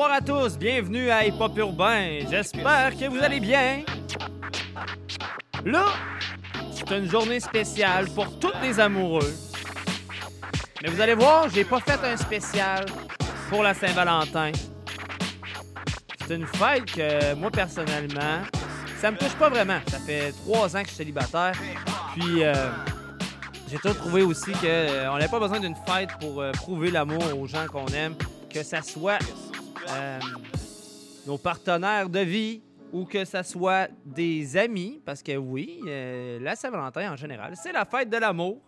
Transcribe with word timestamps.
Bonsoir 0.00 0.16
à 0.16 0.22
tous, 0.22 0.56
bienvenue 0.56 1.10
à 1.10 1.26
Hip 1.26 1.34
Hop 1.38 1.58
Urbain. 1.58 2.20
J'espère 2.30 2.96
que 2.96 3.06
vous 3.06 3.22
allez 3.22 3.38
bien. 3.38 3.82
Là, 5.62 5.84
c'est 6.72 6.96
une 6.96 7.04
journée 7.04 7.38
spéciale 7.38 8.08
pour 8.14 8.38
tous 8.38 8.54
les 8.62 8.80
amoureux. 8.80 9.30
Mais 10.82 10.88
vous 10.88 11.02
allez 11.02 11.12
voir, 11.12 11.50
j'ai 11.50 11.64
pas 11.64 11.80
fait 11.80 12.02
un 12.02 12.16
spécial 12.16 12.86
pour 13.50 13.62
la 13.62 13.74
Saint-Valentin. 13.74 14.52
C'est 16.26 16.34
une 16.34 16.46
fête 16.46 16.86
que 16.86 17.34
moi 17.34 17.50
personnellement, 17.50 18.40
ça 19.02 19.10
me 19.10 19.18
touche 19.18 19.34
pas 19.34 19.50
vraiment. 19.50 19.80
Ça 19.86 19.98
fait 19.98 20.32
trois 20.46 20.74
ans 20.74 20.80
que 20.80 20.86
je 20.86 20.94
suis 20.94 20.96
célibataire. 20.96 21.52
Puis 22.14 22.42
euh, 22.42 22.54
j'ai 23.70 23.76
toujours 23.76 23.98
trouvé 23.98 24.22
aussi 24.22 24.52
qu'on 24.52 25.18
n'avait 25.18 25.28
pas 25.28 25.40
besoin 25.40 25.60
d'une 25.60 25.76
fête 25.86 26.08
pour 26.18 26.40
euh, 26.40 26.52
prouver 26.52 26.90
l'amour 26.90 27.22
aux 27.38 27.46
gens 27.46 27.66
qu'on 27.66 27.88
aime, 27.88 28.14
que 28.48 28.62
ça 28.62 28.80
soit 28.80 29.18
euh, 29.92 30.18
nos 31.26 31.38
partenaires 31.38 32.08
de 32.08 32.20
vie 32.20 32.62
ou 32.92 33.04
que 33.04 33.24
ça 33.24 33.42
soit 33.42 33.88
des 34.04 34.56
amis, 34.56 35.00
parce 35.04 35.22
que 35.22 35.36
oui, 35.36 35.80
euh, 35.86 36.38
la 36.40 36.56
Saint-Valentin 36.56 37.12
en 37.12 37.16
général, 37.16 37.54
c'est 37.56 37.72
la 37.72 37.84
fête 37.84 38.10
de 38.10 38.16
l'amour. 38.16 38.60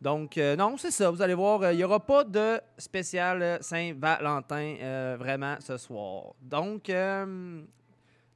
Donc, 0.00 0.38
euh, 0.38 0.56
non, 0.56 0.76
c'est 0.78 0.90
ça. 0.90 1.10
Vous 1.10 1.20
allez 1.20 1.34
voir, 1.34 1.62
euh, 1.62 1.72
il 1.72 1.76
n'y 1.76 1.84
aura 1.84 2.00
pas 2.00 2.24
de 2.24 2.60
spécial 2.78 3.42
euh, 3.42 3.58
Saint-Valentin 3.60 4.76
euh, 4.80 5.16
vraiment 5.18 5.56
ce 5.60 5.76
soir. 5.76 6.32
Donc, 6.40 6.88
euh, 6.88 7.60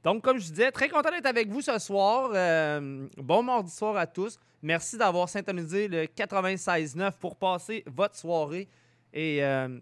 donc, 0.03 0.23
comme 0.23 0.37
je 0.37 0.49
disais, 0.49 0.71
très 0.71 0.89
content 0.89 1.09
d'être 1.09 1.25
avec 1.25 1.49
vous 1.49 1.61
ce 1.61 1.79
soir. 1.79 2.29
Euh, 2.35 3.07
bon 3.17 3.41
mardi 3.41 3.71
soir 3.71 3.97
à 3.97 4.05
tous. 4.05 4.37
Merci 4.61 4.97
d'avoir 4.97 5.27
syntonisé 5.27 5.87
le 5.87 6.03
96.9 6.03 7.13
pour 7.19 7.35
passer 7.35 7.83
votre 7.87 8.15
soirée 8.15 8.67
et 9.11 9.43
euh, 9.43 9.79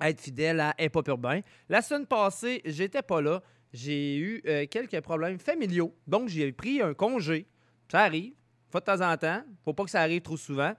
être 0.00 0.20
fidèle 0.20 0.60
à 0.60 0.74
Hip 0.78 0.90
Hop 0.94 1.08
Urbain. 1.08 1.40
La 1.68 1.82
semaine 1.82 2.06
passée, 2.06 2.60
j'étais 2.64 3.02
pas 3.02 3.20
là. 3.20 3.42
J'ai 3.72 4.16
eu 4.16 4.42
euh, 4.46 4.66
quelques 4.68 5.00
problèmes 5.00 5.38
familiaux. 5.38 5.94
Donc, 6.06 6.28
j'ai 6.28 6.50
pris 6.52 6.82
un 6.82 6.94
congé. 6.94 7.46
Ça 7.90 8.00
arrive. 8.00 8.32
Faut 8.70 8.80
de 8.80 8.84
temps 8.84 9.00
en 9.00 9.16
temps. 9.16 9.42
Faut 9.64 9.74
pas 9.74 9.84
que 9.84 9.90
ça 9.90 10.00
arrive 10.00 10.22
trop 10.22 10.36
souvent. 10.36 10.72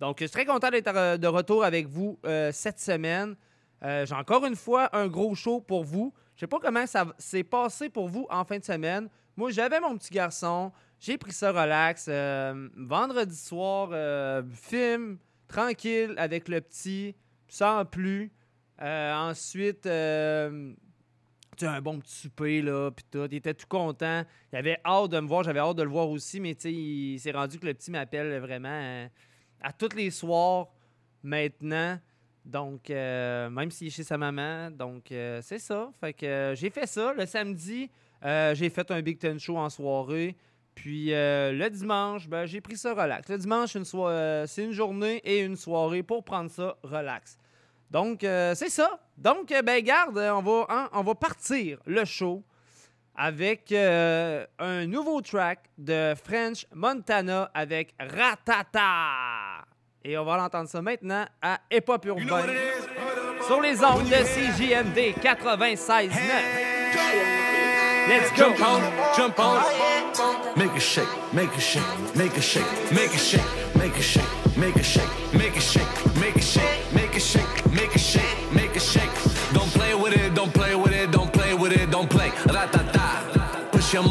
Donc, 0.00 0.18
je 0.20 0.26
suis 0.26 0.32
très 0.32 0.44
content 0.44 0.70
d'être 0.70 0.94
euh, 0.94 1.16
de 1.16 1.26
retour 1.26 1.64
avec 1.64 1.86
vous 1.88 2.18
euh, 2.24 2.50
cette 2.52 2.80
semaine. 2.80 3.36
J'ai 3.80 4.14
encore 4.14 4.44
une 4.44 4.56
fois 4.56 4.88
un 4.92 5.06
gros 5.06 5.36
show 5.36 5.60
pour 5.60 5.84
vous. 5.84 6.12
Je 6.34 6.40
sais 6.40 6.46
pas 6.48 6.58
comment 6.58 6.84
ça 6.84 7.06
s'est 7.16 7.44
passé 7.44 7.88
pour 7.88 8.08
vous 8.08 8.26
en 8.28 8.44
fin 8.44 8.58
de 8.58 8.64
semaine. 8.64 9.08
Moi, 9.36 9.52
j'avais 9.52 9.78
mon 9.78 9.96
petit 9.96 10.12
garçon. 10.12 10.72
J'ai 10.98 11.16
pris 11.16 11.30
ça 11.30 11.52
relax. 11.52 12.08
Vendredi 12.76 13.36
soir, 13.36 13.90
film 14.52 15.18
tranquille 15.46 16.14
avec 16.16 16.48
le 16.48 16.60
petit, 16.60 17.14
sans 17.46 17.84
plus. 17.84 18.32
Euh, 18.80 19.14
ensuite, 19.14 19.86
euh, 19.86 20.72
tu 21.56 21.66
un 21.66 21.80
bon 21.80 21.98
petit 21.98 22.14
souper, 22.14 22.62
là, 22.62 22.90
puis 22.90 23.04
tout. 23.10 23.26
Il 23.30 23.36
était 23.36 23.54
tout 23.54 23.66
content. 23.68 24.24
Il 24.52 24.56
avait 24.56 24.78
hâte 24.84 25.10
de 25.10 25.20
me 25.20 25.26
voir. 25.26 25.42
J'avais 25.42 25.60
hâte 25.60 25.76
de 25.76 25.82
le 25.82 25.90
voir 25.90 26.08
aussi, 26.08 26.40
mais 26.40 26.54
tu 26.54 26.62
sais, 26.62 26.72
il 26.72 27.18
s'est 27.18 27.32
rendu 27.32 27.58
que 27.58 27.66
le 27.66 27.74
petit 27.74 27.90
m'appelle 27.90 28.38
vraiment 28.38 28.68
euh, 28.68 29.08
à 29.60 29.72
tous 29.72 29.94
les 29.96 30.10
soirs 30.10 30.68
maintenant. 31.22 31.98
Donc, 32.44 32.88
même 32.88 33.70
s'il 33.70 33.88
est 33.88 33.90
chez 33.90 34.04
sa 34.04 34.16
maman. 34.16 34.70
Donc, 34.70 35.08
c'est 35.10 35.58
ça. 35.58 35.90
Fait 36.00 36.14
que 36.14 36.54
j'ai 36.56 36.70
fait 36.70 36.86
ça. 36.86 37.12
Le 37.12 37.26
samedi, 37.26 37.90
j'ai 38.22 38.70
fait 38.70 38.90
un 38.90 39.02
Big 39.02 39.18
Ten 39.18 39.38
Show 39.38 39.58
en 39.58 39.68
soirée. 39.68 40.34
Puis 40.74 41.08
le 41.10 41.68
dimanche, 41.68 42.26
ben, 42.26 42.46
j'ai 42.46 42.62
pris 42.62 42.78
ça 42.78 42.94
relax. 42.94 43.28
Le 43.28 43.36
dimanche, 43.36 43.76
c'est 44.46 44.64
une 44.64 44.72
journée 44.72 45.20
et 45.24 45.40
une 45.40 45.56
soirée 45.56 46.02
pour 46.02 46.24
prendre 46.24 46.50
ça 46.50 46.78
relax. 46.82 47.36
Donc, 47.90 48.24
euh, 48.24 48.54
c'est 48.54 48.68
ça. 48.68 48.98
Donc, 49.16 49.50
euh, 49.50 49.62
ben, 49.62 49.82
garde, 49.82 50.18
on 50.18 50.42
va, 50.42 50.66
hein, 50.68 50.88
on 50.92 51.02
va 51.02 51.14
partir 51.14 51.78
le 51.86 52.04
show 52.04 52.42
avec 53.14 53.72
euh, 53.72 54.46
un 54.58 54.86
nouveau 54.86 55.20
track 55.20 55.64
de 55.76 56.14
French 56.22 56.66
Montana 56.72 57.50
avec 57.52 57.94
Ratata. 57.98 59.64
Et 60.04 60.16
on 60.16 60.24
va 60.24 60.36
l'entendre 60.36 60.68
ça 60.68 60.80
maintenant 60.80 61.24
à 61.42 61.58
Hip 61.70 61.84
Hop 61.88 62.04
Urbain 62.04 62.46
sur 63.46 63.60
les 63.60 63.82
ondes 63.82 64.04
de 64.04 64.14
CJMD 64.14 65.18
96.9. 65.20 66.10
Let's 68.08 68.30
go! 68.30 68.36
Jump 68.36 68.60
on, 68.60 69.16
jump 69.16 69.38
on. 69.38 69.58
Make 70.56 70.74
it 70.74 70.80
shake, 70.80 71.08
make 71.32 71.54
it 71.54 71.60
shake, 71.60 71.82
make 72.16 72.36
it 72.36 72.42
shake, 72.42 72.64
make 72.90 73.14
it 73.14 73.20
shake, 73.20 73.42
make 73.76 73.96
it 73.96 74.02
shake, 74.02 74.24
make 74.56 74.76
it 74.76 74.82
shake, 74.82 75.34
make 75.34 75.56
it 75.56 75.62
shake, 75.62 76.14
make 76.16 76.36
it 76.36 76.42
shake, 76.42 76.94
make 76.94 77.14
it 77.14 77.20
shake, 77.22 77.44
make 77.44 77.44
it 77.44 77.47
Da 83.98 84.04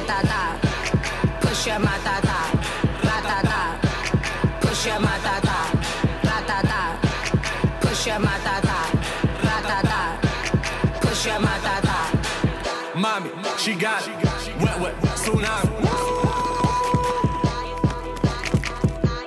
da 0.00 0.22
da, 0.22 0.58
push 1.40 1.66
your 1.66 1.78
matata. 1.80 2.38
Da 3.02 3.20
da 3.26 3.42
da, 3.42 3.60
push 4.60 4.86
your 4.86 5.00
matata. 5.00 5.58
Da 6.22 6.40
da 6.46 6.62
da, 6.62 6.80
push 7.80 8.06
your 8.06 8.20
matata. 8.20 8.78
Da 9.42 9.60
da 9.68 9.82
da, 9.82 10.00
push 11.00 11.26
your 11.26 11.40
matata. 11.40 11.98
Mommy, 12.94 13.30
she 13.58 13.74
got 13.74 14.06
it. 14.08 14.25
Tsunami. 15.26 15.74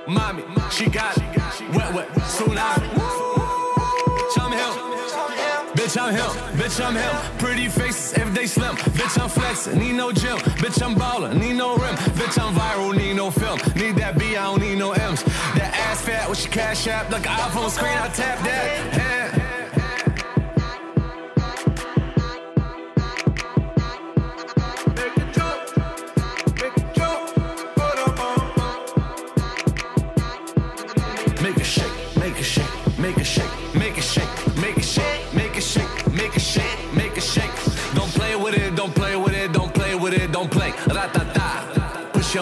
Mommy, 0.08 0.44
she 0.72 0.90
got 0.90 1.18
it. 1.18 1.24
Wet, 1.76 1.94
wet, 1.94 2.08
tsunami. 2.16 2.88
Bitch, 4.16 4.38
I'm 4.40 4.54
him. 4.54 4.74
Bitch, 5.76 6.02
I'm 6.02 6.16
him. 6.16 6.32
Bitch, 6.58 6.86
I'm 6.86 6.96
him. 6.96 7.38
Pretty 7.38 7.68
faces 7.68 8.14
if 8.14 8.34
they 8.34 8.48
slim. 8.48 8.78
Bitch, 8.96 9.22
I'm 9.22 9.28
flexing. 9.28 9.78
Need 9.78 9.96
no 9.96 10.14
gym. 10.14 10.38
Bitch, 10.64 10.82
I'm 10.82 10.96
ballin'. 10.96 11.38
Need 11.38 11.58
no 11.58 11.76
rim. 11.76 11.96
Bitch, 12.16 12.42
I'm 12.42 12.56
viral. 12.56 12.96
Need 12.96 13.16
no 13.18 13.30
film. 13.30 13.60
Need 13.76 13.98
that 13.98 14.18
B. 14.18 14.38
I 14.38 14.46
don't 14.46 14.62
need 14.62 14.78
no 14.78 14.94
M's. 14.94 15.22
That 15.24 15.74
ass 15.76 16.02
fat 16.02 16.30
with 16.30 16.42
your 16.46 16.54
cash 16.54 16.88
app. 16.88 17.12
Like 17.12 17.28
an 17.28 17.36
iPhone 17.36 17.70
screen. 17.70 17.92
I 17.92 18.08
tap 18.08 18.40
that. 18.46 19.49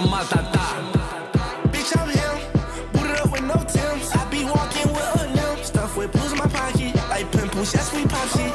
Ratata, 0.02 0.04
push 0.04 0.04
your 0.04 0.04
matata. 0.04 1.72
Bitch, 1.72 1.98
I'm 1.98 2.10
him. 2.10 2.92
Booted 2.94 3.18
up 3.20 3.32
with 3.32 3.44
no 3.44 3.56
Tims. 3.56 4.12
I 4.14 4.30
be 4.30 4.44
walking 4.46 4.94
with 4.94 5.22
a 5.22 5.28
limp. 5.34 5.66
Stuff 5.66 5.98
with 5.98 6.12
blues 6.12 6.32
in 6.34 6.38
my 6.38 6.48
pocket. 6.48 6.96
Like 7.10 7.32
pimples, 7.32 7.74
yes, 7.74 7.94
we 7.94 8.06
pop 8.06 8.28
shit. 8.30 8.54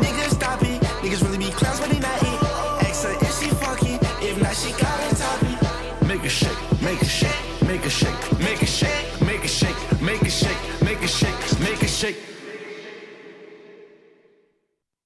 Niggas 0.00 0.34
stop 0.34 0.62
it. 0.62 0.80
Niggas 1.02 1.22
really 1.22 1.38
be 1.38 1.50
clowns, 1.50 1.80
but 1.80 1.90
they 1.90 1.98
not 1.98 2.22
it. 2.22 2.42
Ask 2.88 3.04
her 3.04 3.12
if 3.20 3.38
she 3.40 3.48
fucking. 3.50 3.98
If 4.22 4.40
not, 4.42 4.54
she 4.56 4.72
got 4.72 5.10
to 5.10 5.16
top. 5.16 6.08
Make 6.08 6.24
it 6.24 6.30
shake, 6.30 6.82
make 6.82 7.02
it 7.02 7.08
shake, 7.08 7.62
make 7.66 7.84
it 7.84 7.90
shake, 7.90 8.40
make 8.40 8.62
it 8.62 8.68
shake, 8.68 9.20
make 9.22 9.44
it 9.44 9.50
shake, 9.50 10.02
make 10.02 10.22
it 10.22 10.30
shake, 10.30 10.82
make 10.82 11.02
it 11.02 11.10
shake, 11.10 11.60
make 11.60 11.82
it 11.82 11.90
shake. 11.90 12.16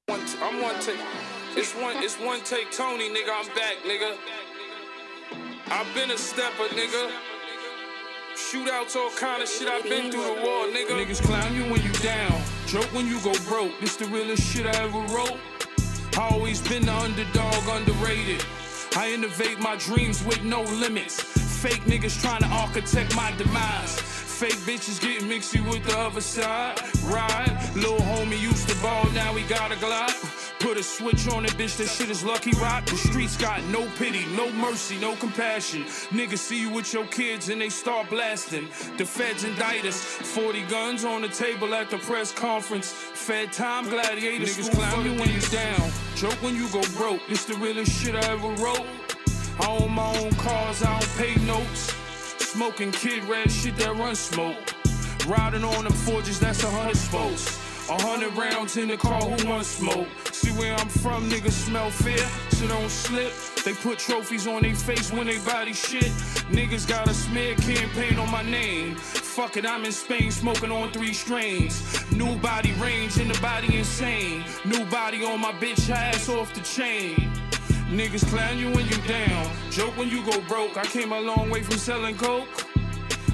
One 0.07 0.21
t- 0.27 0.39
I'm 0.41 0.63
one 0.63 0.81
take. 0.81 1.01
It's 1.57 1.75
one. 1.75 1.97
It's 2.03 2.17
one 2.21 2.41
take. 2.45 2.71
Tony, 2.73 3.09
nigga. 3.11 3.33
I'm 3.35 3.47
back, 3.55 3.77
nigga. 3.87 4.17
I've 5.71 5.95
been 5.95 6.11
a 6.11 6.17
stepper, 6.17 6.65
nigga. 6.69 7.11
Shootouts, 8.35 8.97
all 8.97 9.11
kind 9.11 9.43
of 9.43 9.49
shit. 9.49 9.69
I've 9.69 9.83
been 9.83 10.11
through 10.11 10.25
the 10.25 10.41
war, 10.43 10.67
nigga. 10.67 10.97
Niggas 10.97 11.23
clown 11.23 11.55
you 11.55 11.63
when 11.65 11.83
you 11.83 11.93
down. 11.95 12.41
Joke 12.67 12.87
when 12.95 13.07
you 13.07 13.21
go 13.21 13.35
broke. 13.47 13.79
This 13.79 13.97
the 13.97 14.07
realest 14.07 14.43
shit 14.43 14.65
I 14.65 14.75
ever 14.83 15.01
wrote. 15.15 15.39
I 16.17 16.29
always 16.31 16.67
been 16.67 16.87
the 16.87 16.95
underdog, 16.95 17.69
underrated. 17.69 18.45
I 18.97 19.13
innovate 19.13 19.61
my 19.61 19.77
dreams 19.77 20.25
with 20.25 20.43
no 20.43 20.63
limits. 20.63 21.21
Fake 21.21 21.85
niggas 21.85 22.21
trying 22.23 22.41
to 22.41 22.49
architect 22.49 23.15
my 23.15 23.31
demise. 23.37 24.01
Fake 24.01 24.59
bitches 24.65 25.01
getting 25.01 25.29
mixy 25.29 25.61
with 25.69 25.85
the 25.85 25.99
other 25.99 26.23
side. 26.23 26.81
Ride, 27.05 27.71
little 27.75 27.99
homie 27.99 28.41
used 28.41 28.69
to 28.71 28.77
ball, 28.81 29.05
now 29.11 29.35
he 29.35 29.47
got 29.49 29.71
a 29.71 29.75
Glock. 29.75 30.38
Put 30.61 30.77
a 30.77 30.83
switch 30.83 31.29
on 31.29 31.45
it, 31.45 31.53
bitch, 31.53 31.77
that 31.77 31.89
shit 31.89 32.11
is 32.11 32.25
lucky 32.25 32.51
rock. 32.61 32.85
The 32.87 32.97
streets 32.97 33.37
got 33.37 33.63
no 33.67 33.87
pity, 33.97 34.27
no 34.37 34.51
mercy, 34.53 34.99
no 34.99 35.15
compassion. 35.17 35.85
Niggas 36.11 36.39
see 36.39 36.61
you 36.61 36.71
with 36.71 36.93
your 36.93 37.07
kids 37.07 37.49
and 37.49 37.61
they 37.61 37.69
start 37.69 38.11
blasting. 38.11 38.69
The 38.97 39.05
feds 39.05 39.45
indict 39.45 39.85
us. 39.85 40.03
40 40.03 40.63
guns 40.67 41.05
on 41.05 41.23
the 41.23 41.29
table 41.29 41.75
at 41.75 41.91
the 41.91 41.99
press 41.99 42.33
conference. 42.33 42.91
Fed 42.93 43.53
time 43.53 43.89
gladiators. 43.89 44.57
Niggas 44.57 44.75
clown 44.75 45.05
you 45.05 45.19
when 45.21 45.31
you 45.31 45.41
down. 45.43 45.91
Joke 46.17 46.43
when 46.43 46.57
you 46.57 46.69
go 46.71 46.83
broke. 46.97 47.21
It's 47.29 47.45
the 47.45 47.55
realest 47.55 47.93
shit 47.93 48.17
I 48.17 48.33
ever 48.33 48.49
wrote. 48.63 48.87
I 49.61 49.67
own 49.81 49.93
my 49.93 50.17
own 50.19 50.33
cars, 50.33 50.83
I 50.83 50.99
don't 50.99 51.17
pay 51.17 51.35
notes. 51.47 51.95
Smoking 52.39 52.91
kid 52.93 53.25
red 53.25 53.51
shit 53.51 53.77
that 53.77 53.95
run 53.97 54.17
smoke. 54.17 54.57
Riding 55.27 55.63
on 55.63 55.85
them 55.85 55.93
forges, 55.93 56.41
that's 56.41 56.65
a 56.65 56.71
hundred 56.71 56.97
spokes. 56.97 57.68
A 57.91 58.03
hundred 58.03 58.37
rounds 58.37 58.77
in 58.77 58.89
the 58.89 58.99
car, 58.99 59.19
who 59.23 59.49
wants 59.49 59.69
smoke? 59.69 60.09
See 60.31 60.51
where 60.51 60.75
I'm 60.75 60.91
from, 60.91 61.31
niggas 61.31 61.53
smell 61.53 61.89
fear, 61.89 62.19
so 62.51 62.69
don't 62.69 62.91
slip. 62.91 63.33
They 63.65 63.73
put 63.73 63.99
trophies 63.99 64.47
on 64.47 64.61
their 64.61 64.75
face 64.75 65.11
when 65.11 65.27
they 65.27 65.39
body 65.39 65.73
shit. 65.73 66.13
Niggas 66.53 66.87
got 66.87 67.09
a 67.09 67.15
smear 67.15 67.55
campaign 67.55 68.19
on 68.19 68.31
my 68.31 68.43
name. 68.43 68.95
Fuck 68.97 69.57
it, 69.57 69.65
I'm 69.65 69.87
in 69.87 69.93
Spain 69.93 70.31
smoking 70.31 70.71
on 70.71 70.93
three 70.93 71.15
strains. 71.15 71.83
New 72.13 72.37
body 72.37 72.73
range 72.75 73.17
and 73.17 73.31
the 73.31 73.41
body 73.41 73.79
insane. 73.79 74.45
New 74.67 74.85
body 74.91 75.25
on 75.25 75.41
my 75.41 75.53
bitch 75.53 75.89
ass 75.89 76.29
off 76.29 76.53
the 76.53 76.61
chain. 76.61 77.15
Niggas 77.89 78.27
clown 78.29 78.59
you 78.59 78.71
when 78.71 78.87
you 78.87 78.99
down. 79.09 79.51
Joke 79.71 79.97
when 79.97 80.11
you 80.11 80.23
go 80.27 80.43
broke. 80.43 80.77
I 80.77 80.85
came 80.85 81.13
a 81.13 81.21
long 81.21 81.49
way 81.49 81.63
from 81.63 81.79
selling 81.79 82.19
coke. 82.19 82.49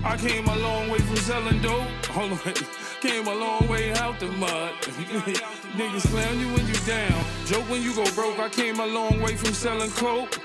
I 0.04 0.16
came 0.16 0.46
a 0.46 0.56
long 0.58 0.90
way 0.90 0.98
from 0.98 1.16
selling 1.16 1.60
dope. 1.60 1.88
Hold 2.06 2.32
on. 2.32 2.54
Came 3.04 3.26
a 3.26 3.34
long 3.34 3.68
way 3.68 3.92
out 3.96 4.18
the 4.18 4.28
mud. 4.28 4.72
Niggas 5.76 6.08
clown 6.08 6.40
you 6.40 6.46
when 6.54 6.66
you 6.66 6.72
down. 6.86 7.22
Joke 7.44 7.68
when 7.68 7.82
you 7.82 7.94
go 7.94 8.10
broke. 8.14 8.38
I 8.38 8.48
came 8.48 8.80
a 8.80 8.86
long 8.86 9.20
way 9.20 9.36
from 9.36 9.52
selling 9.52 9.90
coke. 9.90 10.40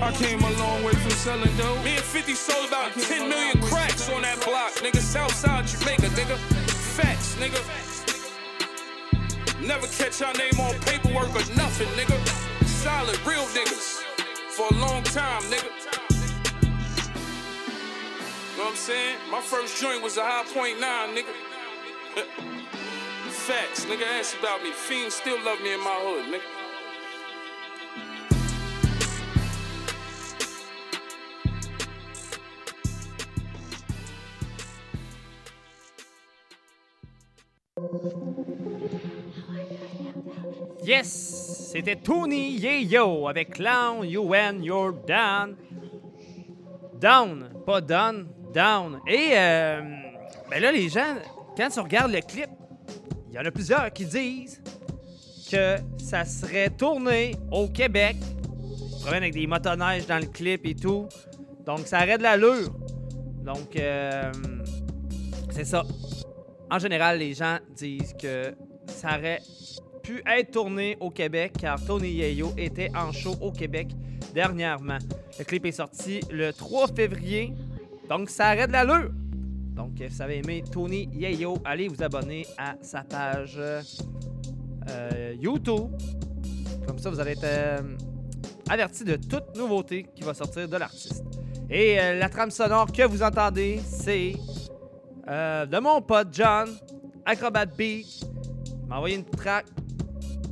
I 0.00 0.12
came 0.12 0.38
a 0.38 0.50
long 0.52 0.84
way 0.84 0.92
from 0.92 1.10
selling 1.10 1.50
dope. 1.56 1.82
Me 1.82 1.96
and 1.96 2.04
50 2.04 2.34
sold 2.34 2.68
about 2.68 2.92
10 2.92 3.28
million 3.28 3.60
cracks 3.60 4.08
on 4.08 4.22
that 4.22 4.40
block. 4.44 4.70
Nigga, 4.74 5.00
Southside 5.00 5.66
Jamaica, 5.66 6.06
nigga. 6.14 6.36
Facts, 6.94 7.34
nigga. 7.40 7.58
Never 9.60 9.88
catch 9.88 10.22
our 10.22 10.32
name 10.34 10.60
on 10.60 10.78
paperwork 10.82 11.30
or 11.30 11.42
nothing, 11.56 11.88
nigga. 11.98 12.16
Solid, 12.66 13.18
real 13.26 13.46
niggas. 13.46 13.98
For 14.50 14.68
a 14.70 14.78
long 14.78 15.02
time, 15.02 15.42
nigga. 15.50 15.66
Know 18.56 18.62
what 18.62 18.70
I'm 18.70 18.76
saying? 18.76 19.16
My 19.28 19.40
first 19.40 19.80
joint 19.82 20.04
was 20.04 20.18
a 20.18 20.22
high 20.22 20.44
point 20.54 20.78
nine, 20.78 21.16
nigga. 21.16 21.49
Facts, 23.30 23.84
nigga. 23.86 24.06
Ask 24.18 24.38
about 24.38 24.62
me. 24.62 24.72
Fiends 24.72 25.14
still 25.14 25.38
love 25.44 25.60
me 25.60 25.74
in 25.74 25.80
my 25.80 25.98
hood, 26.02 26.32
nigga. 26.32 26.60
Yes! 40.82 41.68
C'était 41.72 41.96
Tony 41.96 42.58
Yayo 42.58 43.28
avec 43.28 43.54
Clown, 43.54 44.04
You 44.04 44.22
When 44.22 44.64
You're 44.64 44.92
Down. 45.06 45.56
Down, 46.98 47.48
pas 47.64 47.80
done, 47.80 48.26
down. 48.52 49.00
Et 49.06 49.30
euh, 49.34 49.80
ben 50.50 50.60
là, 50.60 50.72
les 50.72 50.88
gens, 50.88 51.14
quand 51.60 51.68
tu 51.68 51.80
regardes 51.80 52.12
le 52.12 52.22
clip, 52.22 52.48
il 53.28 53.34
y 53.34 53.38
en 53.38 53.44
a 53.44 53.50
plusieurs 53.50 53.92
qui 53.92 54.06
disent 54.06 54.62
que 55.52 55.76
ça 55.98 56.24
serait 56.24 56.70
tourné 56.70 57.36
au 57.52 57.68
Québec. 57.68 58.16
Ils 58.18 59.02
promènent 59.02 59.24
avec 59.24 59.34
des 59.34 59.46
motoneiges 59.46 60.06
dans 60.06 60.18
le 60.18 60.26
clip 60.26 60.64
et 60.64 60.74
tout. 60.74 61.06
Donc, 61.66 61.80
ça 61.80 61.98
aurait 61.98 62.16
de 62.16 62.22
l'allure. 62.22 62.72
Donc, 63.44 63.76
euh, 63.76 64.32
c'est 65.50 65.66
ça. 65.66 65.84
En 66.70 66.78
général, 66.78 67.18
les 67.18 67.34
gens 67.34 67.58
disent 67.76 68.14
que 68.18 68.54
ça 68.86 69.18
aurait 69.18 69.42
pu 70.02 70.22
être 70.26 70.52
tourné 70.52 70.96
au 70.98 71.10
Québec 71.10 71.52
car 71.60 71.78
Tony 71.84 72.12
Yayo 72.12 72.54
était 72.56 72.90
en 72.96 73.12
show 73.12 73.34
au 73.42 73.52
Québec 73.52 73.88
dernièrement. 74.32 74.98
Le 75.38 75.44
clip 75.44 75.66
est 75.66 75.72
sorti 75.72 76.20
le 76.30 76.54
3 76.54 76.88
février, 76.94 77.52
donc 78.08 78.30
ça 78.30 78.46
arrête 78.46 78.68
de 78.68 78.72
l'allure. 78.72 79.10
Donc, 79.74 79.92
si 79.96 80.06
vous 80.06 80.22
avez 80.22 80.38
aimé 80.38 80.62
Tony 80.70 81.08
Yayo, 81.12 81.58
allez 81.64 81.88
vous 81.88 82.02
abonner 82.02 82.46
à 82.58 82.74
sa 82.82 83.02
page 83.02 83.58
euh, 83.58 85.34
YouTube. 85.40 85.90
Comme 86.86 86.98
ça, 86.98 87.10
vous 87.10 87.20
allez 87.20 87.32
être 87.32 87.44
euh, 87.44 87.96
averti 88.68 89.04
de 89.04 89.16
toute 89.16 89.56
nouveauté 89.56 90.06
qui 90.14 90.22
va 90.22 90.34
sortir 90.34 90.68
de 90.68 90.76
l'artiste. 90.76 91.24
Et 91.68 92.00
euh, 92.00 92.18
la 92.18 92.28
trame 92.28 92.50
sonore 92.50 92.90
que 92.90 93.06
vous 93.06 93.22
entendez, 93.22 93.80
c'est 93.84 94.34
euh, 95.28 95.66
de 95.66 95.78
mon 95.78 96.02
pote 96.02 96.28
John, 96.32 96.68
Acrobat 97.24 97.66
Beat. 97.66 98.26
M'a 98.88 98.96
envoyé 98.96 99.16
une 99.16 99.24
track. 99.24 99.66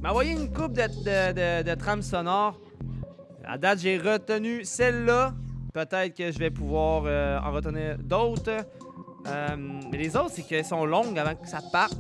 M'a 0.01 0.11
envoyé 0.11 0.33
une 0.33 0.53
coupe 0.53 0.75
de, 0.75 0.83
de, 0.83 1.63
de, 1.63 1.75
de. 1.75 2.53
À 3.45 3.59
date, 3.59 3.81
j'ai 3.81 3.99
retenu 3.99 4.65
celle-là. 4.65 5.35
Peut-être 5.73 6.15
que 6.17 6.31
je 6.31 6.39
vais 6.39 6.51
pouvoir 6.51 7.03
euh, 7.07 7.39
en 7.41 7.51
retenir 7.51 7.99
d'autres. 7.99 8.65
Euh, 9.29 9.57
mais 9.91 9.99
les 9.99 10.17
autres, 10.17 10.33
c'est 10.35 10.43
qu'elles 10.43 10.65
sont 10.65 10.85
longues 10.85 11.19
avant 11.19 11.35
que 11.35 11.49
ça 11.49 11.61
parte. 11.73 11.97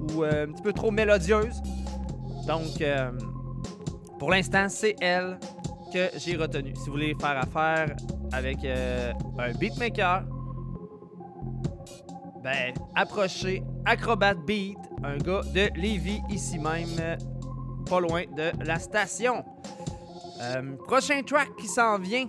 Ou 0.00 0.24
euh, 0.24 0.46
un 0.46 0.52
petit 0.52 0.62
peu 0.62 0.72
trop 0.72 0.90
mélodieuses. 0.90 1.60
Donc, 2.46 2.80
euh, 2.80 3.10
pour 4.18 4.30
l'instant, 4.30 4.68
c'est 4.68 4.96
elle 5.00 5.38
que 5.92 6.10
j'ai 6.16 6.36
retenue. 6.36 6.74
Si 6.76 6.86
vous 6.86 6.92
voulez 6.92 7.14
faire 7.20 7.38
affaire 7.38 7.94
avec 8.32 8.58
un 8.64 9.52
beatmaker, 9.52 10.24
ben, 12.42 12.72
approchez 12.94 13.62
Acrobat 13.84 14.34
Beat, 14.34 14.78
un 15.02 15.16
gars 15.18 15.42
de 15.54 15.70
Lévis, 15.78 16.22
ici 16.30 16.58
même, 16.58 17.18
pas 17.88 18.00
loin 18.00 18.22
de 18.36 18.52
la 18.64 18.78
station. 18.78 19.44
Prochain 20.86 21.22
track 21.22 21.48
qui 21.58 21.66
s'en 21.66 21.98
vient, 21.98 22.26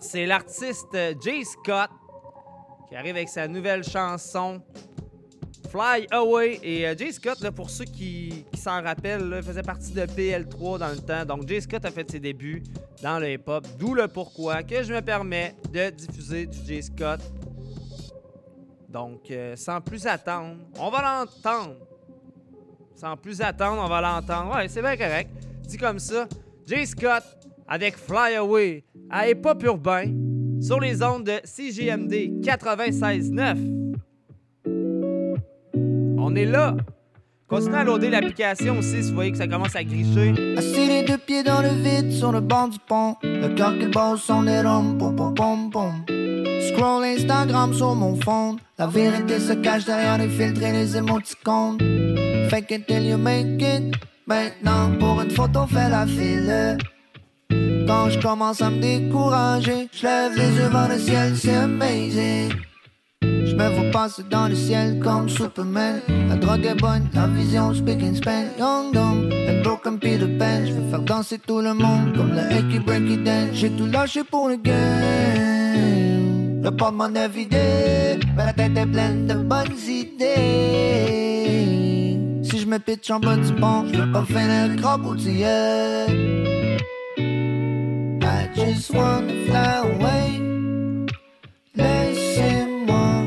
c'est 0.00 0.26
l'artiste 0.26 0.96
Jay 1.20 1.44
Scott 1.44 1.90
qui 2.88 2.96
arrive 2.96 3.16
avec 3.16 3.28
sa 3.28 3.46
nouvelle 3.48 3.84
chanson 3.84 4.62
Fly 5.68 6.06
Away. 6.10 6.60
Et 6.62 6.86
euh, 6.86 6.94
Jay 6.96 7.12
Scott, 7.12 7.40
là, 7.40 7.52
pour 7.52 7.70
ceux 7.70 7.84
qui, 7.84 8.44
s'en 8.54 8.82
rappellent, 8.82 9.42
faisait 9.42 9.62
partie 9.62 9.92
de 9.92 10.02
PL3 10.02 10.78
dans 10.78 10.88
le 10.88 10.98
temps. 10.98 11.24
Donc 11.24 11.46
Jay 11.46 11.60
Scott 11.60 11.84
a 11.84 11.90
fait 11.90 12.10
ses 12.10 12.20
débuts 12.20 12.62
dans 13.02 13.18
le 13.18 13.30
hip-hop, 13.32 13.66
d'où 13.78 13.94
le 13.94 14.08
pourquoi 14.08 14.62
que 14.62 14.82
je 14.82 14.92
me 14.92 15.00
permets 15.00 15.54
de 15.70 15.90
diffuser 15.90 16.46
du 16.46 16.58
Jay 16.66 16.82
Scott. 16.82 17.20
Donc, 18.88 19.30
euh, 19.30 19.54
sans 19.54 19.80
plus 19.80 20.06
attendre, 20.06 20.56
on 20.78 20.88
va 20.90 21.02
l'entendre. 21.02 21.76
Sans 22.96 23.16
plus 23.16 23.40
attendre, 23.42 23.82
on 23.84 23.88
va 23.88 24.00
l'entendre. 24.00 24.56
Ouais, 24.56 24.66
c'est 24.68 24.80
bien 24.80 24.96
correct. 24.96 25.30
Dit 25.62 25.76
comme 25.76 25.98
ça, 25.98 26.26
Jay 26.66 26.86
Scott 26.86 27.22
avec 27.68 27.96
Fly 27.96 28.36
Away 28.36 28.84
à 29.10 29.28
Hip 29.28 29.42
Hop 29.44 29.62
Urbain 29.62 30.27
sur 30.60 30.80
les 30.80 31.02
ondes 31.02 31.24
de 31.24 31.40
CGMD 31.44 32.42
96.9. 32.42 33.56
On 36.18 36.34
est 36.34 36.44
là. 36.44 36.76
Continuez 37.48 37.78
à 37.78 37.84
loader 37.84 38.10
l'application 38.10 38.78
aussi 38.78 39.02
si 39.02 39.08
vous 39.08 39.14
voyez 39.14 39.32
que 39.32 39.38
ça 39.38 39.46
commence 39.46 39.74
à 39.74 39.82
gricher. 39.82 40.34
Assis 40.56 40.86
les 40.86 41.02
deux 41.02 41.16
pieds 41.16 41.42
dans 41.42 41.62
le 41.62 41.70
vide 41.70 42.12
sur 42.12 42.30
le 42.30 42.40
bord 42.40 42.68
du 42.68 42.78
pont. 42.86 43.16
Le 43.22 43.48
cœur 43.54 43.78
qui 43.78 43.86
bat 43.86 44.10
au 44.10 44.16
son 44.18 44.42
des 44.42 44.60
roms, 44.60 44.98
pom 44.98 45.70
pom. 45.70 46.04
Scroll 46.68 47.04
Instagram 47.04 47.72
sur 47.72 47.94
mon 47.94 48.16
fond. 48.20 48.56
La 48.78 48.86
vérité 48.86 49.40
se 49.40 49.54
cache 49.54 49.86
derrière 49.86 50.18
les 50.18 50.28
filtres 50.28 50.62
et 50.62 50.72
les 50.72 50.96
émoticônes. 50.96 51.78
Fake 52.50 52.70
it 52.70 52.86
till 52.86 53.06
you 53.06 53.16
make 53.16 53.62
it. 53.62 53.94
Maintenant, 54.26 54.92
pour 54.98 55.22
une 55.22 55.30
photo, 55.30 55.66
fais 55.66 55.88
la 55.88 56.06
file. 56.06 56.76
Quand 57.88 58.10
je 58.10 58.20
commence 58.20 58.60
à 58.60 58.68
me 58.68 58.80
décourager, 58.80 59.88
je 59.92 60.02
lève 60.02 60.36
les 60.36 60.50
yeux 60.58 60.68
vers 60.68 60.90
le 60.90 60.98
ciel, 60.98 61.34
c'est 61.34 61.54
amazing. 61.54 62.52
Je 63.22 63.56
me 63.56 63.68
vois 63.70 63.90
passer 63.90 64.24
dans 64.30 64.46
le 64.46 64.54
ciel 64.54 65.00
comme 65.02 65.26
Superman. 65.26 66.02
La 66.28 66.36
drogue 66.36 66.66
est 66.66 66.74
bonne, 66.74 67.08
la 67.14 67.26
vision 67.28 67.72
speak 67.72 68.02
in 68.02 68.14
Spain. 68.14 68.48
Young 68.58 68.92
dumb, 68.92 69.30
and 69.32 69.62
broken 69.62 69.98
Peter 69.98 70.28
Pan. 70.38 70.66
Je 70.66 70.74
veux 70.74 70.90
faire 70.90 71.00
danser 71.00 71.38
tout 71.38 71.62
le 71.62 71.72
monde 71.72 72.14
comme 72.14 72.34
le 72.34 72.42
Eki 72.58 72.80
Breaky 72.80 73.16
Dance. 73.24 73.54
J'ai 73.54 73.70
tout 73.70 73.86
lâché 73.86 74.22
pour 74.22 74.50
le 74.50 74.56
game. 74.56 76.60
Le 76.62 76.70
porte-monnaie 76.70 77.20
est 77.20 77.28
vidé, 77.28 78.18
mais 78.36 78.44
la 78.44 78.52
tête 78.52 78.76
est 78.76 78.86
pleine 78.86 79.26
de 79.26 79.34
bonnes 79.34 79.78
idées. 79.88 80.26
Si 82.42 82.58
je 82.58 82.66
me 82.66 82.78
pitch 82.78 83.10
en 83.10 83.18
bas 83.18 83.36
du 83.36 83.50
pont, 83.54 83.86
je 83.90 83.98
veux 83.98 84.12
pas 84.12 84.26
finir 84.26 84.76
crocodile. 84.76 86.18
I 87.18 88.48
just 88.54 88.90
wanna 88.92 89.34
fly 89.46 89.76
away. 89.84 90.40
Laissez-moi 91.74 93.24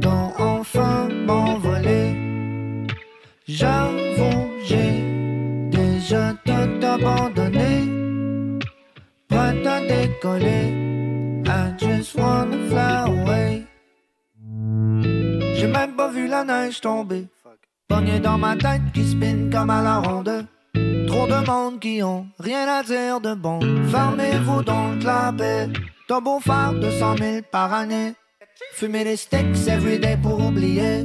donc 0.00 0.40
enfin 0.40 1.08
m'envoler. 1.26 2.14
J'avoue, 3.46 4.50
j'ai 4.64 5.02
déjà 5.70 6.34
tout 6.44 6.86
abandonné. 6.86 7.74
Prêt 9.28 9.66
à 9.66 9.80
décoller. 9.80 10.74
I 11.46 11.74
just 11.78 12.14
wanna 12.16 12.58
fly. 12.68 13.66
J'ai 15.54 15.66
même 15.66 15.96
pas 15.96 16.08
vu 16.08 16.28
la 16.28 16.44
neige 16.44 16.80
tomber. 16.80 17.26
Pogné 17.88 18.20
dans 18.20 18.38
ma 18.38 18.54
tête 18.56 18.82
qui 18.94 19.04
spin 19.04 19.50
comme 19.50 19.70
à 19.70 19.82
la 19.82 19.98
ronde. 19.98 20.46
Trop 21.06 21.26
de 21.26 21.46
monde 21.46 21.80
qui 21.80 22.02
ont 22.02 22.26
rien 22.38 22.66
à 22.68 22.82
dire 22.82 23.20
de 23.20 23.34
bon. 23.34 23.60
Fermez-vous 23.90 24.62
donc 24.62 25.02
la 25.04 25.32
paix. 25.36 25.68
T'as 26.06 26.20
beau 26.20 26.40
faire 26.40 26.72
200 26.74 27.16
000 27.18 27.38
par 27.50 27.72
année. 27.72 28.14
Fumer 28.72 29.04
des 29.04 29.16
sticks 29.16 29.68
everyday 29.68 30.16
pour 30.16 30.40
oublier. 30.40 31.04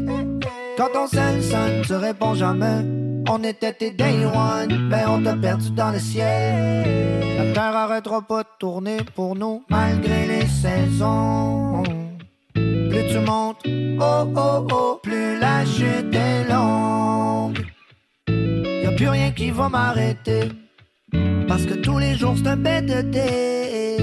Quand 0.77 0.89
ton 0.91 1.07
cell 1.07 1.41
sonne, 1.41 1.81
tu 1.85 1.93
réponds 1.93 2.35
jamais. 2.35 2.85
On 3.29 3.43
était 3.43 3.73
tes 3.73 3.91
day 3.91 4.25
one, 4.25 4.89
ben 4.89 5.07
on 5.07 5.23
t'a 5.23 5.35
perdu 5.35 5.71
dans 5.71 5.91
le 5.91 5.99
ciel. 5.99 7.37
La 7.37 7.53
terre 7.53 7.75
arrêtera 7.75 8.21
pas 8.21 8.43
de 8.43 8.49
tourner 8.59 8.97
pour 9.15 9.35
nous, 9.35 9.63
malgré 9.69 10.27
les 10.27 10.47
saisons. 10.47 11.83
Plus 12.53 13.07
tu 13.09 13.19
montes, 13.19 13.65
oh 13.99 14.33
oh 14.35 14.67
oh, 14.71 14.99
plus 15.01 15.39
la 15.39 15.65
chute 15.65 16.13
est 16.13 16.49
longue. 16.49 17.72
Plus 18.97 19.09
rien 19.09 19.31
qui 19.31 19.51
va 19.51 19.69
m'arrêter. 19.69 20.51
Parce 21.47 21.65
que 21.65 21.73
tous 21.75 21.99
les 21.99 22.15
jours 22.15 22.35
c'est 22.37 22.47
un 22.47 22.57
bête 22.57 22.85
de 22.85 23.01
thé. 23.01 23.97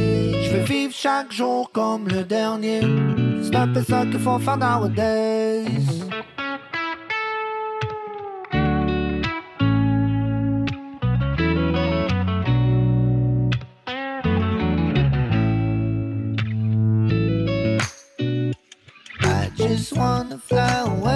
Je 0.44 0.56
veux 0.56 0.62
vivre 0.64 0.94
chaque 0.94 1.32
jour 1.32 1.70
comme 1.72 2.08
le 2.08 2.24
dernier. 2.24 2.80
C'est 3.42 3.56
un 3.56 3.68
peu 3.68 3.82
ça 3.82 4.04
qu'il 4.06 4.18
faut 4.18 4.38
faire 4.38 4.56
nowadays. 4.56 5.66
I 19.22 19.50
just 19.56 19.92
wanna 19.96 20.38
fly 20.38 20.84
away. 20.86 21.09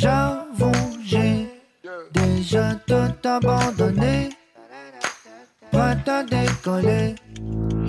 J'avoue, 0.00 0.96
j'ai 1.04 1.46
déjà 2.14 2.74
tout 2.86 3.28
abandonné. 3.28 4.30
Prêt 5.70 6.08
à 6.08 6.22
décoller. 6.22 7.16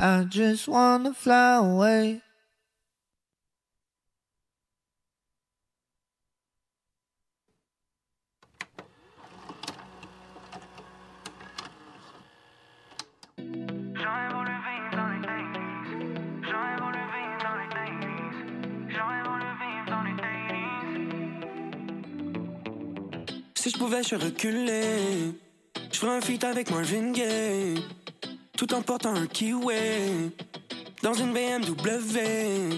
I 0.01 0.25
just 0.29 0.67
wanna 0.67 1.13
fly 1.13 1.59
away. 1.59 2.21
Pouvais, 23.81 24.03
je 24.03 24.13
reculer. 24.13 25.33
Je 25.91 25.97
ferais 25.97 26.17
un 26.17 26.21
feat 26.21 26.43
avec 26.43 26.69
Marvin 26.69 27.11
Gaye. 27.13 27.83
Tout 28.55 28.71
en 28.75 28.81
portant 28.83 29.15
un 29.15 29.25
kiwi. 29.25 30.31
Dans 31.01 31.15
une 31.15 31.33
BMW. 31.33 32.77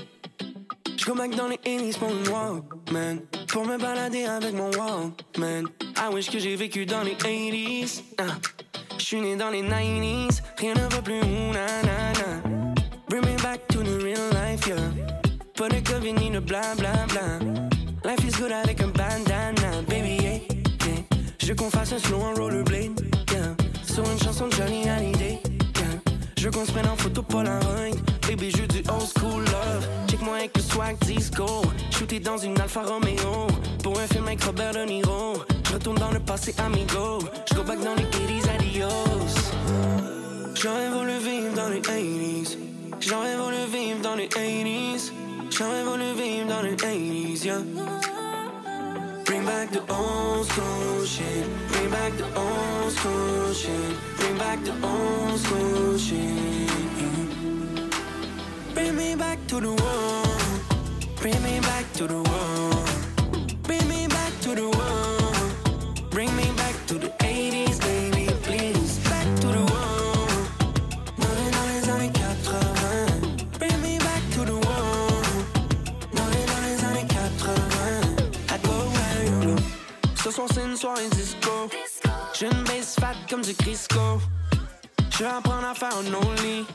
Je 0.97 1.05
go 1.05 1.13
back 1.13 1.35
dans 1.35 1.49
les 1.49 1.57
80s 1.57 1.97
pour 1.97 2.09
une 2.09 2.27
Walkman. 2.29 3.17
Pour 3.49 3.65
me 3.65 3.77
balader 3.77 4.23
avec 4.23 4.53
mon 4.53 4.71
Walkman. 4.71 5.65
I 5.97 6.13
wish 6.13 6.29
que 6.29 6.39
j'ai 6.39 6.55
vécu 6.55 6.85
dans 6.85 7.03
les 7.03 7.15
80s. 7.15 8.01
Ah. 8.17 8.37
Je 8.97 9.03
suis 9.03 9.19
né 9.19 9.35
dans 9.35 9.49
les 9.49 9.61
90s. 9.61 10.41
Rien 10.57 10.73
ne 10.73 10.87
va 10.87 11.01
plus, 11.01 11.19
na 11.51 11.65
na. 11.83 12.41
Bring 13.09 13.25
me 13.25 13.35
back 13.43 13.67
to 13.67 13.83
the 13.83 14.01
real 14.01 14.29
life, 14.31 14.65
yeah. 14.67 14.77
Pas 15.57 15.67
de 15.67 15.81
COVID 15.81 16.13
ni 16.13 16.29
de 16.29 16.39
bla 16.39 16.61
bla 16.77 16.93
bla. 17.09 17.39
Life 18.05 18.23
is 18.25 18.39
good 18.39 18.53
avec 18.53 18.79
un 18.81 18.87
bandana. 18.87 19.62
Je 21.43 21.49
veux 21.49 21.55
qu'on 21.55 21.69
fasse 21.69 21.91
un 21.91 21.99
slow 21.99 22.21
en 22.21 22.33
rollerblade, 22.35 23.01
yeah. 23.33 23.53
Sur 23.85 24.09
une 24.09 24.17
chanson 24.17 24.47
de 24.47 24.53
Johnny 24.53 24.87
Hallyday, 24.87 25.41
yeah. 25.75 25.85
Je 26.37 26.45
veux 26.45 26.51
qu'on 26.51 26.65
se 26.65 26.71
prenne 26.71 26.87
en 26.87 26.95
photo 26.95 27.21
Polaroid, 27.21 27.97
baby, 28.25 28.49
je 28.49 28.61
veux 28.61 28.67
du 28.67 28.77
old 28.89 29.09
school 29.13 29.43
love. 29.43 29.85
Check-moi 30.07 30.37
avec 30.37 30.55
le 30.55 30.63
swag 30.63 30.97
disco, 30.99 31.45
shooté 31.91 32.21
dans 32.21 32.37
une 32.37 32.57
Alfa 32.61 32.83
Romeo. 32.83 33.47
Pour 33.83 33.99
un 33.99 34.07
film 34.07 34.25
avec 34.27 34.41
Robert 34.41 34.71
De 34.71 34.85
Niro, 34.85 35.33
retourne 35.73 35.97
dans 35.97 36.11
le 36.11 36.21
passé, 36.21 36.55
amigo. 36.59 37.19
Je 37.49 37.55
go 37.55 37.63
back 37.63 37.83
dans 37.83 37.95
les 37.95 38.05
80s, 38.05 38.49
adios. 38.55 38.87
J'aurais 40.55 40.89
voulu 40.91 41.17
vivre 41.17 41.53
dans 41.55 41.67
les 41.67 41.81
80s. 41.81 42.57
J'aurais 43.01 43.35
voulu 43.35 43.57
vivre 43.69 43.99
dans 44.01 44.15
les 44.15 44.29
80s. 44.29 45.11
J'aurais 45.49 45.83
voulu 45.83 46.05
vivre 46.15 46.47
dans 46.47 46.61
les 46.61 46.77
80s, 46.77 47.43
yeah. 47.43 47.57
Bring 49.33 49.47
back 49.47 49.71
the 49.71 49.81
old 49.91 50.45
school 50.45 51.05
shit. 51.05 51.47
Bring 51.69 51.89
back 51.89 52.15
the 52.17 52.25
old 52.39 52.91
school 52.91 53.51
shit. 53.51 53.97
Bring 54.17 54.37
back 54.37 54.63
the 54.63 54.73
old 54.85 55.39
school 55.39 55.97
shit. 55.97 56.69
Bring 58.75 58.95
me 58.95 59.15
back 59.15 59.39
to 59.47 59.59
the 59.59 59.73
world. 59.73 61.15
Bring 61.15 61.41
me 61.41 61.59
back 61.61 61.91
to 61.93 62.05
the 62.05 62.21
world. 62.21 63.63
Bring 63.63 63.87
me 63.89 64.05
back 64.05 64.39
to 64.41 64.53
the 64.53 64.69
world. 64.69 65.22
Soirée 80.83 81.07
disco. 81.11 81.69
J'ai 82.37 82.47
une 82.47 82.63
bass 82.65 82.95
fat 82.99 83.15
comme 83.29 83.41
du 83.41 83.53
Crisco. 83.53 84.19
Je 85.11 85.19
vais 85.19 85.29
apprendre 85.29 85.65
à 85.65 85.73
faire 85.73 85.95
un 85.95 86.13
only. 86.13 86.65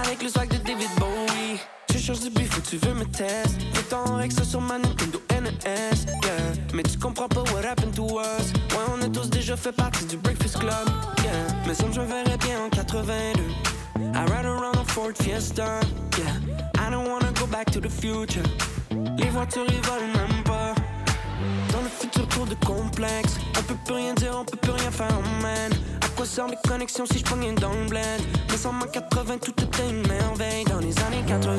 Avec 0.00 0.22
le 0.22 0.28
swag 0.28 0.48
de 0.48 0.58
David 0.58 0.88
Bowie. 0.96 1.58
Tu 1.88 1.98
cherches 1.98 2.20
du 2.20 2.30
bif 2.30 2.56
ou 2.56 2.60
tu 2.60 2.76
veux 2.76 2.94
me 2.94 3.04
tester. 3.04 3.66
Fais 3.74 3.82
ton 3.90 4.20
ex 4.20 4.40
sur 4.44 4.60
ma 4.60 4.78
Nintendo 4.78 5.20
NES. 5.32 6.06
Yeah. 6.22 6.52
Mais 6.72 6.84
tu 6.84 6.96
comprends 6.98 7.26
pas 7.26 7.42
what 7.52 7.64
happened 7.64 7.96
to 7.96 8.04
us. 8.20 8.52
Ouais, 8.70 8.86
on 8.96 9.02
a 9.02 9.08
tous 9.08 9.28
déjà 9.28 9.56
fait 9.56 9.72
partie 9.72 10.04
du 10.04 10.18
Breakfast 10.18 10.60
Club. 10.60 10.86
Yeah. 11.24 11.32
Mais 11.66 11.74
ça, 11.74 11.86
je 11.90 12.00
me 12.00 12.06
verrais 12.06 12.38
bien 12.38 12.64
en 12.64 12.70
82. 12.70 13.42
I 13.98 14.24
ride 14.30 14.46
around 14.46 14.76
a 14.76 14.84
Ford 14.84 15.14
Fiesta. 15.20 15.80
Yeah. 16.16 16.30
I 16.78 16.92
don't 16.92 17.08
wanna 17.08 17.32
go 17.32 17.46
back 17.48 17.72
to 17.72 17.80
the 17.80 17.90
future. 17.90 18.44
Les 19.18 19.30
voitures, 19.30 19.66
ils 19.68 19.80
volent 19.80 20.35
le 21.86 21.90
futur 21.90 22.26
tour 22.28 22.46
de 22.46 22.54
complexe. 22.66 23.36
On 23.58 23.62
peut 23.62 23.78
plus 23.84 23.94
rien 23.94 24.14
dire, 24.14 24.34
on 24.36 24.44
peut 24.44 24.56
plus 24.56 24.72
rien 24.72 24.90
faire, 24.90 25.20
man 25.40 25.72
À 26.02 26.08
quoi 26.16 26.26
servent 26.26 26.50
les 26.50 26.68
connexions 26.68 27.06
si 27.06 27.18
je 27.18 27.24
pognais 27.24 27.52
dans 27.52 27.72
le 27.72 27.86
bled 27.86 28.20
Mais 28.50 28.66
en 28.66 28.72
80, 28.86 29.38
tout 29.38 29.54
était 29.62 29.88
une 29.88 30.06
merveille. 30.08 30.64
Dans 30.64 30.80
les 30.80 30.94
années 31.04 31.24
80, 31.26 31.58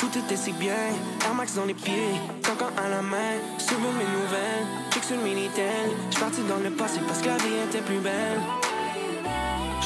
tout 0.00 0.10
était 0.18 0.36
si 0.36 0.52
bien. 0.52 0.90
Air 1.24 1.34
Max 1.34 1.54
dans 1.54 1.64
les 1.64 1.74
pieds, 1.74 2.14
encore 2.50 2.72
à 2.76 2.88
la 2.88 3.02
main. 3.02 3.34
Souviens 3.58 3.94
mes 3.98 4.10
nouvelles, 4.18 4.66
check 4.92 5.04
sur 5.04 5.16
le 5.16 5.22
Minitel 5.22 5.90
J'suis 6.10 6.20
parti 6.20 6.40
dans 6.48 6.58
le 6.58 6.70
passé 6.70 6.98
parce 7.06 7.20
que 7.20 7.28
la 7.28 7.36
vie 7.36 7.58
était 7.68 7.82
plus 7.82 8.00
belle. 8.00 8.40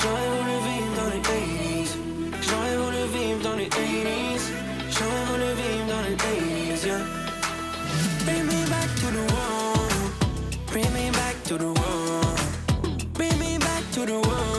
J'aurais 0.01 0.29
voulu 0.37 0.57
vivre 0.69 0.93
dans 1.01 1.11
les 1.11 1.21
80s 1.21 1.91
J'aurais 2.43 2.77
voulu 2.77 3.03
vivre 3.13 3.43
dans 3.43 3.57
les 3.57 3.69
80s 3.69 4.45
J'aurais 4.91 5.25
voulu 5.31 5.49
vivre 5.57 5.87
dans 5.89 6.03
les 6.09 6.17
80s, 6.17 6.87
yeah 6.87 7.26
Bring 8.27 8.45
me 8.49 8.67
back 8.67 8.91
to 8.97 9.07
the 9.07 9.23
world. 9.35 10.67
Bring 10.67 10.93
me 10.93 11.11
back 11.13 11.37
to 11.45 11.57
the 11.57 11.73
world. 11.73 13.15
Bring 13.15 13.39
me 13.39 13.57
back 13.59 13.85
to 13.93 14.05
the 14.05 14.19
world. 14.19 14.56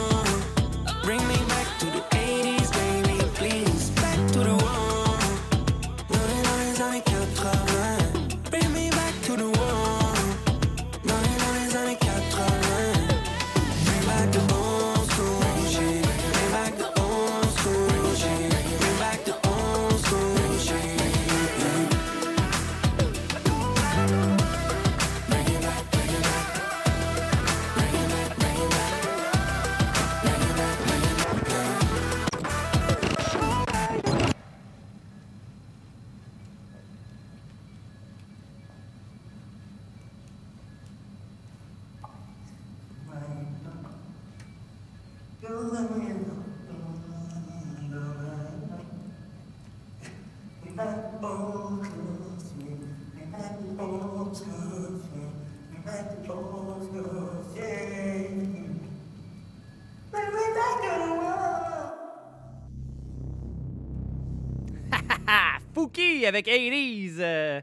Avec 66.27 66.47
80s. 66.47 67.15
Euh, 67.19 67.61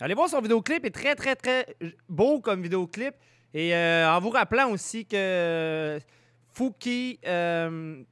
allez 0.00 0.14
voir 0.14 0.28
son 0.28 0.40
vidéoclip, 0.40 0.84
est 0.84 0.90
très, 0.90 1.14
très, 1.14 1.36
très 1.36 1.66
beau 2.08 2.40
comme 2.40 2.62
vidéoclip. 2.62 3.14
Et 3.54 3.74
euh, 3.74 4.10
en 4.10 4.20
vous 4.20 4.30
rappelant 4.30 4.70
aussi 4.70 5.04
que 5.04 5.98
Fouki 6.52 7.18
euh, 7.26 8.02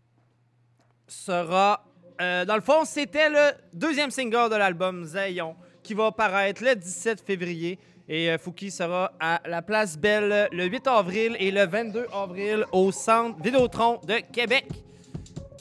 sera. 1.08 1.84
dans 2.18 2.54
le 2.54 2.60
fond, 2.60 2.84
c'était 2.84 3.30
le 3.30 3.52
deuxième 3.72 4.10
single 4.10 4.50
de 4.50 4.56
l'album 4.56 5.04
Zayon 5.04 5.56
qui 5.82 5.94
va 5.94 6.12
paraître 6.12 6.62
le 6.62 6.76
17 6.76 7.22
février. 7.22 7.78
Et 8.06 8.36
Fouki 8.38 8.70
sera 8.70 9.12
à 9.20 9.40
la 9.46 9.62
Place 9.62 9.96
Belle 9.96 10.48
le 10.52 10.64
8 10.66 10.86
avril 10.88 11.36
et 11.38 11.50
le 11.50 11.64
22 11.64 12.06
avril 12.12 12.66
au 12.72 12.92
Centre 12.92 13.40
Vidéotron 13.40 14.00
de 14.04 14.18
Québec. 14.32 14.66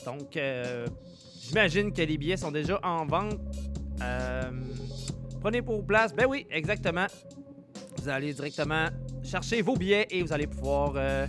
Donc, 0.03 0.37
j'imagine 1.41 1.93
que 1.93 2.01
les 2.01 2.17
billets 2.17 2.37
sont 2.37 2.51
déjà 2.51 2.79
en 2.83 3.05
vente. 3.05 3.37
Euh, 4.01 4.51
prenez 5.41 5.61
pour 5.61 5.85
place. 5.85 6.13
Ben 6.13 6.25
oui, 6.27 6.45
exactement. 6.49 7.07
Vous 7.97 8.09
allez 8.09 8.33
directement 8.33 8.87
chercher 9.23 9.61
vos 9.61 9.75
billets 9.75 10.07
et 10.09 10.23
vous 10.23 10.31
allez 10.31 10.47
pouvoir 10.47 10.93
euh, 10.95 11.27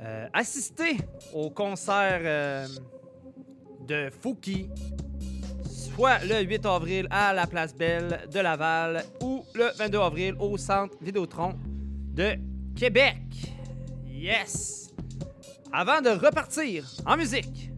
euh, 0.00 0.28
assister 0.32 0.98
au 1.32 1.50
concert 1.50 2.68
de 3.86 4.10
Fouki, 4.22 4.68
soit 5.68 6.24
le 6.24 6.42
8 6.42 6.66
avril 6.66 7.08
à 7.10 7.32
la 7.32 7.46
Place 7.46 7.74
Belle 7.74 8.28
de 8.32 8.40
Laval 8.40 9.04
ou 9.22 9.44
le 9.54 9.70
22 9.76 9.98
avril 9.98 10.34
au 10.38 10.56
Centre 10.56 10.96
Vidéotron 11.00 11.54
de 12.12 12.34
Québec. 12.76 13.18
Yes! 14.06 14.90
Avant 15.72 16.00
de 16.00 16.10
repartir 16.10 16.84
en 17.06 17.16
musique, 17.16 17.69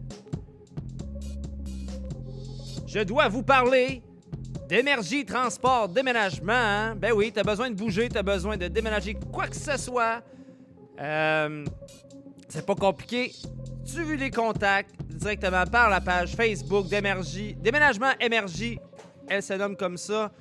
je 2.93 2.99
dois 2.99 3.27
vous 3.27 3.41
parler 3.41 4.03
d'énergie, 4.69 5.25
transport, 5.25 5.89
déménagement. 5.89 6.93
Ben 6.95 7.11
oui, 7.11 7.31
t'as 7.33 7.41
besoin 7.41 7.71
de 7.71 7.75
bouger, 7.75 8.07
t'as 8.07 8.21
besoin 8.21 8.55
de 8.55 8.67
déménager 8.67 9.17
quoi 9.31 9.47
que 9.47 9.55
ce 9.55 9.77
soit. 9.77 10.21
Euh, 11.01 11.65
c'est 12.47 12.63
pas 12.65 12.75
compliqué. 12.75 13.31
Tu 13.91 14.15
les 14.15 14.29
contacts 14.29 14.91
directement 15.09 15.65
par 15.65 15.89
la 15.89 16.01
page 16.01 16.35
Facebook 16.35 16.87
d'Énergie. 16.87 17.55
Déménagement 17.55 18.11
Énergie, 18.19 18.77
elle 19.27 19.41
se 19.41 19.53
nomme 19.53 19.75
comme 19.75 19.97
ça 19.97 20.31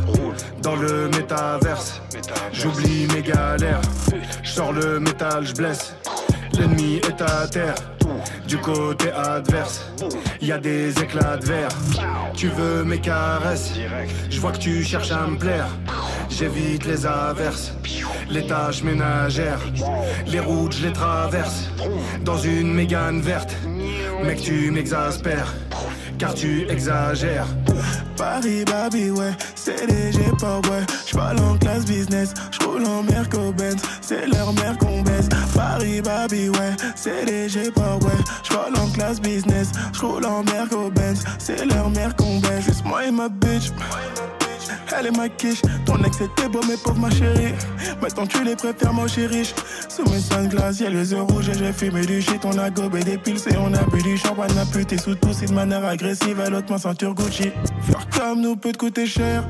dans 0.60 0.76
le 0.76 1.08
métaverse. 1.08 2.02
J'oublie 2.52 3.06
mes 3.14 3.22
galères, 3.22 3.80
je 4.42 4.50
sors 4.50 4.74
le 4.74 5.00
métal, 5.00 5.46
je 5.46 5.54
blesse. 5.54 5.94
L'ennemi 6.52 6.96
est 6.96 7.22
à 7.22 7.46
terre. 7.46 7.74
Du 8.46 8.58
côté 8.58 9.10
adverse, 9.12 9.86
y 10.42 10.52
a 10.52 10.58
des 10.58 10.90
éclats 10.98 11.38
de 11.38 11.46
verre. 11.46 11.68
Tu 12.34 12.48
veux 12.48 12.84
mes 12.84 13.00
caresses? 13.00 13.72
Je 14.28 14.40
vois 14.40 14.52
que 14.52 14.58
tu 14.58 14.84
cherches 14.84 15.10
à 15.10 15.26
me 15.26 15.38
plaire. 15.38 15.68
J'évite 16.28 16.84
les 16.84 17.06
averses, 17.06 17.72
les 18.28 18.46
tâches 18.46 18.82
ménagères. 18.82 19.60
Les 20.26 20.40
routes, 20.40 20.74
je 20.74 20.86
les 20.86 20.92
traverse. 20.92 21.70
Dans 22.24 22.38
une 22.38 22.74
mégane 22.74 23.20
verte. 23.20 23.54
Mec, 24.24 24.40
tu 24.42 24.70
m'exaspères, 24.70 25.54
car 26.18 26.34
tu 26.34 26.66
exagères. 26.68 27.46
Paris, 28.16 28.64
baby, 28.64 29.10
ouais, 29.10 29.32
c'est 29.54 29.86
léger, 29.86 30.30
pas 30.40 30.56
ouais. 30.68 30.84
J'parle 31.06 31.38
en 31.40 31.56
classe 31.56 31.84
business, 31.84 32.34
j'roule 32.50 32.84
en 32.84 33.02
Merco 33.02 33.52
Benz, 33.52 33.80
c'est 34.00 34.26
leur 34.26 34.52
mère 34.54 34.76
qu'on 34.78 35.02
baisse. 35.02 35.28
Paris, 35.54 36.00
baby, 36.02 36.48
ouais, 36.48 36.76
c'est 36.96 37.24
léger, 37.24 37.70
pas 37.70 37.96
ouais. 37.96 38.18
J'parle 38.42 38.76
en 38.78 38.88
classe 38.90 39.20
business, 39.20 39.70
j'roule 39.92 40.26
en 40.26 40.42
Merco 40.42 40.90
Benz, 40.90 41.22
c'est 41.38 41.64
leur 41.64 41.88
mère 41.90 42.14
qu'on 42.16 42.38
baisse. 42.40 42.64
Juste 42.64 42.84
moi 42.84 43.04
et 43.06 43.10
ma 43.10 43.28
bitch. 43.28 43.70
Elle 44.96 45.06
est 45.06 45.16
ma 45.16 45.28
quiche, 45.28 45.62
ton 45.84 46.02
ex 46.04 46.20
était 46.20 46.48
beau 46.48 46.60
mais 46.68 46.76
pauvre 46.76 46.98
ma 46.98 47.10
chérie. 47.10 47.54
Maintenant 48.00 48.26
tu 48.26 48.44
les 48.44 48.56
préfères 48.56 48.92
moi 48.92 49.06
riche 49.06 49.54
Sous 49.88 50.04
mes 50.10 50.20
sunglasses 50.20 50.80
y'a 50.80 50.90
les 50.90 51.12
yeux 51.12 51.22
rouges 51.22 51.48
et 51.48 51.54
j'ai 51.54 51.72
fumé 51.72 52.04
du 52.06 52.20
shit. 52.20 52.44
On 52.44 52.56
a 52.58 52.70
gobé 52.70 53.00
des 53.00 53.18
piles 53.18 53.38
et 53.50 53.56
on 53.56 53.72
a 53.74 53.82
bu 53.84 54.02
du 54.02 54.16
champagne. 54.16 54.50
A 54.58 54.64
puté 54.66 54.98
sous 54.98 55.14
tout 55.14 55.32
c'est 55.32 55.46
de 55.46 55.54
manière 55.54 55.84
agressive. 55.84 56.40
À 56.40 56.50
l'autre 56.50 56.70
main 56.70 56.78
ceinture 56.78 57.14
Gucci. 57.14 57.50
Faire 57.82 58.08
comme 58.16 58.40
nous 58.40 58.56
peut 58.56 58.72
te 58.72 58.78
coûter 58.78 59.06
cher 59.06 59.44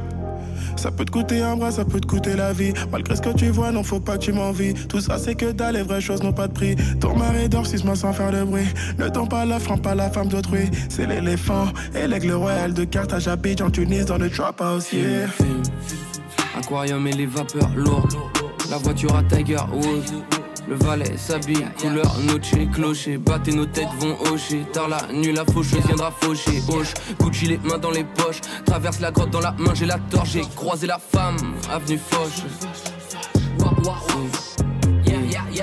ça 0.79 0.91
peut 0.91 1.05
te 1.05 1.11
coûter 1.11 1.43
un 1.43 1.57
bras, 1.57 1.71
ça 1.71 1.85
peut 1.85 2.01
te 2.01 2.07
coûter 2.07 2.35
la 2.37 2.53
vie. 2.53 2.73
Malgré 2.91 3.17
ce 3.17 3.23
que 3.23 3.31
tu 3.31 3.51
vois, 3.51 3.71
non, 3.71 3.83
faut 3.83 4.01
pas 4.01 4.17
que 4.17 4.25
tu 4.25 4.33
m'envies. 4.33 4.75
Tout 4.75 5.01
ça, 5.01 5.19
c'est 5.19 5.35
que 5.35 5.53
dalle, 5.53 5.75
les 5.75 5.83
vraies 5.83 6.01
choses 6.01 6.23
n'ont 6.23 6.33
pas 6.33 6.49
de 6.49 6.53
prix. 6.53 6.77
Ton 7.01 7.17
mari 7.17 7.49
dort 7.49 7.67
six 7.67 7.85
mois 7.85 7.97
sans 7.97 8.13
faire 8.13 8.31
de 8.31 8.45
bruit. 8.45 8.69
Ne 8.99 9.09
tombe 9.09 9.29
pas 9.29 9.45
la 9.45 9.59
frappe, 9.59 9.83
pas 9.83 9.95
la 9.95 10.11
femme 10.11 10.29
d'autrui. 10.29 10.71
C'est 10.89 11.07
l'éléphant 11.07 11.67
et 11.95 12.07
l'aigle 12.07 12.33
royal 12.33 12.73
de 12.73 12.85
Carthage 12.85 13.29
habite 13.29 13.61
en 13.61 13.71
Tunis 13.71 14.07
dans 14.07 14.19
le 14.19 14.31
trap 14.31 14.61
house, 14.61 14.93
yeah. 14.93 15.27
Aquarium 16.57 17.07
et 17.07 17.13
les 17.13 17.27
vapeurs 17.27 17.71
lourdes. 17.77 18.15
La 18.71 18.79
voiture 18.79 19.15
à 19.17 19.23
Tiger 19.23 19.57
Woods. 19.73 20.38
Le 20.69 20.75
valet 20.75 21.17
s'habille, 21.17 21.67
couleur 21.81 22.19
noche, 22.27 22.53
clocher. 22.75 23.17
Battez 23.17 23.53
nos 23.53 23.65
têtes 23.65 23.89
vont 24.01 24.17
hocher. 24.31 24.67
Tard 24.73 24.89
la 24.89 25.01
nuit, 25.13 25.33
la 25.33 25.45
faucheuse 25.47 25.85
viendra 25.87 26.11
faucher. 26.11 26.63
Hoche, 26.69 26.93
Gucci 27.19 27.47
les 27.47 27.59
mains 27.59 27.79
dans 27.79 27.91
les 27.91 28.05
poches. 28.05 28.41
Traverse 28.67 29.01
la 29.01 29.11
grotte 29.11 29.31
dans 29.31 29.41
la 29.41 29.53
main, 29.53 29.73
j'ai 29.75 29.87
la 29.87 29.99
torche. 30.11 30.33
J'ai 30.33 30.43
croisé 30.55 30.87
la 30.87 30.99
femme, 30.99 31.37
avenue 31.71 31.99
Foch. 31.99 32.45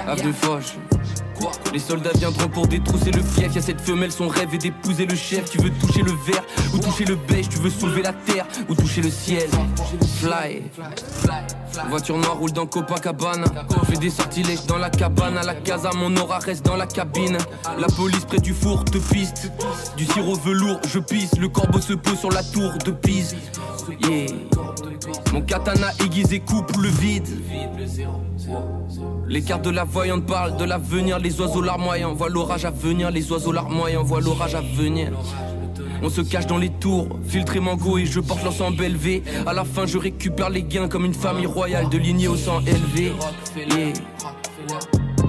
Avenue 0.07 0.33
Foch. 0.33 0.94
Les 1.73 1.79
soldats 1.79 2.11
viendront 2.15 2.47
pour 2.47 2.67
détrousser 2.67 3.11
le 3.11 3.21
fief. 3.21 3.53
Y'a 3.55 3.61
cette 3.61 3.81
femelle, 3.81 4.11
son 4.11 4.27
rêve 4.27 4.53
est 4.53 4.57
d'épouser 4.57 5.05
le 5.05 5.15
chef. 5.15 5.49
Tu 5.49 5.57
veux 5.57 5.71
toucher 5.71 6.01
le 6.01 6.11
verre 6.25 6.43
ou 6.73 6.77
toucher 6.77 7.05
le 7.05 7.15
beige. 7.15 7.49
Tu 7.49 7.57
veux 7.57 7.69
soulever 7.69 8.01
la 8.01 8.13
terre 8.13 8.45
ou 8.69 8.75
toucher 8.75 9.01
le 9.01 9.09
ciel. 9.09 9.49
Fly. 10.19 10.63
Voiture 11.89 12.17
noire 12.17 12.37
roule 12.37 12.51
dans 12.51 12.65
Copacabana. 12.65 13.45
Fais 13.89 13.97
des 13.97 14.09
sortilèges 14.09 14.65
dans 14.65 14.77
la 14.77 14.89
cabane. 14.89 15.37
À 15.37 15.43
la 15.43 15.55
casa, 15.55 15.91
mon 15.95 16.15
aura 16.17 16.39
reste 16.39 16.65
dans 16.65 16.77
la 16.77 16.87
cabine. 16.87 17.37
La 17.77 17.87
police 17.87 18.25
près 18.25 18.39
du 18.39 18.53
four 18.53 18.85
te 18.85 18.97
piste. 18.97 19.51
Du 19.97 20.05
sirop 20.05 20.35
velours, 20.35 20.79
je 20.87 20.99
pisse. 20.99 21.37
Le 21.37 21.49
corbeau 21.49 21.81
se 21.81 21.93
pose 21.93 22.19
sur 22.19 22.31
la 22.31 22.43
tour 22.43 22.71
de 22.83 22.91
Pise. 22.91 23.35
Yeah. 24.01 24.27
Mon 25.33 25.41
katana 25.41 25.87
aiguisé 26.03 26.39
coupe 26.39 26.75
le 26.77 26.89
vide. 26.89 27.27
Les 29.27 29.41
cartes 29.41 29.63
de 29.63 29.69
la 29.69 29.83
voyante 29.83 30.25
parlent 30.25 30.57
de 30.57 30.65
l'avenir, 30.65 31.19
les 31.19 31.39
oiseaux 31.39 31.61
larmoyants. 31.61 32.13
Voient 32.13 32.29
l'orage 32.29 32.65
à 32.65 32.71
venir, 32.71 33.11
les 33.11 33.31
oiseaux 33.31 33.51
larmoyants 33.51 34.03
voient 34.03 34.21
l'orage 34.21 34.55
à 34.55 34.61
venir. 34.61 35.11
On 36.03 36.09
se 36.09 36.21
cache 36.21 36.45
dans 36.45 36.57
les 36.57 36.69
tours, 36.69 37.07
filtré 37.27 37.59
mango 37.59 37.97
et 37.97 38.05
je 38.05 38.19
porte 38.19 38.43
l'ensemble 38.43 38.83
élevé. 38.83 39.23
À 39.47 39.53
la 39.53 39.63
fin, 39.63 39.85
je 39.85 39.97
récupère 39.97 40.49
les 40.49 40.63
gains 40.63 40.87
comme 40.87 41.05
une 41.05 41.13
famille 41.13 41.45
royale 41.45 41.89
de 41.89 41.97
lignée 41.97 42.27
au 42.27 42.35
sang 42.35 42.61
élevé. 42.61 43.13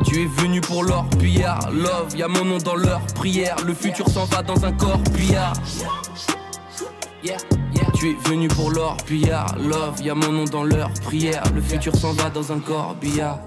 Tu 0.04 0.22
es 0.22 0.26
venu 0.26 0.60
pour 0.60 0.84
l'or, 0.84 1.06
pillard, 1.18 1.70
love, 1.72 2.16
y'a 2.16 2.28
mon 2.28 2.44
nom 2.44 2.58
dans 2.58 2.76
leur 2.76 3.00
prière. 3.14 3.56
Le 3.64 3.74
futur 3.74 4.08
s'en 4.08 4.24
va 4.24 4.42
dans 4.42 4.64
un 4.64 4.72
corps, 4.72 5.00
pillard. 5.16 5.54
Tu 7.94 8.10
es 8.10 8.28
venu 8.28 8.48
pour 8.48 8.70
l'or, 8.70 8.96
pillard, 9.06 9.56
love, 9.58 10.02
y'a 10.02 10.14
mon 10.14 10.30
nom 10.30 10.44
dans 10.44 10.64
leur 10.64 10.90
prière. 11.02 11.42
Le 11.54 11.60
futur 11.60 11.96
s'en 11.96 12.12
va 12.12 12.28
dans 12.30 12.52
un 12.52 12.58
corps, 12.58 12.94
billard. 13.00 13.38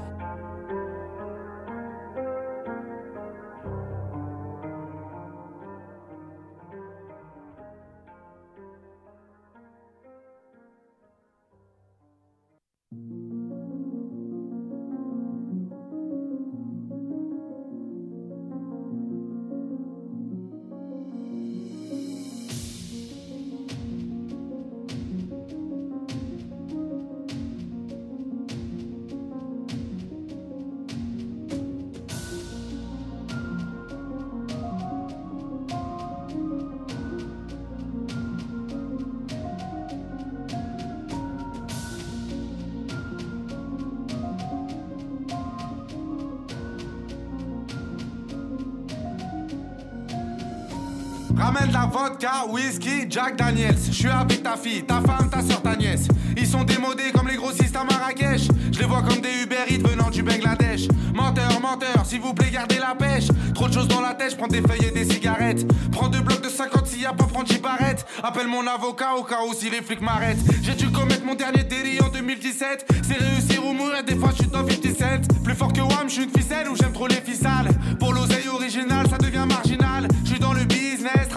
Vodka, 51.85 52.45
whisky, 52.49 53.05
Jack 53.09 53.35
Daniels. 53.37 53.77
Je 53.87 53.93
suis 53.93 54.09
avec 54.09 54.43
ta 54.43 54.55
fille, 54.57 54.83
ta 54.83 55.01
femme, 55.01 55.29
ta 55.29 55.41
soeur, 55.41 55.61
ta 55.61 55.75
nièce. 55.75 56.07
Ils 56.37 56.47
sont 56.47 56.63
démodés 56.63 57.11
comme 57.13 57.27
les 57.27 57.35
grossistes 57.35 57.75
à 57.75 57.83
Marrakech. 57.83 58.47
Je 58.71 58.79
les 58.79 58.85
vois 58.85 59.01
comme 59.01 59.21
des 59.21 59.43
Uber 59.43 59.55
Eats 59.69 59.87
venant 59.87 60.09
du 60.09 60.23
Bangladesh. 60.23 60.87
Menteur, 61.13 61.59
menteur, 61.61 62.05
s'il 62.05 62.21
vous 62.21 62.33
plaît, 62.33 62.49
gardez 62.51 62.77
la 62.77 62.95
pêche. 62.95 63.27
Trop 63.53 63.67
de 63.67 63.73
choses 63.73 63.87
dans 63.87 64.01
la 64.01 64.13
tête, 64.13 64.37
prends 64.37 64.47
des 64.47 64.61
feuilles 64.61 64.87
et 64.87 64.91
des 64.91 65.05
cigarettes. 65.05 65.65
Prends 65.91 66.07
deux 66.07 66.21
blocs 66.21 66.41
de 66.41 66.49
50 66.49 66.87
s'il 66.87 67.01
y 67.01 67.05
a 67.05 67.13
pas 67.13 67.27
Franchi 67.27 67.57
Barrette. 67.59 68.05
Appelle 68.23 68.47
mon 68.47 68.65
avocat 68.67 69.15
au 69.15 69.23
cas 69.23 69.39
où 69.47 69.53
si 69.53 69.69
les 69.69 69.81
flics 69.81 70.01
m'arrêtent. 70.01 70.39
J'ai 70.63 70.75
dû 70.75 70.89
commettre 70.91 71.25
mon 71.25 71.35
dernier 71.35 71.63
délit 71.63 71.99
en 72.01 72.09
2017. 72.09 72.85
C'est 73.03 73.17
réussir 73.17 73.65
ou 73.65 73.73
mourir, 73.73 74.03
des 74.03 74.15
fois 74.15 74.29
je 74.31 74.43
suis 74.43 74.51
dans 74.51 74.67
50 74.67 74.97
cents. 74.97 75.41
Plus 75.43 75.55
fort 75.55 75.73
que 75.73 75.81
Wam, 75.81 76.07
je 76.07 76.13
suis 76.13 76.23
une 76.23 76.29
ficelle 76.29 76.69
ou 76.69 76.75
j'aime 76.75 76.93
trop 76.93 77.07
les 77.07 77.15
ficelles. 77.15 77.69
Pour 77.99 78.13
l'oseille 78.13 78.47
original, 78.47 79.07
ça 79.09 79.17
devient 79.17 79.45
marginal. 79.47 80.07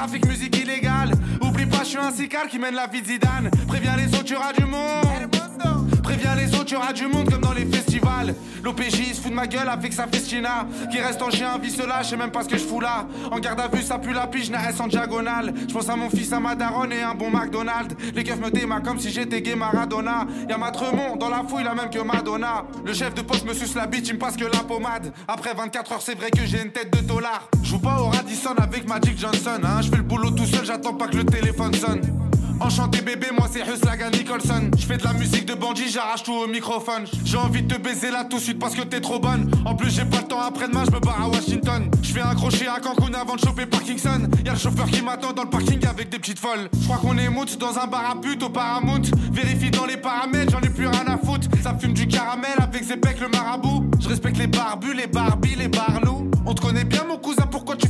Trafic 0.03 0.27
musique 0.27 0.59
illégale. 0.59 1.13
Oublie 1.41 1.67
pas, 1.67 1.85
je 1.85 1.91
suis 1.91 1.99
un 1.99 2.11
sical 2.11 2.49
qui 2.49 2.59
mène 2.59 2.75
la 2.75 2.89
vie 2.89 3.03
de 3.03 3.07
Zidane. 3.07 3.51
Préviens 3.69 3.97
les 3.97 4.13
autres, 4.13 4.53
du 4.57 4.65
monde. 4.65 5.42
Préviens 6.23 6.41
les 6.41 6.55
autres, 6.55 6.67
tu 6.67 6.77
auras 6.77 6.93
du 6.93 7.07
monde 7.09 7.29
comme 7.29 7.41
dans 7.41 7.53
les 7.53 7.67
festivals. 7.67 8.37
L'OPJ 8.63 9.13
se 9.13 9.21
fout 9.21 9.31
de 9.31 9.35
ma 9.35 9.49
gueule 9.49 9.69
avec 9.69 9.93
sa 9.93 10.07
festina. 10.07 10.69
Qui 10.89 11.01
reste 11.01 11.21
en 11.21 11.31
chien, 11.31 11.59
vie 11.59 11.75
lâche, 11.77 12.05
je 12.05 12.11
sais 12.11 12.17
même 12.17 12.31
pas 12.31 12.45
ce 12.45 12.49
que 12.49 12.57
je 12.57 12.65
fous 12.65 12.79
là. 12.79 13.09
En 13.33 13.41
garde 13.41 13.61
à 13.61 13.67
vue, 13.67 13.83
ça 13.83 13.99
pue 13.99 14.13
la 14.13 14.29
pige, 14.29 14.49
n'a 14.49 14.71
S 14.71 14.79
en 14.79 14.87
diagonale. 14.87 15.53
Je 15.69 15.75
pense 15.75 15.89
à 15.89 15.97
mon 15.97 16.09
fils, 16.09 16.33
à 16.33 16.39
ma 16.39 16.55
daronne 16.55 16.93
et 16.93 17.03
un 17.03 17.15
bon 17.15 17.29
McDonald's. 17.29 17.97
Les 18.15 18.23
keufs 18.23 18.39
me 18.39 18.53
démarrent 18.53 18.83
comme 18.83 19.01
si 19.01 19.11
j'étais 19.11 19.43
gay 19.43 19.57
Maradona. 19.57 20.27
Y'a 20.49 20.59
ma 20.59 20.71
Tremont 20.71 21.17
dans 21.17 21.29
la 21.29 21.43
fouille, 21.43 21.65
la 21.65 21.75
même 21.75 21.91
que 21.91 21.99
Madonna. 21.99 22.67
Le 22.85 22.95
chef 22.95 23.15
de 23.15 23.23
poste 23.23 23.45
me 23.45 23.53
suce 23.53 23.75
la 23.75 23.89
bite, 23.89 24.07
il 24.07 24.15
me 24.15 24.19
passe 24.21 24.37
que 24.37 24.45
la 24.45 24.61
pommade. 24.61 25.13
Après 25.27 25.55
24 25.55 25.93
heures, 25.93 26.03
c'est 26.03 26.17
vrai 26.17 26.31
que 26.31 26.47
j'ai 26.47 26.63
une 26.63 26.71
tête 26.71 26.93
de 26.97 27.01
dollar. 27.05 27.49
Joue 27.65 27.81
pas 27.81 28.01
au 28.01 28.11
Radisson 28.11 28.55
avec 28.59 28.89
Magic 28.89 29.19
Johnson, 29.19 29.61
hein. 29.65 29.83
Je 29.83 29.91
fais 29.91 29.97
le 29.97 30.05
boulot 30.05 30.31
tout 30.31 30.47
seul, 30.47 30.65
j'attends 30.65 30.95
pas 30.95 31.09
que 31.09 31.17
le 31.17 31.25
téléphone 31.25 31.75
sonne. 31.75 32.32
Enchanté 32.63 33.01
bébé, 33.03 33.27
moi 33.37 33.49
c'est 33.51 33.61
Huslagan 33.61 34.11
Nicholson. 34.13 34.71
Je 34.79 34.87
fais 34.87 34.97
de 34.97 35.03
la 35.03 35.13
musique 35.15 35.47
de 35.47 35.55
bandit, 35.55 35.89
j'arrache 35.89 36.23
tout 36.23 36.33
au 36.33 36.47
microphone. 36.47 37.07
J'ai 37.25 37.37
envie 37.37 37.63
de 37.63 37.75
te 37.75 37.81
baiser 37.81 38.13
là 38.13 38.25
tout 38.25 38.37
de 38.37 38.43
suite 38.43 38.61
parce 38.61 38.77
que 38.77 38.83
t'es 38.83 39.01
trop 39.01 39.19
bonne. 39.19 39.51
En 39.65 39.75
plus, 39.75 39.91
j'ai 39.91 40.05
pas 40.05 40.19
le 40.19 40.29
temps 40.29 40.41
après-demain, 40.41 40.85
je 40.87 40.95
me 40.95 41.01
barre 41.01 41.23
à 41.23 41.29
Washington. 41.29 41.91
Je 42.03 42.13
fais 42.13 42.21
un 42.21 42.31
à 42.31 42.81
Cancun 42.81 43.15
avant 43.15 43.35
de 43.35 43.41
choper 43.41 43.67
Parkinson. 43.67 44.29
Y'a 44.47 44.53
le 44.53 44.59
chauffeur 44.59 44.87
qui 44.87 45.03
m'attend 45.03 45.33
dans 45.33 45.43
le 45.43 45.51
parking 45.51 45.85
avec 45.87 46.09
des 46.09 46.21
petites 46.21 46.39
folles. 46.39 46.69
Je 46.81 46.85
crois 46.85 46.99
qu'on 46.99 47.19
est 47.19 47.29
mout 47.29 47.59
dans 47.59 47.77
un 47.81 47.89
bar 47.89 48.09
à 48.13 48.21
pute 48.21 48.41
au 48.45 48.49
Paramount. 48.49 49.03
Vérifie 49.33 49.73
dans 49.73 49.87
les 49.87 49.97
paramètres, 49.97 50.53
j'en 50.53 50.61
ai 50.61 50.71
plus 50.71 50.87
rien 50.87 51.05
à 51.09 51.19
foutre. 51.19 51.49
Ça 51.65 51.77
fume 51.77 51.95
du 51.95 52.07
caramel 52.07 52.55
avec 52.59 52.85
Zepec 52.85 53.19
le 53.21 53.29
marabout. 53.29 53.91
Je 53.99 54.09
respecte 54.09 54.39
les 54.39 54.47
barbus, 54.47 54.95
les 54.95 55.09
barbies, 55.09 55.57
les 55.57 55.69
barlous. 55.69 56.31
On 56.47 56.55
te 56.55 56.61
connaît 56.61 56.85
bien 56.85 57.05
mon 57.09 57.19
cousin, 57.19 57.47
pourquoi 57.51 57.77
tu 57.77 57.89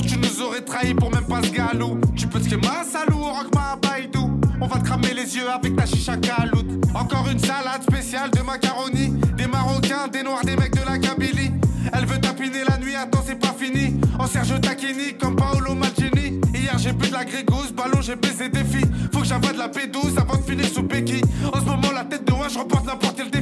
tu 0.00 0.18
nous 0.18 0.42
aurais 0.42 0.62
trahi 0.62 0.94
pour 0.94 1.10
même 1.10 1.24
pas 1.24 1.42
ce 1.42 1.50
galou. 1.50 2.00
Tu 2.16 2.26
peux 2.26 2.40
te 2.40 2.54
ma 2.54 2.84
salou, 2.84 3.18
rock 3.18 3.54
ma 3.54 3.76
baïdou. 3.76 4.40
On 4.60 4.66
va 4.66 4.78
te 4.78 4.84
cramer 4.84 5.12
les 5.14 5.36
yeux 5.36 5.50
avec 5.50 5.76
ta 5.76 5.86
chicha 5.86 6.16
caloute. 6.16 6.66
Encore 6.94 7.28
une 7.30 7.38
salade 7.38 7.82
spéciale 7.82 8.30
de 8.30 8.40
macaroni. 8.40 9.14
Des 9.36 9.46
Marocains, 9.46 10.08
des 10.10 10.22
Noirs, 10.22 10.44
des 10.44 10.56
mecs 10.56 10.74
de 10.74 10.84
la 10.86 10.98
Kabylie. 10.98 11.50
Elle 11.92 12.06
veut 12.06 12.20
tapiner 12.20 12.64
la 12.66 12.78
nuit, 12.78 12.94
attends, 12.94 13.22
c'est 13.26 13.38
pas 13.38 13.54
fini. 13.58 14.00
En 14.18 14.26
Serge 14.26 14.60
Tacchini 14.60 15.14
comme 15.20 15.36
Paolo 15.36 15.74
Maldini. 15.74 16.40
Hier, 16.54 16.78
j'ai 16.78 16.92
bu 16.92 17.08
de 17.08 17.12
la 17.12 17.24
grégousse, 17.24 17.72
ballon, 17.72 18.00
j'ai 18.00 18.16
baisé 18.16 18.48
des 18.48 18.64
filles. 18.64 18.90
Faut 19.12 19.20
que 19.20 19.26
j'avale 19.26 19.54
de 19.54 19.58
la 19.58 19.68
P12 19.68 20.18
avant 20.18 20.36
de 20.36 20.42
finir 20.42 20.66
sous 20.66 20.82
Becky. 20.82 21.20
En 21.52 21.58
ce 21.58 21.64
moment, 21.64 21.92
la 21.94 22.04
tête 22.04 22.24
de 22.26 22.32
moi, 22.32 22.46
je 22.48 22.58
remporte 22.58 22.86
n'importe 22.86 23.16
quel 23.16 23.30
défi. 23.30 23.41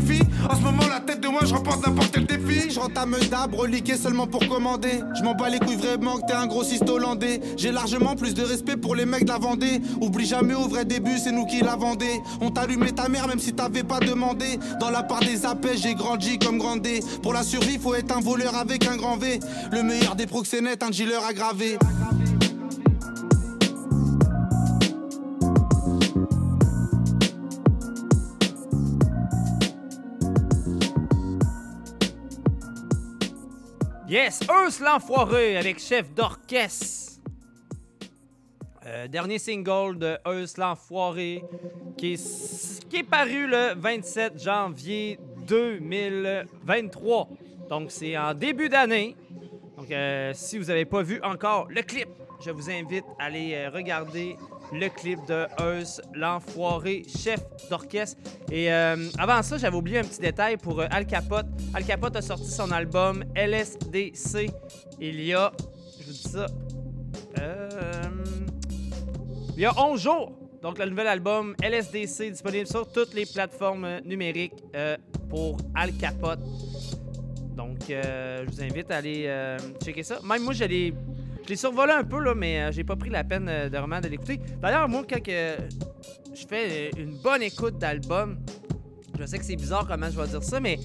En 0.50 0.56
ce 0.56 0.62
moment, 0.62 0.82
la 0.88 0.98
tête 0.98 1.20
de 1.20 1.28
moi, 1.28 1.42
je 1.44 1.54
remporte 1.54 1.86
n'importe 1.86 2.10
quel 2.12 2.26
défi. 2.26 2.70
Je 2.70 2.80
rentame 2.80 3.14
d'ab, 3.30 3.54
reliqué 3.54 3.96
seulement 3.96 4.26
pour 4.26 4.48
commander. 4.48 5.00
Je 5.16 5.22
m'en 5.22 5.32
bats 5.32 5.48
les 5.48 5.60
couilles 5.60 5.76
vraiment 5.76 6.16
que 6.16 6.26
t'es 6.26 6.32
un 6.32 6.48
grossiste 6.48 6.90
hollandais. 6.90 7.40
J'ai 7.56 7.70
largement 7.70 8.16
plus 8.16 8.34
de 8.34 8.42
respect 8.42 8.76
pour 8.76 8.96
les 8.96 9.06
mecs 9.06 9.22
de 9.22 9.28
la 9.28 9.38
Vendée. 9.38 9.80
Oublie 10.00 10.26
jamais 10.26 10.54
au 10.54 10.66
vrai 10.66 10.84
début, 10.84 11.18
c'est 11.18 11.30
nous 11.30 11.46
qui 11.46 11.60
la 11.60 11.76
vendait. 11.76 12.20
On 12.40 12.50
t'allumait 12.50 12.90
ta 12.90 13.08
mère 13.08 13.28
même 13.28 13.38
si 13.38 13.52
t'avais 13.52 13.84
pas 13.84 14.00
demandé. 14.00 14.58
Dans 14.80 14.90
la 14.90 15.04
part 15.04 15.20
des 15.20 15.46
appels, 15.46 15.78
j'ai 15.78 15.94
grandi 15.94 16.36
comme 16.40 16.58
grandé. 16.58 16.98
Pour 17.22 17.32
la 17.32 17.44
survie, 17.44 17.78
faut 17.78 17.94
être 17.94 18.16
un 18.16 18.20
voleur 18.20 18.56
avec 18.56 18.88
un 18.88 18.96
grand 18.96 19.18
V. 19.18 19.38
Le 19.70 19.84
meilleur 19.84 20.16
des 20.16 20.26
proxénètes, 20.26 20.82
un 20.82 20.90
dealer 20.90 21.24
aggravé. 21.24 21.78
Yes, 34.10 34.40
Earth 34.48 34.80
l'enfoiré 34.80 35.56
avec 35.56 35.78
chef 35.78 36.12
d'orchestre. 36.12 37.20
Euh, 38.84 39.06
dernier 39.06 39.38
single 39.38 40.00
de 40.00 40.18
Earth 40.26 40.58
l'enfoiré 40.58 41.44
qui 41.96 42.14
est, 42.14 42.88
qui 42.88 42.96
est 42.96 43.02
paru 43.04 43.46
le 43.46 43.74
27 43.76 44.42
janvier 44.42 45.20
2023. 45.46 47.28
Donc 47.68 47.92
c'est 47.92 48.18
en 48.18 48.34
début 48.34 48.68
d'année. 48.68 49.14
Donc 49.76 49.92
euh, 49.92 50.32
si 50.34 50.58
vous 50.58 50.64
n'avez 50.64 50.86
pas 50.86 51.02
vu 51.02 51.22
encore 51.22 51.68
le 51.70 51.82
clip, 51.82 52.08
je 52.44 52.50
vous 52.50 52.68
invite 52.68 53.04
à 53.20 53.26
aller 53.26 53.54
euh, 53.54 53.70
regarder 53.70 54.36
le 54.72 54.88
clip 54.88 55.18
de 55.26 55.46
Earth 55.58 56.00
l'enfoiré 56.14 57.02
chef 57.08 57.40
d'orchestre. 57.68 58.20
Et 58.50 58.72
euh, 58.72 58.96
avant 59.18 59.42
ça, 59.42 59.58
j'avais 59.58 59.76
oublié 59.76 59.98
un 59.98 60.04
petit 60.04 60.20
détail 60.20 60.56
pour 60.56 60.80
euh, 60.80 60.86
Al 60.90 61.06
Capote. 61.06 61.46
Al 61.74 61.84
Capote 61.84 62.16
a 62.16 62.22
sorti 62.22 62.50
son 62.50 62.70
album 62.70 63.24
LSDC 63.34 64.50
il 65.00 65.24
y 65.24 65.32
a, 65.32 65.50
je 65.98 66.06
vous 66.06 66.12
dis 66.12 66.28
ça, 66.28 66.46
euh, 67.38 67.68
il 69.56 69.62
y 69.62 69.64
a 69.64 69.72
11 69.78 70.00
jours. 70.00 70.32
Donc 70.62 70.78
le 70.78 70.86
nouvel 70.90 71.06
album 71.06 71.54
LSDC 71.62 72.30
disponible 72.30 72.66
sur 72.66 72.90
toutes 72.92 73.14
les 73.14 73.24
plateformes 73.24 74.00
numériques 74.04 74.52
pour 75.30 75.56
Al 75.74 75.92
Capote. 75.94 76.40
Donc 77.56 77.78
je 77.88 78.44
vous 78.46 78.62
invite 78.62 78.90
à 78.90 78.98
aller 78.98 79.56
checker 79.82 80.02
ça. 80.02 80.18
Même 80.22 80.42
moi, 80.42 80.52
je 80.52 80.64
l'ai 81.50 81.56
survolé 81.56 81.92
un 81.92 82.04
peu, 82.04 82.20
là, 82.20 82.34
mais 82.34 82.60
euh, 82.60 82.72
j'ai 82.72 82.84
pas 82.84 82.96
pris 82.96 83.10
la 83.10 83.24
peine 83.24 83.48
euh, 83.48 83.68
de 83.68 83.76
vraiment 83.76 84.00
de 84.00 84.08
l'écouter. 84.08 84.40
D'ailleurs, 84.60 84.88
moi, 84.88 85.02
quand 85.08 85.18
je 85.24 86.46
fais 86.48 86.88
euh, 86.88 86.90
une 86.96 87.16
bonne 87.22 87.42
écoute 87.42 87.78
d'album, 87.78 88.38
je 89.18 89.26
sais 89.26 89.38
que 89.38 89.44
c'est 89.44 89.56
bizarre 89.56 89.86
comment 89.86 90.08
je 90.10 90.18
vais 90.18 90.28
dire 90.28 90.42
ça, 90.42 90.60
mais 90.60 90.78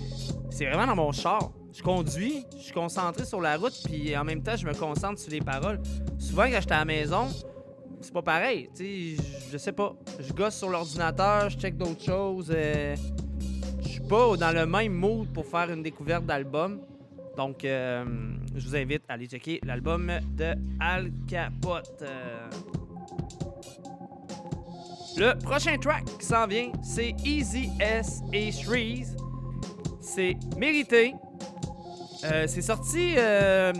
c'est 0.49 0.65
vraiment 0.65 0.87
dans 0.87 0.95
mon 0.95 1.11
char. 1.11 1.51
Je 1.73 1.83
conduis, 1.83 2.45
je 2.57 2.63
suis 2.63 2.73
concentré 2.73 3.25
sur 3.25 3.41
la 3.41 3.57
route, 3.57 3.73
puis 3.85 4.15
en 4.17 4.23
même 4.23 4.41
temps, 4.41 4.55
je 4.55 4.65
me 4.65 4.73
concentre 4.73 5.19
sur 5.19 5.31
les 5.31 5.41
paroles. 5.41 5.79
Souvent, 6.17 6.43
quand 6.43 6.59
j'étais 6.61 6.73
à 6.73 6.79
la 6.79 6.85
maison, 6.85 7.27
c'est 8.01 8.13
pas 8.13 8.21
pareil. 8.21 8.69
Tu 8.75 9.17
je 9.51 9.57
sais 9.57 9.71
pas. 9.71 9.93
Je 10.19 10.31
gosse 10.31 10.55
sur 10.55 10.69
l'ordinateur, 10.69 11.49
je 11.49 11.57
check 11.57 11.75
d'autres 11.75 12.03
choses. 12.03 12.51
euh, 12.55 12.95
je 13.81 13.87
suis 13.87 13.99
pas 14.01 14.37
dans 14.37 14.51
le 14.51 14.65
même 14.65 14.93
mood 14.93 15.27
pour 15.33 15.45
faire 15.45 15.69
une 15.71 15.83
découverte 15.83 16.25
d'album. 16.25 16.79
Donc, 17.35 17.65
euh, 17.65 18.05
je 18.55 18.67
vous 18.67 18.75
invite 18.75 19.03
à 19.09 19.13
aller 19.13 19.27
checker 19.27 19.59
l'album 19.63 20.11
de 20.37 20.53
Al 20.79 21.11
Capote. 21.27 22.01
Euh, 22.01 22.49
Le 25.17 25.33
prochain 25.39 25.77
track 25.77 26.05
qui 26.19 26.25
s'en 26.25 26.47
vient, 26.47 26.71
c'est 26.81 27.13
Easy 27.25 27.69
S 27.79 28.21
et 28.31 28.51
Shreeze. 28.51 29.15
C'est 30.01 30.35
mérité. 30.57 31.15
Euh, 32.25 32.45
c'est 32.47 32.61
sorti 32.61 33.15
le 33.15 33.73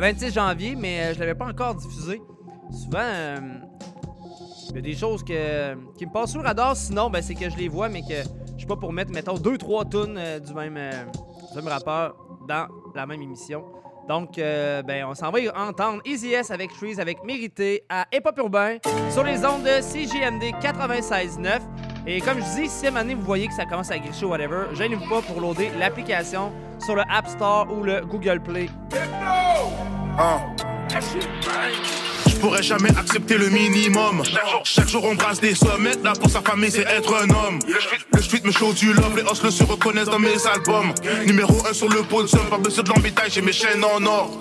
26 0.00 0.32
janvier, 0.32 0.74
mais 0.74 1.14
je 1.14 1.20
l'avais 1.20 1.34
pas 1.34 1.46
encore 1.46 1.74
diffusé. 1.74 2.20
Souvent, 2.70 3.36
il 4.70 4.74
y 4.74 4.78
a 4.78 4.82
des 4.82 4.94
choses 4.94 5.22
qui 5.22 5.32
me 5.32 6.12
passent 6.12 6.32
sur 6.32 6.40
le 6.40 6.46
radar, 6.46 6.76
sinon, 6.76 7.10
ben, 7.10 7.22
c'est 7.22 7.34
que 7.34 7.48
je 7.48 7.56
les 7.56 7.68
vois, 7.68 7.88
mais 7.88 8.02
que 8.02 8.22
je 8.52 8.58
suis 8.58 8.66
pas 8.66 8.76
pour 8.76 8.92
mettre, 8.92 9.12
mettons, 9.12 9.34
deux, 9.38 9.56
trois 9.56 9.84
tunes 9.84 10.18
du, 10.44 10.54
même, 10.54 10.78
du 11.52 11.56
même 11.56 11.68
rappeur 11.68 12.23
dans 12.46 12.68
la 12.94 13.06
même 13.06 13.22
émission. 13.22 13.64
Donc, 14.08 14.38
euh, 14.38 14.82
ben, 14.82 15.06
on 15.06 15.14
s'en 15.14 15.30
va 15.30 15.40
y 15.40 15.48
entendre 15.48 16.02
Easy 16.04 16.32
S 16.34 16.50
avec 16.50 16.72
Trees, 16.74 17.00
avec 17.00 17.24
Mérité 17.24 17.84
à 17.88 18.06
Hip 18.12 18.22
Hop 18.26 18.36
Urbain 18.38 18.76
sur 19.10 19.24
les 19.24 19.44
ondes 19.44 19.62
de 19.62 19.80
CJMD 19.80 20.54
96.9. 20.60 21.60
Et 22.06 22.20
comme 22.20 22.38
je 22.38 22.62
dis, 22.62 22.68
si 22.68 22.86
à 22.86 22.90
donné, 22.90 23.14
vous 23.14 23.22
voyez 23.22 23.48
que 23.48 23.54
ça 23.54 23.64
commence 23.64 23.90
à 23.90 23.98
gricher 23.98 24.26
ou 24.26 24.28
whatever, 24.28 24.66
gênez-vous 24.74 25.08
pas 25.08 25.22
pour 25.22 25.40
loader 25.40 25.70
l'application 25.78 26.52
sur 26.78 26.96
le 26.96 27.02
App 27.10 27.26
Store 27.26 27.66
ou 27.72 27.82
le 27.82 28.02
Google 28.02 28.40
Play. 28.40 28.68
Pourrais 32.44 32.62
jamais 32.62 32.90
accepter 32.90 33.38
le 33.38 33.48
minimum. 33.48 34.22
Chaque 34.64 34.90
jour 34.90 35.02
on 35.04 35.14
brasse 35.14 35.40
des 35.40 35.54
sommes. 35.54 35.86
Être 35.86 36.04
là 36.04 36.12
pour 36.12 36.28
sa 36.28 36.42
famille, 36.42 36.70
c'est 36.70 36.82
être 36.82 37.14
un 37.14 37.30
homme. 37.30 37.58
Le 38.12 38.20
street 38.20 38.42
me 38.44 38.52
show 38.52 38.74
du 38.74 38.92
love, 38.92 39.16
les 39.16 39.22
hostles 39.22 39.50
se 39.50 39.62
reconnaissent 39.62 40.10
dans 40.10 40.18
mes 40.18 40.46
albums. 40.46 40.92
Numéro 41.26 41.54
1 41.66 41.72
sur 41.72 41.88
le 41.88 42.02
podium, 42.02 42.44
pas 42.50 42.58
besoin 42.58 42.84
de 42.84 42.90
l'embêtage, 42.90 43.32
j'ai 43.32 43.40
mes 43.40 43.52
chaînes 43.52 43.82
en 43.82 44.04
or. 44.04 44.38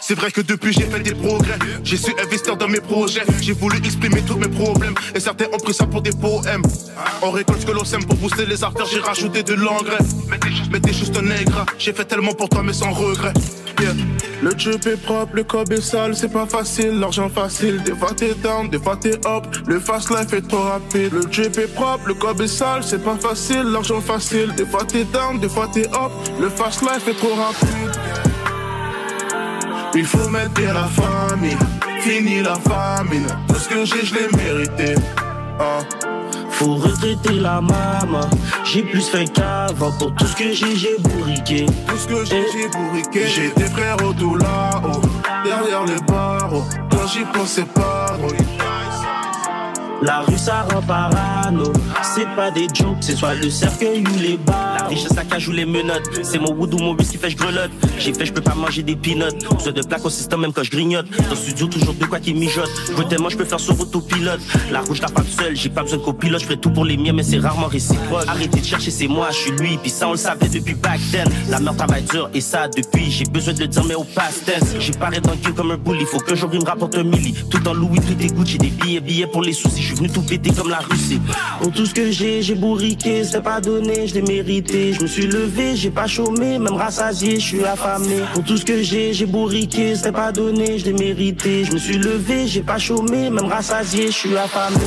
C'est 0.00 0.14
vrai 0.14 0.30
que 0.30 0.40
depuis 0.40 0.72
j'ai 0.72 0.86
fait 0.86 1.00
des 1.00 1.14
progrès. 1.14 1.58
J'ai 1.84 1.98
su 1.98 2.14
investir 2.18 2.56
dans 2.56 2.68
mes 2.68 2.80
projets. 2.80 3.24
J'ai 3.42 3.52
voulu 3.52 3.76
exprimer 3.84 4.22
tous 4.22 4.38
mes 4.38 4.48
problèmes. 4.48 4.94
Et 5.14 5.20
certains 5.20 5.48
ont 5.52 5.58
pris 5.58 5.74
ça 5.74 5.86
pour 5.86 6.00
des 6.00 6.12
poèmes. 6.12 6.62
On 7.20 7.32
récolte 7.32 7.60
ce 7.60 7.66
que 7.66 7.72
l'on 7.72 7.84
sème 7.84 8.06
pour 8.06 8.16
booster 8.16 8.46
les 8.46 8.64
artères, 8.64 8.86
j'ai 8.86 9.00
rajouté 9.00 9.42
de 9.42 9.52
l'engrais. 9.52 9.98
Mais 10.70 10.80
t'es 10.80 10.94
juste 10.94 11.14
un 11.18 11.22
nègre. 11.22 11.66
J'ai 11.78 11.92
fait 11.92 12.06
tellement 12.06 12.32
pour 12.32 12.48
toi, 12.48 12.62
mais 12.62 12.72
sans 12.72 12.92
regret. 12.92 13.34
Le 14.42 14.50
job 14.56 14.80
est 14.86 15.02
propre, 15.02 15.36
le 15.36 15.44
cob 15.44 15.72
est 15.72 15.80
sale, 15.80 16.14
c'est 16.16 16.32
pas 16.32 16.46
facile, 16.46 16.98
l'argent 16.98 17.28
facile. 17.28 17.82
Des 17.82 17.94
fois 17.94 18.12
t'es 18.12 18.34
down, 18.34 18.68
des 18.68 18.78
fois 18.78 18.96
t'es 18.96 19.14
up, 19.26 19.44
le 19.66 19.78
fast 19.80 20.10
life 20.10 20.32
est 20.32 20.46
trop 20.48 20.62
rapide. 20.62 21.12
Le 21.12 21.22
job 21.30 21.52
est 21.58 21.72
propre, 21.74 22.08
le 22.08 22.14
cob 22.14 22.40
est 22.40 22.48
sale, 22.48 22.82
c'est 22.82 23.02
pas 23.02 23.16
facile, 23.16 23.62
l'argent 23.62 24.00
facile. 24.00 24.52
Des 24.56 24.66
fois 24.66 24.84
t'es 24.84 25.04
down, 25.04 25.38
des 25.38 25.48
fois 25.48 25.68
t'es 25.72 25.86
up, 25.86 26.12
le 26.40 26.48
fast 26.48 26.82
life 26.82 27.06
est 27.08 27.14
trop 27.14 27.34
rapide. 27.34 27.92
Il 29.94 30.04
faut 30.04 30.28
mettre 30.28 30.60
la 30.62 30.84
famille, 30.84 31.56
fini 32.00 32.42
la 32.42 32.56
famine. 32.56 33.26
Tout 33.48 33.54
ce 33.54 33.68
que 33.68 33.84
j'ai, 33.84 34.04
je 34.04 34.14
l'ai 34.14 34.36
mérité. 34.36 34.94
Ah. 35.60 36.21
Faut 36.62 36.76
retraiter 36.76 37.40
la 37.40 37.60
maman. 37.60 38.30
J'ai 38.64 38.82
plus 38.82 39.08
faim 39.08 39.24
qu'avant. 39.24 39.90
Pour 39.98 40.14
tout 40.14 40.26
ce 40.26 40.36
que 40.36 40.52
j'ai, 40.52 40.76
j'ai 40.76 40.96
bourriqué. 41.00 41.66
Tout 41.88 41.96
ce 41.96 42.06
que 42.06 42.24
j'ai, 42.24 42.44
j'ai 42.52 42.68
bourriqué. 42.68 43.26
J'ai 43.26 43.50
des 43.50 43.68
frères 43.68 43.96
tout 44.16 44.36
là-haut, 44.36 45.00
derrière 45.42 45.84
les 45.84 46.00
barreaux. 46.06 46.62
Quand 46.88 47.06
j'y 47.08 47.24
pensais 47.24 47.64
pas 47.64 48.16
trop. 48.16 48.61
La 50.02 50.20
rue 50.20 50.36
ça 50.36 50.62
rend 50.62 50.82
parano. 50.82 51.72
C'est 52.02 52.26
pas 52.34 52.50
des 52.50 52.66
jokes, 52.74 52.96
c'est 53.00 53.14
soit 53.14 53.34
le 53.34 53.48
cercueil 53.48 54.02
ou 54.02 54.18
les 54.18 54.36
bars. 54.36 54.76
La 54.80 54.86
richesse 54.86 55.16
à 55.16 55.24
cage 55.24 55.48
ou 55.48 55.52
les 55.52 55.64
menottes. 55.64 56.24
C'est 56.24 56.40
mon 56.40 56.52
wood 56.54 56.74
ou 56.74 56.78
mon 56.78 56.94
whisky 56.94 57.18
fait 57.18 57.30
je 57.30 57.36
grelotte. 57.36 57.70
J'ai 57.98 58.12
fait, 58.12 58.26
je 58.26 58.32
peux 58.32 58.40
pas 58.40 58.54
manger 58.54 58.82
des 58.82 58.96
peanuts. 58.96 59.38
Besoin 59.54 59.72
de 59.72 59.82
plaques 59.82 60.04
au 60.04 60.36
même 60.36 60.52
quand 60.52 60.64
je 60.64 60.70
grignote. 60.72 61.06
Dans 61.08 61.30
le 61.30 61.36
studio, 61.36 61.68
toujours 61.68 61.94
de 61.94 62.04
quoi 62.04 62.18
qui 62.18 62.34
mijote. 62.34 62.70
Je 62.88 62.94
veux 62.94 63.04
tellement, 63.04 63.28
je 63.28 63.36
peux 63.36 63.44
faire 63.44 63.60
sur 63.60 63.80
autopilote. 63.80 64.40
La 64.72 64.80
rouge 64.80 65.00
la 65.00 65.08
pas 65.08 65.22
seule, 65.22 65.54
j'ai 65.54 65.68
pas 65.68 65.82
besoin 65.82 65.98
de 65.98 66.02
copilote. 66.02 66.40
Je 66.40 66.46
ferai 66.46 66.56
tout 66.56 66.70
pour 66.70 66.84
les 66.84 66.96
miens, 66.96 67.12
mais 67.12 67.22
c'est 67.22 67.38
rarement 67.38 67.68
réciproque. 67.68 68.24
Arrêtez 68.26 68.60
de 68.60 68.66
chercher, 68.66 68.90
c'est 68.90 69.08
moi, 69.08 69.28
je 69.30 69.36
suis 69.36 69.50
lui. 69.52 69.78
Puis 69.80 69.90
ça, 69.90 70.08
on 70.08 70.12
le 70.12 70.16
savait 70.16 70.48
depuis 70.48 70.74
back 70.74 70.98
then. 71.12 71.28
La 71.48 71.60
merde 71.60 71.76
travaille 71.76 72.02
dur 72.02 72.28
et 72.34 72.40
ça 72.40 72.66
depuis. 72.66 73.08
J'ai 73.08 73.24
besoin 73.24 73.54
de 73.54 73.60
le 73.60 73.68
dire, 73.68 73.84
mais 73.84 73.94
au 73.94 74.04
past 74.04 74.46
tense. 74.46 74.74
J'ai 74.80 74.92
paré 74.92 75.20
dans 75.20 75.30
le 75.30 75.52
comme 75.52 75.70
un 75.70 75.76
bully. 75.76 76.04
Faut 76.06 76.18
que 76.18 76.34
j'ouvre 76.34 76.56
me 76.56 76.64
rapporte 76.64 76.96
un 76.96 77.04
milli. 77.04 77.34
Tout 77.50 77.66
en 77.68 77.74
Louis, 77.74 78.00
tout 78.00 78.20
est 78.20 78.34
Gucci. 78.34 78.58
Des 78.58 78.70
billets, 78.70 79.00
billets 79.00 79.26
pour 79.28 79.42
les 79.42 79.52
soucis. 79.52 79.91
Suis 79.92 79.98
venu 79.98 80.10
tout 80.10 80.22
péter 80.22 80.50
comme 80.54 80.70
la 80.70 80.78
Russie. 80.78 81.20
Pour 81.60 81.70
tout 81.70 81.84
ce 81.84 81.92
que 81.92 82.10
j'ai, 82.10 82.40
j'ai 82.40 82.54
bourriqué. 82.54 83.24
C'est 83.24 83.42
pas 83.42 83.60
donné, 83.60 84.06
je 84.06 84.14
l'ai 84.14 84.22
mérité. 84.22 84.94
Je 84.94 85.02
me 85.02 85.06
suis 85.06 85.26
levé, 85.26 85.76
j'ai 85.76 85.90
pas 85.90 86.06
chômé. 86.06 86.58
Même 86.58 86.72
rassasié, 86.72 87.38
je 87.38 87.46
suis 87.46 87.64
affamé. 87.64 88.22
Pour 88.32 88.42
tout 88.42 88.56
ce 88.56 88.64
que 88.64 88.82
j'ai, 88.82 89.12
j'ai 89.12 89.26
bourriqué. 89.26 89.94
C'est 89.94 90.12
pas 90.12 90.32
donné, 90.32 90.78
je 90.78 90.86
l'ai 90.86 90.94
mérité. 90.94 91.64
Je 91.64 91.72
me 91.72 91.78
suis 91.78 91.98
levé, 91.98 92.46
j'ai 92.46 92.62
pas 92.62 92.78
chômé. 92.78 93.28
Même 93.28 93.44
rassasié, 93.44 94.06
je 94.06 94.16
suis 94.16 94.34
affamé. 94.34 94.78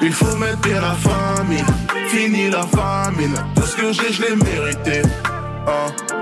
Il 0.00 0.12
faut 0.12 0.36
mettre 0.36 0.68
la 0.68 0.94
famille, 0.94 1.64
fini 2.06 2.50
la 2.50 2.62
famine. 2.68 3.34
Tout 3.56 3.62
ce 3.62 3.74
que 3.74 3.92
j'ai, 3.92 4.12
je 4.12 4.22
l'ai 4.22 4.36
mérité. 4.36 5.02
Ah. 5.66 6.15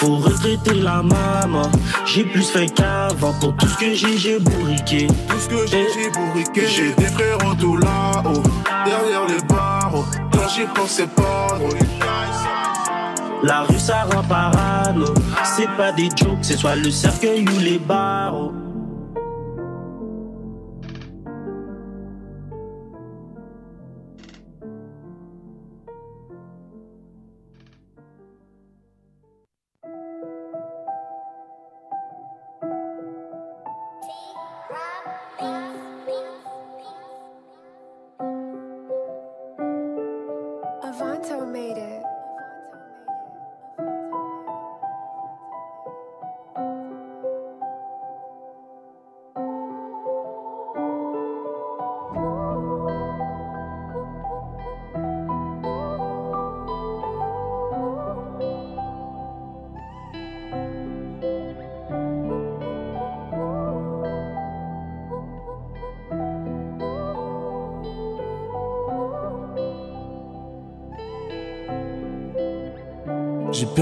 Faut 0.00 0.16
retraiter 0.16 0.76
la 0.76 1.02
maman. 1.02 1.70
J'ai 2.06 2.24
plus 2.24 2.42
faim 2.42 2.64
qu'avant. 2.74 3.34
Pour 3.38 3.54
tout 3.56 3.66
ce 3.66 3.76
que 3.76 3.94
j'ai, 3.94 4.16
j'ai 4.16 4.38
bourriqué. 4.38 5.06
Tout 5.06 5.38
ce 5.38 5.46
que 5.46 5.66
j'ai, 5.66 5.86
j'ai 5.92 6.10
bourriqué. 6.10 6.66
J'ai 6.66 6.94
des 6.94 7.04
frères 7.04 7.36
tout 7.58 7.76
là-haut, 7.76 8.42
derrière 8.86 9.26
les 9.28 9.46
barreaux. 9.46 10.06
Quand 10.32 10.48
j'y 10.48 10.64
pensais 10.74 11.06
pas. 11.06 11.58
La 13.42 13.64
rue 13.64 13.78
ça 13.78 14.04
rend 14.04 14.22
parano. 14.22 15.12
C'est 15.44 15.68
pas 15.76 15.92
des 15.92 16.08
jokes, 16.16 16.38
c'est 16.40 16.56
soit 16.56 16.76
le 16.76 16.90
cercueil 16.90 17.44
ou 17.46 17.58
les 17.58 17.78
barreaux. 17.78 18.54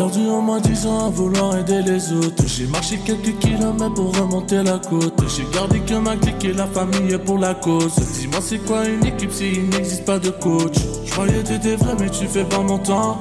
Perdu 0.09 0.31
en 0.31 0.41
moins 0.41 0.61
dix 0.61 0.87
ans 0.87 1.07
à 1.07 1.11
vouloir 1.11 1.57
aider 1.57 1.83
les 1.83 2.13
autres. 2.13 2.45
J'ai 2.47 2.67
marché 2.67 2.99
quelques 3.05 3.39
kilomètres 3.39 3.95
pour 3.95 4.17
remonter 4.17 4.63
la 4.63 4.79
côte. 4.79 5.15
J'ai 5.29 5.47
gardé 5.55 5.81
que 5.81 5.95
ma 5.95 6.17
clique 6.17 6.45
et 6.45 6.53
la 6.53 6.67
famille 6.67 7.13
est 7.13 7.19
pour 7.19 7.39
la 7.39 7.55
cause. 7.55 7.95
Dis-moi, 7.95 8.41
c'est 8.41 8.59
quoi 8.59 8.87
une 8.87 9.05
équipe 9.05 9.33
s'il 9.33 9.69
n'existe 9.69 10.05
pas 10.05 10.19
de 10.19 10.31
coach? 10.31 10.77
Je 11.05 11.11
croyais 11.11 11.43
t'étais 11.43 11.77
vrai, 11.77 11.95
mais 11.99 12.11
tu 12.11 12.27
fais 12.27 12.45
pas 12.45 12.61
mon 12.61 12.79
temps. 12.79 13.19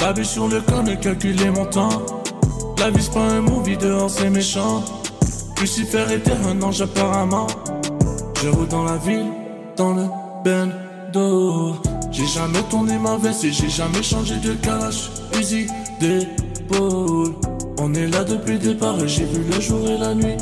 La 0.00 0.12
vie 0.12 0.24
sur 0.24 0.48
le 0.48 0.60
corps, 0.60 0.82
ne 0.82 0.94
calculer 0.94 1.50
mon 1.50 1.66
temps. 1.66 2.02
La 2.78 2.90
vie 2.90 3.02
c'est 3.02 3.12
pas 3.12 3.20
un 3.20 3.40
movie, 3.40 3.76
dehors 3.76 4.10
c'est 4.10 4.30
méchant. 4.30 4.82
Lucifer 5.60 6.04
était 6.12 6.32
un 6.48 6.62
ange 6.62 6.82
apparemment. 6.82 7.46
Je 8.42 8.48
roule 8.48 8.68
dans 8.68 8.84
la 8.84 8.96
ville, 8.96 9.26
dans 9.76 9.94
le 9.94 10.04
bendo. 10.44 11.76
J'ai 12.10 12.26
jamais 12.26 12.62
tourné 12.70 12.98
ma 12.98 13.16
veste 13.16 13.44
et 13.44 13.52
j'ai 13.52 13.68
jamais 13.68 14.02
changé 14.02 14.36
de. 14.36 14.56
Fusil 15.32 15.66
d'épaule. 16.00 17.34
On 17.78 17.94
est 17.94 18.06
là 18.06 18.24
depuis 18.24 18.54
le 18.54 18.58
départ 18.58 18.98
et 19.02 19.08
j'ai 19.08 19.24
vu 19.24 19.42
le 19.50 19.60
jour 19.60 19.86
et 19.88 19.98
la 19.98 20.14
nuit 20.14 20.36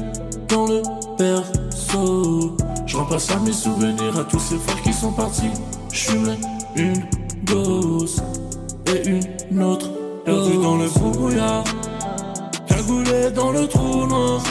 dans 0.49 0.67
le 0.67 0.83
berceau. 1.19 2.57
Je 2.87 2.97
repasse 2.97 3.31
à 3.31 3.39
mes 3.41 3.53
souvenirs, 3.53 4.19
à 4.19 4.25
tous 4.25 4.39
ces 4.39 4.57
frères 4.57 4.83
qui 4.83 4.93
sont 4.93 5.13
partis. 5.13 5.51
J'fumais 5.93 6.39
une 6.77 7.05
gosse 7.45 8.21
et 8.87 9.09
une 9.09 9.63
autre. 9.63 9.91
Perdu 10.25 10.57
dans 10.57 10.77
le 10.77 10.89
brouillard, 10.89 11.65
cagoulé 12.67 13.31
dans 13.31 13.53
le 13.53 13.67
trou 13.67 14.07
noir. 14.07 14.43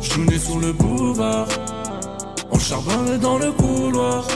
J'tournais 0.00 0.38
sur 0.38 0.58
le 0.58 0.72
boulevard, 0.72 1.46
on 2.50 2.58
charbonnait 2.58 3.18
dans 3.18 3.38
le 3.38 3.52
couloir. 3.52 4.26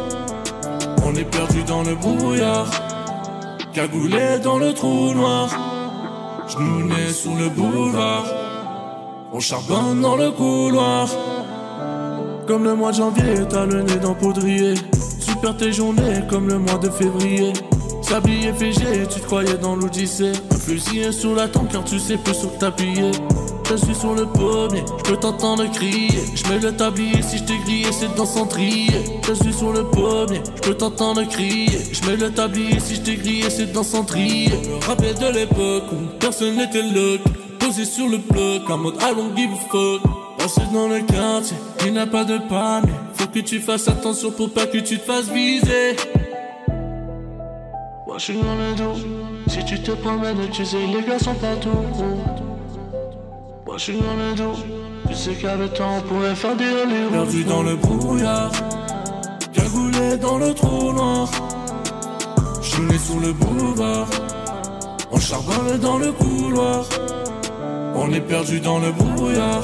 On 1.05 1.15
est 1.17 1.25
perdu 1.25 1.65
dans 1.65 1.83
le 1.83 1.97
brouillard, 1.97 2.71
cagoulé 3.75 4.39
dans 4.43 4.59
le 4.59 4.73
trou 4.73 5.13
noir. 5.13 5.49
Genoux 6.49 6.87
nez 6.87 7.13
sur 7.13 7.35
le 7.35 7.49
boulevard. 7.49 8.25
On 9.33 9.41
charbonne 9.41 10.01
dans 10.01 10.17
le 10.17 10.31
couloir. 10.31 11.09
Comme 12.47 12.63
le 12.63 12.75
mois 12.77 12.93
de 12.93 12.97
janvier, 12.99 13.35
t'as 13.49 13.67
le 13.67 13.83
nez 13.83 13.97
dans 13.97 14.15
poudrier. 14.15 14.75
Super 15.19 15.57
tes 15.57 15.73
journées 15.73 16.23
comme 16.31 16.49
le 16.49 16.59
mois 16.59 16.79
de 16.79 16.89
février. 16.89 17.53
Sablier 18.03 18.53
fégé, 18.53 19.07
tu 19.13 19.21
te 19.21 19.27
croyais 19.27 19.59
dans 19.59 19.75
l'odyssée. 19.75 20.33
Un 20.53 20.59
fusil 20.59 21.13
sur 21.13 21.35
la 21.35 21.49
tempe 21.49 21.73
car 21.73 21.83
tu 21.85 21.99
sais 21.99 22.17
plus 22.17 22.35
sur 22.35 22.57
t'appuyer. 22.59 23.11
Je 23.71 23.77
suis 23.77 23.95
sur 23.95 24.15
le 24.15 24.27
pommier, 24.27 24.85
je 24.99 25.11
peux 25.11 25.17
t'entendre 25.17 25.65
crier. 25.73 26.09
Je 26.35 26.49
mets 26.49 26.59
le 26.59 26.73
tablier 26.77 27.23
si 27.23 27.39
je 27.39 27.45
t'ai 27.45 27.59
grillé, 27.59 27.87
c'est 27.93 28.15
dans 28.15 28.27
centrier. 28.27 28.91
Je 29.27 29.35
suis 29.35 29.53
sur 29.53 29.73
le 29.73 29.85
pommier, 29.85 30.43
je 30.57 30.61
peux 30.61 30.75
t'entendre 30.75 31.27
crier. 31.29 31.79
Je 31.93 32.09
mets 32.09 32.17
le 32.17 32.31
tablier 32.33 32.79
si 32.79 32.97
je 32.97 33.01
t'ai 33.01 33.17
grillé, 33.17 33.51
c'est 33.51 33.73
dans 33.73 33.83
centrier. 33.83 34.49
Le 34.49 34.87
rap 34.87 35.03
est 35.03 35.21
de 35.21 35.33
l'époque 35.33 35.93
où 35.93 36.19
personne 36.21 36.57
n'était 36.57 36.83
look. 36.83 37.21
Posé 37.59 37.85
sur 37.85 38.09
le 38.09 38.19
bloc 38.19 38.69
en 38.69 38.79
mode 38.79 38.97
I 39.01 39.15
don't 39.15 39.35
give 39.35 39.51
a 39.73 40.73
dans 40.73 40.89
le 40.89 41.01
quartier, 41.01 41.57
il 41.87 41.95
n'a 41.95 42.07
pas 42.07 42.25
de 42.25 42.37
panne. 42.37 42.85
Faut 43.15 43.27
que 43.27 43.41
tu 43.41 43.61
fasses 43.61 43.89
attention 43.89 44.31
pour 44.31 44.51
pas 44.53 44.67
que 44.67 44.79
tu 44.79 44.99
te 44.99 45.05
fasses 45.05 45.31
viser. 45.31 45.97
Moi 48.07 48.19
je 48.19 48.25
suis 48.25 48.35
dans 48.35 48.55
le 48.55 48.75
dos. 48.77 49.01
Si 49.47 49.65
tu 49.65 49.81
te 49.81 49.93
promènes, 49.93 50.49
tu 50.53 50.65
sais, 50.65 50.87
les 50.87 51.03
gars 51.03 51.19
sont 51.19 51.35
partout. 51.35 51.71
Moi 53.67 53.77
je 53.79 53.83
suis 53.83 53.99
dans 53.99 54.15
le 54.15 54.35
dos. 54.35 54.57
Tu 55.09 55.15
sais 55.15 55.35
qu'avec 55.35 55.75
toi 55.75 55.87
on 55.97 56.01
pourrait 56.03 56.35
faire 56.35 56.57
des 56.57 56.65
Hollywood. 56.65 57.13
Perdu 57.13 57.45
dans 57.45 57.63
le 57.63 57.77
brouillard. 57.77 58.53
Cagoulé 59.53 60.17
dans 60.19 60.39
le 60.39 60.53
trou 60.55 60.93
noir. 60.93 61.29
Je 62.61 62.69
suis 62.69 62.99
sur 62.99 63.21
le 63.21 63.33
boulevard. 63.33 64.09
On 65.11 65.19
charbonne 65.19 65.79
dans 65.81 65.99
le 65.99 66.13
couloir. 66.13 66.85
On 67.95 68.13
est 68.13 68.21
perdu 68.21 68.61
dans 68.61 68.79
le 68.79 68.93
brouillard. 68.93 69.63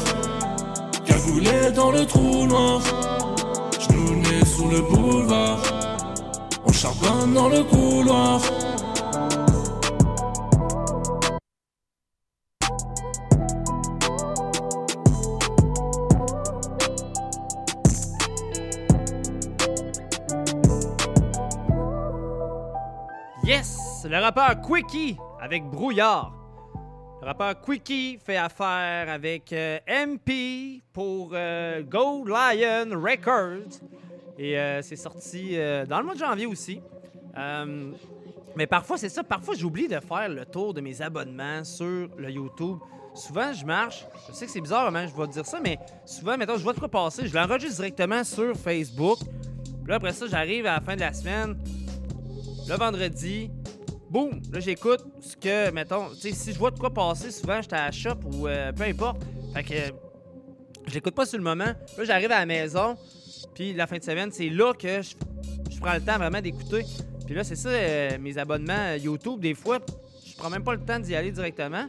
Cagoulé 1.04 1.70
dans 1.74 1.90
le 1.90 2.06
trou 2.06 2.46
noir. 2.46 2.80
Nez 3.90 4.44
sur 4.46 4.68
le 4.68 4.80
boulevard. 4.80 5.62
On 6.66 6.72
charbonne 6.72 7.34
dans 7.34 7.48
le 7.48 7.62
couloir. 7.64 8.40
Rappeur 24.31 24.61
Quickie 24.61 25.16
avec 25.40 25.64
Brouillard. 25.64 26.33
Le 27.21 27.27
rappeur 27.27 27.61
Quickie 27.61 28.16
fait 28.25 28.37
affaire 28.37 29.09
avec 29.09 29.53
euh, 29.53 29.81
MP 29.88 30.81
pour 30.93 31.31
euh, 31.33 31.83
Gold 31.83 32.29
Lion 32.29 32.97
Records. 32.97 33.81
Et 34.38 34.57
euh, 34.57 34.83
c'est 34.83 34.95
sorti 34.95 35.57
euh, 35.59 35.85
dans 35.85 35.99
le 35.99 36.05
mois 36.05 36.14
de 36.14 36.21
janvier 36.21 36.47
aussi. 36.47 36.81
Mais 38.55 38.69
parfois, 38.69 38.99
c'est 38.99 39.09
ça. 39.09 39.25
Parfois, 39.25 39.55
j'oublie 39.57 39.88
de 39.88 39.99
faire 39.99 40.29
le 40.29 40.47
tour 40.47 40.75
de 40.75 40.81
mes 40.81 41.03
abonnements 41.03 41.64
sur 41.64 42.09
le 42.16 42.31
YouTube. 42.31 42.79
Souvent, 43.14 43.53
je 43.53 43.66
marche. 43.66 44.07
Je 44.29 44.33
sais 44.33 44.47
que 44.47 44.53
c'est 44.53 44.61
bizarre, 44.61 44.87
comment 44.87 45.09
je 45.09 45.21
vais 45.21 45.27
dire 45.27 45.47
ça, 45.47 45.59
mais 45.61 45.77
souvent, 46.05 46.37
mettons, 46.37 46.57
je 46.57 46.62
vois 46.62 46.73
de 46.73 46.79
quoi 46.79 46.88
passer. 46.88 47.27
Je 47.27 47.35
l'enregistre 47.35 47.79
directement 47.79 48.23
sur 48.23 48.57
Facebook. 48.57 49.19
Puis 49.64 49.88
là, 49.88 49.97
après 49.97 50.12
ça, 50.12 50.27
j'arrive 50.29 50.66
à 50.66 50.75
la 50.75 50.81
fin 50.81 50.95
de 50.95 51.01
la 51.01 51.12
semaine, 51.12 51.57
le 52.69 52.75
vendredi. 52.77 53.51
Boum! 54.11 54.42
Là, 54.53 54.59
j'écoute 54.59 55.05
ce 55.20 55.37
que, 55.37 55.70
mettons, 55.70 56.09
tu 56.11 56.16
sais, 56.16 56.33
si 56.33 56.53
je 56.53 56.59
vois 56.59 56.73
de 56.73 56.79
quoi 56.81 56.92
passer, 56.92 57.31
souvent, 57.31 57.62
j'étais 57.62 57.77
à 57.77 57.87
la 57.87 57.92
shop 57.92 58.16
ou 58.25 58.49
euh, 58.49 58.73
peu 58.73 58.83
importe. 58.83 59.23
Fait 59.55 59.62
que 59.62 59.73
euh, 59.73 59.90
je 60.88 60.99
pas 60.99 61.25
sur 61.25 61.38
le 61.38 61.44
moment. 61.44 61.64
Là, 61.64 62.05
j'arrive 62.05 62.33
à 62.33 62.40
la 62.40 62.46
maison. 62.46 62.96
Puis 63.55 63.73
la 63.73 63.87
fin 63.87 63.99
de 63.99 64.03
semaine, 64.03 64.33
c'est 64.33 64.49
là 64.49 64.73
que 64.75 65.01
je, 65.01 65.79
prends 65.79 65.94
le 65.94 66.01
temps 66.01 66.18
vraiment 66.18 66.40
d'écouter. 66.40 66.85
Puis 67.25 67.37
là, 67.37 67.44
c'est 67.44 67.55
ça, 67.55 67.68
euh, 67.68 68.18
mes 68.18 68.37
abonnements 68.37 68.73
euh, 68.73 68.96
YouTube, 68.96 69.38
des 69.38 69.55
fois, 69.55 69.79
je 70.27 70.35
prends 70.37 70.51
même 70.51 70.64
pas 70.64 70.75
le 70.75 70.81
temps 70.81 70.99
d'y 70.99 71.14
aller 71.14 71.31
directement. 71.31 71.87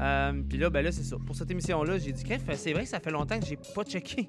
Euh, 0.00 0.32
puis 0.46 0.58
là, 0.58 0.68
ben 0.68 0.84
là, 0.84 0.92
c'est 0.92 1.02
ça. 1.02 1.16
Pour 1.24 1.34
cette 1.34 1.50
émission-là, 1.50 1.96
j'ai 1.96 2.12
dit, 2.12 2.24
c'est 2.56 2.72
vrai 2.74 2.82
que 2.82 2.90
ça 2.90 3.00
fait 3.00 3.10
longtemps 3.10 3.40
que 3.40 3.46
j'ai 3.46 3.58
pas 3.74 3.84
checké. 3.84 4.28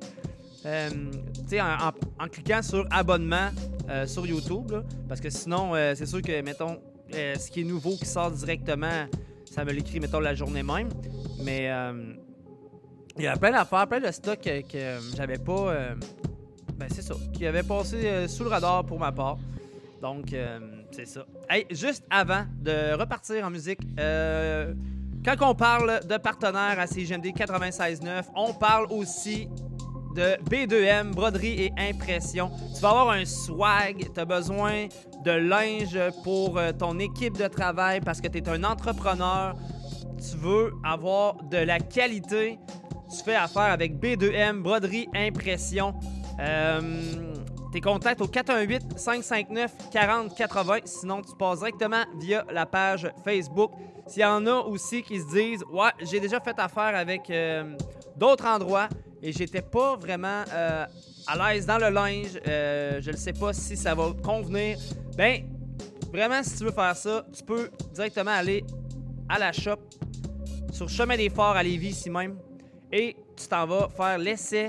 Euh, 0.65 0.89
tu 0.89 1.41
sais, 1.49 1.61
en, 1.61 1.91
en- 2.17 2.27
cliquant 2.29 2.61
sur 2.61 2.87
abonnement 2.89 3.49
sur 4.07 4.25
YouTube, 4.25 4.71
là, 4.71 4.83
parce 5.07 5.21
que 5.21 5.29
sinon, 5.29 5.73
c'est 5.93 6.07
sûr 6.07 6.23
que, 6.23 6.41
mettons, 6.41 6.79
euh, 7.15 7.35
ce 7.35 7.49
qui 7.49 7.61
est 7.61 7.63
nouveau 7.63 7.95
qui 7.95 8.05
sort 8.05 8.31
directement, 8.31 9.05
ça 9.45 9.63
me 9.63 9.71
l'écrit, 9.71 9.99
mettons, 9.99 10.19
la 10.19 10.35
journée 10.35 10.63
même. 10.63 10.89
Mais 11.43 11.71
euh, 11.71 12.13
il 13.17 13.23
y 13.23 13.27
a 13.27 13.37
plein 13.37 13.51
d'affaires, 13.51 13.87
plein 13.87 13.99
de 13.99 14.11
stocks 14.11 14.41
que, 14.41 14.99
j'avais 15.15 15.37
pas. 15.37 15.69
euh, 15.71 15.95
ben, 16.75 16.87
c'est 16.93 17.01
ça. 17.01 17.15
Qui 17.33 17.45
avait 17.45 17.63
passé 17.63 18.27
sous 18.27 18.43
le 18.43 18.49
radar 18.49 18.85
pour 18.85 18.99
ma 18.99 19.11
part. 19.11 19.37
Donc, 20.01 20.35
c'est 20.91 21.07
ça. 21.07 21.25
Hey, 21.49 21.65
juste 21.71 22.03
avant 22.09 22.43
de 22.61 22.93
repartir 22.99 23.45
en 23.45 23.49
musique, 23.49 23.79
quand 23.97 25.35
on 25.41 25.55
parle 25.55 26.05
de 26.05 26.17
partenaires 26.17 26.77
à 26.77 26.85
CGMD 26.85 27.27
96.9, 27.27 28.25
on 28.35 28.53
parle 28.53 28.87
aussi 28.91 29.47
de 30.15 30.37
B2M, 30.49 31.11
broderie 31.11 31.65
et 31.65 31.71
impression. 31.77 32.49
Tu 32.73 32.81
vas 32.81 32.89
avoir 32.89 33.11
un 33.11 33.25
swag, 33.25 34.09
tu 34.13 34.19
as 34.19 34.25
besoin 34.25 34.87
de 35.25 35.31
linge 35.31 35.99
pour 36.23 36.57
euh, 36.57 36.71
ton 36.71 36.97
équipe 36.99 37.37
de 37.37 37.47
travail 37.47 37.99
parce 37.99 38.21
que 38.21 38.29
tu 38.29 38.37
es 38.37 38.49
un 38.49 38.63
entrepreneur. 38.63 39.55
Tu 40.17 40.37
veux 40.37 40.71
avoir 40.83 41.35
de 41.43 41.57
la 41.57 41.79
qualité. 41.79 42.57
Tu 43.11 43.17
fais 43.23 43.35
affaire 43.35 43.63
avec 43.63 43.99
B2M, 43.99 44.61
broderie, 44.61 45.09
impression. 45.13 45.93
Euh, 46.39 46.79
tes 47.73 47.81
contacts 47.81 48.21
au 48.21 48.27
418-559-4080. 48.27 50.81
Sinon, 50.85 51.21
tu 51.21 51.35
passes 51.37 51.59
directement 51.59 52.05
via 52.19 52.45
la 52.51 52.65
page 52.65 53.11
Facebook. 53.25 53.71
S'il 54.07 54.21
y 54.21 54.25
en 54.25 54.47
a 54.47 54.59
aussi 54.59 55.03
qui 55.03 55.19
se 55.19 55.27
disent 55.27 55.65
Ouais, 55.69 55.91
j'ai 55.99 56.21
déjà 56.21 56.39
fait 56.39 56.57
affaire 56.57 56.95
avec 56.95 57.29
euh, 57.29 57.75
d'autres 58.15 58.45
endroits 58.45 58.87
et 59.21 59.31
j'étais 59.31 59.61
pas 59.61 59.95
vraiment 59.95 60.43
euh, 60.53 60.85
à 61.27 61.53
l'aise 61.53 61.65
dans 61.65 61.77
le 61.77 61.89
linge. 61.89 62.39
euh, 62.47 63.01
je 63.01 63.11
ne 63.11 63.15
sais 63.17 63.33
pas 63.33 63.53
si 63.53 63.75
ça 63.75 63.95
va 63.95 64.11
convenir. 64.23 64.77
Ben, 65.17 65.43
vraiment, 66.11 66.41
si 66.43 66.57
tu 66.57 66.65
veux 66.65 66.71
faire 66.71 66.95
ça, 66.95 67.25
tu 67.35 67.43
peux 67.43 67.69
directement 67.93 68.31
aller 68.31 68.63
à 69.27 69.39
la 69.39 69.51
shop 69.51 69.77
sur 70.71 70.89
Chemin 70.89 71.17
des 71.17 71.29
Forts 71.29 71.55
à 71.55 71.63
Lévis 71.63 71.89
ici 71.89 72.09
même 72.09 72.37
et 72.91 73.15
tu 73.35 73.47
t'en 73.47 73.65
vas 73.65 73.89
faire 73.89 74.17
l'essai, 74.17 74.67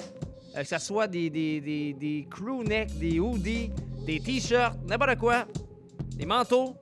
euh, 0.57 0.63
que 0.63 0.67
ce 0.67 0.79
soit 0.79 1.07
des, 1.07 1.29
des, 1.31 1.61
des, 1.61 1.93
des 1.93 2.27
crew 2.31 2.63
neck, 2.67 2.97
des 2.99 3.21
hoodies, 3.21 3.71
des 4.07 4.21
t-shirts, 4.21 4.77
n'importe 4.89 5.19
quoi, 5.19 5.47
des 6.17 6.27
manteaux. 6.27 6.75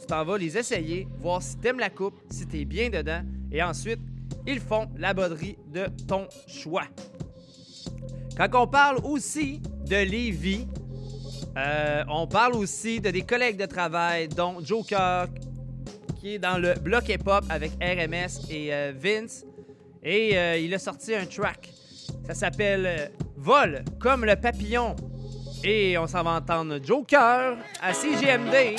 Tu 0.00 0.06
t'en 0.06 0.24
vas 0.24 0.36
les 0.36 0.56
essayer, 0.58 1.08
voir 1.20 1.40
si 1.42 1.56
t'aimes 1.56 1.78
la 1.78 1.90
coupe, 1.90 2.20
si 2.30 2.46
t'es 2.46 2.64
bien 2.64 2.90
dedans 2.90 3.22
et 3.50 3.62
ensuite, 3.62 4.00
ils 4.46 4.60
font 4.60 4.88
la 4.96 5.14
broderie 5.14 5.58
de 5.66 5.86
ton 6.06 6.28
choix. 6.46 6.86
Quand 8.36 8.48
on 8.54 8.66
parle 8.66 8.98
aussi 9.04 9.60
de 9.86 9.96
Lévis, 9.96 10.66
euh, 11.56 12.02
on 12.08 12.26
parle 12.26 12.54
aussi 12.54 13.00
de 13.00 13.10
des 13.10 13.22
collègues 13.22 13.58
de 13.58 13.66
travail, 13.66 14.28
dont 14.28 14.56
Joker, 14.64 15.28
qui 16.18 16.34
est 16.34 16.38
dans 16.38 16.58
le 16.58 16.74
bloc 16.74 17.08
hip-hop 17.08 17.44
avec 17.50 17.72
RMS 17.80 18.50
et 18.50 18.72
euh, 18.72 18.92
Vince. 18.96 19.44
Et 20.02 20.36
euh, 20.36 20.56
il 20.56 20.72
a 20.74 20.78
sorti 20.78 21.14
un 21.14 21.26
track. 21.26 21.72
Ça 22.26 22.34
s'appelle 22.34 23.10
Vol 23.36 23.84
comme 24.00 24.24
le 24.24 24.36
papillon. 24.36 24.96
Et 25.64 25.96
on 25.96 26.06
s'en 26.06 26.22
va 26.22 26.32
entendre 26.32 26.78
Joker 26.84 27.56
à 27.80 27.92
CGMD. 27.92 28.76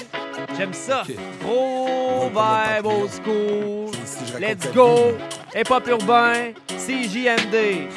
J'aime 0.58 0.74
ça. 0.74 1.04
Gros 1.42 2.30
vibe 2.30 2.86
old 2.86 3.10
school. 3.10 3.92
Let's 4.40 4.72
go. 4.74 5.14
Hip-hop 5.56 5.88
urbain. 5.88 6.54
CGMD. 6.78 7.88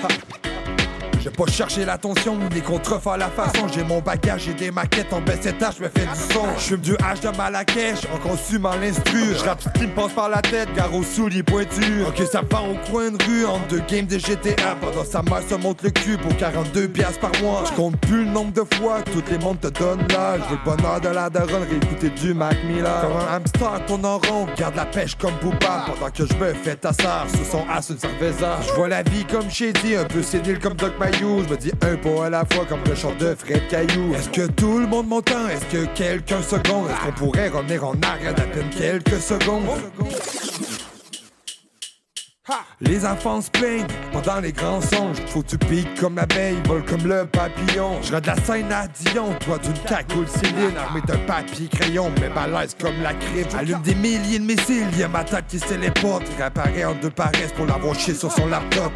J'ai 1.27 1.33
pas 1.33 1.51
cherché 1.51 1.85
l'attention 1.85 2.39
ni 2.55 2.61
contrefaire 2.61 3.15
à 3.15 3.17
la 3.17 3.29
façon. 3.29 3.67
J'ai 3.75 3.83
mon 3.83 4.01
bagage, 4.01 4.43
j'ai 4.43 4.55
des 4.55 4.71
maquettes 4.71 5.13
en 5.13 5.21
baisse 5.21 5.45
étage, 5.45 5.75
je 5.79 5.83
me 5.83 5.89
fais 5.89 6.07
du 6.07 6.33
son. 6.33 6.47
Je 6.57 6.63
fume 6.63 6.81
du 6.81 6.93
H 6.93 7.21
de 7.21 7.37
Malakesh, 7.37 8.07
en 8.15 8.19
consumant 8.19 8.77
l'instru. 8.81 9.35
Je 9.37 9.45
rappe 9.45 9.61
ce 9.61 9.69
qui 9.71 9.89
me 9.89 9.93
passe 9.93 10.13
par 10.13 10.29
la 10.29 10.41
tête, 10.41 10.73
gare 10.77 10.95
aux 10.95 11.03
souliers 11.03 11.43
pointus. 11.43 12.07
Ok, 12.07 12.23
ça 12.31 12.45
part 12.45 12.71
au 12.71 12.77
coin 12.89 13.11
de 13.11 13.21
rue, 13.25 13.45
entre 13.45 13.67
deux 13.67 13.83
games 13.89 14.07
de 14.07 14.21
GTA. 14.21 14.77
Pendant 14.81 15.05
sa 15.05 15.21
mère 15.23 15.43
se 15.51 15.57
monte 15.57 15.83
le 15.83 15.91
cul 15.91 16.17
pour 16.17 16.37
42 16.37 16.87
piastres 16.87 17.19
par 17.19 17.33
mois. 17.43 17.65
Je 17.67 18.07
plus 18.07 18.25
le 18.25 18.31
nombre 18.31 18.53
de 18.53 18.77
fois, 18.77 19.03
que 19.03 19.11
tout 19.11 19.25
les 19.29 19.39
mondes 19.39 19.59
te 19.59 19.67
donnent 19.67 20.07
l'âge. 20.09 20.43
Le 20.49 20.59
bonheur 20.65 21.01
de 21.01 21.09
la 21.09 21.29
daronne, 21.29 21.67
réécouter 21.69 22.11
du 22.11 22.35
Mac 22.35 22.57
Miller. 22.69 23.01
Comme 23.01 23.17
un 23.17 23.35
hamster 23.35 23.85
tourne 23.87 24.07
en 24.07 24.19
rond, 24.19 24.47
garde 24.57 24.77
la 24.77 24.87
pêche 24.87 25.17
comme 25.17 25.35
Booba. 25.43 25.87
Pendant 25.87 26.11
que 26.13 26.25
je 26.25 26.35
me 26.35 26.55
fais 26.55 26.77
tassard 26.77 27.27
sous 27.31 27.51
son 27.51 27.65
as 27.69 27.91
une 27.91 27.99
cerveza. 27.99 28.59
Je 28.65 28.73
vois 28.75 28.87
la 28.87 29.03
vie 29.03 29.25
comme 29.25 29.51
Shady, 29.51 29.97
un 29.97 30.05
peu 30.05 30.23
sénile 30.23 30.61
comme 30.61 30.75
Doc 30.75 30.93
Mayer. 31.01 31.16
Je 31.19 31.25
me 31.25 31.57
dis 31.57 31.73
un 31.83 31.97
pas 31.97 32.27
à 32.27 32.31
la 32.31 32.45
fois 32.45 32.67
comme 32.67 32.85
le 32.87 32.95
chant 32.95 33.15
de 33.19 33.35
Fred 33.35 33.67
Caillou. 33.69 34.15
Est-ce 34.15 34.29
que 34.29 34.47
tout 34.49 34.79
le 34.79 34.87
monde 34.87 35.09
m'entend? 35.09 35.49
Est-ce 35.49 35.65
que 35.67 35.87
quelqu'un 35.95 36.43
seconde? 36.43 36.91
Est-ce 36.91 37.07
qu'on 37.07 37.13
pourrait 37.13 37.49
revenir 37.49 37.85
en 37.85 37.95
arrière 38.03 38.35
d'à 38.35 38.43
peine 38.43 38.69
quelques 38.77 39.21
secondes? 39.21 39.65
Les 42.81 43.07
enfants 43.07 43.41
se 43.41 43.51
plaignent 43.51 43.87
pendant 44.13 44.41
les 44.41 44.53
grands 44.53 44.81
songes. 44.83 45.17
Faut 45.29 45.43
tu 45.43 45.57
piques 45.57 45.99
comme 45.99 46.17
l'abeille, 46.17 46.57
vole 46.67 46.85
comme 46.85 47.07
le 47.07 47.25
papillon. 47.25 48.01
Je 48.03 48.15
de 48.15 48.27
la 48.27 48.37
scène 48.37 48.71
à 48.71 48.87
Dion, 48.87 49.35
toi 49.41 49.59
d'une 49.59 49.79
cagoule 49.85 50.29
Céline, 50.29 50.77
armée 50.77 51.01
d'un 51.07 51.19
papier 51.19 51.69
crayon, 51.69 52.13
mais 52.21 52.29
balèze 52.29 52.77
comme 52.79 53.03
la 53.03 53.15
crypte. 53.15 53.55
Allume 53.55 53.81
des 53.83 53.95
milliers 53.95 54.39
de 54.39 54.45
missiles, 54.45 54.87
y'a 54.99 55.09
ma 55.09 55.25
tête 55.25 55.47
qui 55.49 55.59
se 55.59 55.67
téléporte. 55.67 56.25
Réapparaît 56.37 56.85
en 56.85 56.95
deux 56.95 57.11
paresses 57.11 57.53
pour 57.57 57.67
l'avoir 57.67 57.95
chié 57.95 58.15
sur 58.15 58.31
son 58.31 58.47
laptop. 58.47 58.93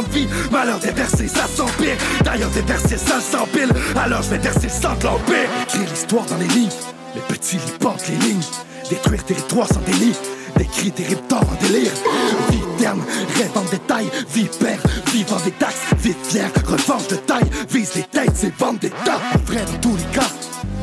Semblant 0.00 0.78
de 0.78 1.18
vie, 1.18 1.28
ça 1.28 1.46
s'empire. 1.46 1.96
D'ailleurs, 2.24 2.50
déversé, 2.50 2.96
ça 2.96 3.20
s'empile. 3.20 3.70
Alors 3.96 4.22
je 4.22 4.30
vais 4.30 4.38
verser 4.38 4.64
le 4.66 4.82
sang 4.82 4.94
de 4.98 5.04
l'empire. 5.04 5.48
Écrire 5.62 5.88
l'histoire 5.90 6.24
dans 6.26 6.36
les 6.36 6.48
livres, 6.48 6.72
les 7.14 7.20
petits 7.22 7.58
portent 7.78 8.08
les 8.08 8.16
lignes. 8.16 8.42
Détruire 8.88 9.24
territoire 9.24 9.68
sans 9.68 9.80
délit, 9.82 10.16
décrire 10.56 10.92
des 10.94 11.04
reptors 11.04 11.42
en 11.42 11.64
délire. 11.64 11.92
Vie 12.50 12.58
terne, 12.78 13.00
rêve 13.36 13.50
en 13.54 13.70
détail, 13.70 14.10
vie 14.34 14.48
père, 14.58 14.80
vivant 15.12 15.38
des 15.44 15.52
taxes, 15.52 15.76
vie 15.98 16.14
fière, 16.24 16.50
revanche 16.66 17.06
de 17.06 17.14
taille, 17.14 17.48
vise 17.70 17.94
les 17.94 18.02
têtes, 18.02 18.32
c'est 18.34 18.52
vendre 18.56 18.80
des 18.80 18.90
tas. 18.90 19.20
Vrai 19.46 19.64
dans 19.64 19.78
tous 19.80 19.96
les 19.96 20.18
cas, 20.18 20.26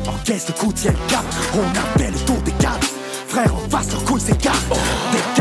encaisse 0.06 0.46
le 0.48 0.54
coup, 0.54 0.72
tiens 0.74 0.92
le 0.92 1.10
cap, 1.10 1.24
on 1.52 1.68
appelle 1.78 2.14
le 2.14 2.20
tour 2.20 2.40
des 2.46 2.52
quatre. 2.52 2.88
Frère, 3.28 3.54
en 3.54 3.68
face, 3.68 3.92
leur 3.92 4.02
couille 4.04 4.20
s'écarte. 4.22 4.64
Dégage, 5.12 5.37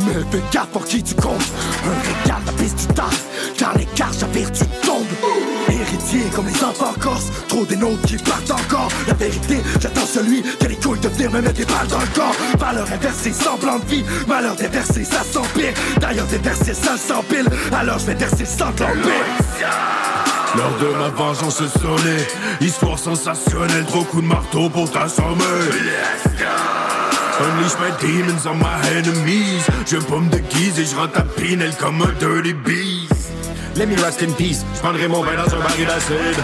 mais 0.00 0.12
fais 0.30 0.42
gaffe 0.52 0.68
pour 0.68 0.84
qui 0.84 1.02
tu 1.02 1.14
comptes. 1.14 1.52
Un 1.84 2.00
régal, 2.00 2.42
la 2.46 2.52
piste 2.52 2.80
du 2.80 2.86
tard, 2.94 3.10
car 3.56 3.76
l'écart, 3.76 4.12
j'avère, 4.18 4.50
tu 4.52 4.64
tombes. 4.86 5.06
Héritier 5.68 6.24
comme 6.34 6.46
les 6.46 6.64
enfants 6.64 6.94
corses, 7.00 7.30
trop 7.48 7.64
des 7.64 7.76
nôtres 7.76 8.02
qui 8.06 8.16
partent 8.16 8.50
encore. 8.50 8.88
La 9.06 9.14
vérité, 9.14 9.58
j'attends 9.80 10.06
celui 10.06 10.42
qui 10.42 10.66
a 10.66 10.68
les 10.68 10.76
couilles 10.76 11.00
de 11.00 11.08
venir 11.08 11.30
me 11.30 11.40
mettre 11.40 11.56
des 11.56 11.64
balles 11.64 11.88
dans 11.88 12.00
le 12.00 12.06
corps. 12.14 12.34
Valeur 12.58 12.86
inversée, 12.92 13.32
semblant 13.32 13.78
de 13.78 13.84
vie, 13.86 14.04
malheur 14.26 14.56
déversé, 14.56 15.04
ça 15.04 15.22
s'empire. 15.22 15.72
D'ailleurs, 16.00 16.26
déversé, 16.26 16.74
ça 16.74 16.96
s'empile. 16.96 17.48
Alors 17.72 17.98
je 17.98 18.06
vais 18.06 18.14
verser 18.14 18.44
sans. 18.44 18.72
L'heure 20.54 20.78
de 20.80 20.98
ma 20.98 21.08
vengeance 21.08 21.56
sonnée 21.56 22.26
Histoire 22.60 22.98
sensationnelle, 22.98 23.84
trop 23.86 24.04
coups 24.04 24.22
de 24.22 24.28
marteau 24.28 24.68
pour 24.68 24.90
t'assommer 24.90 25.44
Unleash 27.42 27.76
my 27.80 27.90
demons 28.00 28.46
on 28.46 28.58
my 28.58 28.78
enemies. 28.96 29.66
Je 29.86 29.96
vais 29.96 30.06
pas 30.06 30.18
me 30.18 30.30
déguiser, 30.30 30.84
je 30.84 30.94
rentre 30.94 31.18
à 31.18 31.22
Pinel 31.22 31.74
comme 31.76 32.00
un 32.02 32.12
dirty 32.20 32.54
beast. 32.54 33.32
Let 33.76 33.86
me 33.86 33.96
rest 33.96 34.22
in 34.22 34.32
peace, 34.32 34.64
je 34.74 34.80
prendrai 34.80 35.08
mon 35.08 35.24
bain 35.24 35.34
dans 35.36 35.52
un 35.54 35.58
baril 35.58 35.86
d'acide 35.86 36.42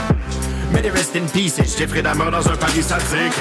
mais 0.73 0.83
des 0.83 0.91
rest 0.91 1.17
in 1.17 1.27
peace 1.33 1.59
et 1.59 1.65
je 1.65 1.87
ferai 1.87 2.03
la 2.03 2.15
mort 2.15 2.31
dans 2.31 2.47
un 2.49 2.57
paris 2.57 2.83
sadique 2.83 3.33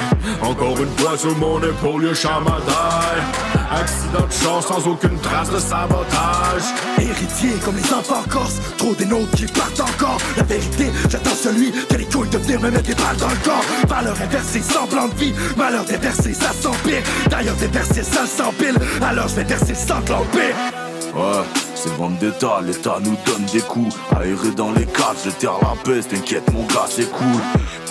Encore 0.41 0.77
une 0.79 0.97
fois 0.97 1.17
sur 1.17 1.35
mon 1.37 1.61
épaule, 1.61 2.05
y'a 2.05 2.13
chamadaille 2.13 3.23
Accident 3.71 4.25
de 4.27 4.33
chance 4.33 4.67
sans 4.67 4.87
aucune 4.87 5.19
trace 5.19 5.49
de 5.49 5.59
sabotage 5.59 6.63
Héritier 6.99 7.51
comme 7.63 7.75
les 7.75 7.93
enfants 7.93 8.23
corses, 8.29 8.59
trop 8.77 8.93
des 8.95 9.05
nôtres 9.05 9.35
qui 9.35 9.45
partent 9.45 9.79
encore. 9.79 10.17
La 10.35 10.43
vérité, 10.43 10.87
j'attends 11.09 11.35
celui 11.35 11.71
qui 11.71 11.95
a 11.95 11.97
les 11.97 12.05
couilles 12.05 12.29
de 12.29 12.37
venir 12.37 12.59
me 12.59 12.71
mettre 12.71 12.87
des 12.87 12.95
balles 12.95 13.17
dans 13.17 13.29
le 13.29 13.35
corps. 13.43 13.63
Valeur 13.87 14.15
inversée, 14.21 14.61
semblant 14.61 15.07
de 15.07 15.15
vie, 15.15 15.33
malheur 15.55 15.85
déversé, 15.85 16.33
ça 16.33 16.51
s'empire. 16.51 17.01
D'ailleurs, 17.29 17.55
déversé, 17.55 18.03
ça 18.03 18.25
s'empile. 18.25 18.75
Alors 19.01 19.27
je 19.27 19.35
vais 19.35 19.43
verser 19.43 19.75
sans 19.75 19.99
l'empire. 20.09 20.55
Ouais, 21.15 21.43
c'est 21.77 21.93
Vendetta, 21.95 22.59
l'État 22.63 22.97
nous 23.03 23.15
donne 23.25 23.45
des 23.51 23.61
coups. 23.61 23.95
Aérés 24.15 24.51
dans 24.55 24.71
les 24.71 24.85
cages, 24.85 25.23
je 25.25 25.29
terre 25.29 25.59
la 25.61 25.75
peste, 25.83 26.09
t'inquiète 26.09 26.51
mon 26.53 26.65
gars, 26.65 26.87
c'est 26.89 27.09
cool. 27.11 27.41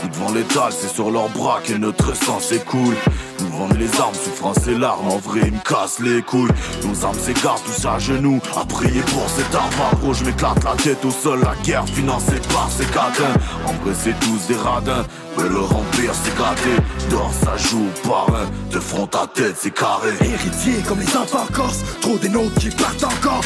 Coup 0.00 0.08
devant 0.08 0.32
l'étal, 0.32 0.70
c'est 0.70 0.88
sur 0.88 1.10
leurs 1.10 1.28
bras 1.30 1.60
que 1.64 1.72
notre 1.74 2.14
sang 2.16 2.40
s'écoule. 2.40 2.94
Nous 3.40 3.48
vendent 3.48 3.78
les 3.78 4.00
armes, 4.00 4.14
souffrance 4.14 4.66
et 4.66 4.76
larmes, 4.76 5.08
en 5.08 5.18
vrai 5.18 5.40
ils 5.46 5.52
me 5.52 5.58
cassent 5.60 6.00
les 6.00 6.22
couilles. 6.22 6.50
Nos 6.84 7.04
armes 7.04 7.18
s'égarent, 7.18 7.60
tous 7.62 7.86
à 7.86 7.98
genoux, 7.98 8.40
à 8.56 8.64
prier 8.64 9.00
pour 9.02 9.28
cet 9.28 9.54
arbre 9.54 9.98
Gros, 10.00 10.14
je 10.14 10.24
m'éclate 10.24 10.62
la 10.64 10.72
tête 10.72 11.04
au 11.04 11.10
sol, 11.10 11.40
la 11.42 11.54
guerre 11.62 11.86
financée 11.86 12.40
par 12.52 12.68
ces 12.70 12.84
catins 12.86 13.34
En 13.66 13.72
vrai 13.84 13.94
c'est 13.94 14.18
tous 14.20 14.46
des 14.48 14.56
radins, 14.56 15.04
mais 15.36 15.48
leur 15.48 15.74
empire 15.74 16.12
c'est 16.24 16.34
gratté 16.34 16.70
Dors 17.10 17.32
ça 17.32 17.56
joue 17.56 17.86
par 18.04 18.26
un, 18.34 18.74
de 18.74 18.80
front 18.80 19.08
à 19.14 19.26
tête 19.26 19.56
c'est 19.58 19.72
carré. 19.72 20.10
Héritier 20.20 20.82
comme 20.86 21.00
les 21.00 21.16
enfants 21.16 21.46
corses, 21.52 21.82
trop 22.00 22.16
des 22.18 22.28
nôtres 22.28 22.58
qui 22.58 22.70
partent 22.70 23.04
encore. 23.04 23.40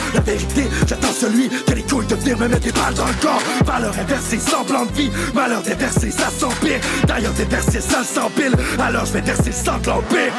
J'attends 0.87 1.13
celui 1.13 1.49
qui 1.49 1.73
a 1.73 1.75
les 1.75 1.83
couilles 1.83 2.07
de 2.07 2.15
venir 2.15 2.39
me 2.39 2.49
mettre 2.49 2.63
des 2.63 2.73
balles 2.73 2.95
dans 2.95 3.07
le 3.07 3.15
corps. 3.21 3.43
Valeur 3.65 3.95
inversée, 3.99 4.39
semblant 4.39 4.87
de 4.87 4.93
vie, 4.93 5.11
malheur 5.35 5.63
déversé, 5.63 6.11
ça 6.11 6.31
s'empire. 6.31 6.81
D'ailleurs, 7.07 7.33
déversé, 7.33 7.81
ça 7.81 8.05
s'empile. 8.05 8.55
Alors 8.79 9.05
je 9.07 9.13
vais 9.13 9.21
verser 9.21 9.53
sans 9.53 9.79
l'empire. 9.87 10.33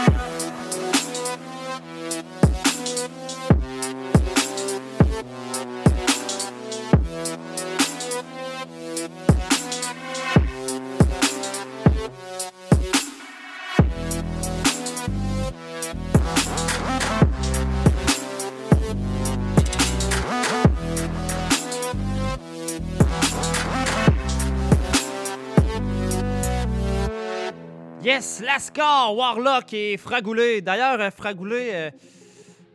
Lascar, 28.42 29.16
Warlock 29.16 29.74
et 29.74 29.98
Fragoulé. 29.98 30.62
D'ailleurs, 30.62 31.00
euh, 31.00 31.12
Fragoulé 31.12 31.70
euh, 31.74 31.90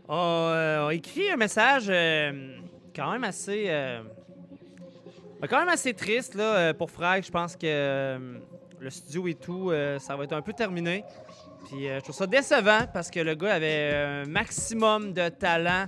a, 0.09 0.15
euh, 0.15 0.89
a 0.89 0.95
écrit 0.95 1.31
un 1.31 1.37
message 1.37 1.87
quand 2.95 3.11
même 3.13 3.25
assez. 3.25 3.67
ben, 5.41 5.49
quand 5.49 5.59
même 5.59 5.69
assez 5.69 5.93
triste 5.93 6.35
là, 6.35 6.73
pour 6.75 6.91
Frag. 6.91 7.25
Je 7.25 7.31
pense 7.31 7.57
que 7.57 8.19
le 8.79 8.91
studio 8.91 9.27
et 9.27 9.35
tout, 9.35 9.73
ça 9.99 10.17
va 10.17 10.25
être 10.25 10.33
un 10.33 10.43
peu 10.43 10.53
terminé. 10.53 11.05
Puis 11.65 11.89
je 11.89 12.01
trouve 12.01 12.15
ça 12.15 12.27
décevant 12.27 12.87
parce 12.93 13.11
que 13.11 13.21
le 13.21 13.35
gars 13.35 13.55
avait 13.55 13.95
un 13.95 14.25
maximum 14.25 15.13
de 15.13 15.29
talent. 15.29 15.87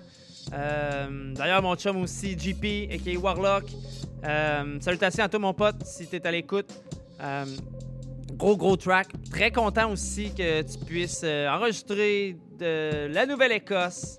D'ailleurs, 0.51 1.63
mon 1.63 1.77
chum 1.77 2.03
aussi, 2.03 2.37
JP, 2.39 2.65
et 2.65 3.17
Warlock. 3.17 3.65
Salutations 4.81 5.25
à 5.25 5.29
toi, 5.29 5.39
mon 5.39 5.55
pote, 5.55 5.85
si 5.85 6.07
t'es 6.07 6.27
à 6.27 6.31
l'écoute. 6.31 6.73
Euh, 8.39 8.45
gros, 8.45 8.57
gros 8.57 8.77
track. 8.77 9.09
Très 9.31 9.51
content 9.51 9.91
aussi 9.91 10.33
que 10.33 10.63
tu 10.63 10.79
puisses 10.85 11.23
euh, 11.25 11.49
enregistrer 11.49 12.37
de 12.59 13.07
la 13.09 13.27
Nouvelle-Écosse, 13.27 14.19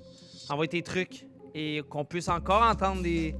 envoyer 0.49 0.69
tes 0.69 0.81
trucs 0.81 1.25
et 1.55 1.81
qu'on 1.89 2.05
puisse 2.05 2.27
encore 2.29 2.61
entendre 2.61 3.01
des, 3.01 3.35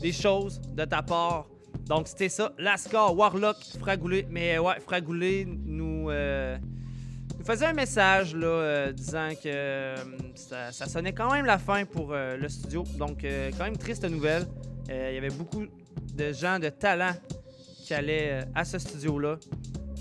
des 0.00 0.12
choses 0.12 0.60
de 0.74 0.84
ta 0.84 1.02
part. 1.02 1.46
Donc, 1.86 2.08
c'était 2.08 2.28
ça. 2.28 2.52
Lascar, 2.58 3.14
Warlock, 3.16 3.56
Fragoulé. 3.78 4.26
Mais 4.30 4.58
ouais, 4.58 4.80
Fragoulé 4.80 5.46
nous, 5.46 6.08
euh, 6.10 6.56
nous 7.38 7.44
faisait 7.44 7.66
un 7.66 7.72
message 7.72 8.34
là, 8.34 8.46
euh, 8.46 8.92
disant 8.92 9.30
que 9.30 9.46
euh, 9.46 9.96
ça, 10.34 10.72
ça 10.72 10.86
sonnait 10.86 11.12
quand 11.12 11.30
même 11.32 11.46
la 11.46 11.58
fin 11.58 11.84
pour 11.84 12.12
euh, 12.12 12.36
le 12.36 12.48
studio. 12.48 12.84
Donc, 12.98 13.24
euh, 13.24 13.50
quand 13.56 13.64
même 13.64 13.76
triste 13.76 14.04
nouvelle. 14.04 14.46
Euh, 14.90 15.10
Il 15.10 15.14
y 15.14 15.18
avait 15.18 15.30
beaucoup 15.30 15.64
de 16.14 16.32
gens 16.32 16.58
de 16.58 16.68
talent 16.68 17.12
qui 17.84 17.94
allaient 17.94 18.42
euh, 18.42 18.44
à 18.54 18.64
ce 18.64 18.78
studio-là. 18.78 19.38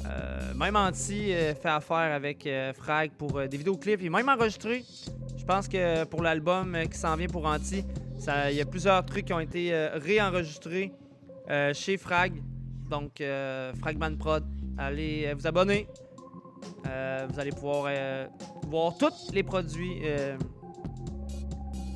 Euh, 0.05 0.53
même 0.53 0.75
Anti 0.75 1.33
euh, 1.33 1.53
fait 1.53 1.69
affaire 1.69 2.13
avec 2.13 2.45
euh, 2.45 2.73
Frag 2.73 3.11
pour 3.17 3.47
des 3.47 3.57
vidéoclips. 3.57 4.01
Il 4.01 4.11
même 4.11 4.29
enregistré. 4.29 4.83
Je 5.37 5.45
pense 5.45 5.67
que 5.67 6.03
pour 6.05 6.21
l'album 6.21 6.77
qui 6.91 6.97
s'en 6.97 7.15
vient 7.15 7.27
pour 7.27 7.45
Anti, 7.45 7.83
il 8.49 8.55
y 8.55 8.61
a 8.61 8.65
plusieurs 8.65 9.03
trucs 9.05 9.25
qui 9.25 9.33
ont 9.33 9.39
été 9.39 9.73
réenregistrés 9.95 10.91
chez 11.73 11.97
Frag. 11.97 12.33
Donc, 12.89 13.23
Fragman 13.79 14.15
Prod. 14.17 14.45
Allez 14.77 15.33
vous 15.33 15.47
abonner. 15.47 15.87
Vous 16.83 17.39
allez 17.39 17.49
pouvoir 17.49 17.91
voir 18.67 18.95
tous 18.99 19.33
les 19.33 19.41
produits. 19.41 20.01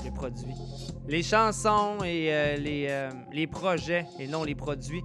les 0.04 0.12
produits. 0.12 0.56
Les 1.08 1.22
chansons 1.22 2.04
et 2.04 2.58
les, 2.58 3.10
les 3.32 3.46
projets, 3.46 4.08
et 4.18 4.28
non 4.28 4.44
les 4.44 4.56
produits, 4.56 5.04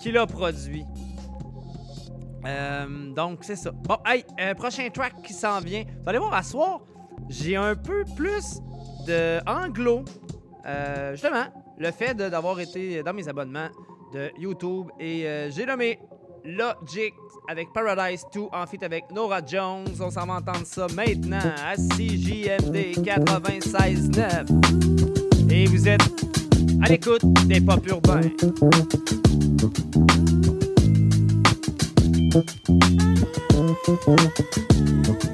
qu'il 0.00 0.16
a 0.16 0.26
produits. 0.26 0.86
Euh, 2.44 3.12
donc, 3.14 3.38
c'est 3.42 3.56
ça. 3.56 3.70
Bon, 3.70 3.96
hey, 4.04 4.24
prochain 4.56 4.88
track 4.92 5.22
qui 5.22 5.32
s'en 5.32 5.60
vient. 5.60 5.84
Vous 6.02 6.08
allez 6.08 6.18
voir, 6.18 6.34
à 6.34 6.42
soir, 6.42 6.80
j'ai 7.28 7.56
un 7.56 7.74
peu 7.74 8.04
plus 8.16 8.60
de 9.06 9.40
anglo. 9.48 10.04
Euh, 10.66 11.12
justement, 11.12 11.44
le 11.78 11.90
fait 11.90 12.14
d'avoir 12.14 12.60
été 12.60 13.02
dans 13.02 13.12
mes 13.12 13.28
abonnements 13.28 13.68
de 14.12 14.30
YouTube. 14.38 14.86
Et 15.00 15.26
euh, 15.26 15.50
j'ai 15.50 15.66
nommé 15.66 15.98
Logic 16.44 17.12
avec 17.48 17.72
Paradise 17.72 18.24
2 18.34 18.40
en 18.52 18.66
feat 18.66 18.82
avec 18.82 19.10
Nora 19.12 19.40
Jones. 19.44 19.86
On 20.00 20.10
s'en 20.10 20.26
va 20.26 20.34
entendre 20.34 20.64
ça 20.64 20.86
maintenant 20.94 21.38
à 21.38 21.74
CJMD 21.76 23.02
96.9. 23.02 25.50
Et 25.50 25.64
vous 25.66 25.88
êtes 25.88 26.02
à 26.82 26.88
l'écoute 26.88 27.22
des 27.46 27.60
pop 27.60 27.86
urbains. 27.88 28.20
Thank 32.32 32.64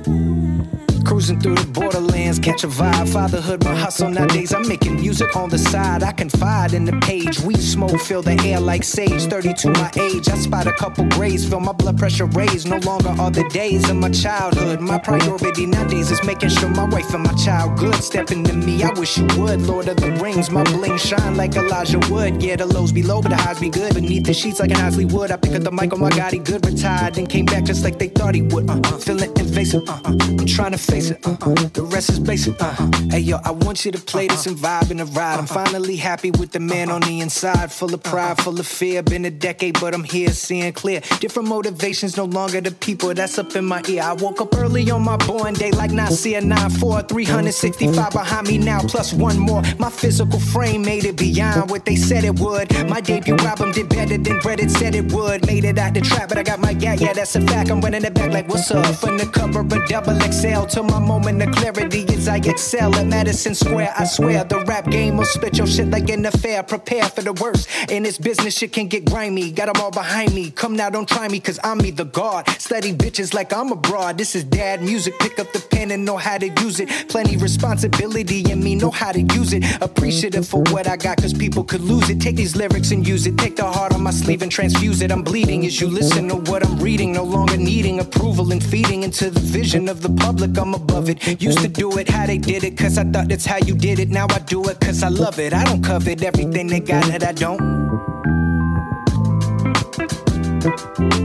you. 0.09 0.88
Cruising 1.05 1.41
through 1.41 1.55
the 1.55 1.67
borderlands, 1.67 2.39
catch 2.39 2.65
a 2.65 2.69
vibe. 2.69 3.09
Fatherhood, 3.13 3.65
my 3.65 3.75
hustle 3.75 4.09
nowadays. 4.09 4.53
I'm 4.53 4.67
making 4.69 4.97
music 4.97 5.35
on 5.37 5.49
the 5.49 5.59
side. 5.59 6.03
I 6.03 6.13
confide 6.13 6.75
in 6.75 6.85
the 6.85 6.93
page. 7.01 7.41
We 7.41 7.55
smoke, 7.57 8.01
fill 8.01 8.23
the 8.23 8.41
air 8.45 8.61
like 8.61 8.85
sage. 8.85 9.25
32 9.25 9.71
my 9.71 9.91
age. 9.99 10.29
I 10.29 10.37
spot 10.37 10.67
a 10.67 10.73
couple 10.73 11.05
grays, 11.07 11.49
feel 11.49 11.61
my 11.61 11.73
blood 11.73 11.99
pressure 11.99 12.27
raise. 12.27 12.67
No 12.67 12.79
longer 12.79 13.15
are 13.21 13.31
the 13.31 13.45
days 13.51 13.89
of 13.91 13.97
my 13.97 14.11
childhood. 14.11 14.81
My 14.81 14.99
priority 14.99 15.67
nowadays 15.67 16.11
is 16.11 16.23
making 16.25 16.51
sure 16.51 16.69
my 16.71 16.85
wife 16.85 17.13
and 17.15 17.23
my 17.23 17.33
child 17.35 17.79
good. 17.79 17.95
Stepping 17.97 18.45
to 18.45 18.53
me, 18.53 18.83
I 18.83 18.91
wish 18.99 19.19
you 19.19 19.27
would. 19.39 19.63
Lord 19.63 19.89
of 19.89 19.97
the 19.97 20.11
Rings, 20.23 20.51
my 20.51 20.65
bling 20.65 20.99
shine 20.99 21.37
like 21.37 21.57
Elijah 21.57 22.01
Wood. 22.11 22.43
Yeah, 22.43 22.57
the 22.57 22.67
lows 22.67 22.93
be 22.93 23.03
low, 23.03 23.23
but 23.23 23.31
the 23.31 23.37
highs 23.37 23.61
be 23.61 23.71
good. 23.71 23.95
Beneath 23.95 24.25
the 24.25 24.35
sheets 24.35 24.61
like 24.61 24.71
an 24.71 24.79
Isley 24.79 25.05
wood. 25.05 25.31
I 25.31 25.37
pick 25.37 25.55
up 25.55 25.63
the 25.63 25.73
mic 25.73 25.93
on 25.93 26.01
my 26.01 26.11
God, 26.11 26.33
he 26.33 26.39
good 26.39 26.65
retired. 26.67 27.15
Then 27.15 27.27
came 27.27 27.47
back 27.47 27.65
just 27.65 27.85
like 27.85 27.99
they 27.99 28.09
thought 28.09 28.35
he 28.35 28.43
would. 28.43 28.69
Uh-uh. 28.69 28.99
Feeling 28.99 29.31
invasive. 29.39 29.89
Uh-uh. 29.89 30.17
I'm 30.39 30.47
trying 30.47 30.73
to 30.73 30.79
face 30.91 31.11
it. 31.11 31.27
Uh-uh. 31.27 31.55
The 31.73 31.83
rest 31.83 32.11
is 32.11 32.19
basic. 32.19 32.61
Uh-uh. 32.61 32.91
Hey 33.11 33.21
yo, 33.21 33.39
I 33.45 33.51
want 33.51 33.85
you 33.85 33.93
to 33.93 33.99
play 33.99 34.27
this 34.27 34.47
uh-huh. 34.47 34.57
and 34.57 34.59
vibe 34.59 34.91
in 34.91 34.97
the 34.99 35.05
ride. 35.07 35.39
I'm 35.39 35.45
uh-huh. 35.45 35.65
finally 35.65 35.97
happy 35.97 36.31
with 36.31 36.53
the 36.53 36.61
man 36.61 36.91
on 36.91 37.01
the 37.03 37.07
uh-huh. 37.07 37.23
inside. 37.23 37.73
Full 37.73 37.95
of 37.95 38.03
pride, 38.03 38.39
full 38.39 38.59
of 38.59 38.67
fear. 38.67 39.03
Been 39.03 39.25
a 39.25 39.31
decade, 39.31 39.81
but 39.81 39.95
I'm 39.95 40.05
here 40.05 40.31
seeing 40.31 40.73
clear. 40.73 41.01
Different 41.21 41.49
motivations, 41.49 42.17
no 42.17 42.25
longer 42.25 42.61
the 42.61 42.73
people 42.73 43.15
that's 43.15 43.39
up 43.39 43.55
in 43.57 43.65
my 43.65 43.83
ear. 43.89 44.03
I 44.03 44.15
woke 44.15 44.41
up 44.41 44.57
early 44.57 44.91
on 44.91 45.03
my 45.03 45.17
born 45.17 45.55
day 45.55 45.71
like 45.73 45.91
Nasir 45.91 46.41
94. 46.41 47.03
365 47.03 48.13
behind 48.13 48.49
me 48.49 48.59
now, 48.59 48.81
plus 48.81 49.13
one 49.13 49.39
more. 49.39 49.63
My 49.79 49.91
physical 49.91 50.41
frame 50.41 50.83
made 50.83 51.05
it 51.05 51.17
beyond 51.17 51.71
what 51.71 51.85
they 51.85 51.97
said 51.97 52.25
it 52.25 52.39
would. 52.41 52.73
My 52.89 53.01
debut 53.01 53.37
album 53.37 53.73
did 53.73 53.89
better 53.89 54.19
than 54.19 54.39
Reddit 54.41 54.71
said 54.71 54.95
it 54.95 55.13
would. 55.13 55.47
Made 55.47 55.65
it 55.65 55.79
out 55.79 55.95
the 55.95 56.01
trap, 56.01 56.29
but 56.29 56.39
I 56.39 56.43
got 56.43 56.61
my 56.61 56.71
yeah, 56.71 56.95
yeah, 56.95 57.13
that's 57.13 57.35
a 57.37 57.41
fact. 57.43 57.71
I'm 57.71 57.81
running 57.81 58.05
it 58.05 58.15
back 58.15 58.33
like 58.33 58.49
what's 58.49 58.71
up? 58.71 58.95
From 58.97 59.19
the 59.19 59.27
cover 59.27 59.61
of 59.61 59.89
double 59.89 60.19
XL 60.21 60.67
to 60.79 60.85
my 60.85 61.01
moment 61.01 61.43
of 61.43 61.51
clarity 61.57 62.05
as 62.15 62.29
I 62.29 62.37
excel 62.37 62.95
at 62.95 63.07
Madison 63.07 63.53
Square. 63.53 63.93
I 63.99 64.05
swear 64.05 64.45
the 64.45 64.61
rap 64.61 64.89
game 64.89 65.17
will 65.17 65.25
split 65.25 65.59
your 65.59 65.67
shit 65.67 65.91
like 65.91 66.09
an 66.09 66.25
affair. 66.25 66.63
Prepare 66.63 67.09
for 67.09 67.23
the 67.23 67.33
worst. 67.33 67.69
In 67.91 68.05
this 68.05 68.17
business, 68.17 68.57
shit 68.57 68.73
can 68.73 68.87
get 68.87 69.05
grimy. 69.05 69.51
Got 69.51 69.73
them 69.73 69.83
all 69.83 69.91
behind 69.91 70.33
me. 70.35 70.53
Come 70.53 70.77
now, 70.77 70.89
don't 70.89 71.09
try 71.09 71.27
me, 71.27 71.41
cause 71.41 71.59
I'm 71.65 71.79
me, 71.79 71.91
the 71.91 72.05
god. 72.05 72.49
Study 72.61 72.93
bitches 72.93 73.35
like 73.35 73.53
I'm 73.53 73.73
abroad. 73.73 74.19
This 74.19 74.37
is 74.37 74.45
dad 74.45 74.81
music. 74.81 75.19
Pick 75.19 75.41
up 75.41 75.53
the 75.53 75.59
pen 75.59 75.91
and 75.91 76.05
know 76.05 76.17
how 76.17 76.39
to 76.39 76.49
use 76.63 76.79
it. 76.79 76.89
Plenty 77.09 77.37
responsibility 77.37 78.49
in 78.49 78.63
me, 78.63 78.77
know 78.77 78.93
how 78.93 79.11
to 79.11 79.23
use 79.35 79.53
it. 79.53 79.65
Appreciative 79.83 80.47
for 80.47 80.63
what 80.71 80.87
I 80.87 80.97
got, 80.97 81.21
cause 81.21 81.35
people 81.35 81.65
could 81.65 81.81
lose 81.81 82.09
it. 82.09 82.21
Take 82.21 82.37
these 82.37 82.55
lyrics 82.55 82.93
and 82.93 83.07
use 83.07 83.27
it. 83.27 83.37
Take 83.37 83.57
the 83.57 83.67
heart 83.67 83.95
on 83.95 84.03
my 84.05 84.13
sleeve 84.13 84.43
and 84.43 84.53
transfuse 84.53 85.03
it. 85.03 85.11
I'm 85.11 85.23
bleeding 85.23 85.67
as 85.67 85.81
you 85.81 85.89
listen 85.89 86.29
to 86.29 86.37
what 86.37 86.65
I'm 86.65 86.79
reading. 86.79 87.13
No 87.13 87.25
longer 87.25 87.57
needing 87.57 87.99
approval 87.99 88.53
and 88.53 88.63
feeding 88.63 89.03
into 89.03 89.29
the 89.29 89.41
vision 89.41 89.89
of 89.89 90.03
the 90.03 90.11
public. 90.11 90.57
I'm 90.57 90.68
above 90.75 91.09
it. 91.09 91.43
Used 91.43 91.59
to 91.61 91.69
do 91.69 91.97
it 91.99 92.09
how 92.09 92.27
they 92.27 92.39
did 92.39 92.65
it, 92.65 92.77
cause 92.79 92.99
I 92.99 93.05
thought 93.05 93.29
that's 93.29 93.47
how 93.47 93.57
you 93.59 93.75
did 93.75 93.99
it. 93.99 94.11
Now 94.11 94.27
I 94.31 94.39
do 94.41 94.65
it 94.69 94.81
cause 94.81 95.03
I 95.03 95.09
love 95.09 95.39
it. 95.39 95.53
I 95.53 95.65
don't 95.65 95.83
covet 95.83 96.23
everything 96.23 96.67
they 96.69 96.81
got 96.81 97.05
that 97.07 97.25
I 97.25 97.33
don't. 97.33 97.61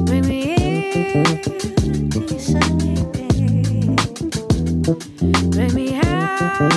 Bring 0.06 0.28
me 0.28 0.54
into 0.54 2.20
your 2.20 2.40
sunny 2.40 2.96
day. 3.12 3.96
Bring 5.50 5.74
me 5.74 5.94
out 5.96 6.60
on 6.60 6.68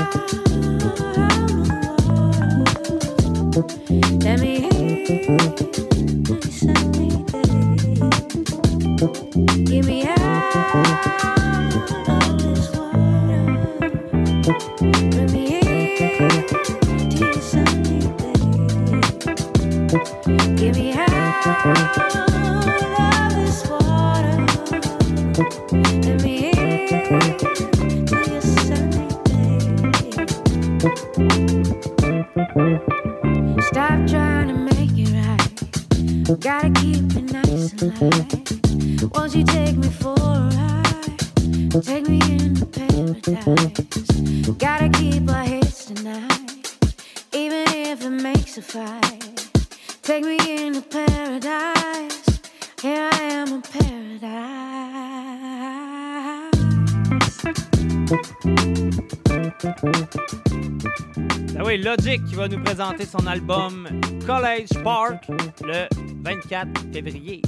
the 0.79 0.89
water. 0.99 1.29
Let 4.25 4.39
me 4.39 4.65
into 4.65 6.33
your 6.33 6.43
sunny 6.43 6.92
son 63.05 63.27
album 63.27 63.87
College 64.25 64.69
Park 64.83 65.27
le 65.63 65.87
24 66.23 66.91
février. 66.91 67.41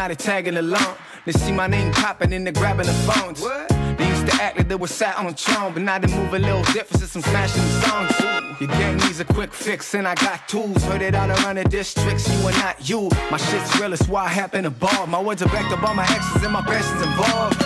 Now 0.00 0.08
they 0.08 0.14
tagging 0.14 0.56
along. 0.56 0.96
They 1.26 1.32
see 1.32 1.52
my 1.52 1.66
name 1.66 1.92
popping 1.92 2.32
and 2.32 2.46
they 2.46 2.52
grabbing 2.52 2.86
the 2.86 2.92
phones. 3.08 3.42
What? 3.42 3.68
They 3.98 4.08
used 4.08 4.26
to 4.28 4.34
act 4.42 4.56
like 4.56 4.66
they 4.66 4.74
was 4.74 4.90
sat 4.90 5.14
on 5.18 5.26
a 5.26 5.34
throne, 5.34 5.74
but 5.74 5.82
now 5.82 5.98
they 5.98 6.10
move 6.16 6.32
a 6.32 6.38
little 6.38 6.62
different 6.72 7.00
since 7.00 7.16
I'm 7.16 7.22
smashing 7.22 7.62
the 7.62 7.80
songs. 7.82 8.60
Your 8.60 8.70
gang 8.70 8.96
needs 8.96 9.20
a 9.20 9.26
quick 9.26 9.52
fix, 9.52 9.94
and 9.94 10.08
I 10.08 10.14
got 10.14 10.48
tools. 10.48 10.82
Heard 10.84 11.02
it 11.02 11.14
all 11.14 11.30
around 11.30 11.56
the 11.56 11.64
districts, 11.64 12.26
you 12.32 12.48
are 12.48 12.58
not 12.64 12.88
you. 12.88 13.10
My 13.30 13.36
shit's 13.36 13.78
real, 13.78 13.92
it's 13.92 14.08
why 14.08 14.24
I 14.24 14.28
happen 14.28 14.64
to 14.64 14.70
ball. 14.70 15.06
My 15.06 15.20
words 15.20 15.42
are 15.42 15.50
backed 15.50 15.70
up 15.70 15.82
by 15.82 15.92
my 15.92 16.04
actions 16.04 16.42
and 16.44 16.52
my 16.54 16.62
passions 16.62 17.02
involved. 17.02 17.62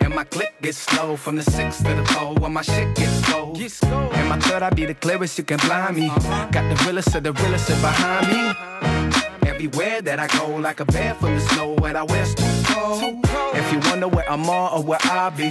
And 0.00 0.12
my 0.12 0.24
click 0.24 0.52
gets 0.62 0.78
slow 0.78 1.14
from 1.14 1.36
the 1.36 1.44
six 1.44 1.76
to 1.84 1.94
the 1.94 2.04
four 2.06 2.34
when 2.42 2.52
my 2.52 2.62
shit 2.62 2.96
gets 2.96 3.24
cold. 3.30 3.56
And 3.56 4.28
my 4.28 4.38
third, 4.40 4.64
I 4.64 4.70
be 4.70 4.84
the 4.84 4.94
clearest, 4.94 5.38
you 5.38 5.44
can 5.44 5.58
blind 5.58 5.94
me. 5.94 6.08
Got 6.50 6.66
the 6.72 6.82
realest 6.84 7.14
of 7.14 7.22
the 7.22 7.32
realest 7.32 7.68
behind 7.68 8.26
me. 8.32 9.19
Everywhere 9.60 10.00
that 10.00 10.18
I 10.18 10.26
go, 10.38 10.56
like 10.56 10.80
a 10.80 10.86
bed 10.86 11.16
full 11.16 11.28
of 11.28 11.42
snow. 11.42 11.74
What 11.74 11.94
I 11.94 12.02
wear 12.02 12.24
too 12.24 12.62
cold. 12.64 13.20
If 13.52 13.70
you 13.72 13.78
wonder 13.90 14.08
where 14.08 14.28
I'm 14.30 14.48
on 14.48 14.72
or 14.72 14.82
where 14.82 14.98
I'll 15.02 15.30
be, 15.30 15.48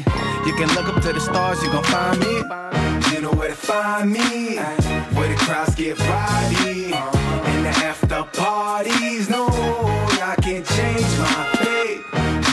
you 0.48 0.54
can 0.58 0.68
look 0.74 0.88
up 0.88 1.02
to 1.04 1.14
the 1.14 1.20
stars, 1.20 1.62
you 1.62 1.70
gon' 1.72 1.84
find 1.84 2.20
me. 2.20 2.34
You 3.14 3.22
know 3.22 3.32
where 3.32 3.50
to 3.50 3.56
find 3.56 4.12
me. 4.12 4.58
Where 5.16 5.28
the 5.28 5.36
crowds 5.36 5.76
get 5.76 6.00
rowdy. 6.00 6.86
In 6.86 7.64
the 7.64 7.74
after 7.86 8.24
parties, 8.34 9.30
no, 9.30 9.48
I 9.48 10.36
can't 10.42 10.66
change 10.66 11.12
my 11.20 11.42
fate. 11.62 12.02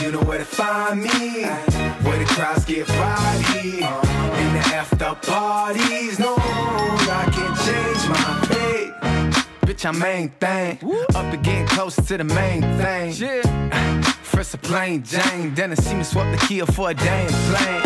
You 0.03 0.11
know 0.11 0.21
where 0.21 0.37
to 0.37 0.45
find 0.45 1.01
me. 1.01 1.45
Where 2.05 2.19
the 2.19 2.25
crowds 2.25 2.65
get 2.65 2.87
rowdy. 2.89 3.77
In 4.41 4.49
the 4.53 4.63
after 4.75 5.15
parties, 5.25 6.19
no, 6.19 6.35
I 6.37 7.29
can't 7.33 7.57
change 7.65 8.09
my 8.09 8.41
fate. 8.41 8.46
Bitch, 9.77 9.85
I'm 9.85 9.99
main 9.99 10.29
thing. 10.29 10.79
Up 11.15 11.29
to 11.29 11.37
getting 11.37 11.67
close 11.67 11.95
to 11.95 12.17
the 12.17 12.23
main 12.23 12.61
thing. 12.61 13.13
Yeah. 13.13 14.01
First 14.23 14.55
a 14.55 14.57
plain 14.57 15.03
Jane, 15.03 15.53
then 15.53 15.71
I 15.71 15.75
see 15.75 15.93
me 15.93 16.03
swap 16.03 16.25
the 16.31 16.45
Kia 16.47 16.65
for 16.65 16.89
a 16.89 16.93
damn 16.95 17.29
plane. 17.29 17.83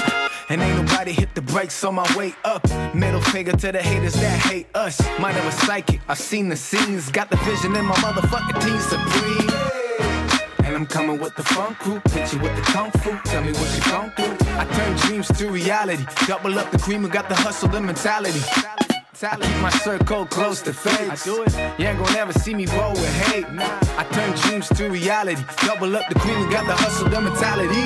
And 0.48 0.62
ain't 0.62 0.86
nobody 0.86 1.12
hit 1.12 1.36
the 1.36 1.42
brakes 1.42 1.84
on 1.84 1.96
my 1.96 2.16
way 2.16 2.34
up. 2.46 2.64
Middle 2.96 3.20
finger 3.20 3.52
to 3.52 3.72
the 3.74 3.82
haters 3.82 4.14
that 4.14 4.40
hate 4.40 4.68
us. 4.74 5.02
Of 5.02 5.46
a 5.46 5.52
psychic, 5.52 6.00
I've 6.08 6.18
seen 6.18 6.48
the 6.48 6.56
scenes. 6.56 7.12
Got 7.12 7.30
the 7.30 7.38
vision 7.38 7.76
in 7.76 7.86
my 7.86 7.96
motherfucking 7.96 8.62
team 8.64 8.80
supreme. 8.80 10.66
And 10.66 10.76
I'm 10.76 10.86
coming 10.86 11.20
with 11.20 11.36
the 11.36 11.44
funk 11.44 11.78
crew, 11.80 12.02
hit 12.12 12.32
you 12.32 12.40
with 12.40 12.56
the 12.56 12.62
kung 12.62 12.92
fu. 12.92 13.18
Tell 13.30 13.44
me 13.44 13.52
what 13.52 13.76
you 13.76 13.92
gon' 13.92 14.14
do. 14.16 14.46
I 14.52 14.64
turn 14.64 14.96
dreams 14.98 15.28
to 15.40 15.50
reality. 15.50 16.06
Double 16.26 16.58
up 16.58 16.72
the 16.72 16.78
cream 16.78 17.04
and 17.04 17.12
got 17.12 17.28
the 17.28 17.36
hustle, 17.36 17.68
the 17.68 17.82
mentality. 17.82 18.40
I 19.24 19.36
keep 19.36 19.62
my 19.62 19.70
circle 19.70 20.26
close 20.26 20.64
to 20.64 20.74
face. 20.74 21.28
You 21.28 21.46
ain't 21.46 22.00
gonna 22.00 22.12
never 22.14 22.34
see 22.34 22.56
me 22.56 22.66
roll 22.66 22.94
with 22.94 23.14
hate. 23.28 23.46
I 23.50 24.04
turn 24.12 24.36
dreams 24.38 24.68
to 24.70 24.90
reality. 24.90 25.44
Double 25.64 25.96
up 25.96 26.10
the 26.10 26.16
cream 26.20 26.38
and 26.38 26.52
got 26.52 26.66
the 26.66 26.74
hustle, 26.74 27.08
the 27.08 27.22
mentality. 27.22 27.86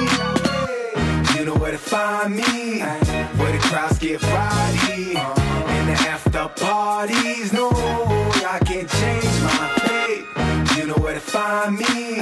You 1.37 1.45
know 1.45 1.55
where 1.55 1.71
to 1.71 1.77
find 1.77 2.37
me. 2.37 2.79
Where 2.79 3.51
the 3.51 3.59
crowds 3.63 3.99
get 3.99 4.23
rowdy. 4.23 5.09
In 5.09 5.85
the 5.87 5.97
after 6.07 6.47
parties, 6.55 7.51
no, 7.51 7.69
I 7.69 8.59
can't 8.65 8.89
change 8.89 9.41
my 9.43 9.67
fate. 9.83 10.77
You 10.77 10.87
know 10.87 10.95
where 11.03 11.15
to 11.15 11.19
find 11.19 11.77
me. 11.77 12.21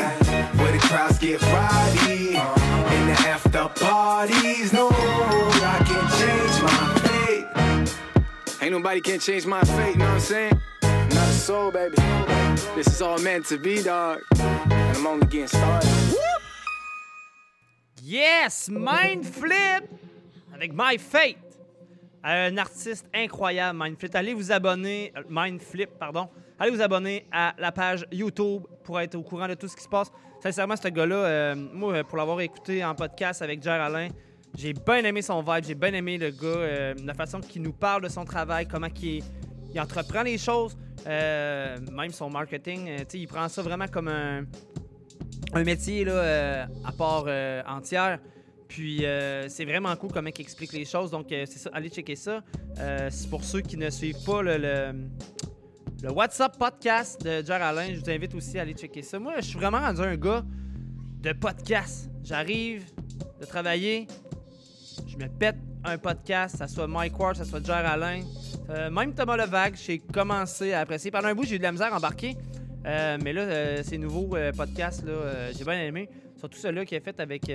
Where 0.58 0.72
the 0.72 0.80
crowds 0.80 1.20
get 1.20 1.40
rowdy. 1.44 2.30
In 2.30 3.08
the 3.08 3.18
after 3.28 3.70
parties, 3.76 4.74
no, 4.74 4.90
I 4.90 5.84
can't 5.86 6.12
change 6.20 6.64
my 6.64 6.94
fate. 6.96 7.03
Ain't 8.64 8.72
nobody 8.72 9.02
can 9.02 9.20
change 9.20 9.46
my 9.46 9.60
fate, 9.60 9.92
you 9.92 9.98
know 9.98 10.06
what 10.06 10.14
I'm 10.14 10.20
saying? 10.22 10.62
Not 10.84 11.28
a 11.28 11.34
soul, 11.34 11.70
baby. 11.70 11.98
This 12.76 12.88
is 12.88 13.02
all 13.02 13.18
meant 13.18 13.46
to 13.48 13.58
be, 13.58 13.84
dog. 13.84 14.22
And 14.40 14.98
I'm 14.98 15.06
only 15.06 15.28
getting 15.28 15.48
started. 15.48 15.90
Yes! 18.02 18.70
Mind 18.70 19.28
Flip! 19.28 19.84
Avec 20.56 20.74
My 20.74 20.98
Fate. 20.98 21.36
Un 22.24 22.58
artiste 22.58 23.06
incroyable, 23.14 23.78
Mind 23.78 24.00
Flip. 24.00 24.16
Allez 24.16 24.34
vous 24.34 24.50
abonner, 24.50 25.12
euh, 25.18 25.24
Mind 25.28 25.62
Flip, 25.62 25.90
pardon. 26.00 26.30
Allez 26.58 26.72
vous 26.72 26.82
abonner 26.82 27.28
à 27.34 27.54
la 27.58 27.74
page 27.74 28.06
YouTube 28.14 28.64
pour 28.86 28.98
être 29.02 29.16
au 29.16 29.24
courant 29.24 29.50
de 29.50 29.56
tout 29.56 29.68
ce 29.68 29.76
qui 29.76 29.84
se 29.84 29.90
passe. 29.90 30.10
Sincèrement, 30.42 30.78
ce 30.78 30.88
gars-là, 30.88 31.16
euh, 31.16 31.56
moi, 31.56 32.02
pour 32.06 32.18
l'avoir 32.18 32.40
écouté 32.40 32.86
en 32.86 32.96
podcast 32.96 33.42
avec 33.42 33.62
Jer 33.62 33.82
Alain, 33.82 34.08
j'ai 34.56 34.74
bien 34.74 35.04
aimé 35.04 35.22
son 35.22 35.42
vibe, 35.42 35.64
j'ai 35.66 35.76
bien 35.76 35.94
aimé 35.94 36.18
le 36.18 36.30
gars, 36.30 36.48
euh, 36.48 36.94
la 37.04 37.14
façon 37.14 37.40
qu'il 37.40 37.62
nous 37.62 37.74
parle 37.74 38.04
de 38.04 38.10
son 38.10 38.26
travail, 38.26 38.68
comment 38.68 38.90
qu'il 38.90 39.24
il 39.74 39.80
entreprend 39.80 40.22
les 40.22 40.38
choses, 40.38 40.78
euh, 41.08 41.78
même 41.92 42.12
son 42.12 42.30
marketing, 42.30 42.88
euh, 42.90 43.04
il 43.14 43.28
prend 43.28 43.50
ça 43.50 43.64
vraiment 43.64 43.88
comme 43.88 44.08
un, 44.08 44.46
un 45.54 45.64
métier 45.64 46.06
là, 46.06 46.68
à 46.86 46.92
part 46.92 47.26
entière. 47.68 48.20
Puis 48.68 49.06
c'est 49.50 49.66
vraiment 49.66 49.96
cool 49.96 50.12
comment 50.12 50.30
il 50.36 50.42
explique 50.42 50.74
les 50.74 50.86
choses. 50.86 51.12
Donc 51.12 51.28
c'est 51.30 51.48
ça, 51.48 51.70
allez 51.74 51.90
checker 51.90 52.16
ça. 52.16 52.42
C'est 53.10 53.30
pour 53.30 53.44
ceux 53.44 53.62
qui 53.62 53.78
ne 53.78 53.90
suivent 53.90 54.24
pas 54.26 54.42
le, 54.42 54.58
le, 54.58 54.94
le 56.04 56.12
WhatsApp 56.12 56.58
podcast 56.58 57.24
de 57.24 57.46
Jer 57.46 57.62
Alain, 57.62 57.94
je 57.94 58.00
vous 58.00 58.10
invite 58.10 58.34
aussi 58.36 58.60
à 58.60 58.64
aller 58.64 58.74
checker 58.74 59.02
ça. 59.04 59.20
Moi, 59.20 59.36
je 59.38 59.46
suis 59.46 59.58
vraiment 59.58 59.80
rendu 59.80 60.02
un 60.02 60.18
gars 60.18 60.44
de 61.22 61.32
podcast. 61.34 62.10
J'arrive 62.24 62.84
de 63.40 63.46
travailler, 63.46 64.08
je 65.14 65.24
me 65.24 65.30
pète 65.30 65.58
un 65.84 65.98
podcast, 65.98 66.58
ça 66.58 66.68
soit 66.68 66.88
Mike 66.88 67.20
Ward, 67.20 67.36
ça 67.36 67.46
soit 67.46 67.64
Jer 67.64 67.86
Alain, 67.86 68.22
euh, 68.70 68.90
même 68.90 69.14
Thomas 69.14 69.38
Levac, 69.38 69.76
j'ai 69.76 70.00
commencé 70.00 70.74
à 70.74 70.80
apprécier. 70.80 71.12
Pendant 71.12 71.28
un 71.28 71.36
bout, 71.36 71.44
j'ai 71.44 71.56
eu 71.56 71.58
de 71.60 71.64
la 71.64 71.72
misère 71.72 71.94
à 71.94 71.98
embarquer. 71.98 72.36
Euh, 72.86 73.18
mais 73.24 73.32
là, 73.32 73.42
euh, 73.42 73.84
ces 73.84 73.98
nouveaux 73.98 74.36
podcasts, 74.56 75.06
là, 75.06 75.52
j'ai 75.56 75.64
bien 75.64 75.80
aimé. 75.84 76.10
Surtout 76.38 76.58
celui-là 76.58 76.86
qui 76.86 76.96
est 76.96 77.00
fait 77.00 77.20
avec 77.20 77.52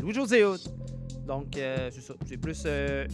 Louis-José. 0.00 0.42
Donc, 1.26 1.48
c'est 1.54 2.00
ça. 2.00 2.14
C'est 2.26 2.36
plus 2.36 2.66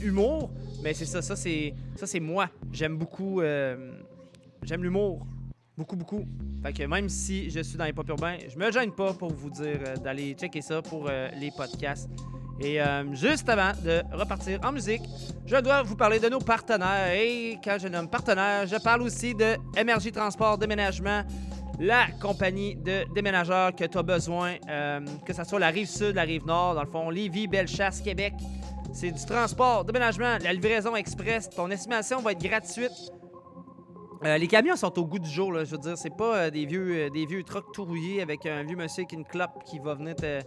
humour, 0.02 0.50
mais 0.82 0.94
c'est 0.94 1.04
ça. 1.04 1.20
Ça, 1.20 1.36
c'est, 1.36 2.20
moi. 2.20 2.48
J'aime 2.72 2.96
beaucoup... 2.96 3.42
j'aime 4.62 4.82
l'humour. 4.82 5.26
Beaucoup, 5.76 5.96
beaucoup. 5.96 6.24
Fait 6.62 6.72
que 6.72 6.84
même 6.84 7.08
si 7.08 7.50
je 7.50 7.60
suis 7.60 7.76
dans 7.76 7.84
les 7.84 7.92
pop 7.92 8.08
urbains, 8.08 8.38
je 8.48 8.56
me 8.56 8.70
gêne 8.70 8.92
pas 8.92 9.12
pour 9.12 9.32
vous 9.32 9.50
dire 9.50 9.98
d'aller 10.02 10.34
checker 10.34 10.62
ça 10.62 10.80
pour 10.80 11.08
les 11.08 11.50
podcasts. 11.56 12.08
Et 12.60 12.80
euh, 12.80 13.14
juste 13.14 13.48
avant 13.48 13.72
de 13.82 14.02
repartir 14.12 14.60
en 14.62 14.72
musique, 14.72 15.02
je 15.44 15.56
dois 15.56 15.82
vous 15.82 15.96
parler 15.96 16.20
de 16.20 16.28
nos 16.28 16.38
partenaires. 16.38 17.12
Et 17.12 17.58
quand 17.62 17.76
je 17.80 17.88
nomme 17.88 18.08
partenaire, 18.08 18.66
je 18.66 18.76
parle 18.76 19.02
aussi 19.02 19.34
de 19.34 19.56
MRJ 19.76 20.12
Transport 20.12 20.58
Déménagement, 20.58 21.22
la 21.80 22.06
compagnie 22.22 22.76
de 22.76 23.04
déménageurs 23.12 23.74
que 23.74 23.84
tu 23.84 23.98
as 23.98 24.02
besoin, 24.02 24.54
euh, 24.68 25.00
que 25.26 25.32
ce 25.32 25.42
soit 25.42 25.58
la 25.58 25.68
rive 25.68 25.88
sud, 25.88 26.14
la 26.14 26.22
rive 26.22 26.46
nord, 26.46 26.76
dans 26.76 26.84
le 26.84 26.90
fond, 26.90 27.10
Lévis, 27.10 27.48
Bellechasse, 27.48 28.00
Québec. 28.00 28.34
C'est 28.92 29.10
du 29.10 29.24
transport, 29.24 29.84
déménagement, 29.84 30.38
la 30.40 30.52
livraison 30.52 30.94
express. 30.94 31.50
Ton 31.50 31.68
estimation 31.70 32.20
va 32.20 32.32
être 32.32 32.42
gratuite. 32.42 32.92
Euh, 34.24 34.38
les 34.38 34.46
camions 34.46 34.76
sont 34.76 34.96
au 34.96 35.04
goût 35.04 35.18
du 35.18 35.28
jour, 35.28 35.50
là, 35.52 35.64
je 35.64 35.72
veux 35.72 35.78
dire. 35.78 35.98
C'est 35.98 36.16
pas 36.16 36.48
des 36.50 36.64
vieux 36.64 37.10
des 37.10 37.26
vieux 37.26 37.42
trucks 37.42 37.72
tout 37.74 37.84
rouillés 37.84 38.22
avec 38.22 38.46
un 38.46 38.62
vieux 38.62 38.76
monsieur 38.76 39.02
avec 39.02 39.12
une 39.12 39.24
clope 39.24 39.64
qui 39.66 39.80
va 39.80 39.94
venir 39.94 40.14
te, 40.14 40.40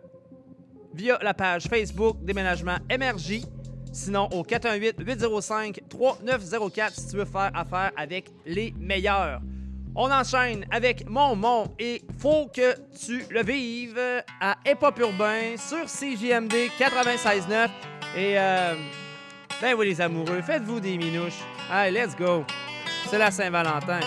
via 0.94 1.18
la 1.22 1.34
page 1.34 1.68
Facebook 1.68 2.18
Déménagement 2.24 2.78
MRJ. 2.90 3.42
Sinon, 3.92 4.30
au 4.34 4.44
418-805-3904 4.44 6.94
si 6.94 7.08
tu 7.08 7.18
veux 7.18 7.26
faire 7.26 7.52
affaire 7.54 7.92
avec 7.96 8.32
les 8.46 8.74
meilleurs. 8.78 9.42
On 9.98 10.12
enchaîne 10.12 10.66
avec 10.72 11.10
Mon 11.10 11.38
Mon 11.38 11.74
et 11.80 12.02
Faut 12.20 12.52
que 12.54 12.76
tu 13.00 13.24
le 13.30 13.44
vives 13.44 14.00
à 14.42 14.58
Epop 14.66 15.00
Urbain 15.00 15.56
sur 15.58 15.86
CJMD 15.86 16.54
96.9. 16.78 17.70
Et 18.18 18.38
euh, 18.38 18.76
ben 19.62 19.74
oui 19.78 19.88
les 19.88 20.02
amoureux, 20.02 20.42
faites-vous 20.42 20.82
des 20.82 20.98
minouches. 20.98 21.40
Allez, 21.72 21.98
let's 21.98 22.14
go. 22.14 22.44
C'est 23.10 23.18
la 23.18 23.32
Saint-Valentin. 23.32 24.02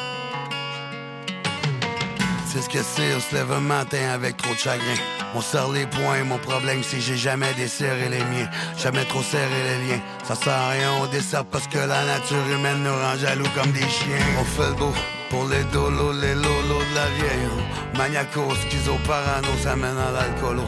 C'est 2.47 2.61
ce 2.61 2.69
que 2.69 2.83
c'est, 2.83 3.15
on 3.15 3.21
se 3.21 3.35
lève 3.35 3.51
un 3.51 3.61
matin 3.61 4.11
avec 4.13 4.37
trop 4.37 4.53
de 4.53 4.59
chagrin. 4.59 4.95
On 5.35 5.41
serre 5.41 5.71
les 5.71 5.87
poings, 5.87 6.25
mon 6.25 6.39
problème 6.39 6.83
c'est 6.83 7.01
j'ai 7.01 7.17
jamais 7.17 7.53
desserré 7.55 8.11
les 8.11 8.25
miens. 8.25 8.51
Jamais 8.77 9.05
trop 9.07 9.23
serré 9.23 9.45
les 9.45 9.89
liens. 9.89 10.01
Ça 10.25 10.35
sert 10.35 10.53
à 10.53 10.69
rien, 10.69 10.93
on 11.01 11.07
dessert 11.07 11.47
parce 11.47 11.67
que 11.67 11.79
la 11.79 12.05
nature 12.05 12.47
humaine 12.53 12.83
nous 12.83 12.91
rend 12.93 13.17
jaloux 13.17 13.49
comme 13.55 13.73
des 13.73 13.81
chiens. 13.89 14.27
On 14.39 14.45
fait 14.45 14.69
le 14.69 14.75
beau 14.75 14.93
pour 15.31 15.47
les 15.47 15.65
dolos, 15.65 16.13
les 16.13 16.35
lolos 16.35 16.85
de 16.91 16.95
la 16.95 17.07
vieille. 17.17 17.49
Maniaco, 17.97 18.55
schizo, 18.55 18.97
parano, 19.07 19.49
ça 19.63 19.77
mène 19.77 19.97
à 19.99 20.11
l'alcoolo. 20.11 20.65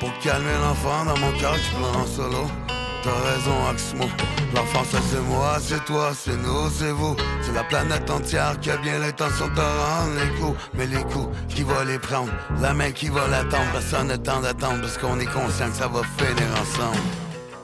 Pour 0.00 0.12
calmer 0.18 0.54
l'enfant 0.60 1.04
dans 1.04 1.18
mon 1.18 1.32
cœur, 1.38 1.54
je 1.54 1.70
prends 1.76 2.00
en 2.00 2.06
solo. 2.06 2.50
T'as 3.02 3.10
raison, 3.10 3.66
Axmo. 3.68 4.08
L'enfant, 4.54 4.84
ça 4.84 4.98
c'est 5.10 5.20
moi, 5.20 5.58
c'est 5.60 5.84
toi, 5.84 6.12
c'est 6.14 6.36
nous, 6.36 6.70
c'est 6.70 6.90
vous. 6.92 7.16
C'est 7.40 7.52
la 7.52 7.64
planète 7.64 8.08
entière 8.10 8.58
qui 8.60 8.70
a 8.70 8.76
bien 8.76 8.98
l'intention 8.98 9.48
de 9.48 9.60
rendre 9.60 10.14
les 10.20 10.40
coups. 10.40 10.56
Mais 10.74 10.86
les 10.86 11.02
coups, 11.04 11.28
qui 11.48 11.62
va 11.62 11.84
les 11.84 11.98
prendre? 11.98 12.30
La 12.60 12.72
main 12.74 12.92
qui 12.92 13.08
va 13.08 13.26
l'attendre? 13.28 13.70
Personne 13.72 14.08
n'a 14.08 14.18
temps 14.18 14.40
d'attendre 14.40 14.80
parce 14.82 14.98
qu'on 14.98 15.18
est 15.18 15.26
conscient 15.26 15.68
que 15.70 15.76
ça 15.76 15.88
va 15.88 16.02
finir 16.16 16.46
ensemble. 16.60 17.02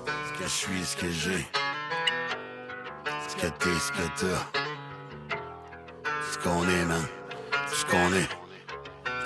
Ce 0.06 0.38
que 0.38 0.44
je 0.44 0.48
suis, 0.48 0.84
ce 0.84 0.96
que 0.96 1.10
j'ai. 1.10 1.46
Ce 3.28 3.36
que 3.36 3.46
t'es, 3.46 3.78
ce 3.78 3.92
que 3.92 4.08
t'as. 4.20 4.67
Ce 6.30 6.36
qu'on 6.38 6.62
est, 6.68 6.84
man. 6.84 7.02
Ce 7.72 7.84
qu'on 7.86 8.12
est. 8.14 8.28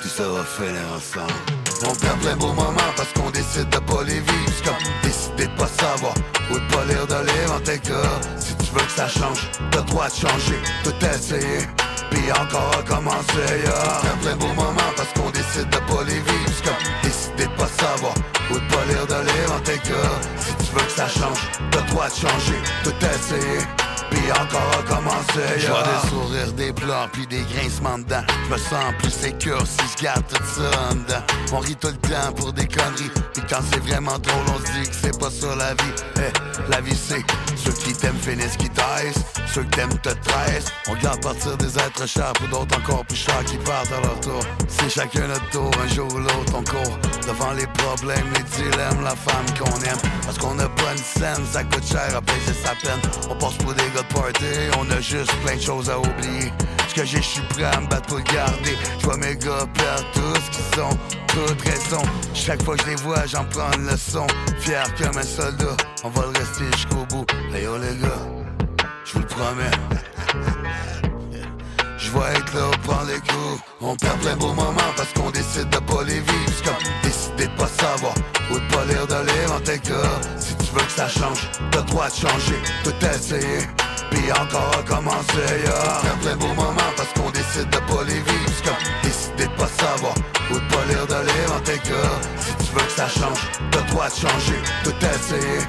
tout 0.00 0.08
ça 0.08 0.22
va 0.28 0.44
finir 0.44 0.82
ensemble. 0.96 1.32
On 1.84 1.94
perd 1.96 2.18
plein 2.20 2.36
beaux 2.36 2.52
moments 2.52 2.92
parce 2.96 3.12
qu'on 3.12 3.30
décide 3.30 3.68
de 3.70 3.78
pas 3.78 4.04
les 4.04 4.20
vivre. 4.20 4.52
C'est 4.56 4.64
comme 4.64 4.82
décider 5.02 5.46
de 5.46 5.58
pas 5.58 5.66
savoir 5.66 6.14
ou 6.50 6.54
de 6.54 6.74
pas 6.74 6.84
lire 6.84 7.06
de 7.06 7.26
livre 7.26 7.54
en 7.56 7.60
tes 7.60 7.78
cas. 7.78 8.20
Si 8.38 8.54
tu 8.56 8.72
veux 8.72 8.84
que 8.84 8.92
ça 8.92 9.08
change, 9.08 9.50
t'as 9.72 9.82
droit 9.82 10.08
de 10.08 10.14
changer, 10.14 10.60
tout 10.84 10.94
essayer. 11.04 11.66
Puis 12.10 12.30
encore 12.32 12.70
recommencer, 12.76 13.50
yeah. 13.64 13.72
On 13.74 14.02
perd 14.02 14.20
plein 14.20 14.36
beaux 14.36 14.54
moments 14.54 14.92
parce 14.96 15.12
qu'on 15.14 15.30
décide 15.30 15.68
de 15.70 15.78
pas 15.78 16.04
les 16.06 16.20
vivre. 16.20 16.50
C'est 16.54 16.64
comme 16.64 17.02
décider 17.02 17.46
de 17.46 17.56
pas 17.58 17.68
savoir 17.82 18.14
ou 18.50 18.54
de 18.54 18.74
pas 18.74 18.84
lire 18.86 19.06
de 19.06 19.26
livre 19.26 19.54
en 19.56 19.60
tes 19.60 19.78
cas. 19.78 20.12
Si 20.38 20.54
tu 20.66 20.72
veux 20.72 20.84
que 20.84 20.92
ça 20.92 21.08
change, 21.08 21.48
t'as 21.72 21.82
droit 21.82 22.08
de 22.08 22.14
changer, 22.14 22.58
tout 22.84 22.94
essayer. 23.04 23.66
Puis 24.12 24.30
encore 24.32 24.70
recommencer, 24.76 25.58
Je 25.58 25.66
vois 25.68 25.82
des 25.82 26.08
sourires, 26.08 26.52
des 26.52 26.72
pleurs, 26.72 27.08
puis 27.12 27.26
des 27.26 27.42
grincements 27.54 27.98
dedans 27.98 28.22
Je 28.46 28.52
me 28.52 28.58
sens 28.58 28.94
plus 28.98 29.10
sécure 29.10 29.66
si 29.66 29.80
je 29.96 30.02
garde 30.04 30.24
tout 30.28 30.42
ça 30.44 30.70
en 30.90 30.94
dedans. 30.94 31.22
On 31.52 31.58
rit 31.58 31.76
tout 31.76 31.88
le 31.88 32.08
temps 32.08 32.32
pour 32.36 32.52
des 32.52 32.66
conneries 32.66 33.10
Puis 33.32 33.42
quand 33.48 33.60
c'est 33.70 33.80
vraiment 33.80 34.18
drôle, 34.18 34.44
on 34.54 34.58
se 34.58 34.72
dit 34.72 34.88
que 34.88 34.94
c'est 34.94 35.18
pas 35.18 35.30
ça 35.30 35.54
la 35.56 35.74
vie. 35.74 35.94
Eh, 36.16 36.70
la 36.70 36.80
vie 36.80 36.96
c'est 36.96 37.24
Ceux 37.64 37.72
qui 37.72 37.92
t'aiment 37.92 38.18
finissent 38.18 38.56
qui 38.56 38.68
taissent 38.70 39.22
Ceux 39.46 39.62
que 39.62 39.76
t'aimes 39.76 39.98
te 39.98 40.08
tressent 40.08 40.72
On 40.88 40.94
garde 40.94 41.22
partir 41.22 41.56
des 41.56 41.78
êtres 41.78 42.06
chers 42.08 42.32
Pour 42.32 42.48
d'autres 42.48 42.76
encore 42.78 43.04
plus 43.04 43.16
chers 43.16 43.44
qui 43.44 43.56
partent 43.58 43.92
à 43.92 44.00
leur 44.00 44.18
tour. 44.20 44.40
C'est 44.66 44.90
chacun 44.90 45.28
notre 45.28 45.48
tour, 45.50 45.70
un 45.82 45.94
jour 45.94 46.12
ou 46.12 46.18
l'autre 46.18 46.54
on 46.56 46.64
court 46.64 46.98
Devant 47.26 47.52
les 47.52 47.66
problèmes, 47.66 48.26
les 48.36 48.42
dilemmes, 48.42 49.04
la 49.04 49.14
femme 49.14 49.46
qu'on 49.58 49.80
aime. 49.82 49.98
Parce 50.24 50.38
qu'on 50.38 50.58
a 50.58 50.68
pas 50.68 50.92
une 50.92 50.98
scène, 50.98 51.44
ça 51.52 51.62
coûte 51.62 51.86
cher 51.86 52.16
à 52.16 52.20
payer 52.20 52.54
sa 52.64 52.74
peine. 52.74 53.00
On 53.30 53.36
passe 53.36 53.54
pour 53.58 53.74
des 53.74 53.84
gars 53.94 54.02
de 54.02 54.14
party, 54.14 54.44
on 54.78 54.90
a 54.90 55.00
juste 55.00 55.32
plein 55.44 55.56
de 55.56 55.60
choses 55.60 55.88
à 55.88 55.98
oublier 56.00 56.50
Ce 56.92 57.00
que 57.00 57.06
j'ai, 57.06 57.22
je 57.22 57.22
suis 57.22 57.42
prêt 57.48 57.64
à 57.64 57.80
me 57.80 57.86
battre 57.86 58.06
pour 58.06 58.18
le 58.18 58.22
garder. 58.24 58.76
Je 58.98 59.04
vois 59.06 59.16
mes 59.16 59.34
gars 59.34 59.66
perdre 59.72 60.04
tout 60.12 60.34
ce 60.34 60.50
qu'ils 60.50 60.78
sont 60.78 60.98
Toute 61.28 61.62
raison, 61.62 62.02
chaque 62.34 62.62
fois 62.62 62.76
que 62.76 62.82
je 62.82 62.90
les 62.90 62.96
vois, 62.96 63.24
j'en 63.24 63.46
prends 63.46 63.72
une 63.78 63.86
leçon. 63.86 64.26
Fier 64.58 64.84
comme 64.98 65.16
un 65.16 65.22
soldat, 65.22 65.74
on 66.04 66.10
va 66.10 66.22
le 66.26 66.38
rester 66.38 66.64
jusqu'au 66.76 67.06
bout. 67.06 67.24
Hey 67.54 67.64
yo 67.64 67.78
les 67.78 67.96
gars, 67.96 68.86
je 69.06 69.12
vous 69.14 69.20
le 69.20 69.26
promets. 69.26 69.70
Je 71.96 72.10
vais 72.10 72.38
être 72.38 72.54
là 72.54 72.70
prendre 72.82 73.06
les 73.06 73.20
coups. 73.20 73.62
On 73.80 73.96
perd 73.96 74.20
plein 74.20 74.36
beaux 74.36 74.52
moments 74.52 74.92
parce 74.94 75.14
qu'on 75.14 75.30
décide 75.30 75.70
de 75.70 75.78
pas 75.78 76.02
les 76.02 76.20
vivre. 76.20 76.78
Décider 77.02 77.46
de 77.46 77.56
pas 77.56 77.68
savoir 77.68 78.12
ou 78.50 78.58
de 78.58 78.74
pas 78.74 78.84
lire 78.84 79.06
de 79.06 79.30
livre 79.30 79.54
en 79.54 79.60
tes 79.60 79.80
Si 80.38 80.54
tu 80.56 80.74
veux 80.74 80.84
que 80.84 80.92
ça 80.92 81.08
change, 81.08 81.48
t'as 81.70 81.80
droit 81.80 82.10
de 82.10 82.14
changer, 82.16 82.60
tout 82.84 83.06
essayer 83.06 83.60
puis 84.12 84.30
encore 84.32 84.70
recommencer, 84.76 85.48
yeah. 85.64 85.72
On 85.98 86.02
perd 86.02 86.20
plein 86.20 86.36
beaux 86.36 86.54
moments 86.54 86.92
parce 86.96 87.12
qu'on 87.14 87.30
décide 87.30 87.68
de 87.70 87.78
pas 87.78 88.04
les 88.06 88.20
vivre. 88.20 88.50
C'est 88.54 88.64
comme 88.64 88.82
décider 89.02 89.46
de 89.46 89.56
pas 89.58 89.66
savoir 89.66 90.14
ou 90.50 90.54
de 90.54 90.68
pas 90.72 90.84
lire 90.88 91.06
de 91.06 91.26
livre 91.26 91.54
en 91.56 91.60
cas 91.60 92.12
Si 92.38 92.66
tu 92.66 92.72
veux 92.74 92.86
que 92.86 92.92
ça 92.92 93.08
change, 93.08 93.42
t'as 93.70 93.82
droit 93.82 94.08
de 94.08 94.14
changer, 94.14 94.60
tout 94.84 94.94
essayer 95.00 95.60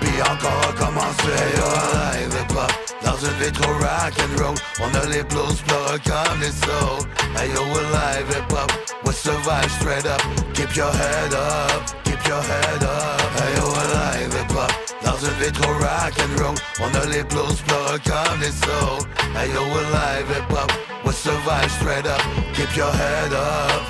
puis 0.00 0.20
encore 0.22 0.60
recommencer, 0.66 1.42
yeah. 1.54 2.18
Live 2.18 2.34
hip-hop 2.40 2.72
dans 3.04 3.16
une 3.16 3.44
vie 3.44 3.52
trop 3.52 3.72
rock 3.72 4.14
and 4.18 4.42
roll. 4.42 4.54
On 4.80 4.94
a 4.94 5.06
les 5.06 5.22
blues 5.22 5.60
pleureux 5.66 6.00
comme 6.04 6.40
les 6.40 6.50
souls 6.50 7.06
Hey 7.36 7.50
yo, 7.54 7.62
we're 7.72 7.90
live 7.90 8.28
hip-hop 8.28 8.70
We 9.04 9.12
survive 9.12 9.70
straight 9.78 10.06
up. 10.06 10.22
Keep 10.54 10.76
your 10.76 10.92
head 10.92 11.34
up, 11.34 11.82
keep 12.22 12.28
your 12.28 12.42
head 12.42 12.82
up. 12.84 13.20
Hey 13.38 13.54
yo, 13.56 13.64
we're 13.66 13.94
live 13.94 14.32
hip-hop 14.34 14.72
Dans 15.04 15.18
une 15.18 15.34
vie 15.40 15.52
trop 15.52 15.72
rock 15.72 16.12
and 16.18 16.40
roll. 16.40 16.54
On 16.80 16.94
a 16.94 17.06
les 17.06 17.22
blues 17.24 17.60
pleureux 17.66 17.98
comme 18.04 18.40
les 18.40 18.50
souls 18.50 19.06
Hey 19.34 19.50
yo, 19.52 19.62
we're 19.62 19.90
live 19.90 20.28
hip-hop 20.28 20.70
We 21.04 21.12
survive 21.12 21.70
straight 21.72 22.06
up? 22.06 22.22
Keep 22.54 22.76
your 22.76 22.92
head 22.92 23.32
up 23.32 23.82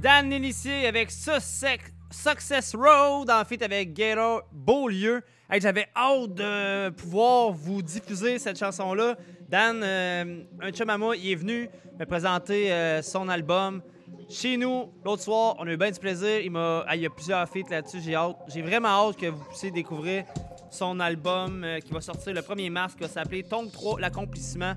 Dan 0.00 0.28
Nélissier 0.28 0.86
avec 0.86 1.10
Success, 1.10 2.74
Road, 2.76 3.28
en 3.28 3.44
fait 3.44 3.60
avec 3.62 3.92
Gator 3.94 4.42
Beaulieu. 4.52 5.22
J'avais 5.60 5.88
hâte 5.96 6.34
de 6.34 6.90
pouvoir 6.90 7.50
vous 7.50 7.82
diffuser 7.82 8.38
cette 8.38 8.60
chanson-là. 8.60 9.16
Dan, 9.48 9.80
euh, 9.82 10.44
un 10.60 10.70
chum 10.70 10.88
à 10.88 10.98
moi, 10.98 11.16
il 11.16 11.32
est 11.32 11.34
venu 11.34 11.68
me 11.98 12.04
présenter 12.04 12.72
euh, 12.72 13.02
son 13.02 13.28
album 13.28 13.82
chez 14.30 14.56
nous 14.56 14.92
l'autre 15.04 15.24
soir. 15.24 15.56
On 15.58 15.66
a 15.66 15.72
eu 15.72 15.76
bien 15.76 15.90
du 15.90 15.98
plaisir. 15.98 16.42
Il, 16.42 16.52
y 17.00 17.06
a 17.06 17.10
plusieurs 17.10 17.48
feats 17.48 17.68
là-dessus. 17.68 18.00
J'ai 18.00 18.14
hâte. 18.14 18.36
J'ai 18.46 18.62
vraiment 18.62 19.08
hâte 19.08 19.16
que 19.16 19.26
vous 19.26 19.44
puissiez 19.46 19.72
découvrir 19.72 20.24
son 20.70 21.00
album 21.00 21.64
euh, 21.64 21.80
qui 21.80 21.92
va 21.92 22.00
sortir 22.00 22.34
le 22.34 22.40
1er 22.42 22.70
mars, 22.70 22.94
qui 22.94 23.00
va 23.00 23.08
s'appeler 23.08 23.42
Tongue 23.42 23.72
3, 23.72 23.98
l'accomplissement. 24.00 24.74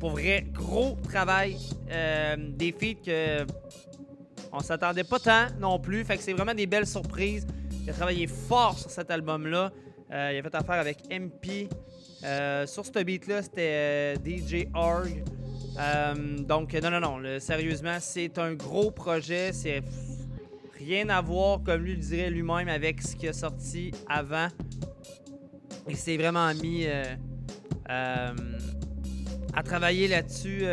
Pour 0.00 0.10
vrai, 0.10 0.46
gros 0.52 0.96
travail. 1.08 1.56
Des 2.36 2.72
feats 2.72 3.00
que 3.04 3.44
on 4.50 4.60
s'attendait 4.60 5.04
pas 5.04 5.18
tant 5.18 5.46
non 5.60 5.78
plus. 5.78 6.04
Fait 6.04 6.16
que 6.16 6.22
c'est 6.22 6.32
vraiment 6.32 6.54
des 6.54 6.66
belles 6.66 6.86
surprises. 6.86 7.46
Il 7.82 7.90
a 7.90 7.92
travaillé 7.92 8.26
fort 8.26 8.78
sur 8.78 8.90
cet 8.90 9.10
album-là. 9.10 9.72
Euh, 10.12 10.30
il 10.32 10.38
a 10.38 10.42
fait 10.42 10.54
affaire 10.54 10.78
avec 10.80 10.98
MP. 11.10 11.68
Euh, 12.24 12.66
sur 12.66 12.86
ce 12.86 13.02
beat-là, 13.02 13.42
c'était 13.42 14.14
euh, 14.16 14.16
DJ. 14.24 14.68
Euh, 15.78 16.14
donc, 16.38 16.74
non, 16.74 16.90
non, 16.90 17.00
non. 17.00 17.40
sérieusement, 17.40 17.96
c'est 18.00 18.38
un 18.38 18.54
gros 18.54 18.90
projet. 18.90 19.52
C'est 19.52 19.82
rien 20.78 21.08
à 21.08 21.20
voir, 21.20 21.62
comme 21.62 21.82
lui 21.82 21.96
le 21.96 22.00
dirait 22.00 22.30
lui-même, 22.30 22.68
avec 22.68 23.02
ce 23.02 23.16
qu'il 23.16 23.28
a 23.28 23.32
sorti 23.32 23.90
avant. 24.08 24.48
Il 25.88 25.96
s'est 25.96 26.16
vraiment 26.16 26.52
mis 26.54 26.86
à 27.88 28.32
travailler 29.64 30.06
là-dessus 30.06 30.64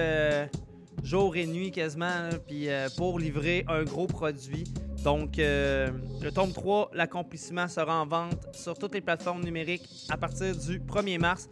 jour 1.04 1.36
et 1.36 1.46
nuit 1.46 1.72
quasiment, 1.72 2.30
puis 2.48 2.70
euh, 2.70 2.88
pour 2.98 3.20
livrer 3.20 3.66
un 3.68 3.84
gros 3.84 4.08
produit. 4.08 4.64
Donc, 5.04 5.40
euh, 5.40 5.90
le 6.22 6.32
tome 6.32 6.52
3, 6.52 6.92
l'accomplissement, 6.94 7.68
sera 7.68 8.02
en 8.02 8.06
vente 8.06 8.48
sur 8.54 8.78
toutes 8.78 8.94
les 8.94 9.02
plateformes 9.02 9.44
numériques 9.44 9.88
à 10.10 10.18
partir 10.18 10.56
du 10.56 10.80
1er 10.80 11.20
mars. 11.20 11.50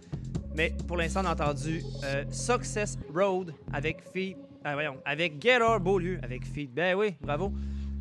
Mais 0.56 0.74
pour 0.88 0.98
l'instant, 0.98 1.22
on 1.24 1.28
a 1.28 1.34
entendu 1.34 1.84
euh, 2.04 2.26
Success 2.30 2.98
Road 3.14 3.54
avec 3.72 4.02
Feed. 4.14 4.38
ah, 4.64 4.74
voyons, 4.74 4.98
avec 5.06 5.41
Getter 5.41 5.78
Beaulieu. 5.80 6.20
Avec 6.24 6.45
Feed. 6.45 6.74
Ben 6.74 6.95
oui, 6.98 7.16
bravo. 7.22 7.54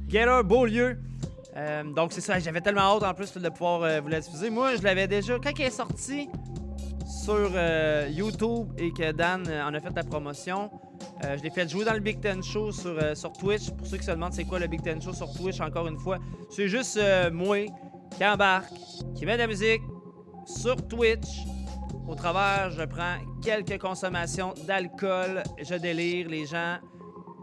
Getter 0.09 0.41
Beaulieu. 0.45 0.99
Euh, 1.57 1.85
donc, 1.85 2.13
c'est 2.13 2.21
ça. 2.21 2.39
J'avais 2.41 2.61
tellement 2.61 2.97
hâte 2.97 3.05
en 3.05 3.15
plus 3.15 3.33
de 3.33 3.49
pouvoir 3.49 4.03
vous 4.03 4.09
la 4.09 4.21
diffuser. 4.21 4.51
Moi, 4.51 4.77
je 4.77 4.83
l'avais 4.83 5.07
déjà. 5.07 5.39
Quand 5.39 5.53
il 5.57 5.63
est 5.63 5.71
sorti 5.71 6.29
sur 7.07 7.51
YouTube 8.09 8.69
et 8.79 8.91
que 8.91 9.13
Dan 9.13 9.43
en 9.49 9.73
a 9.73 9.81
fait 9.81 9.95
la 9.95 10.03
promotion, 10.03 10.71
euh, 11.25 11.37
je 11.39 11.43
l'ai 11.43 11.51
fait 11.51 11.69
jouer 11.69 11.85
dans 11.85 11.95
le 11.95 12.01
Big 12.01 12.21
Ten 12.21 12.43
Show 12.43 12.73
sur, 12.73 12.91
euh, 12.91 13.15
sur 13.15 13.33
Twitch. 13.33 13.71
Pour 13.71 13.87
ceux 13.87 13.97
qui 13.97 14.05
se 14.05 14.11
demandent 14.11 14.33
c'est 14.33 14.45
quoi 14.45 14.59
le 14.59 14.67
Big 14.67 14.83
Ten 14.83 15.01
Show 15.01 15.13
sur 15.13 15.33
Twitch, 15.33 15.61
encore 15.61 15.87
une 15.87 15.99
fois, 15.99 16.19
c'est 16.51 16.69
juste 16.69 16.97
euh, 16.99 17.31
moi 17.31 17.65
qui 18.17 18.25
embarque, 18.25 18.73
qui 19.15 19.25
met 19.25 19.35
de 19.35 19.39
la 19.39 19.47
musique 19.47 19.83
sur 20.45 20.77
Twitch. 20.89 21.45
Au 22.07 22.15
travers, 22.15 22.71
je 22.71 22.83
prends 22.85 23.17
quelques 23.43 23.81
consommations 23.81 24.55
d'alcool, 24.67 25.43
je 25.61 25.75
délire, 25.75 26.29
les 26.29 26.47
gens 26.47 26.77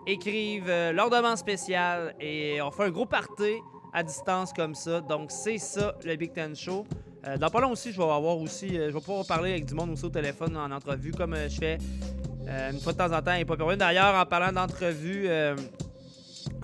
écrivent 0.08 0.68
leur 0.68 1.10
demande 1.10 1.38
spéciale 1.38 2.16
et 2.20 2.62
on 2.62 2.72
fait 2.72 2.84
un 2.84 2.90
gros 2.90 3.06
party 3.06 3.56
à 3.94 4.04
distance 4.04 4.54
comme 4.54 4.76
ça. 4.76 5.02
Donc, 5.02 5.32
c'est 5.32 5.58
ça, 5.58 5.96
le 6.06 6.16
Big 6.16 6.32
Ten 6.32 6.56
Show. 6.56 6.86
Dans 7.40 7.50
pas 7.50 7.62
long 7.62 7.72
aussi, 7.72 7.92
je 7.92 7.98
vais 7.98 8.04
avoir 8.04 8.38
aussi, 8.38 8.70
je 8.70 8.92
vais 8.92 8.92
pouvoir 8.92 9.26
parler 9.26 9.52
avec 9.52 9.66
du 9.66 9.74
monde 9.74 9.90
aussi 9.92 10.06
au 10.06 10.10
téléphone 10.10 10.56
en 10.58 10.72
entrevue, 10.72 11.12
comme 11.12 11.36
je 11.36 11.58
fais 11.58 11.78
euh, 12.48 12.72
une 12.72 12.80
fois 12.80 12.94
de 12.94 12.98
temps 12.98 13.12
en 13.12 13.22
temps 13.22 13.34
et 13.34 13.46
pas 13.46 13.56
pour 13.56 13.68
rien. 13.68 13.78
D'ailleurs, 13.78 14.16
en 14.16 14.26
parlant 14.26 14.52
d'entrevue, 14.52 15.26
euh, 15.28 15.56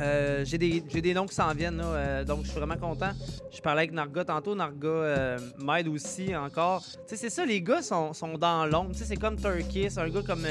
euh, 0.02 0.44
j'ai 0.46 0.58
des, 0.58 1.14
noms 1.14 1.26
qui 1.26 1.36
s'en 1.36 1.54
viennent, 1.54 1.82
donc 2.26 2.44
je 2.44 2.50
suis 2.50 2.60
vraiment 2.60 2.78
content. 2.78 3.12
Je 3.52 3.62
parlais 3.62 3.82
avec 3.82 3.94
Narga 3.94 4.26
tantôt, 4.26 4.56
Narga 4.56 5.38
m'aide 5.58 5.88
aussi 5.88 6.36
encore. 6.36 6.84
Tu 6.84 6.98
sais, 7.08 7.16
c'est 7.16 7.30
ça, 7.30 7.46
les 7.46 7.62
gars 7.62 7.82
sont, 7.82 8.14
sont 8.14 8.38
dans 8.38 8.66
l'ombre. 8.66 8.92
Tu 8.92 9.00
sais, 9.00 9.06
c'est 9.06 9.18
comme 9.18 9.38
Turkey, 9.38 9.90
c'est 9.90 10.00
un 10.00 10.10
gars 10.10 10.22
comme 10.26 10.46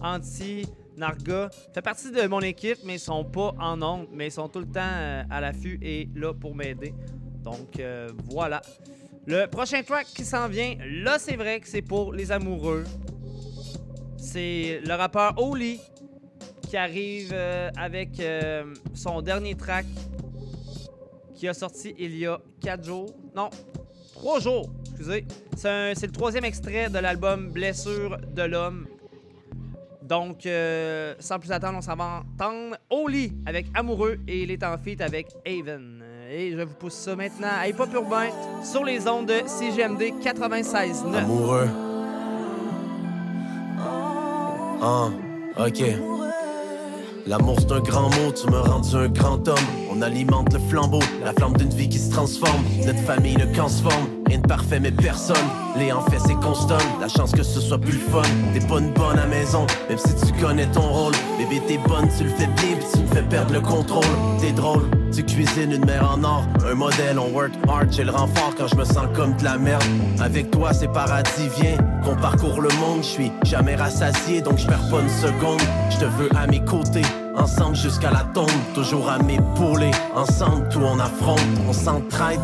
Anti, 0.00 0.66
Narga. 0.96 1.50
fait 1.72 1.82
partie 1.82 2.10
de 2.10 2.26
mon 2.26 2.40
équipe, 2.40 2.78
mais 2.84 2.94
ils 2.94 3.00
sont 3.00 3.24
pas 3.24 3.54
en 3.58 3.80
ombre, 3.82 4.08
mais 4.12 4.28
ils 4.28 4.32
sont 4.32 4.48
tout 4.48 4.60
le 4.60 4.66
temps 4.66 5.24
à 5.30 5.40
l'affût 5.40 5.78
et 5.82 6.08
là 6.14 6.32
pour 6.34 6.54
m'aider. 6.54 6.94
Donc 7.42 7.80
voilà. 8.30 8.62
Le 9.24 9.46
prochain 9.46 9.82
track 9.84 10.06
qui 10.08 10.24
s'en 10.24 10.48
vient, 10.48 10.76
là 10.84 11.18
c'est 11.18 11.36
vrai 11.36 11.60
que 11.60 11.68
c'est 11.68 11.82
pour 11.82 12.12
les 12.12 12.32
amoureux. 12.32 12.84
C'est 14.32 14.80
le 14.86 14.94
rappeur 14.94 15.34
Oli 15.36 15.78
qui 16.66 16.78
arrive 16.78 17.32
euh, 17.34 17.68
avec 17.76 18.18
euh, 18.18 18.64
son 18.94 19.20
dernier 19.20 19.54
track 19.56 19.84
qui 21.34 21.46
a 21.48 21.52
sorti 21.52 21.94
il 21.98 22.16
y 22.16 22.26
a 22.26 22.40
4 22.62 22.82
jours. 22.82 23.14
Non, 23.36 23.50
3 24.14 24.40
jours, 24.40 24.70
excusez. 24.88 25.26
C'est 25.54 26.06
le 26.06 26.12
troisième 26.12 26.46
extrait 26.46 26.88
de 26.88 26.98
l'album 26.98 27.50
Blessure 27.50 28.16
de 28.34 28.42
l'homme. 28.44 28.86
Donc, 30.00 30.46
euh, 30.46 31.14
sans 31.18 31.38
plus 31.38 31.52
attendre, 31.52 31.76
on 31.76 31.82
s'en 31.82 31.96
va 31.96 32.22
entendre 32.32 32.76
Oli 32.88 33.34
avec 33.44 33.66
Amoureux 33.74 34.18
et 34.26 34.44
il 34.44 34.50
est 34.50 34.64
en 34.64 34.78
feat 34.78 35.02
avec 35.02 35.26
Haven. 35.46 36.02
Et 36.30 36.52
je 36.52 36.62
vous 36.62 36.74
pousse 36.74 36.94
ça 36.94 37.14
maintenant 37.14 37.48
à 37.60 37.68
Hip 37.68 37.74
Hop 37.78 37.92
Urbain 37.92 38.30
sur 38.64 38.82
les 38.82 39.06
ondes 39.06 39.26
de 39.26 39.42
CGMD 39.46 40.22
96.9. 40.24 41.16
Amoureux. 41.16 41.91
Ah, 44.84 45.10
ok. 45.58 45.80
L'amour 47.28 47.56
c'est 47.60 47.70
un 47.70 47.78
grand 47.78 48.10
mot, 48.10 48.32
tu 48.34 48.50
me 48.50 48.58
rendu 48.58 48.96
un 48.96 49.08
grand 49.08 49.46
homme. 49.46 49.56
On 49.92 50.02
alimente 50.02 50.52
le 50.52 50.58
flambeau, 50.58 50.98
la 51.24 51.32
flamme 51.32 51.56
d'une 51.56 51.70
vie 51.70 51.88
qui 51.88 52.00
se 52.00 52.10
transforme. 52.10 52.64
Notre 52.84 52.98
famille 53.02 53.36
ne 53.36 53.44
transforme, 53.54 54.08
rien 54.32 54.40
de 54.40 54.46
parfait 54.46 54.80
mais 54.80 54.90
personne. 54.90 55.36
Les 55.76 55.92
en 55.92 56.00
fait 56.02 56.18
c'est 56.18 56.34
constant, 56.34 56.78
la 57.00 57.08
chance 57.08 57.32
que 57.32 57.42
ce 57.42 57.60
soit 57.60 57.78
plus 57.78 57.92
le 57.92 58.10
fun. 58.10 58.22
T'es 58.54 58.66
pas 58.66 58.78
une 58.78 58.92
bonne 58.92 59.18
à 59.18 59.26
maison, 59.26 59.66
même 59.88 59.98
si 59.98 60.14
tu 60.26 60.32
connais 60.40 60.66
ton 60.66 60.88
rôle. 60.88 61.12
Bébé 61.38 61.60
t'es 61.66 61.78
bonne, 61.78 62.08
tu 62.16 62.24
le 62.24 62.30
fais 62.30 62.46
bien, 62.46 62.76
tu 62.92 63.00
me 63.00 63.06
fais 63.08 63.22
perdre 63.22 63.52
le 63.52 63.60
contrôle. 63.60 64.04
T'es 64.40 64.52
drôle, 64.52 64.84
tu 65.14 65.22
cuisines 65.22 65.72
une 65.72 65.84
mère 65.84 66.10
en 66.10 66.24
or. 66.24 66.44
Un 66.70 66.74
modèle, 66.74 67.18
on 67.18 67.30
work 67.32 67.52
hard, 67.68 67.88
j'ai 67.90 68.04
le 68.04 68.10
renfort 68.10 68.54
quand 68.56 68.68
je 68.68 68.76
me 68.76 68.84
sens 68.84 69.06
comme 69.14 69.36
de 69.36 69.44
la 69.44 69.58
merde. 69.58 69.84
Avec 70.20 70.50
toi 70.50 70.72
c'est 70.72 70.88
paradis, 70.88 71.48
viens, 71.60 71.76
qu'on 72.02 72.16
parcourt 72.16 72.60
le 72.60 72.70
monde. 72.80 73.02
Je 73.02 73.08
suis 73.08 73.32
jamais 73.44 73.74
rassasié, 73.74 74.40
donc 74.40 74.58
je 74.58 74.66
perds 74.66 74.88
pas 74.90 75.00
une 75.00 75.10
seconde. 75.10 75.60
Je 75.90 75.98
te 75.98 76.04
veux 76.04 76.30
à 76.36 76.46
mes 76.46 76.64
côtés. 76.64 77.02
Ensemble 77.36 77.76
jusqu'à 77.76 78.10
la 78.10 78.24
tombe, 78.34 78.50
toujours 78.74 79.10
à 79.10 79.18
m'épauler. 79.18 79.90
Ensemble, 80.14 80.68
tout 80.70 80.80
on 80.82 80.98
affronte, 80.98 81.40
on 81.68 81.72
s'entraide. 81.72 82.40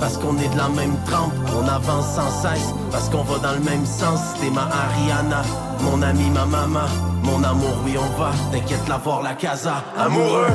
Parce 0.00 0.16
qu'on 0.18 0.36
est 0.38 0.48
de 0.48 0.56
la 0.58 0.68
même 0.68 0.96
trempe, 1.06 1.32
on 1.56 1.66
avance 1.68 2.06
sans 2.14 2.30
cesse. 2.30 2.74
Parce 2.90 3.08
qu'on 3.08 3.22
va 3.22 3.38
dans 3.38 3.54
le 3.54 3.64
même 3.64 3.86
sens. 3.86 4.20
T'es 4.40 4.50
ma 4.50 4.62
Ariana, 4.62 5.42
mon 5.80 6.02
ami, 6.02 6.30
ma 6.30 6.44
maman. 6.44 6.86
Mon 7.22 7.42
amour, 7.42 7.76
oui, 7.84 7.96
on 7.98 8.20
va. 8.20 8.32
T'inquiète, 8.52 8.86
la 8.88 8.98
voir 8.98 9.22
la 9.22 9.34
casa. 9.34 9.82
Amoureux. 9.96 10.48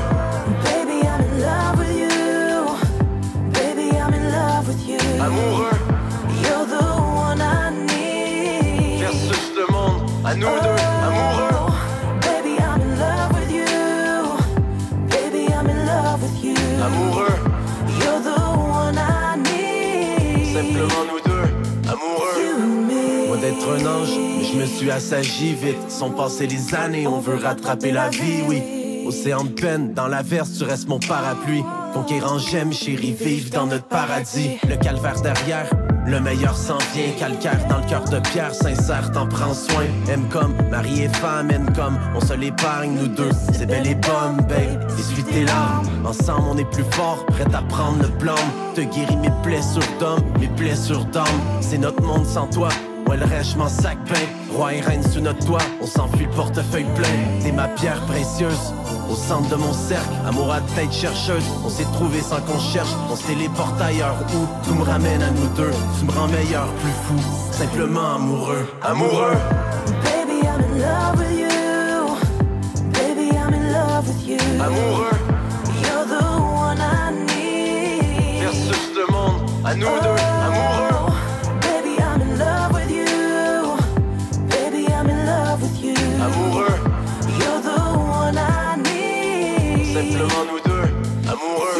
Baby, 0.63 1.01
I'm 1.01 1.21
in 1.21 1.41
love 1.41 1.79
with 1.79 1.97
you. 1.97 2.09
Baby, 3.51 3.97
I'm 3.97 4.13
in 4.13 4.31
love 4.31 4.67
with 4.67 4.87
you. 4.87 4.99
Amoureux. 5.19 5.77
You're 6.43 6.65
the 6.67 6.85
one 7.27 7.41
I 7.41 7.71
need. 7.87 9.01
Versus 9.01 9.51
le 9.55 9.65
monde, 9.73 10.01
à 10.25 10.35
nous 10.35 10.41
deux. 10.41 10.79
Amoureux. 11.07 11.71
Baby, 12.21 12.57
I'm 12.59 12.81
in 12.81 12.99
love 12.99 13.31
with 13.33 13.51
you. 13.51 13.65
Baby, 15.09 15.51
I'm 15.53 15.67
in 15.69 15.85
love 15.85 16.21
with 16.21 16.43
you. 16.43 16.55
Amoureux. 16.85 17.18
Simplement 20.59 21.05
nous 21.09 21.21
deux, 21.21 21.89
amoureux. 21.89 23.27
Moi 23.27 23.37
d'être 23.37 23.65
un 23.65 23.85
ange, 23.85 24.09
mais 24.37 24.43
je 24.43 24.57
me 24.57 24.65
suis 24.65 24.91
assagi 24.91 25.53
vite. 25.53 25.89
Sont 25.89 26.11
passées 26.11 26.47
les 26.47 26.75
années, 26.75 27.07
on 27.07 27.21
veut 27.21 27.37
rattraper 27.37 27.93
la 27.93 28.09
vie, 28.09 28.43
oui. 28.45 28.61
Océan 29.07 29.45
de 29.45 29.51
peine, 29.51 29.93
dans 29.93 30.09
l'averse, 30.09 30.57
tu 30.57 30.65
restes 30.65 30.89
mon 30.89 30.99
parapluie. 30.99 31.63
Conquérant, 31.93 32.39
j'aime, 32.39 32.73
chérie, 32.73 33.15
vive 33.17 33.51
dans 33.51 33.67
notre 33.67 33.85
paradis. 33.85 34.57
Le 34.67 34.75
calvaire 34.75 35.21
derrière, 35.21 35.69
le 36.09 36.19
meilleur 36.19 36.55
s'en 36.55 36.77
vient. 36.93 37.11
Calcaire 37.17 37.65
dans 37.67 37.77
le 37.77 37.85
cœur 37.85 38.03
de 38.05 38.19
pierre, 38.19 38.53
sincère, 38.53 39.11
t'en 39.11 39.27
prends 39.27 39.53
soin. 39.53 39.85
Aime 40.09 40.27
comme 40.29 40.55
mari 40.69 41.03
et 41.03 41.09
femme, 41.09 41.51
aime 41.51 41.71
comme 41.73 41.97
on 42.15 42.21
se 42.21 42.33
l'épargne, 42.33 42.95
nous 42.99 43.07
deux. 43.07 43.29
C'est 43.53 43.65
belle 43.65 43.87
et 43.87 43.95
bonne, 43.95 44.37
babe. 44.47 44.89
Essuie 44.97 45.23
tes. 45.23 45.45
Ensemble, 46.05 46.47
on 46.51 46.57
est 46.57 46.69
plus 46.71 46.83
fort, 46.91 47.25
prêt 47.27 47.47
à 47.53 47.61
prendre 47.61 48.01
le 48.01 48.09
plan. 48.09 48.35
Te 48.75 48.81
guéris 48.81 49.17
mes 49.17 49.31
blessures 49.43 49.81
d'homme, 49.99 50.23
mes 50.39 50.47
blessures 50.47 51.05
d'âme. 51.05 51.25
C'est 51.61 51.77
notre 51.77 52.01
monde 52.01 52.25
sans 52.25 52.47
toi. 52.47 52.69
Ouais, 53.09 53.17
le 53.17 53.25
reste, 53.25 53.53
je 53.53 53.57
m'en 53.57 53.67
sac 53.67 53.97
ben. 54.05 54.55
Roi 54.55 54.75
et 54.75 54.81
reine 54.81 55.01
sous 55.01 55.19
notre 55.19 55.43
toit, 55.43 55.63
on 55.81 55.87
s'enfuit 55.87 56.27
le 56.27 56.31
portefeuille 56.31 56.85
plein. 56.93 57.09
T'es 57.41 57.51
ma 57.51 57.67
pierre 57.67 57.99
précieuse, 58.01 58.71
au 59.09 59.15
centre 59.15 59.49
de 59.49 59.55
mon 59.55 59.73
cercle. 59.73 60.13
Amour 60.27 60.53
à 60.53 60.61
tête 60.75 60.93
chercheuse, 60.93 61.43
on 61.65 61.69
s'est 61.69 61.87
trouvé 61.93 62.21
sans 62.21 62.39
qu'on 62.41 62.59
cherche. 62.59 62.91
On 63.09 63.15
se 63.15 63.25
téléporte 63.25 63.81
ailleurs 63.81 64.15
où 64.35 64.45
tout 64.63 64.75
me 64.75 64.83
ramène 64.83 65.23
à 65.23 65.31
nous 65.31 65.47
deux. 65.57 65.71
Tu 65.97 66.05
me 66.05 66.11
rends 66.11 66.27
meilleur, 66.27 66.67
plus 66.83 66.91
fou, 67.07 67.15
simplement 67.51 68.17
amoureux. 68.17 68.67
Amoureux. 68.83 69.37
Baby, 70.03 70.45
I'm 70.45 70.61
in 70.61 70.79
love 70.79 71.17
with 71.17 71.39
you. 71.39 71.49
Baby, 72.93 73.35
I'm 73.35 73.55
in 73.55 73.73
love 73.73 74.07
with 74.07 74.27
you. 74.27 74.37
Amoureux. 74.61 75.17
You're 75.81 76.05
the 76.05 76.23
one 76.23 76.77
I 76.79 77.11
need. 77.25 78.43
Versus 78.43 78.91
le 78.95 79.11
monde, 79.11 79.49
à 79.65 79.73
nous 79.73 79.87
deux, 79.87 80.21
amoureux. 80.45 80.88
Simplement 89.99 90.45
nous 90.49 90.59
deux, 90.61 91.29
amoureux. 91.29 91.75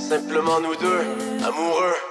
Simplement 0.00 0.60
nous 0.60 0.74
deux, 0.74 1.46
amoureux. 1.46 2.07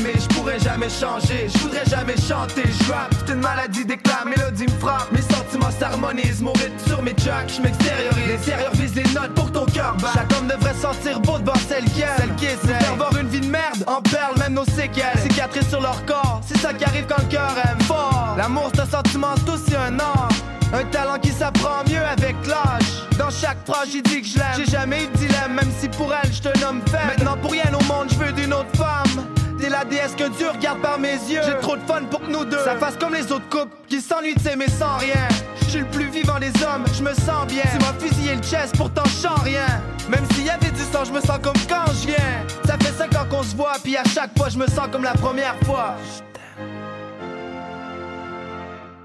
Chérie, 0.00 0.20
je 0.20 0.34
pourrais 0.34 0.58
jamais 0.58 0.88
changer. 0.88 1.48
Je 1.52 1.58
voudrais 1.58 1.84
jamais 1.84 2.16
chanter. 2.16 2.62
Je 2.66 2.92
rap, 2.92 3.14
c'est 3.18 3.32
une 3.32 3.40
maladie 3.40 3.84
d'éclat. 3.84 4.24
Mélodie 4.24 4.64
me 4.64 4.78
frappe. 4.80 5.10
Mes 5.12 5.22
sentiments 5.22 5.70
s'harmonisent. 5.78 6.40
Mon 6.40 6.52
rythme 6.52 6.78
sur 6.86 7.02
mes 7.02 7.14
tracks. 7.14 7.52
Je 7.56 7.62
m'extériorise. 7.62 8.28
L'intérieur 8.28 8.72
vise 8.74 8.94
les 8.94 9.04
notes 9.14 9.34
pour 9.34 9.50
ton 9.52 9.66
cœur. 9.66 9.96
bat. 10.00 10.10
Chaque 10.14 10.32
homme 10.36 10.48
devrait 10.48 10.74
sentir 10.74 11.20
beau 11.20 11.38
devant 11.38 11.58
celle 11.68 11.84
qui 11.84 12.02
aime. 12.02 12.08
Celle 12.18 12.34
qui 12.36 12.46
essaie 12.46 12.78
d'avoir 12.80 13.16
une 13.16 13.28
vie 13.28 13.40
de 13.40 13.46
merde. 13.50 13.84
En 13.86 14.00
perles, 14.00 14.38
même 14.38 14.54
nos 14.54 14.64
séquelles. 14.64 15.18
Cicatrices 15.22 15.68
sur 15.68 15.80
leur 15.80 16.04
corps. 16.06 16.40
C'est 16.46 16.58
ça 16.58 16.72
qui 16.72 16.84
arrive 16.84 17.06
quand 17.06 17.22
le 17.22 17.28
cœur 17.28 17.54
aime 17.64 17.80
fort. 17.82 18.34
L'amour, 18.36 18.70
c'est 18.74 18.80
un 18.80 18.86
sentiment, 18.86 19.34
c'est 19.36 19.50
aussi 19.50 19.76
un 19.76 19.98
art. 19.98 20.28
Un 20.72 20.84
talent 20.84 21.18
qui 21.18 21.30
s'apprend 21.30 21.82
mieux 21.88 22.04
avec 22.04 22.36
l'âge. 22.46 23.06
Dans 23.18 23.30
chaque 23.30 23.58
phrase, 23.66 23.88
j'ai 23.92 24.02
dit 24.02 24.22
que 24.22 24.28
je 24.28 24.38
l'aime. 24.38 24.46
J'ai 24.56 24.70
jamais 24.70 25.04
eu 25.04 25.08
de 25.08 25.16
dilemme, 25.18 25.54
même 25.54 25.70
si 25.78 25.88
pour 25.88 26.12
elle, 26.14 26.32
je 26.32 26.40
te 26.40 26.58
nomme 26.60 26.80
faible. 26.86 27.06
Maintenant, 27.06 27.36
pour 27.42 27.50
rien 27.50 27.70
au 27.74 27.84
monde, 27.92 28.08
je 28.10 28.16
veux 28.16 28.32
d'une 28.32 28.54
autre 28.54 28.70
femme. 28.76 29.26
T'es 29.60 29.68
la 29.68 29.84
déesse 29.84 30.14
que 30.16 30.28
Dieu 30.36 30.48
regarde 30.48 30.80
par 30.80 30.98
mes 30.98 31.12
yeux. 31.12 31.40
J'ai 31.44 31.58
trop 31.60 31.76
de 31.76 31.82
fun 31.82 32.02
pour 32.10 32.20
que 32.20 32.30
nous 32.30 32.46
deux. 32.46 32.64
Ça 32.64 32.76
fasse 32.76 32.96
comme 32.96 33.12
les 33.12 33.30
autres 33.30 33.48
couples 33.50 33.76
qui 33.88 34.00
s'ennuient 34.00 34.34
de 34.34 34.40
s'aimer 34.40 34.68
sans 34.68 34.96
rien. 34.96 35.28
Je 35.62 35.70
suis 35.70 35.80
le 35.80 35.86
plus 35.86 36.08
vivant 36.08 36.38
des 36.38 36.52
hommes, 36.64 36.84
je 36.96 37.02
me 37.02 37.12
sens 37.12 37.46
bien. 37.46 37.62
Tu 37.70 37.78
m'as 37.78 37.92
fusillé 37.98 38.36
le 38.36 38.42
chest, 38.42 38.74
pourtant 38.76 39.04
je 39.04 39.28
sens 39.28 39.40
rien. 39.42 39.66
Même 40.08 40.24
s'il 40.32 40.46
y 40.46 40.50
avait 40.50 40.70
du 40.70 40.80
sang, 40.80 41.04
je 41.04 41.12
me 41.12 41.20
sens 41.20 41.38
comme 41.42 41.58
quand 41.68 41.92
je 41.92 42.06
viens. 42.06 42.46
Ça 42.64 42.76
fait 42.78 42.92
cinq 42.96 43.14
ans 43.14 43.26
qu'on 43.28 43.42
se 43.42 43.54
voit, 43.54 43.74
puis 43.82 43.96
à 43.96 44.04
chaque 44.04 44.36
fois, 44.36 44.48
je 44.48 44.58
me 44.58 44.66
sens 44.66 44.88
comme 44.90 45.04
la 45.04 45.12
première 45.12 45.56
fois. 45.64 45.94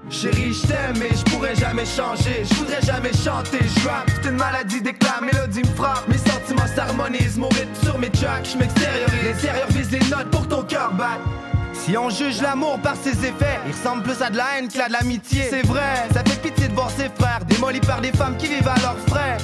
Chérie, 0.08 0.52
je 0.52 0.66
t'aime 0.66 0.98
mais 0.98 1.10
je 1.10 1.24
pourrais 1.30 1.54
jamais 1.54 1.84
changer. 1.84 2.44
Je 2.48 2.54
voudrais 2.54 2.80
jamais 2.80 3.12
chanter. 3.12 3.58
Je 3.60 3.88
rap, 3.88 4.08
c'est 4.22 4.28
une 4.28 4.36
maladie 4.36 4.80
d'éclat. 4.80 5.20
Mélodie 5.20 5.62
me 5.62 5.74
frappe. 5.74 6.06
Mes 6.08 6.18
sentiments 6.18 6.66
s'harmonisent. 6.74 7.36
Mon 7.36 7.48
rythme 7.48 7.74
sur 7.82 7.98
mes 7.98 8.10
tracks. 8.10 8.48
Je 8.52 8.58
m'extériorise. 8.58 9.42
L'intérieur 9.42 9.68
vise 9.70 9.90
les 9.90 10.08
notes 10.08 10.30
pour 10.30 10.46
ton 10.46 10.62
cœur 10.62 10.92
bat. 10.92 11.18
Si 11.72 11.96
on 11.96 12.08
juge 12.08 12.40
l'amour 12.40 12.78
par 12.80 12.96
ses 12.96 13.12
effets, 13.26 13.60
il 13.66 13.72
ressemble 13.72 14.02
plus 14.02 14.20
à 14.22 14.30
de 14.30 14.36
la 14.36 14.58
haine 14.58 14.68
qu'à 14.68 14.88
de 14.88 14.92
l'amitié. 14.92 15.44
C'est 15.50 15.66
vrai, 15.66 16.08
ça 16.12 16.22
fait 16.24 16.40
pitié 16.40 16.68
de 16.68 16.74
voir 16.74 16.90
ses 16.90 17.08
frères 17.08 17.44
démolis 17.44 17.80
par 17.80 18.00
des 18.00 18.12
femmes 18.12 18.36
qui 18.36 18.46
vivent 18.46 18.68
à 18.68 18.80
leurs 18.80 18.98
frais. 19.06 19.36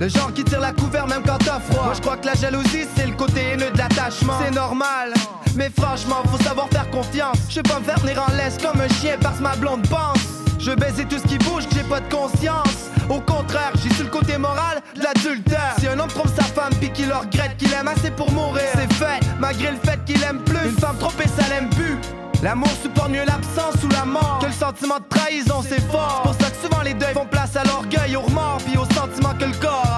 Le 0.00 0.08
genre 0.08 0.32
qui 0.32 0.42
tire 0.44 0.60
la 0.60 0.72
couvert 0.72 1.06
même 1.06 1.22
quand 1.26 1.36
t'as 1.36 1.60
froid. 1.60 1.84
Moi 1.84 1.92
je 1.94 2.00
crois 2.00 2.16
que 2.16 2.24
la 2.24 2.34
jalousie 2.34 2.86
c'est 2.96 3.06
le 3.06 3.12
côté 3.12 3.42
haineux 3.52 3.70
de 3.70 3.76
l'attachement. 3.76 4.32
C'est 4.42 4.54
normal, 4.54 5.12
mais 5.56 5.70
franchement 5.78 6.22
faut 6.30 6.42
savoir 6.42 6.68
faire 6.70 6.88
confiance. 6.88 7.36
Je 7.50 7.56
vais 7.56 7.62
pas 7.62 7.78
me 7.80 7.84
faire 7.84 8.00
tenir 8.00 8.24
en 8.26 8.32
laisse 8.34 8.56
comme 8.56 8.80
un 8.80 8.88
chien 8.88 9.16
parce 9.20 9.40
ma 9.40 9.54
blonde 9.56 9.86
pense. 9.88 10.18
Je 10.58 10.72
baiser 10.72 11.04
tout 11.04 11.18
ce 11.18 11.26
qui 11.26 11.36
bouge, 11.36 11.68
que 11.68 11.74
j'ai 11.74 11.82
pas 11.82 12.00
de 12.00 12.10
conscience. 12.10 12.88
Au 13.10 13.20
contraire, 13.20 13.72
j'ai 13.82 13.92
su 13.94 14.04
le 14.04 14.08
côté 14.08 14.38
moral 14.38 14.80
de 14.94 15.02
l'adultère. 15.02 15.74
Si 15.78 15.86
un 15.86 15.98
homme 15.98 16.08
trompe 16.08 16.28
sa 16.34 16.44
femme 16.44 16.72
puis 16.80 16.90
qu'il 16.90 17.12
regrette, 17.12 17.56
qu'il 17.58 17.72
aime 17.74 17.88
assez 17.88 18.10
pour 18.10 18.30
mourir, 18.32 18.64
c'est 18.74 18.92
fait, 18.94 19.20
malgré 19.38 19.70
le 19.70 19.78
fait 19.78 20.02
qu'il 20.06 20.22
aime 20.22 20.38
plus. 20.44 20.68
Une 20.68 20.78
femme 20.78 20.96
trompée, 20.98 21.28
ça 21.36 21.46
l'aime 21.48 21.68
plus. 21.70 21.98
L'amour 22.42 22.70
supporte 22.82 23.10
mieux 23.10 23.24
l'absence 23.26 23.74
ou 23.84 23.88
la 23.88 24.06
mort 24.06 24.38
que 24.40 24.46
le 24.46 24.52
sentiment 24.52 24.98
de 24.98 25.04
trahison, 25.10 25.62
c'est 25.66 25.82
fort. 25.90 26.22
C'est 26.24 26.30
pour 26.30 26.40
ça 26.40 26.50
que 26.50 26.56
souvent 26.62 26.82
les 26.82 26.94
deuils 26.94 27.12
font 27.12 27.26
place 27.26 27.54
à 27.56 27.64
l'orgueil, 27.64 28.16
au 28.16 28.22
remords, 28.22 28.62
puis 28.66 28.78
au 28.78 28.86
sentiment 28.94 29.34
que 29.38 29.44
le 29.44 29.56
corps. 29.60 29.89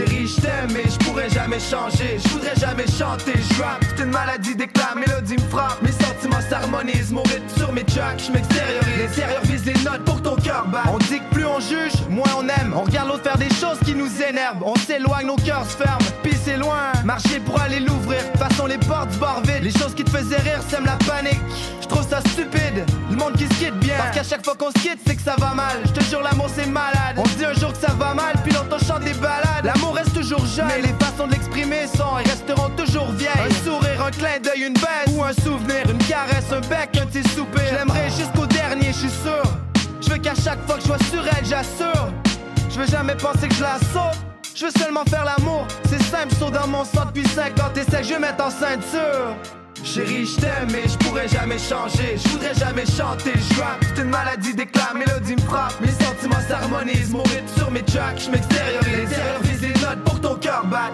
Chérie, 0.00 0.26
je 0.26 0.40
t'aime, 0.40 0.72
mais 0.72 0.84
je 0.84 0.96
pourrais 1.04 1.28
jamais 1.28 1.58
changer. 1.60 2.18
Je 2.24 2.28
voudrais 2.30 2.54
jamais 2.56 2.86
chanter. 2.86 3.34
Je 3.36 3.62
rap, 3.62 3.84
une 3.98 4.10
maladie 4.10 4.54
d'éclat. 4.54 4.94
Mélodie 4.96 5.34
me 5.34 5.48
frappe. 5.50 5.82
Mes 5.82 5.92
sentiments 5.92 6.40
s'harmonisent. 6.48 7.12
Mon 7.12 7.22
rythme 7.22 7.48
sur 7.56 7.72
mes 7.72 7.84
tracks, 7.84 8.22
je 8.26 8.32
m'extériorise. 8.32 8.98
L'intérieur 8.98 9.42
vise 9.42 9.64
les 9.66 9.74
notes 9.84 10.04
pour 10.06 10.22
ton 10.22 10.36
cœur 10.36 10.66
bat. 10.68 10.84
On 10.92 10.98
dit 10.98 11.18
que 11.18 11.34
plus 11.34 11.44
on 11.44 11.60
juge, 11.60 11.92
moins 12.08 12.30
on 12.38 12.48
aime. 12.48 12.72
On 12.74 12.82
regarde 12.82 13.08
l'autre 13.08 13.24
faire 13.24 13.36
des 13.36 13.50
choses 13.50 13.78
qui 13.84 13.94
nous 13.94 14.10
énervent. 14.22 14.62
On 14.64 14.76
s'éloigne, 14.76 15.26
nos 15.26 15.36
cœurs 15.36 15.66
se 15.68 15.76
ferment. 15.76 15.98
Puis 16.22 16.34
c'est 16.42 16.56
loin. 16.56 16.92
Marcher 17.04 17.40
pour 17.40 17.60
aller 17.60 17.80
l'ouvrir. 17.80 18.22
Passons 18.38 18.66
les 18.66 18.78
portes 18.78 19.12
du. 19.12 19.60
Les 19.60 19.72
choses 19.72 19.94
qui 19.94 20.04
te 20.04 20.10
faisaient 20.10 20.40
rire 20.40 20.62
sèment 20.70 20.86
la 20.86 20.96
panique. 20.96 21.40
Trouve 21.90 22.08
ça 22.08 22.20
stupide. 22.20 22.86
Le 23.10 23.16
monde 23.16 23.34
qui 23.34 23.48
quitte 23.48 23.74
bien. 23.80 23.96
Parce 23.98 24.16
qu'à 24.16 24.22
chaque 24.22 24.44
fois 24.44 24.54
qu'on 24.54 24.68
se 24.70 24.80
quitte, 24.80 25.00
c'est 25.04 25.16
que 25.16 25.22
ça 25.22 25.34
va 25.38 25.54
mal. 25.54 25.76
Je 25.84 25.90
te 25.90 26.04
jure, 26.04 26.22
l'amour 26.22 26.46
c'est 26.54 26.66
malade. 26.66 27.16
On 27.16 27.24
se 27.24 27.34
dit 27.34 27.44
un 27.44 27.52
jour 27.52 27.72
que 27.72 27.78
ça 27.78 27.92
va 27.98 28.14
mal, 28.14 28.34
puis 28.44 28.52
l'autre 28.52 28.76
on 28.80 28.84
chante 28.86 29.02
des 29.02 29.14
balades. 29.14 29.64
L'amour 29.64 29.96
reste 29.96 30.14
toujours 30.14 30.46
jeune. 30.46 30.68
Mais 30.68 30.82
les 30.82 30.94
façons 31.04 31.26
de 31.26 31.32
l'exprimer 31.32 31.86
sont 31.88 32.18
et 32.18 32.28
resteront 32.28 32.70
toujours 32.76 33.10
vieilles. 33.12 33.30
Un 33.44 33.64
sourire, 33.64 34.04
un 34.04 34.10
clin 34.10 34.38
d'œil, 34.42 34.66
une 34.68 34.74
baisse. 34.74 35.14
Ou 35.14 35.24
un 35.24 35.32
souvenir, 35.32 35.90
une 35.90 35.98
caresse, 35.98 36.52
un 36.52 36.60
bec, 36.60 36.96
un 37.00 37.06
petit 37.06 37.28
soupir. 37.30 37.62
Je 37.68 37.74
l'aimerai 37.74 38.08
jusqu'au 38.10 38.46
dernier, 38.46 38.92
je 38.92 38.98
suis 38.98 39.16
sûr. 39.24 39.42
Je 40.00 40.10
veux 40.10 40.18
qu'à 40.18 40.34
chaque 40.34 40.64
fois 40.66 40.76
que 40.76 40.82
je 40.82 40.86
sois 40.86 40.98
sur 41.10 41.24
elle, 41.26 41.44
j'assure. 41.44 42.08
Je 42.70 42.78
veux 42.78 42.86
jamais 42.86 43.16
penser 43.16 43.48
que 43.48 43.54
je 43.54 43.62
la 43.62 43.78
saute. 43.92 44.18
Je 44.54 44.66
veux 44.66 44.72
seulement 44.78 45.04
faire 45.08 45.24
l'amour, 45.24 45.66
c'est 45.88 46.02
simple, 46.02 46.34
saut 46.38 46.50
dans 46.50 46.66
mon 46.66 46.84
sang 46.84 47.06
depuis 47.06 47.26
50 47.26 47.78
et 47.78 47.82
c'est 47.88 47.98
que 47.98 48.04
je 48.04 48.08
vais 48.10 48.18
mettre 48.18 48.44
en 48.44 48.50
ceinture. 48.50 49.36
Chérie, 49.84 50.26
je 50.26 50.36
t'aime, 50.40 50.68
mais 50.70 50.86
je 50.86 50.96
pourrais 50.98 51.28
jamais 51.28 51.58
changer. 51.58 52.16
Je 52.16 52.28
voudrais 52.28 52.54
jamais 52.54 52.86
chanter. 52.86 53.32
Je 53.34 53.60
rap, 53.60 53.84
une 53.96 54.10
maladie 54.10 54.54
d'éclat. 54.54 54.92
Mélodie 54.94 55.36
me 55.36 55.40
frappe. 55.40 55.80
Mes 55.80 55.92
sentiments 56.04 56.40
s'harmonisent. 56.48 57.10
Mon 57.10 57.22
rythme 57.22 57.48
sur 57.56 57.70
mes 57.70 57.82
tracks. 57.82 58.20
Je 58.24 58.30
m'extériorise. 58.30 59.10
Vise 59.42 59.62
les 59.62 59.80
notes 59.80 60.04
pour 60.04 60.20
ton 60.20 60.34
cœur 60.36 60.64
bat. 60.66 60.90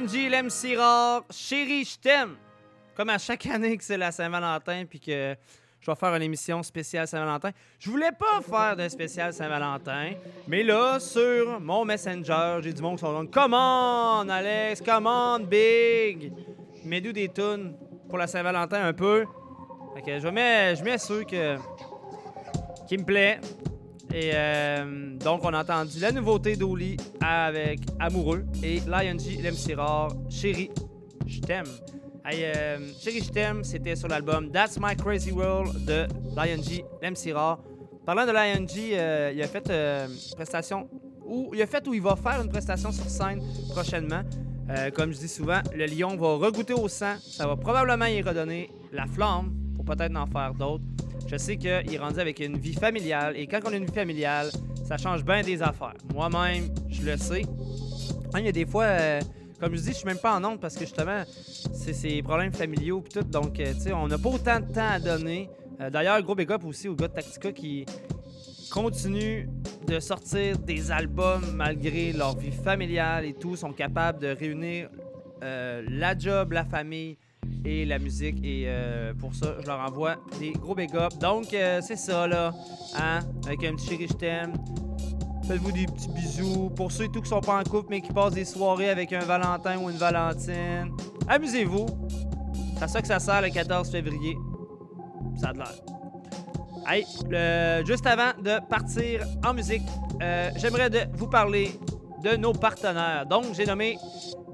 Lion 0.00 0.08
G, 0.08 0.28
l'MC 0.28 0.76
rare, 0.78 1.24
chérie, 1.30 1.84
je 1.84 1.98
t'aime. 1.98 2.36
Comme 2.96 3.10
à 3.10 3.18
chaque 3.18 3.44
année 3.46 3.76
que 3.76 3.84
c'est 3.84 3.98
la 3.98 4.10
Saint-Valentin, 4.12 4.84
puis 4.88 4.98
que 4.98 5.36
je 5.80 5.90
vais 5.90 5.94
faire 5.94 6.14
une 6.14 6.22
émission 6.22 6.62
spéciale 6.62 7.06
Saint-Valentin. 7.06 7.50
Je 7.78 7.90
voulais 7.90 8.12
pas 8.12 8.40
faire 8.40 8.76
de 8.76 8.88
spécial 8.88 9.32
Saint-Valentin, 9.32 10.12
mais 10.48 10.62
là, 10.62 10.98
sur 11.00 11.60
mon 11.60 11.84
Messenger, 11.84 12.60
j'ai 12.62 12.72
du 12.72 12.82
monde 12.82 12.96
qui 12.96 13.00
sont 13.00 13.12
comme 13.12 13.30
Come 13.30 13.54
on, 13.54 14.28
Alex, 14.28 14.80
come 14.80 15.06
on, 15.06 15.40
Big. 15.40 16.32
Mets-nous 16.84 17.12
des 17.12 17.28
tunes 17.28 17.74
pour 18.08 18.18
la 18.18 18.26
Saint-Valentin 18.26 18.84
un 18.84 18.92
peu. 18.92 19.26
Fait 19.94 20.20
je 20.20 20.28
mets, 20.28 20.76
je 20.76 20.84
mets 20.84 20.98
ceux 20.98 21.24
que, 21.24 21.56
qui 22.88 22.96
me 22.96 23.04
plaît. 23.04 23.40
Et 24.12 24.32
euh, 24.34 25.16
donc, 25.18 25.44
on 25.44 25.54
a 25.54 25.60
entendu 25.60 26.00
la 26.00 26.10
nouveauté 26.10 26.56
d'Oli 26.56 26.96
avec 27.20 27.80
Amoureux 28.00 28.44
et 28.62 28.80
Lion 28.80 29.16
G, 29.16 29.38
l'MC 29.40 29.76
Rare, 29.76 30.12
Chérie, 30.28 30.70
je 31.26 31.40
t'aime. 31.40 31.66
Hey, 32.24 32.44
euh, 32.44 32.78
Chérie, 32.98 33.22
je 33.22 33.30
t'aime, 33.30 33.62
c'était 33.62 33.94
sur 33.94 34.08
l'album 34.08 34.50
That's 34.50 34.78
My 34.80 34.96
Crazy 34.96 35.30
World 35.30 35.84
de 35.84 36.06
Lion 36.36 36.60
G, 36.60 36.84
l'MC 37.00 37.32
Rare. 37.32 37.60
Parlant 38.04 38.26
de 38.26 38.32
Lion 38.32 38.66
G, 38.66 38.90
euh, 38.94 39.32
il 39.32 39.40
a 39.42 39.46
fait 39.46 39.70
une 39.70 40.34
prestation 40.34 40.88
où 41.24 41.52
il 41.54 41.62
a 41.62 41.66
fait 41.66 41.86
où 41.86 41.94
il 41.94 42.02
va 42.02 42.16
faire 42.16 42.42
une 42.42 42.48
prestation 42.48 42.90
sur 42.90 43.04
scène 43.04 43.40
prochainement. 43.70 44.22
Comme 44.94 45.12
je 45.12 45.18
dis 45.18 45.28
souvent, 45.28 45.60
le 45.74 45.84
lion 45.86 46.16
va 46.16 46.36
regoûter 46.36 46.74
au 46.74 46.86
sang. 46.86 47.16
Ça 47.20 47.44
va 47.44 47.56
probablement 47.56 48.06
y 48.06 48.22
redonner 48.22 48.70
la 48.92 49.04
flamme 49.06 49.52
pour 49.74 49.84
peut-être 49.84 50.16
en 50.16 50.26
faire 50.26 50.54
d'autres. 50.54 50.84
Je 51.30 51.36
sais 51.36 51.56
qu'il 51.56 51.68
est 51.70 51.98
rendu 51.98 52.18
avec 52.18 52.40
une 52.40 52.56
vie 52.56 52.74
familiale 52.74 53.36
et 53.36 53.46
quand 53.46 53.60
on 53.64 53.68
a 53.72 53.76
une 53.76 53.84
vie 53.84 53.94
familiale, 53.94 54.50
ça 54.84 54.96
change 54.96 55.24
bien 55.24 55.42
des 55.42 55.62
affaires. 55.62 55.94
Moi-même, 56.12 56.74
je 56.88 57.02
le 57.02 57.16
sais. 57.16 57.42
Hein, 58.34 58.40
Il 58.40 58.46
y 58.46 58.48
a 58.48 58.52
des 58.52 58.66
fois, 58.66 58.82
euh, 58.86 59.20
comme 59.60 59.76
je 59.76 59.80
dis, 59.80 59.90
je 59.90 59.98
suis 59.98 60.06
même 60.06 60.18
pas 60.18 60.34
en 60.36 60.42
honte 60.42 60.60
parce 60.60 60.74
que 60.74 60.80
justement, 60.80 61.22
c'est 61.72 61.92
ces 61.92 62.20
problèmes 62.20 62.52
familiaux 62.52 63.04
et 63.06 63.08
tout. 63.08 63.22
Donc, 63.22 63.60
euh, 63.60 63.72
tu 63.74 63.80
sais, 63.82 63.92
on 63.92 64.08
n'a 64.08 64.18
pas 64.18 64.28
autant 64.28 64.58
de 64.58 64.72
temps 64.72 64.90
à 64.90 64.98
donner. 64.98 65.48
Euh, 65.80 65.88
D'ailleurs, 65.88 66.20
gros 66.20 66.34
big 66.34 66.50
up 66.50 66.64
aussi 66.64 66.88
au 66.88 66.96
gars 66.96 67.06
de 67.06 67.12
Tactica 67.12 67.52
qui 67.52 67.86
continue 68.72 69.48
de 69.86 70.00
sortir 70.00 70.58
des 70.58 70.90
albums 70.90 71.52
malgré 71.54 72.12
leur 72.12 72.36
vie 72.36 72.50
familiale 72.50 73.24
et 73.24 73.34
tout, 73.34 73.54
sont 73.54 73.72
capables 73.72 74.18
de 74.18 74.34
réunir 74.34 74.88
euh, 75.44 75.84
la 75.88 76.18
job, 76.18 76.50
la 76.50 76.64
famille 76.64 77.16
et 77.64 77.84
la 77.84 77.98
musique. 77.98 78.36
Et 78.44 78.64
euh, 78.66 79.12
pour 79.14 79.34
ça, 79.34 79.56
je 79.60 79.66
leur 79.66 79.80
envoie 79.80 80.16
des 80.38 80.52
gros 80.52 80.74
big. 80.74 80.90
Donc, 81.20 81.52
euh, 81.52 81.80
c'est 81.82 81.96
ça, 81.96 82.26
là. 82.26 82.52
Hein? 82.96 83.20
Avec 83.46 83.64
un 83.64 83.74
petit 83.74 83.88
chéri, 83.88 84.06
je 84.08 84.14
t'aime. 84.14 84.52
Faites-vous 85.46 85.72
des 85.72 85.86
petits 85.86 86.08
bisous. 86.10 86.70
Pour 86.70 86.92
ceux 86.92 87.04
et 87.04 87.08
tout 87.08 87.20
qui 87.20 87.28
sont 87.28 87.40
pas 87.40 87.58
en 87.58 87.64
couple, 87.64 87.88
mais 87.90 88.00
qui 88.00 88.12
passent 88.12 88.34
des 88.34 88.44
soirées 88.44 88.90
avec 88.90 89.12
un 89.12 89.24
Valentin 89.24 89.78
ou 89.78 89.90
une 89.90 89.96
Valentine, 89.96 90.92
amusez-vous. 91.28 91.86
C'est 92.78 92.88
ça 92.88 93.02
que 93.02 93.08
ça 93.08 93.18
sert 93.18 93.42
le 93.42 93.50
14 93.50 93.90
février. 93.90 94.36
Ça 95.36 95.48
a 95.48 95.52
de 95.52 95.58
l'air. 95.58 95.90
Hey, 96.86 97.04
juste 97.86 98.06
avant 98.06 98.32
de 98.42 98.58
partir 98.68 99.24
en 99.44 99.52
musique, 99.52 99.82
euh, 100.22 100.50
j'aimerais 100.56 100.90
vous 101.12 101.28
parler 101.28 101.78
de 102.22 102.36
nos 102.36 102.52
partenaires. 102.52 103.26
Donc, 103.26 103.46
j'ai 103.54 103.66
nommé 103.66 103.96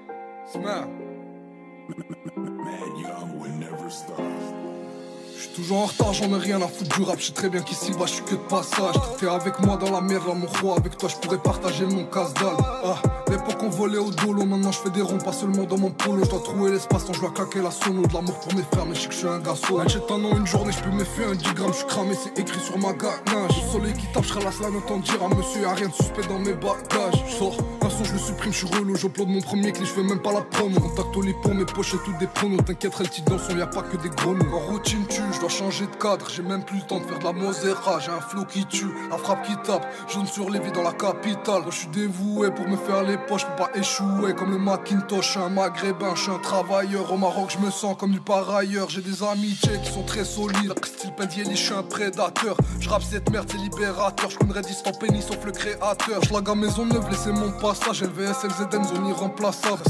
Smack. 5.39 5.49
J'suis 5.49 5.49
toujours 5.49 5.77
en 5.77 5.85
retard, 5.85 6.13
j'en 6.13 6.29
ai 6.35 6.39
rien 6.39 6.61
à 6.61 6.67
foutre 6.67 6.97
du 6.97 7.03
rap, 7.03 7.19
j'sais 7.19 7.33
très 7.33 7.49
bien 7.49 7.61
qu'ici 7.61 7.91
bas 7.91 8.05
j'suis 8.05 8.23
que 8.23 8.31
de 8.31 8.35
passage. 8.49 8.95
T'es 9.19 9.27
avec 9.27 9.59
moi 9.61 9.77
dans 9.77 9.91
la 9.91 10.01
merde, 10.01 10.27
là 10.27 10.33
mon 10.33 10.47
roi, 10.47 10.77
avec 10.77 10.97
toi 10.97 11.09
j'pourrais 11.09 11.37
partager 11.37 11.85
mon 11.85 12.05
casse-dalle. 12.05 12.57
Ah, 12.83 13.01
l'époque 13.29 13.61
on 13.63 13.69
volait 13.69 13.97
au 13.97 14.11
dolo, 14.11 14.45
maintenant 14.45 14.71
j'fais 14.71 14.89
des 14.89 15.01
ronds, 15.01 15.17
pas 15.17 15.33
seulement 15.33 15.63
dans 15.63 15.77
mon 15.77 15.91
polo. 15.91 16.23
J'dois 16.23 16.39
trouver 16.39 16.71
l'espace, 16.71 17.03
quand 17.05 17.13
j'dois 17.13 17.31
claquer 17.31 17.61
la 17.61 17.71
sono, 17.71 18.05
de 18.05 18.13
l'amour 18.13 18.39
pour 18.39 18.53
mes 18.55 18.63
frères, 18.63 18.85
mais 18.85 18.95
j'sais 18.95 19.07
que 19.07 19.13
j'suis 19.13 19.27
un 19.27 19.39
garçon. 19.39 19.79
J'ai 19.87 19.99
un 19.99 20.23
an, 20.23 20.37
une 20.37 20.47
journée, 20.47 20.71
j'peux 20.71 20.91
me 20.91 21.03
faire 21.03 21.29
un 21.29 21.35
10 21.35 21.53
grammes, 21.53 21.73
j'suis 21.73 21.87
cramé, 21.87 22.13
c'est 22.21 22.39
écrit 22.39 22.59
sur 22.59 22.77
ma 22.77 22.93
ganache. 22.93 23.61
Le 23.63 23.71
soleil 23.71 23.93
qui 23.93 24.07
tape, 24.13 24.25
j'relasse 24.25 24.59
la 24.61 24.69
note 24.69 24.89
en 24.89 24.97
dire 24.97 25.23
à 25.23 25.35
monsieur, 25.35 25.61
y'a 25.61 25.73
rien 25.73 25.87
de 25.87 25.93
suspect 25.93 26.27
dans 26.27 26.39
mes 26.39 26.53
bagages. 26.53 27.23
J'sors, 27.27 27.55
un 27.81 27.89
son, 27.89 28.03
je 28.03 28.17
supprime, 28.17 28.53
j'suis 28.53 28.67
relou, 28.67 28.95
j'upload 28.95 29.29
mon 29.29 29.41
premier 29.41 29.71
clip, 29.71 29.85
j'fais 29.85 30.03
même 30.03 30.21
pas 30.21 30.33
la 30.33 30.41
promo. 30.41 30.79
Contact 30.79 31.15
au 31.15 31.21
lit 31.21 31.35
pour 31.41 31.53
mes 31.53 31.65
poches 31.65 31.93
et 31.93 31.97
tout 32.03 32.13
des 32.19 32.27
pronos, 32.27 32.59
t'inquiète, 32.65 32.93
elle 32.99 33.39
son, 33.39 33.55
pas 33.67 33.81
que 33.83 33.97
des 33.97 34.09
gros 34.09 34.35
routine 34.67 35.05
je 35.34 35.39
dois 35.39 35.49
changer 35.49 35.85
de 35.88 35.95
cadre, 35.95 36.27
j'ai 36.30 36.43
même 36.43 36.64
plus 36.64 36.77
le 36.77 36.84
temps 36.84 36.99
de 36.99 37.06
faire 37.06 37.19
de 37.19 37.23
la 37.23 37.34
mosera, 37.34 37.99
j'ai 37.99 38.11
un 38.11 38.22
flow 38.22 38.45
qui 38.45 38.65
tue, 38.65 38.91
la 39.10 39.18
frappe 39.18 39.45
qui 39.45 39.56
tape, 39.64 39.85
jaune 40.07 40.27
sur 40.27 40.49
les 40.49 40.60
vies 40.60 40.72
dans 40.72 40.84
la 40.84 40.93
capitale. 40.93 41.61
Moi 41.61 41.72
je 41.72 41.77
suis 41.77 41.88
dévoué 41.88 42.51
pour 42.51 42.68
me 42.68 42.77
faire 42.77 43.03
les 43.03 43.18
poches, 43.18 43.45
peux 43.45 43.64
pas 43.64 43.72
échouer 43.76 44.34
comme 44.35 44.51
le 44.51 44.60
Macintosh, 44.60 45.26
je 45.26 45.31
suis 45.31 45.39
un 45.39 45.49
maghrébin, 45.49 46.15
je 46.15 46.23
suis 46.23 46.31
un 46.31 46.39
travailleur. 46.39 47.11
Au 47.11 47.18
Maroc, 47.18 47.51
je 47.57 47.65
me 47.65 47.72
sens 47.72 47.95
comme 47.97 48.11
nulle 48.11 48.22
part 48.22 48.53
ailleurs, 48.56 48.89
j'ai 48.89 49.01
des 49.01 49.23
amitiés 49.23 49.80
qui 49.84 49.91
sont 49.91 50.03
très 50.03 50.26
solides. 50.26 50.73
Style 50.85 51.14
Pendielli, 51.15 51.56
je 51.56 51.64
suis 51.64 51.73
un 51.73 51.84
prédateur, 51.84 52.56
je 52.80 52.89
rappe 52.89 53.03
cette 53.03 53.30
merde, 53.30 53.47
c'est 53.51 53.57
libérateur, 53.57 54.30
je 54.30 54.38
connais 54.38 54.61
distant 54.61 54.91
pénis 54.91 55.26
sauf 55.26 55.43
le 55.45 55.51
créateur. 55.51 56.22
Je 56.22 56.34
à 56.34 56.56
maison 56.56 56.85
neuve, 56.85 57.10
laissez 57.10 57.31
mon 57.31 57.51
passage, 57.51 58.01
LVS, 58.03 58.45
LZM, 58.45 58.84
zone 58.84 59.07
irremplaçable. 59.07 59.84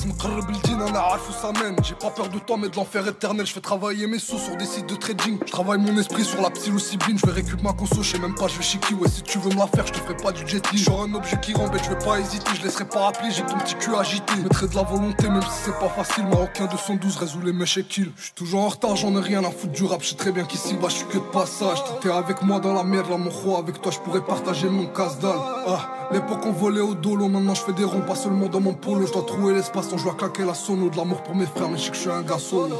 J'ai 1.84 1.96
pas 1.96 2.10
peur 2.10 2.30
de 2.30 2.40
toi, 2.40 2.58
mais 2.58 2.70
de 2.70 2.76
l'enfer 2.76 3.08
éternel. 3.08 3.46
Je 3.46 3.54
fais 3.54 3.62
travailler 3.62 4.08
mes 4.08 4.20
sous 4.20 4.38
sur 4.38 4.56
des 4.56 4.66
sites 4.66 4.88
de 4.90 4.96
trading. 4.96 5.29
Travaille 5.38 5.80
mon 5.80 5.98
esprit 5.98 6.24
sur 6.24 6.42
la 6.42 6.50
psilocybine. 6.50 7.18
Je 7.18 7.26
vais 7.26 7.34
récupérer 7.34 7.64
ma 7.64 7.74
conso, 7.74 8.02
je 8.02 8.12
sais 8.12 8.20
même 8.20 8.36
pas, 8.36 8.48
je 8.48 8.58
vais 8.58 8.64
chiqui. 8.64 8.94
Ouais, 8.94 9.08
si 9.08 9.22
tu 9.22 9.38
veux 9.40 9.50
me 9.50 9.58
la 9.58 9.68
faire, 9.68 9.86
je 9.88 9.94
te 9.94 9.98
ferai 10.00 10.16
pas 10.16 10.32
du 10.32 10.48
jet 10.48 10.72
li. 10.72 10.78
Genre 10.78 11.04
un 11.04 11.14
objet 11.14 11.40
qui 11.42 11.54
rembête, 11.54 11.84
je 11.84 11.90
vais 11.90 12.00
pas 12.00 12.20
hésiter, 12.20 12.52
je 12.56 12.64
laisserai 12.64 12.86
pas 12.86 13.10
appeler. 13.10 13.32
J'ai 13.32 13.44
ton 13.44 13.58
petit 13.58 13.76
cul 13.76 13.96
agité. 13.96 14.34
Je 14.38 14.42
mettrai 14.42 14.68
de 14.68 14.76
la 14.76 14.84
volonté, 14.84 15.30
même 15.30 15.42
si 15.42 15.66
c'est 15.66 15.80
pas 15.80 15.90
facile. 15.90 16.26
Marocain 16.26 16.66
212 16.66 17.18
résout 17.18 17.42
les 17.42 17.54
mèches 17.54 17.78
et 17.78 17.84
kill. 17.84 18.12
Je 18.16 18.24
suis 18.24 18.34
toujours 18.34 18.62
en 18.62 18.70
retard, 18.70 18.96
j'en 18.96 19.16
ai 19.16 19.22
rien 19.22 19.44
à 19.44 19.52
foutre 19.52 19.74
du 19.74 19.84
rap. 19.86 20.02
Je 20.02 20.10
sais 20.10 20.16
très 20.16 20.32
bien 20.32 20.46
qu'ici 20.46 20.74
bas, 20.76 20.90
je 20.90 20.96
suis 20.96 21.06
que 21.06 21.18
de 21.18 21.32
passage. 21.32 21.78
T'es 22.02 22.12
avec 22.12 22.42
moi 22.42 22.60
dans 22.60 22.74
la 22.74 22.84
merde, 22.84 23.10
là, 23.10 23.18
mon 23.18 23.30
roi. 23.30 23.60
Avec 23.60 23.82
toi, 23.82 23.92
je 23.92 24.00
pourrais 24.00 24.22
partager 24.22 24.70
mon 24.70 24.88
casse-dalle. 24.88 25.40
Ah. 25.68 25.96
L'époque 26.12 26.44
on 26.46 26.52
volait 26.52 26.82
au 26.82 26.96
dolo, 26.96 27.28
maintenant 27.28 27.54
je 27.54 27.62
fais 27.62 27.74
des 27.74 27.84
ronds, 27.84 28.02
pas 28.02 28.16
seulement 28.16 28.48
dans 28.48 28.60
mon 28.60 28.74
polo. 28.74 29.06
Je 29.06 29.14
dois 29.14 29.22
trouver 29.22 29.54
l'espace, 29.54 29.88
quand 29.90 29.98
je 29.98 30.04
dois 30.06 30.16
claquer 30.16 30.44
la 30.44 30.56
sono. 30.56 30.90
De 30.90 30.98
l'amour 30.98 31.22
pour 31.22 31.36
mes 31.36 31.46
frères, 31.46 31.70
mais 31.70 31.78
je 31.78 31.84
sais 31.84 31.90
que 31.92 31.96
je 31.96 32.02
suis 32.02 32.10
un 32.10 32.24
gars 32.24 32.40
solo. 32.40 32.76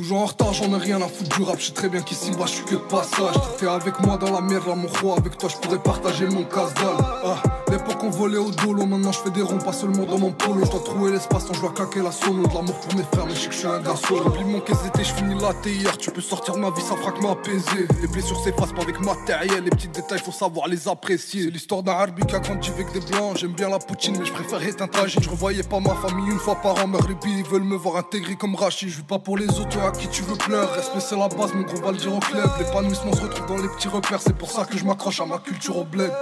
Toujours 0.00 0.22
en 0.22 0.24
retard, 0.24 0.54
j'en 0.54 0.72
ai 0.72 0.78
rien 0.78 0.96
à 1.02 1.08
foutre 1.08 1.36
du 1.36 1.42
rap. 1.42 1.56
Je 1.58 1.66
sais 1.66 1.72
très 1.72 1.90
bien 1.90 2.00
qu'ici 2.00 2.30
bas, 2.30 2.46
je 2.46 2.52
suis 2.52 2.64
que 2.64 2.70
de 2.70 2.76
passage. 2.78 3.34
T'es 3.58 3.66
avec 3.66 4.00
moi 4.00 4.16
dans 4.16 4.30
la 4.30 4.40
mer, 4.40 4.66
là, 4.66 4.74
mon 4.74 4.88
roi. 4.88 5.16
Avec 5.18 5.36
toi, 5.36 5.50
je 5.50 5.56
pourrais 5.58 5.78
partager 5.78 6.26
mon 6.26 6.44
casse-dalle. 6.44 7.04
Ah, 7.22 7.42
l'époque 7.68 8.02
on 8.02 8.08
volait 8.08 8.38
au 8.38 8.50
dolo. 8.50 8.86
Maintenant, 8.86 9.12
je 9.12 9.18
fais 9.18 9.28
des 9.28 9.42
ronds, 9.42 9.58
pas 9.58 9.74
seulement 9.74 10.04
dans 10.04 10.16
mon 10.16 10.32
polo. 10.32 10.64
Je 10.64 10.70
dois 10.70 10.80
trouver 10.80 11.12
l'espace, 11.12 11.48
je 11.52 11.60
dois 11.60 11.72
claquer 11.72 12.00
la 12.00 12.12
sono. 12.12 12.46
De 12.46 12.54
l'amour 12.54 12.80
pour 12.80 12.94
mes 12.96 13.02
frères, 13.12 13.26
mais 13.26 13.34
je 13.34 13.40
sais 13.40 13.48
que 13.48 13.52
je 13.52 13.58
suis 13.58 13.66
un 13.66 13.78
gars 13.80 13.94
solo. 13.94 14.22
J'oublie 14.24 14.44
mon 14.44 14.60
caisse 14.60 14.82
d'été, 14.84 15.04
je 15.04 15.12
finis 15.12 15.38
la 15.38 15.52
hier. 15.70 15.98
Tu 15.98 16.10
peux 16.10 16.22
sortir 16.22 16.56
ma 16.56 16.70
vie, 16.70 16.80
ça 16.80 16.96
fera 16.96 17.12
que 17.12 17.20
m'apaiser. 17.20 17.86
Les 18.00 18.08
blessures 18.08 18.42
s'effacent 18.42 18.72
pas 18.72 18.80
avec 18.80 18.98
matériel. 19.00 19.64
Les 19.64 19.70
petits 19.70 19.88
détails, 19.88 20.20
faut 20.20 20.32
savoir 20.32 20.66
les 20.68 20.88
apprécier. 20.88 21.42
C'est 21.42 21.50
l'histoire 21.50 21.82
d'un 21.82 21.92
harbi 21.92 22.24
qui 22.24 22.34
a 22.34 22.38
grandi 22.38 22.70
avec 22.70 22.90
des 22.92 23.00
blancs. 23.00 23.36
J'aime 23.36 23.52
bien 23.52 23.68
la 23.68 23.78
poutine, 23.78 24.16
mais 24.18 24.24
je 24.24 24.32
préfère 24.32 24.62
être 24.66 24.80
un. 24.80 25.06
Je 25.06 25.28
revoyais 25.28 25.62
pas 25.62 25.78
ma 25.78 25.94
famille 25.96 26.30
une 26.30 26.38
fois 26.38 26.54
par 26.54 26.82
an. 26.82 26.88
Billes, 26.88 27.40
ils 27.40 27.44
veulent 27.44 27.64
me 27.64 27.76
voir 27.76 27.96
intégré 27.96 28.34
comme 28.34 28.54
Rachid. 28.54 28.88
Je 28.88 29.02
pas 29.02 29.18
pour 29.18 29.36
les 29.36 29.48
autres, 29.60 29.89
qui 29.92 30.08
tu 30.08 30.22
veux 30.22 30.36
pleurer. 30.36 30.66
Respect, 30.76 31.00
c'est 31.00 31.16
la 31.16 31.28
base, 31.28 31.54
mon 31.54 31.62
gros 31.62 31.80
va 31.80 31.92
le 31.92 31.98
dire. 31.98 32.12
L'épanouissement 32.58 33.12
se 33.12 33.22
retrouve 33.22 33.46
dans 33.46 33.62
les 33.62 33.68
petits 33.68 33.88
repères. 33.88 34.20
C'est 34.20 34.36
pour 34.36 34.50
ça 34.50 34.64
que 34.64 34.76
je 34.76 34.84
m'accroche 34.84 35.20
à 35.20 35.26
ma 35.26 35.38
culture 35.38 35.78
au 35.78 35.84
bled. 35.84 36.12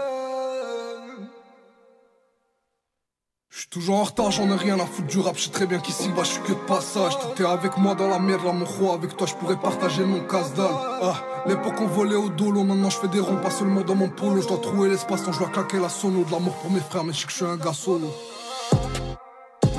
Je 3.50 3.62
suis 3.62 3.70
toujours 3.70 3.96
en 3.96 4.04
retard, 4.04 4.30
j'en 4.30 4.48
ai 4.50 4.56
rien 4.56 4.78
à 4.78 4.86
foutre 4.86 5.08
du 5.08 5.18
rap. 5.18 5.36
Je 5.36 5.44
sais 5.44 5.50
très 5.50 5.66
bien 5.66 5.80
qu'ici 5.80 6.08
bas, 6.10 6.22
je 6.22 6.30
suis 6.30 6.42
que 6.42 6.52
de 6.52 6.66
passage. 6.68 7.12
T'es 7.34 7.44
avec 7.44 7.76
moi 7.76 7.96
dans 7.96 8.06
la 8.06 8.20
merde, 8.20 8.44
là, 8.44 8.52
mon 8.52 8.64
roi. 8.64 8.94
Avec 8.94 9.16
toi, 9.16 9.26
je 9.26 9.34
pourrais 9.34 9.56
partager 9.56 10.04
mon 10.04 10.20
casse-dalle. 10.20 10.66
Ah, 11.02 11.16
l'époque 11.44 11.74
on 11.80 11.86
volait 11.86 12.14
au 12.14 12.28
dolo. 12.28 12.62
Maintenant, 12.62 12.90
je 12.90 12.98
fais 12.98 13.08
des 13.08 13.18
ronds, 13.18 13.36
pas 13.42 13.50
seulement 13.50 13.80
dans 13.80 13.96
mon 13.96 14.10
polo. 14.10 14.40
Je 14.40 14.46
dois 14.46 14.58
trouver 14.58 14.88
l'espace 14.88 15.22
quand 15.22 15.32
je 15.32 15.40
dois 15.40 15.48
claquer 15.48 15.80
la 15.80 15.88
sono. 15.88 16.22
De 16.22 16.30
l'amour 16.30 16.54
pour 16.54 16.70
mes 16.70 16.78
frères, 16.80 17.02
mais 17.02 17.12
je 17.12 17.18
sais 17.18 17.26
que 17.26 17.32
je 17.32 17.36
suis 17.36 17.44
un 17.46 17.56
gars 17.56 17.72
solo. 17.72 18.14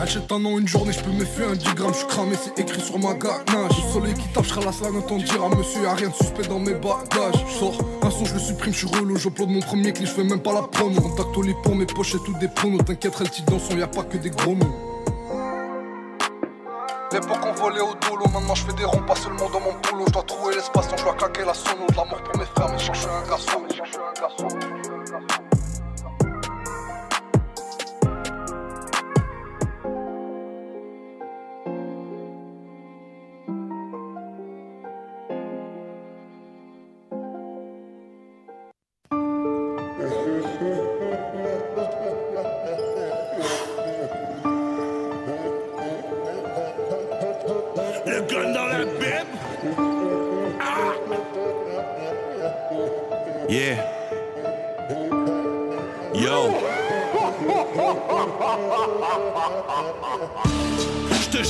Achète 0.01 0.31
un 0.31 0.45
an, 0.45 0.57
une 0.57 0.67
journée, 0.67 0.93
je 0.93 1.01
peux 1.01 1.11
me 1.11 1.25
faire 1.25 1.49
un 1.49 1.55
10 1.55 1.73
grammes, 1.73 1.93
je 1.93 2.05
cramé, 2.05 2.33
c'est 2.41 2.57
écrit 2.61 2.79
sur 2.79 2.97
ma 2.99 3.13
ganache. 3.15 3.83
Le 3.83 3.91
soleil 3.91 4.13
qui 4.13 4.29
tape, 4.29 4.45
je 4.45 4.59
la 4.61 4.71
salle, 4.71 4.95
entend 4.95 5.17
dire 5.17 5.43
à 5.43 5.49
monsieur, 5.49 5.83
y'a 5.83 5.93
rien 5.93 6.07
de 6.07 6.13
suspect 6.13 6.47
dans 6.47 6.59
mes 6.59 6.73
bagages. 6.73 7.43
Je 7.45 7.53
sors, 7.59 7.77
un 8.01 8.09
son, 8.09 8.23
je 8.23 8.33
le 8.35 8.39
supprime, 8.39 8.71
je 8.71 8.77
suis 8.77 8.87
relou, 8.87 9.17
j'upload 9.17 9.49
mon 9.49 9.59
premier 9.59 9.91
clip, 9.91 10.07
je 10.07 10.13
fais 10.13 10.23
même 10.23 10.41
pas 10.41 10.53
la 10.53 10.61
promo. 10.61 11.01
Contact 11.01 11.37
au 11.37 11.41
lit 11.41 11.53
pour 11.63 11.75
mes 11.75 11.85
poches 11.85 12.15
et 12.15 12.19
tout 12.19 12.33
des 12.39 12.47
pronos, 12.47 12.81
t'inquiète, 12.85 13.13
elle 13.19 13.29
titre 13.29 13.51
dans 13.51 13.59
son, 13.59 13.75
y'a 13.75 13.87
pas 13.87 14.03
que 14.03 14.15
des 14.15 14.29
gros 14.29 14.55
mots. 14.55 14.75
L'époque 17.11 17.39
on 17.43 17.53
volait 17.53 17.81
au 17.81 17.93
dolo, 18.07 18.25
maintenant 18.33 18.55
je 18.55 18.65
fais 18.65 18.73
des 18.73 18.85
ronds, 18.85 19.03
pas 19.05 19.15
seulement 19.15 19.49
dans 19.49 19.59
mon 19.59 19.73
polo. 19.81 20.05
Je 20.07 20.13
dois 20.13 20.23
trouver 20.23 20.55
l'espace, 20.55 20.87
quand 20.87 20.97
je 20.97 21.03
dois 21.03 21.15
claquer 21.15 21.43
la 21.43 21.53
sono. 21.53 21.85
De 21.89 21.95
l'amour 21.97 22.23
pour 22.23 22.39
mes 22.39 22.45
frères, 22.45 22.69
mais 22.71 22.79
je 22.79 22.83
suis 22.83 23.07
un 23.09 23.27
garçon, 23.27 23.61
mais 23.67 23.75
je 23.75 23.91
suis 23.91 23.97
un 23.97 24.21
garçon. 24.21 24.98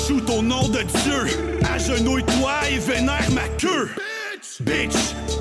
Shoot 0.10 0.30
au 0.32 0.42
nom 0.42 0.68
de 0.68 0.80
Dieu. 1.04 1.60
Agenouille-toi 1.72 2.52
et 2.72 2.80
vénère 2.80 3.30
ma 3.32 3.48
queue. 3.60 3.90
Bitch, 4.62 4.96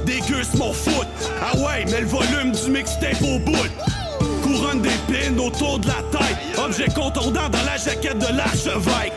déguste 0.04 0.56
mon 0.56 0.72
foot. 0.72 1.06
Ah 1.40 1.56
ouais, 1.56 1.86
mets 1.86 2.02
le 2.02 2.06
volume 2.06 2.52
du 2.52 2.70
mixtape 2.70 3.22
au 3.22 3.38
bout. 3.38 3.68
Couronne 4.42 4.82
d'épines 4.82 5.40
autour 5.40 5.78
de 5.78 5.88
la 5.88 6.02
tête. 6.12 6.36
Objet 6.58 6.86
contondant 6.94 7.48
dans 7.48 7.64
la 7.64 7.78
jaquette 7.78 8.18
de 8.18 8.36
l'archevêque. 8.36 9.14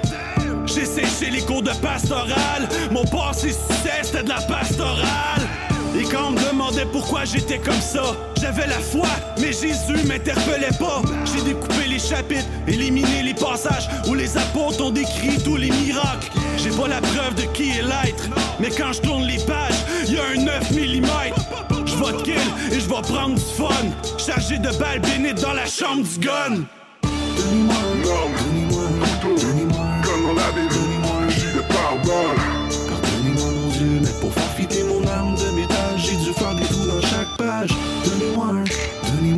J'ai 0.65 0.85
séché 0.85 1.29
les 1.29 1.41
cours 1.41 1.63
de 1.63 1.73
pastoral. 1.81 2.69
Mon 2.89 3.03
passé 3.03 3.49
succès, 3.49 4.03
c'était 4.03 4.23
de 4.23 4.29
la 4.29 4.41
pastorale. 4.41 5.50
Et 5.99 6.03
quand 6.03 6.27
on 6.29 6.31
me 6.31 6.49
demandait 6.49 6.85
pourquoi 6.85 7.25
j'étais 7.25 7.59
comme 7.59 7.81
ça, 7.81 8.15
j'avais 8.39 8.67
la 8.67 8.79
foi, 8.79 9.07
mais 9.39 9.51
Jésus 9.51 10.05
m'interpellait 10.07 10.77
pas. 10.79 11.01
J'ai 11.25 11.41
découpé 11.43 11.87
les 11.87 11.99
chapitres, 11.99 12.47
éliminé 12.67 13.23
les 13.23 13.33
passages 13.33 13.89
où 14.07 14.13
les 14.13 14.37
apôtres 14.37 14.83
ont 14.83 14.91
décrit 14.91 15.37
tous 15.43 15.57
les 15.57 15.69
miracles. 15.69 16.31
J'ai 16.57 16.69
pas 16.69 16.87
la 16.87 17.01
preuve 17.01 17.35
de 17.35 17.43
qui 17.53 17.71
est 17.71 17.81
l'être, 17.81 18.29
mais 18.59 18.69
quand 18.69 18.93
je 18.93 19.01
tourne 19.01 19.25
les 19.25 19.39
pages, 19.39 19.75
y 20.07 20.17
a 20.17 20.23
un 20.33 20.43
9 20.43 20.71
mm. 20.71 21.07
Je 21.85 21.95
vais 21.95 22.23
kill 22.23 22.35
et 22.71 22.79
je 22.79 22.87
vais 22.87 23.01
prendre 23.01 23.35
du 23.35 23.41
fun. 23.41 23.69
Chargé 24.17 24.57
de 24.57 24.69
balles 24.77 24.99
bénites 24.99 25.41
dans 25.41 25.53
la 25.53 25.65
chambre 25.65 26.03
du 26.03 26.19
gun. 26.19 26.65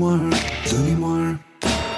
Donnez-moi 0.04 0.14
un, 0.14 0.70
donnez-moi 0.70 1.10
un, 1.10 1.40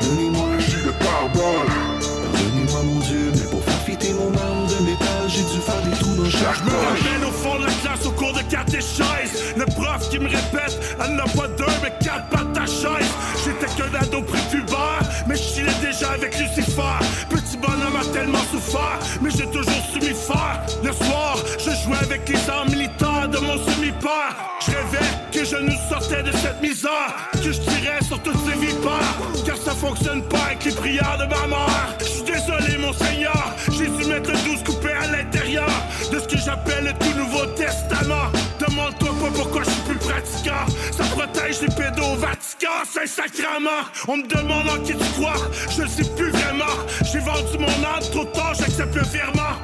donnez-moi 0.02 0.45
de 0.86 0.91
pare-balles. 1.03 2.02
Pardonnez-moi 2.34 2.84
mon 2.84 2.99
Dieu, 2.99 3.32
mais 3.34 3.49
pour 3.49 3.64
faire 3.64 3.82
fitter 3.86 4.14
mon 4.14 4.27
arme 4.38 4.68
de 4.68 4.86
métal, 4.86 5.23
j'ai 5.27 5.41
dû 5.41 5.60
faire 5.61 5.82
des 5.82 5.98
trous 5.98 6.15
dans 6.15 6.30
chaque 6.30 6.57
Je 6.57 6.64
me 6.64 6.76
ramène 6.76 7.26
au 7.27 7.32
fond 7.32 7.60
de 7.60 7.65
la 7.65 7.72
classe 7.72 8.06
au 8.06 8.11
cours 8.11 8.34
de 8.34 8.41
catéchèse. 8.44 9.56
Le 9.57 9.65
prof 9.65 10.10
qui 10.10 10.19
me 10.19 10.27
répète, 10.27 10.80
elle 11.03 11.15
n'a 11.15 11.23
pas 11.23 11.48
deux, 11.57 11.65
mais 11.82 11.94
quatre 12.03 12.30
par 12.30 12.52
ta 12.53 12.65
chaise. 12.65 13.11
J'étais 13.44 13.73
qu'un 13.76 13.94
ado 13.99 14.22
prépubère, 14.22 15.02
mais 15.27 15.36
je 15.36 15.56
déjà 15.82 16.11
avec 16.11 16.38
Lucifer. 16.38 16.99
Petit 17.30 17.57
bonhomme 17.57 17.95
a 17.95 18.06
tellement 18.14 18.44
souffert, 18.52 18.99
mais 19.22 19.30
j'ai 19.32 19.48
toujours 19.48 19.84
su 19.91 19.99
m'y 19.99 20.14
faire. 20.14 20.61
Le 20.84 20.91
soir, 20.91 21.38
je 21.57 21.72
jouais 21.84 21.98
avec 22.02 22.27
les 22.30 22.49
armes 22.49 22.69
militaires 22.69 23.30
de 23.30 23.38
mon 23.40 23.57
semi-père. 23.57 24.36
Je 24.65 24.72
rêvais 24.72 25.06
que 25.32 25.45
je 25.45 25.57
nous 25.57 25.77
sortais 25.90 26.23
de 26.23 26.32
cette 26.32 26.61
misère, 26.61 27.14
que 27.34 27.52
je 27.52 27.60
tirais 27.60 27.85
sur 28.06 28.22
toutes 28.22 28.38
ces 28.45 28.57
vipères. 28.60 29.18
Car 29.45 29.57
ça 29.57 29.72
fonctionne 29.72 30.22
pas 30.23 30.45
avec 30.48 30.65
les 30.65 30.72
prières 30.72 31.18
de 31.18 31.26
ma 31.26 31.48
mère. 31.48 31.95
Je 31.99 32.06
suis 32.06 32.23
désolé, 32.23 32.77
mon 32.77 32.94
Seigneur, 32.94 33.56
j'ai 33.72 33.88
dû 33.88 34.06
mettre 34.10 34.32
12 34.32 34.64
coupé 34.64 34.91
à 34.91 35.07
l'intérieur 35.11 35.69
de 36.11 36.19
ce 36.19 36.27
que 36.27 36.38
j'appelle 36.38 36.86
le 36.86 36.94
tout 36.94 37.18
nouveau 37.18 37.45
testament. 37.57 38.32
Demande-toi 38.60 39.10
pas 39.10 39.32
pourquoi 39.36 39.64
je 39.64 39.69
suis 39.69 39.82
plus 39.82 39.98
pratiquant. 39.98 40.65
Ça 40.91 41.03
protège 41.06 41.61
les 41.61 41.68
pédos 41.68 42.14
au 42.14 42.15
Vatican, 42.15 42.84
c'est 42.91 43.07
sacrament. 43.07 43.86
On 44.07 44.18
me 44.18 44.27
demande 44.27 44.69
en 44.69 44.82
qui 44.84 44.94
tu 44.94 45.11
crois, 45.19 45.36
je 45.76 45.82
le 45.82 45.88
sais 45.88 46.10
plus 46.15 46.30
vraiment. 46.32 46.76
J'ai 47.11 47.19
vendu 47.19 47.57
mon 47.60 47.68
âme 47.68 48.03
trop 48.11 48.26
tard, 48.26 48.53
j'accepte 48.53 48.95
le 48.95 49.03
virement. 49.03 49.56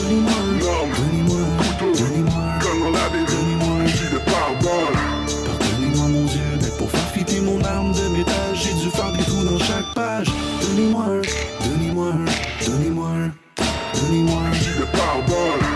Un 0.00 0.58
couteau, 1.58 1.92
la 2.92 3.08
Bible, 3.10 3.38
arme 7.68 7.92
de 7.92 8.08
métal, 8.16 8.34
j'ai 8.54 8.74
dû 8.74 8.90
faire 8.90 9.12
des 9.12 9.24
trous 9.24 9.44
dans 9.44 9.58
chaque 9.58 9.94
page. 9.94 10.28
Donnez-moi 10.60 11.04
un, 11.04 11.66
donnez-moi 11.68 12.06
un, 12.08 12.66
donnez-moi 12.66 13.08
un, 13.08 13.30
donnez-moi 14.00 14.40
un 14.40 14.80
de 14.80 14.84
pare-balles. 14.96 15.66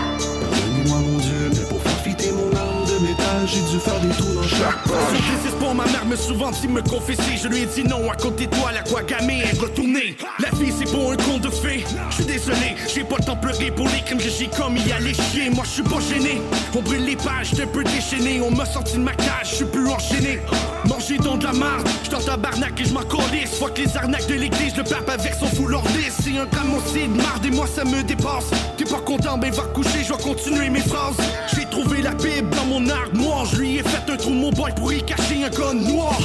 Pardonnez-moi 0.41 0.97
mon 0.99 1.17
Dieu, 1.19 1.51
mais 1.51 1.65
pour 1.69 1.81
faire 1.81 1.99
fitter 2.03 2.31
mon 2.31 2.49
arme 2.57 2.85
de 2.87 3.07
métal, 3.07 3.41
j'ai 3.45 3.61
dû 3.71 3.79
faire 3.79 3.99
des 3.99 4.09
trous 4.09 4.33
dans 4.33 4.43
chaque 4.43 4.83
page. 4.83 5.17
Sacrifice 5.17 5.55
pour 5.59 5.75
ma 5.75 5.85
souvent 6.15 6.51
dit 6.51 6.67
me 6.67 6.81
confesser. 6.81 7.37
Je 7.41 7.47
lui 7.47 7.63
ai 7.63 7.65
dit 7.65 7.83
non 7.83 8.09
à 8.11 8.15
côté 8.15 8.47
de 8.47 8.55
toi, 8.55 8.71
la 8.71 8.81
quoi 8.81 9.03
gamer 9.03 9.41
est 9.41 9.59
retournée. 9.59 10.17
La 10.39 10.49
vie 10.57 10.71
c'est 10.77 10.89
pour 10.91 11.11
un 11.11 11.17
conte 11.17 11.41
de 11.41 11.49
fées. 11.49 11.83
Je 12.09 12.15
suis 12.15 12.25
désolé, 12.25 12.75
j'ai 12.93 13.03
pas 13.03 13.15
le 13.19 13.25
temps 13.25 13.35
pleurer 13.35 13.71
pour 13.71 13.87
les 13.87 14.01
crimes 14.01 14.19
que 14.19 14.29
j'ai 14.29 14.47
commis 14.47 14.81
les 14.99 15.13
chier. 15.13 15.49
Moi 15.49 15.63
je 15.65 15.69
suis 15.69 15.83
pas 15.83 15.99
gêné. 15.99 16.41
On 16.75 16.81
brûle 16.81 17.05
les 17.05 17.15
pages, 17.15 17.49
j'étais 17.51 17.63
un 17.63 17.67
peu 17.67 17.83
déchaîné. 17.83 18.41
On 18.41 18.51
m'a 18.51 18.65
sorti 18.65 18.97
de 18.97 19.03
ma 19.03 19.13
cage, 19.13 19.49
je 19.51 19.55
suis 19.55 19.65
plus 19.65 19.87
enchaîné. 19.87 20.39
Manger 20.87 21.17
dans 21.17 21.37
de 21.37 21.45
la 21.45 21.53
marde, 21.53 21.87
j't'en 22.03 22.19
tabarnak 22.19 22.79
et 22.79 22.85
je 22.85 22.93
m'en 22.93 23.03
calisse. 23.03 23.57
Fuck 23.59 23.77
les 23.77 23.95
arnaques 23.97 24.27
de 24.27 24.35
l'église, 24.35 24.75
le 24.77 24.83
pape 24.83 25.09
avec 25.09 25.33
son 25.33 25.47
foulard 25.47 25.83
lisse. 25.95 26.17
C'est 26.23 26.37
un 26.37 26.45
de 26.45 27.17
marde 27.17 27.45
et 27.45 27.51
moi 27.51 27.65
ça 27.67 27.83
me 27.83 28.03
dépasse. 28.03 28.49
T'es 28.77 28.85
pas 28.85 28.99
content, 28.99 29.37
ben 29.37 29.51
va 29.51 29.63
coucher, 29.63 30.03
je 30.03 30.13
vais 30.13 30.21
continuer 30.21 30.69
mes 30.69 30.81
phrases. 30.81 31.15
J'ai 31.55 31.65
trouvé 31.65 32.01
la 32.01 32.13
Bible 32.13 32.49
dans 32.55 32.65
mon 32.65 32.89
armoire. 32.89 33.45
Je 33.45 33.57
lui 33.57 33.77
ai 33.77 33.83
fait 33.83 34.11
un 34.11 34.17
trou 34.17 34.31
mon 34.31 34.51
boy 34.51 34.71
pour 34.75 34.91
y 34.91 35.03
cacher 35.03 35.43
un 35.43 35.49
gun 35.49 35.73
noir 35.73 36.02
bois. 36.03 36.17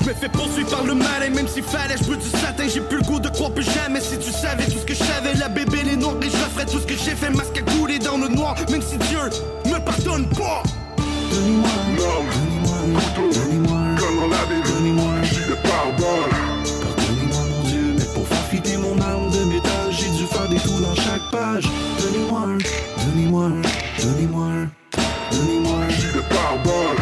Je 0.00 0.04
me 0.08 0.14
fais 0.14 0.28
poursuivre 0.28 0.70
par 0.70 0.84
le 0.84 0.94
mal 0.94 1.22
et 1.26 1.30
même 1.30 1.48
s'il 1.48 1.62
fallait, 1.62 1.96
je 1.96 2.14
du 2.14 2.30
satin, 2.30 2.64
j'ai 2.72 2.80
plus 2.80 2.98
le 2.98 3.02
goût 3.02 3.20
de 3.20 3.28
croire 3.28 3.50
plus 3.50 3.64
jamais. 3.64 4.00
Si 4.00 4.18
tu 4.18 4.30
savais 4.30 4.64
tout 4.66 4.78
ce 4.78 4.86
que 4.86 4.94
je 4.94 5.02
savais, 5.04 5.34
la 5.34 5.48
bébé, 5.48 5.82
les 5.84 5.96
noirs, 5.96 6.16
et 6.22 6.26
je 6.30 6.36
ferais 6.36 6.66
tout 6.66 6.78
ce 6.78 6.86
que 6.86 6.94
j'ai 6.94 7.14
fait, 7.14 7.30
masque 7.30 7.58
à 7.58 7.62
couler 7.72 7.98
dans 7.98 8.16
le 8.16 8.28
noir, 8.28 8.54
même 8.70 8.82
si 8.82 8.96
Dieu 9.08 9.18
me 9.66 9.78
pardonne 9.78 10.28
pas. 10.30 10.62
Donne-moi, 11.30 11.68
donne-moi, 11.96 13.00
couteau, 13.00 13.40
comme 13.98 14.16
dans 14.20 14.28
la 14.28 14.44
Bible, 14.46 14.68
donne-moi, 14.68 15.14
je 15.22 15.50
le 15.50 15.56
Pardonne-moi 15.68 17.42
mon 17.50 17.68
Dieu, 17.68 17.94
mais 17.98 18.04
pour 18.14 18.24
profiter 18.24 18.76
mon 18.76 18.98
arme 19.00 19.30
de 19.30 19.44
métal, 19.52 19.88
j'ai 19.90 20.10
dû 20.10 20.26
faire 20.26 20.48
des 20.48 20.56
trous 20.56 20.80
dans 20.80 20.94
chaque 20.94 21.30
page. 21.30 21.64
Donnez-moi, 22.00 22.58
donnez-moi, 23.04 23.50
donnez-moi, 24.00 24.48
donnez-moi, 25.32 25.78
le 26.14 26.22
pardonne. 26.22 26.97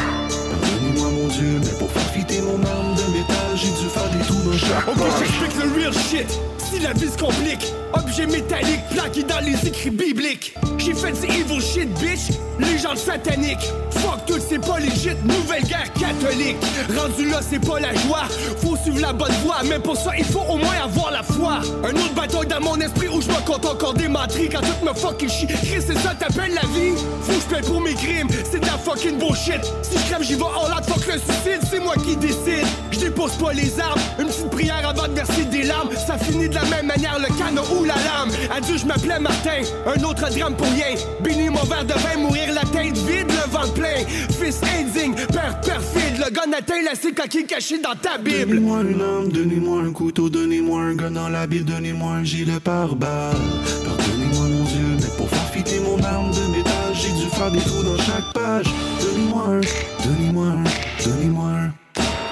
Hope 4.69 4.97
this 4.97 5.31
shit 5.31 5.51
the 5.53 5.69
real 5.69 5.93
shit. 5.93 6.56
La 6.83 6.93
vie 6.93 7.09
se 7.11 7.19
complique, 7.19 7.73
objet 7.95 8.27
métallique 8.27 8.81
plaqué 8.93 9.25
dans 9.25 9.41
les 9.41 9.67
écrits 9.67 9.91
bibliques. 9.91 10.55
J'ai 10.79 10.95
fait 10.95 11.11
du 11.11 11.27
evil 11.27 11.61
shit, 11.61 11.93
bitch. 11.95 12.37
Légende 12.61 12.97
satanique. 12.97 13.59
Fuck 13.91 14.25
tout, 14.27 14.39
c'est 14.49 14.59
pas 14.59 14.79
legit. 14.79 15.11
Nouvelle 15.25 15.65
guerre 15.65 15.93
catholique. 15.93 16.57
Rendu 16.97 17.29
là, 17.29 17.41
c'est 17.43 17.59
pas 17.59 17.81
la 17.81 17.93
joie. 17.95 18.25
Faut 18.63 18.77
suivre 18.77 19.01
la 19.01 19.13
bonne 19.13 19.33
voie. 19.45 19.57
Mais 19.69 19.79
pour 19.79 19.97
ça, 19.97 20.13
il 20.17 20.25
faut 20.25 20.45
au 20.49 20.57
moins 20.57 20.77
avoir 20.83 21.11
la 21.11 21.23
foi. 21.23 21.61
Un 21.85 21.91
autre 21.91 22.15
bataille 22.15 22.47
dans 22.47 22.61
mon 22.61 22.77
esprit 22.81 23.09
où 23.09 23.21
je 23.21 23.29
me 23.29 23.47
compte 23.47 23.67
encore 23.67 23.95
des 23.95 24.09
matrices 24.09 24.49
quand 24.53 24.61
tout 24.61 24.87
me 24.87 24.95
fucking 24.95 25.29
chie. 25.29 25.47
Chris, 25.47 25.83
c'est 25.87 25.99
ça, 25.99 26.15
t'appelles 26.15 26.55
la 26.55 26.67
vie? 26.69 26.95
Faut 27.23 27.33
que 27.33 27.41
je 27.41 27.55
paye 27.55 27.63
pour 27.67 27.81
mes 27.81 27.95
crimes. 27.95 28.29
C'est 28.51 28.61
de 28.61 28.67
la 28.67 28.79
fucking 28.79 29.19
bullshit. 29.19 29.63
Si 29.83 29.99
je 29.99 30.05
crève, 30.11 30.23
j'y 30.23 30.35
vais 30.35 30.45
all 30.45 30.73
out. 30.73 30.85
Fuck 30.87 31.07
le 31.07 31.19
suicide, 31.19 31.61
c'est 31.69 31.81
moi 31.81 31.95
qui 31.97 32.17
décide. 32.17 32.67
Je 32.91 33.01
dépose 33.01 33.33
pas 33.33 33.53
les 33.53 33.79
armes. 33.81 34.01
Une 34.19 34.29
petite 34.29 34.51
prière 34.51 34.89
avant 34.89 35.09
de 35.09 35.15
verser 35.15 35.45
des 35.45 35.65
larmes. 35.65 35.91
Ça 36.07 36.17
finit 36.17 36.49
de 36.49 36.55
la 36.55 36.65
même 36.77 36.87
manière, 36.87 37.19
le 37.19 37.29
canon 37.39 37.63
ou 37.79 37.85
la 37.85 37.95
lame. 37.95 38.31
Adieu, 38.51 38.77
je 38.77 38.87
m'appelais 38.87 39.19
Martin. 39.19 39.63
Un 39.87 40.03
autre 40.03 40.29
drame 40.31 40.55
pour 40.55 40.67
rien. 40.67 40.95
Bénis 41.23 41.51
mon 41.51 41.63
verre 41.65 41.85
de 41.85 41.95
vin, 41.95 42.19
mourir 42.19 42.53
la 42.53 42.63
tête 42.63 42.97
vide, 42.99 43.29
le 43.29 43.51
ventre 43.51 43.75
plein. 43.75 44.05
Fils 44.39 44.61
indigne, 44.79 45.15
père 45.33 45.61
perfide. 45.61 46.19
Le 46.19 46.31
gun 46.31 46.53
atteint 46.57 46.83
la 46.83 47.13
coquille 47.13 47.47
caché 47.47 47.79
dans 47.79 47.95
ta 47.95 48.19
Bible. 48.19 48.57
Donnez-moi 48.57 48.81
une 48.83 49.01
arme, 49.01 49.29
donnez-moi 49.29 49.83
un 49.83 49.93
couteau, 49.93 50.29
donnez-moi 50.29 50.83
un 50.83 50.95
gun 50.95 51.11
dans 51.13 51.29
la 51.29 51.47
Bible, 51.47 51.65
donnez-moi 51.65 52.13
un 52.13 52.25
gilet 52.25 52.61
pare-balles. 52.61 53.37
Pardonnez-moi 53.85 54.47
mon 54.49 54.65
Dieu, 54.65 54.97
mais 55.01 55.17
pour 55.17 55.29
faire 55.29 55.51
fitter 55.53 55.81
mon 55.81 56.03
arme 56.03 56.31
de 56.31 56.57
métal, 56.57 56.93
j'ai 56.95 57.13
dû 57.13 57.29
faire 57.31 57.51
des 57.51 57.61
trous 57.61 57.83
dans 57.83 57.99
chaque 58.03 58.33
page. 58.35 58.67
Donnez-moi 59.01 59.45
un, 59.49 60.07
donnez-moi 60.07 60.47
un, 60.47 61.05
donnez-moi 61.05 61.49
un, 61.49 61.73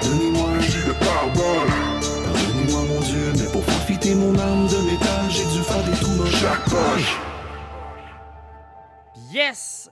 donnez-moi 0.03 0.49
un 0.57 0.61
gilet 0.61 0.95
pare-balles. 0.99 1.94
Mon 4.13 4.37
arme 4.37 4.67
de 4.67 4.91
métal, 4.91 5.29
j'ai 5.29 5.45
dû 5.45 5.63
faire 5.63 5.83
des 5.83 5.97
trous 5.99 6.17
dans 6.17 6.29
chaque 6.29 6.63
page. 6.65 7.17
Yes! 9.33 9.89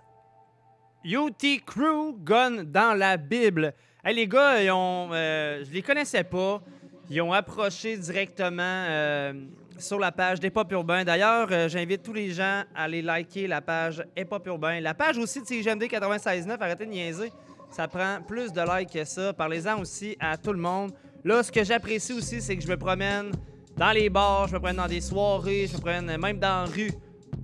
UT 1.04 1.62
Crew 1.66 2.16
Gun 2.24 2.64
dans 2.66 2.98
la 2.98 3.18
Bible. 3.18 3.74
Hey, 4.04 4.16
les 4.16 4.28
gars, 4.28 4.62
ils 4.62 4.72
ont, 4.72 5.10
euh, 5.12 5.64
je 5.66 5.72
les 5.72 5.82
connaissais 5.82 6.24
pas. 6.24 6.62
Ils 7.10 7.22
ont 7.22 7.34
approché 7.34 7.98
directement 7.98 8.62
euh, 8.62 9.34
sur 9.78 10.00
la 10.00 10.12
page 10.12 10.40
des 10.40 10.50
Pop 10.50 10.72
Urbain. 10.72 11.04
D'ailleurs, 11.04 11.48
euh, 11.52 11.68
j'invite 11.68 12.04
tous 12.04 12.14
les 12.14 12.32
gens 12.32 12.64
à 12.76 12.84
aller 12.84 13.02
liker 13.02 13.48
la 13.48 13.62
page 13.62 14.04
Hip 14.16 14.28
Hop 14.32 14.46
Urbain. 14.48 14.80
La 14.80 14.94
page 14.94 15.18
aussi 15.18 15.42
de 15.42 15.46
CGMD 15.48 15.84
96.9, 15.84 16.58
arrêtez 16.60 16.86
de 16.86 16.92
niaiser. 16.92 17.32
Ça 17.72 17.88
prend 17.88 18.20
plus 18.26 18.54
de 18.54 18.62
likes 18.62 18.92
que 18.92 19.04
ça. 19.04 19.34
Parlez-en 19.34 19.80
aussi 19.80 20.16
à 20.20 20.38
tout 20.38 20.54
le 20.54 20.60
monde. 20.60 20.92
Là, 21.24 21.42
ce 21.42 21.52
que 21.52 21.64
j'apprécie 21.64 22.14
aussi, 22.14 22.42
c'est 22.42 22.56
que 22.56 22.64
je 22.64 22.68
me 22.68 22.78
promène 22.78 23.32
dans 23.78 23.92
les 23.92 24.10
bars, 24.10 24.48
je 24.48 24.54
me 24.54 24.60
promène 24.60 24.78
dans 24.78 24.88
des 24.88 25.02
soirées, 25.02 25.68
je 25.68 25.74
me 25.74 25.82
promène 25.82 26.18
même 26.18 26.40
dans 26.40 26.66
la 26.66 26.72
rue. 26.72 26.92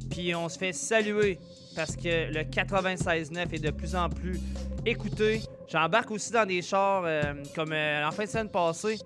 Puis 0.09 0.33
on 0.35 0.49
se 0.49 0.57
fait 0.57 0.73
saluer 0.73 1.39
parce 1.75 1.95
que 1.95 2.31
le 2.31 2.41
96.9 2.41 3.53
est 3.53 3.63
de 3.63 3.71
plus 3.71 3.95
en 3.95 4.09
plus 4.09 4.39
écouté. 4.85 5.41
J'embarque 5.67 6.11
aussi 6.11 6.31
dans 6.31 6.45
des 6.45 6.61
chars 6.61 7.03
euh, 7.05 7.33
comme 7.55 7.73
euh, 7.73 8.07
en 8.07 8.11
fin 8.11 8.25
de 8.25 8.29
semaine 8.29 8.49
passée. 8.49 8.97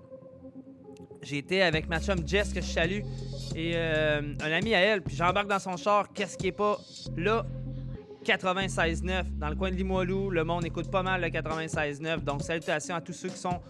Été 1.30 1.62
avec 1.62 1.88
ma 1.88 2.00
chum 2.00 2.18
Jess 2.26 2.52
que 2.52 2.60
je 2.60 2.66
salue 2.66 3.00
et 3.56 3.72
euh, 3.74 4.20
un 4.42 4.52
ami 4.52 4.74
à 4.74 4.80
elle. 4.80 5.02
Puis 5.02 5.16
j'embarque 5.16 5.48
dans 5.48 5.58
son 5.58 5.76
char. 5.76 6.12
Qu'est-ce 6.12 6.36
qui 6.36 6.48
est 6.48 6.52
pas 6.52 6.78
là? 7.16 7.46
96.9 8.24 9.38
dans 9.38 9.48
le 9.48 9.56
coin 9.56 9.70
de 9.70 9.76
Limoilou. 9.76 10.30
Le 10.30 10.44
monde 10.44 10.64
écoute 10.64 10.90
pas 10.90 11.02
mal 11.02 11.22
le 11.22 11.28
96.9. 11.28 12.20
Donc 12.24 12.42
salutations 12.42 12.94
à 12.94 13.00
tous 13.00 13.12
ceux 13.12 13.28
qui 13.28 13.38
sont 13.38 13.60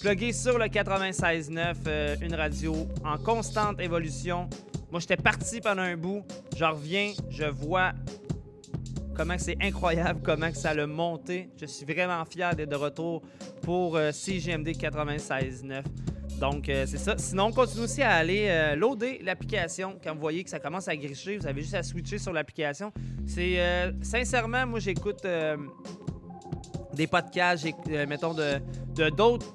plugués 0.00 0.32
sur 0.32 0.58
le 0.58 0.66
96.9, 0.66 1.74
euh, 1.86 2.16
une 2.20 2.34
radio 2.34 2.74
en 3.04 3.18
constante 3.18 3.80
évolution. 3.80 4.48
Moi, 4.90 5.00
j'étais 5.00 5.16
parti 5.16 5.60
pendant 5.60 5.82
un 5.82 5.96
bout. 5.96 6.24
Je 6.56 6.64
reviens, 6.64 7.12
je 7.30 7.44
vois 7.44 7.92
comment 9.14 9.38
c'est 9.38 9.56
incroyable, 9.60 10.20
comment 10.24 10.50
que 10.50 10.56
ça 10.56 10.70
a 10.70 10.86
monté. 10.86 11.48
Je 11.60 11.66
suis 11.66 11.86
vraiment 11.86 12.24
fier 12.24 12.54
d'être 12.54 12.70
de 12.70 12.76
retour 12.76 13.22
pour 13.62 13.96
euh, 13.96 14.12
CGMD 14.12 14.68
96.9. 14.68 15.82
Donc, 16.40 16.68
euh, 16.68 16.84
c'est 16.86 16.98
ça. 16.98 17.16
Sinon, 17.16 17.46
on 17.46 17.52
continue 17.52 17.84
aussi 17.84 18.02
à 18.02 18.10
aller 18.10 18.46
euh, 18.48 18.74
loader 18.74 19.20
l'application. 19.22 19.98
Quand 20.02 20.14
vous 20.14 20.20
voyez 20.20 20.42
que 20.42 20.50
ça 20.50 20.58
commence 20.58 20.88
à 20.88 20.96
gricher, 20.96 21.38
vous 21.38 21.46
avez 21.46 21.62
juste 21.62 21.74
à 21.74 21.82
switcher 21.82 22.18
sur 22.18 22.32
l'application. 22.32 22.92
C'est 23.26 23.58
sincèrement, 24.02 24.66
moi, 24.66 24.80
j'écoute 24.80 25.26
des 26.92 27.06
podcasts, 27.06 27.66
mettons, 28.06 28.34
de 28.34 29.10
d'autres 29.10 29.54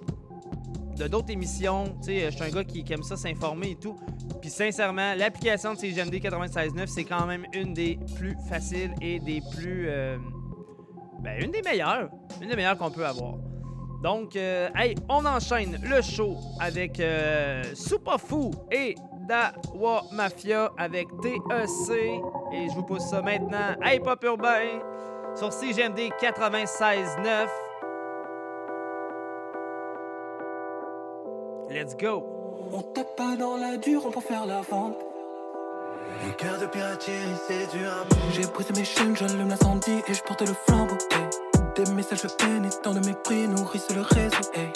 d'autres 1.08 1.32
émissions. 1.32 1.96
Sais, 2.02 2.32
je 2.32 2.36
suis 2.36 2.44
un 2.44 2.50
gars 2.50 2.64
qui, 2.64 2.84
aime 2.92 3.04
ça 3.04 3.16
s'informer 3.16 3.72
et 3.72 3.76
tout. 3.76 3.96
Puis 4.42 4.50
sincèrement, 4.50 5.14
l'application 5.16 5.74
de 5.74 5.80
CGMD 5.80 6.16
96.9, 6.16 6.88
c'est 6.88 7.04
quand 7.04 7.26
même 7.26 7.46
une 7.54 7.74
des 7.74 8.00
plus 8.16 8.36
faciles 8.50 8.94
et 9.02 9.20
des 9.20 9.42
plus... 9.56 9.88
euh, 9.88 10.18
ben, 11.22 11.44
une 11.44 11.52
des 11.52 11.62
meilleures. 11.62 12.10
Une 12.42 12.50
des 12.50 12.56
meilleures 12.56 12.78
qu'on 12.78 12.92
peut 12.92 13.06
avoir. 13.06 13.36
Donc, 14.02 14.36
euh, 14.36 14.70
hey, 14.76 14.96
on 15.10 15.26
enchaîne 15.26 15.78
le 15.84 16.02
show 16.02 16.38
avec 16.60 17.00
euh, 17.00 17.64
et 18.72 18.96
Dawa 19.28 20.04
Mafia 20.14 20.72
avec 20.78 21.08
TEC. 21.22 21.40
Et 22.54 22.70
je 22.70 22.76
vous 22.76 22.84
pose 22.84 23.02
ça 23.02 23.22
maintenant. 23.22 23.76
Hey, 23.84 24.00
Pop 24.00 24.24
Urbain 24.24 24.80
sur 25.36 25.52
CGMD 25.52 26.00
96.9. 26.22 27.69
Let's 31.70 31.96
go. 31.96 32.24
On 32.74 32.82
tape 32.82 33.16
pas 33.16 33.36
dans 33.36 33.56
la 33.56 33.78
dure, 33.78 34.02
on 34.06 34.12
peut 34.12 34.22
faire 34.22 34.46
la 34.48 34.62
vente. 34.62 34.98
Un 36.26 36.32
cœur 36.32 36.60
de 36.60 36.66
piratier, 36.66 37.14
c'est 37.48 37.78
dur 37.78 37.92
à 37.92 38.06
J'ai 38.34 38.48
brisé 38.48 38.74
mes 38.76 38.84
chaînes, 38.84 39.16
j'allume 39.16 39.50
l'incendie 39.50 40.02
et 40.08 40.14
je 40.14 40.22
porte 40.24 40.42
le 40.42 40.54
flambeau. 40.66 40.96
hey. 41.12 41.30
Des 41.76 41.92
messages 41.92 42.24
de 42.24 42.30
haine 42.44 42.66
et 42.66 42.82
tant 42.82 42.94
de 42.94 43.06
mépris 43.06 43.48
nourrissent 43.48 43.94
le 43.94 44.02
réseau. 44.02 44.52
hey. 44.56 44.70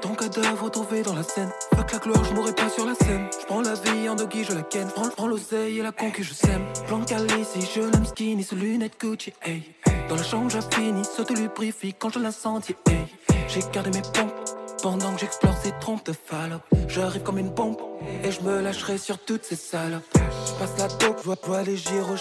Ton 0.00 0.14
cadavre 0.14 0.64
retrouvé 0.64 1.02
dans 1.02 1.14
la 1.14 1.24
scène. 1.24 1.50
Fuck 1.74 1.92
la 1.92 1.98
gloire, 1.98 2.24
je 2.24 2.32
mourrai 2.32 2.54
pas 2.54 2.68
sur 2.68 2.86
la 2.86 2.94
scène. 2.94 3.26
Je 3.38 3.46
prends 3.46 3.62
la 3.62 3.74
vie 3.74 4.08
en 4.08 4.14
doggy, 4.14 4.44
je 4.44 4.52
la 4.52 4.62
ken. 4.62 4.86
Prends, 4.86 5.08
prends 5.08 5.26
l'oseille 5.26 5.80
et 5.80 5.82
la 5.82 5.90
con 5.90 6.10
que 6.10 6.22
je 6.22 6.32
sème. 6.32 6.64
Plan 6.86 7.00
calé, 7.00 7.42
si 7.42 7.60
je 7.60 7.80
l'aime 7.80 8.06
skinny, 8.06 8.44
sous 8.44 8.54
lunettes 8.54 9.00
Gucci. 9.00 9.32
Hey. 9.42 9.62
Dans 10.08 10.14
la 10.14 10.22
chambre, 10.22 10.48
j'ai 10.48 10.76
fini, 10.76 11.04
saute 11.04 11.30
lubrifie 11.30 11.92
quand 11.92 12.10
je 12.10 12.20
l'incendie. 12.20 12.76
Hey. 12.88 13.06
J'ai 13.48 13.60
gardé 13.72 13.90
mes 13.90 14.02
pompes. 14.02 14.49
Pendant 14.82 15.12
que 15.12 15.20
j'explore 15.20 15.54
ces 15.62 15.72
trompes 15.80 16.06
de 16.06 16.12
fallope 16.12 16.62
J'arrive 16.88 17.22
comme 17.22 17.38
une 17.38 17.50
bombe 17.50 17.76
Et 18.24 18.30
je 18.30 18.40
me 18.40 18.62
lâcherai 18.62 18.96
sur 18.96 19.18
toutes 19.18 19.44
ces 19.44 19.56
salopes. 19.56 20.02
Je 20.14 20.52
passe 20.52 20.78
la 20.78 20.88
dope, 20.88 21.18
je 21.18 21.24
vois 21.24 21.36
pas 21.36 21.62
les 21.62 21.76
gyros, 21.76 22.14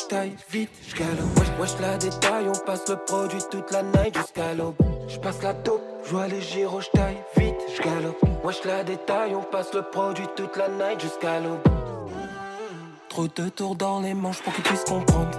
vite, 0.51 0.69
je 0.87 0.95
galope. 0.95 1.59
Wesh, 1.59 1.79
la 1.79 1.97
détail, 1.97 2.47
on 2.47 2.65
passe 2.65 2.87
le 2.89 2.97
produit 2.97 3.41
toute 3.49 3.71
la 3.71 3.83
night 3.83 4.17
jusqu'à 4.17 4.53
l'aube. 4.53 4.75
Je 5.07 5.17
passe 5.19 5.41
la 5.41 5.53
dope, 5.53 5.81
je 6.05 6.11
vois 6.11 6.27
les 6.27 6.41
gyros, 6.41 6.81
vite, 7.37 7.55
je 7.75 7.81
galope. 7.81 8.21
Wesh 8.43 8.63
la 8.65 8.83
détail, 8.83 9.35
on 9.35 9.43
passe 9.43 9.73
le 9.73 9.81
produit 9.83 10.27
toute 10.35 10.57
la 10.57 10.67
night 10.67 10.99
jusqu'à 10.99 11.39
l'aube. 11.39 11.63
Trop 13.07 13.27
de 13.27 13.49
tours 13.49 13.75
dans 13.75 14.01
les 14.01 14.13
manches 14.13 14.41
pour 14.41 14.53
qu'ils 14.53 14.63
puissent 14.63 14.85
comprendre. 14.85 15.37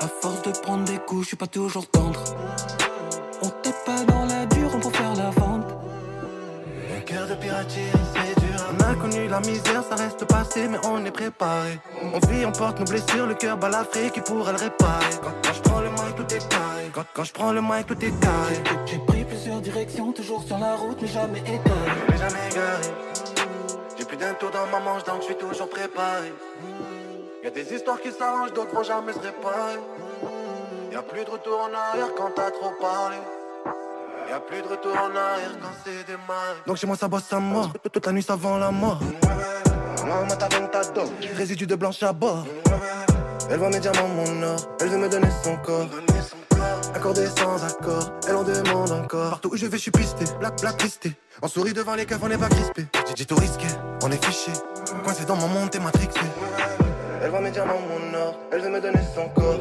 À 0.00 0.08
force 0.08 0.42
de 0.42 0.50
prendre 0.50 0.84
des 0.84 0.98
coups, 0.98 1.22
je 1.22 1.28
suis 1.28 1.36
pas 1.36 1.46
toujours 1.46 1.86
tendre 1.86 2.20
On 8.70 8.82
a 8.84 8.94
connu 8.94 9.28
la 9.28 9.40
misère, 9.40 9.82
ça 9.88 9.94
reste 9.96 10.24
passé, 10.24 10.68
mais 10.68 10.78
on 10.84 11.04
est 11.04 11.10
préparé. 11.10 11.78
On 12.14 12.18
vit, 12.26 12.44
on 12.44 12.52
porte 12.52 12.78
nos 12.80 12.86
blessures, 12.86 13.26
le 13.26 13.34
cœur 13.34 13.56
bat 13.56 13.68
l'Afrique 13.68 14.12
qui 14.12 14.20
pourrait 14.20 14.52
le 14.52 14.58
réparer. 14.58 15.04
Quand, 15.22 15.52
je 15.52 15.60
prends 15.60 15.80
le 15.80 15.90
mic, 15.90 16.16
tout 16.16 16.34
est 16.34 16.48
carré. 16.48 16.90
Quand, 16.92 17.04
quand 17.14 17.24
je 17.24 17.32
prends 17.32 17.52
le 17.52 17.60
mic, 17.60 17.86
tout 17.86 18.04
est 18.04 18.20
carré. 18.20 18.54
J'ai 18.86 18.98
pris 18.98 19.24
plusieurs 19.24 19.60
directions, 19.60 20.12
toujours 20.12 20.42
sur 20.42 20.58
la 20.58 20.74
route, 20.74 20.98
mais 21.00 21.08
jamais 21.08 21.40
égaré. 21.40 21.90
Mais 22.08 22.16
jamais 22.16 22.48
égaré. 22.50 22.82
J'ai 23.98 24.04
plus 24.04 24.16
d'un 24.16 24.34
tour 24.34 24.50
dans 24.50 24.66
ma 24.66 24.80
manche, 24.80 25.04
donc 25.04 25.20
je 25.20 25.26
suis 25.26 25.36
toujours 25.36 25.68
préparé. 25.68 26.32
Y 27.44 27.46
a 27.46 27.50
des 27.50 27.74
histoires 27.74 28.00
qui 28.00 28.10
s'arrangent, 28.12 28.52
d'autres 28.52 28.74
vont 28.74 28.82
jamais 28.82 29.12
se 29.12 29.18
réparer. 29.18 29.78
Y 30.90 30.96
a 30.96 31.02
plus 31.02 31.24
de 31.24 31.30
retour 31.30 31.60
en 31.60 31.74
arrière 31.74 32.14
quand 32.16 32.30
t'as 32.34 32.50
trop 32.50 32.72
parlé. 32.80 33.16
Y 34.28 34.32
a 34.32 34.40
plus 34.40 34.62
de 34.62 34.68
retour 34.68 34.92
en 34.92 35.16
arrière 35.16 35.58
quand 35.60 35.68
c'est 35.84 36.06
démarré. 36.06 36.58
Donc 36.66 36.76
chez 36.76 36.86
moi 36.86 36.96
ça 36.96 37.08
bosse 37.08 37.32
à 37.32 37.38
mort, 37.38 37.72
toute 37.92 38.06
la 38.06 38.12
nuit 38.12 38.22
ça 38.22 38.36
vend 38.36 38.58
la 38.58 38.70
mort. 38.70 39.00
Résidu 41.36 41.66
de 41.66 41.74
blanche 41.74 42.02
à 42.02 42.12
bord. 42.12 42.44
Elle 43.50 43.58
voit 43.58 43.70
mes 43.70 43.80
diamants, 43.80 44.08
mon 44.08 44.42
or, 44.42 44.56
elle 44.80 44.88
veut 44.88 44.98
me 44.98 45.08
donner 45.08 45.28
son 45.42 45.56
corps. 45.56 45.88
Accordé 46.94 47.26
sans 47.26 47.62
accord, 47.64 48.12
elle 48.28 48.36
en 48.36 48.44
demande 48.44 48.92
encore. 48.92 49.30
Partout 49.30 49.50
où 49.52 49.56
je 49.56 49.66
vais, 49.66 49.76
je 49.76 49.82
suis 49.82 49.90
pisté, 49.90 50.24
black, 50.38 50.60
blacklisté. 50.60 51.12
On 51.42 51.48
sourit 51.48 51.72
devant 51.72 51.94
les 51.94 52.06
keufs, 52.06 52.20
on 52.22 52.28
n'est 52.28 52.38
pas 52.38 52.48
crispé. 52.48 52.86
J'ai 53.08 53.14
dit 53.14 53.26
tout 53.26 53.36
risqué, 53.36 53.66
on 54.02 54.10
est 54.10 54.24
fiché. 54.24 54.52
Coincé 55.04 55.24
dans 55.24 55.36
mon 55.36 55.48
monde, 55.48 55.70
t'es 55.70 55.80
matrixé. 55.80 56.20
Elle 57.22 57.30
voit 57.30 57.40
mes 57.40 57.50
diamants, 57.50 57.80
mon 57.80 58.18
or, 58.18 58.38
elle 58.52 58.60
veut 58.60 58.70
me 58.70 58.80
donner 58.80 59.00
son 59.14 59.28
corps. 59.30 59.60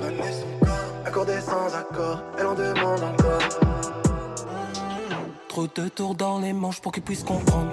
Accordé 1.06 1.42
sans 1.42 1.76
accord, 1.76 2.22
elle 2.38 2.46
en 2.46 2.54
demande 2.54 3.04
encore. 3.04 3.61
Trop 5.52 5.68
de 5.68 5.90
tours 5.90 6.16
dans 6.16 6.40
les 6.40 6.54
manches 6.54 6.80
pour 6.80 6.94
qu'ils 6.94 7.04
puissent 7.04 7.26
comprendre. 7.26 7.72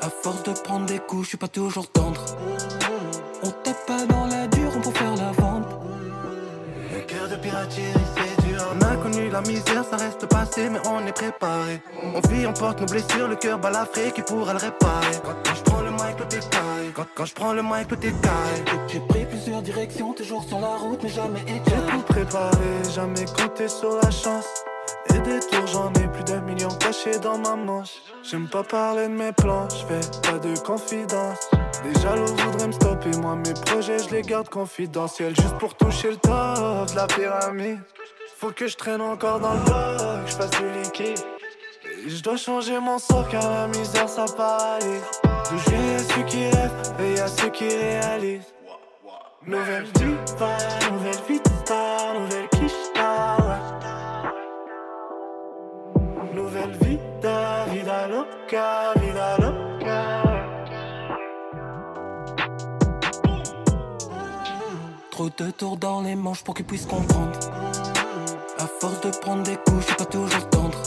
À 0.00 0.08
force 0.08 0.42
de 0.44 0.52
prendre 0.52 0.86
des 0.86 0.98
coups, 0.98 1.24
je 1.24 1.28
suis 1.28 1.36
pas 1.36 1.48
toujours 1.48 1.86
tendre. 1.90 2.18
On 3.42 3.50
tape 3.50 3.86
pas 3.86 4.06
dans 4.06 4.24
la 4.24 4.46
dure, 4.46 4.70
on 4.74 4.80
peut 4.80 4.90
faire 4.90 5.14
la 5.16 5.32
vente. 5.32 5.66
Le 6.94 7.00
cœur 7.00 7.28
de 7.28 7.36
pirate 7.36 7.70
c'est 7.70 8.46
dur. 8.46 8.58
On 8.74 8.82
a 8.86 8.96
connu 8.96 9.28
la 9.28 9.42
misère, 9.42 9.84
ça 9.84 9.98
reste 9.98 10.24
passé, 10.24 10.70
mais 10.70 10.78
on 10.88 11.06
est 11.06 11.12
préparé. 11.12 11.82
On 12.02 12.26
vit, 12.26 12.46
on 12.46 12.54
porte 12.54 12.80
nos 12.80 12.86
blessures, 12.86 13.28
le 13.28 13.36
cœur 13.36 13.58
balafré 13.58 14.10
qui 14.12 14.22
pourra 14.22 14.54
le 14.54 14.58
réparer. 14.58 15.16
Quand, 15.22 15.36
quand 15.44 15.54
je 15.56 15.62
prends 15.62 15.82
le 15.82 15.90
mic, 15.90 16.16
tout 16.16 16.36
est. 16.36 16.92
Quand, 16.94 17.06
quand 17.14 17.24
je 17.26 17.34
prends 17.34 17.52
le 17.52 17.62
mic, 17.62 17.86
tout 17.86 18.02
est. 18.02 18.14
J'ai 18.88 19.00
pris 19.00 19.26
plusieurs 19.26 19.60
directions, 19.60 20.14
toujours 20.14 20.42
sur 20.42 20.58
la 20.58 20.74
route, 20.76 21.00
mais 21.02 21.10
jamais 21.10 21.44
J'ai 21.46 21.56
éclairé. 21.56 21.92
tout 21.92 22.00
préparé, 22.00 22.82
jamais 22.94 23.26
compté 23.26 23.68
sur 23.68 23.98
la 24.02 24.10
chance. 24.10 24.46
Des 25.24 25.40
tours, 25.40 25.66
j'en 25.66 25.92
ai 25.94 26.06
plus 26.08 26.24
d'un 26.24 26.40
million 26.42 26.68
cachés 26.68 27.18
dans 27.18 27.38
ma 27.38 27.56
manche. 27.56 27.94
J'aime 28.22 28.48
pas 28.48 28.62
parler 28.62 29.08
de 29.08 29.12
mes 29.12 29.32
plans, 29.32 29.66
j'fais 29.70 30.00
pas 30.22 30.38
de 30.38 30.56
confidence. 30.58 31.38
Les 31.84 32.00
jaloux 32.00 32.26
voudraient 32.26 32.66
me 32.66 32.72
stopper, 32.72 33.16
moi 33.18 33.34
mes 33.34 33.54
projets 33.54 33.98
je 33.98 34.14
les 34.14 34.22
garde 34.22 34.48
confidentiels. 34.48 35.34
Juste 35.34 35.56
pour 35.58 35.74
toucher 35.74 36.10
le 36.10 36.16
top 36.16 36.90
de 36.90 36.96
la 36.96 37.06
pyramide. 37.06 37.80
Faut 38.38 38.50
que 38.50 38.68
je 38.68 38.76
traîne 38.76 39.00
encore 39.00 39.40
dans 39.40 39.54
le 39.54 39.60
bloc, 39.60 40.26
je 40.26 40.34
fasse 40.34 40.50
du 40.50 40.70
liquide. 40.82 41.24
Je 42.06 42.22
dois 42.22 42.36
changer 42.36 42.78
mon 42.78 42.98
sort 42.98 43.26
car 43.28 43.50
la 43.50 43.66
misère 43.68 44.08
ça 44.08 44.26
paralyse. 44.36 45.02
D'où 45.50 45.58
je 45.58 45.70
viens, 45.70 45.98
ceux 45.98 46.22
qui 46.24 46.44
rêvent 46.44 46.94
et 47.00 47.14
y'a 47.14 47.28
ceux 47.28 47.48
qui 47.48 47.68
réalisent. 47.68 48.52
Nouvelle 49.46 49.84
vie, 49.84 50.16
nouvelle 50.92 51.16
vie 51.28 51.40
nouvelle 52.18 52.55
Nouvelle 56.36 56.76
vie, 56.82 56.98
da, 57.22 57.64
vida 57.64 58.06
loca, 58.08 58.92
vida 59.00 59.38
loca. 59.38 60.22
Trop 65.10 65.30
de 65.30 65.50
tours 65.52 65.78
dans 65.78 66.02
les 66.02 66.14
manches 66.14 66.44
pour 66.44 66.52
qu'ils 66.52 66.66
puissent 66.66 66.84
comprendre. 66.84 67.32
À 68.58 68.66
force 68.66 69.00
de 69.00 69.18
prendre 69.18 69.44
des 69.44 69.56
coups, 69.56 69.80
je 69.80 69.86
suis 69.86 69.96
pas 69.96 70.04
toujours 70.04 70.50
tendre. 70.50 70.78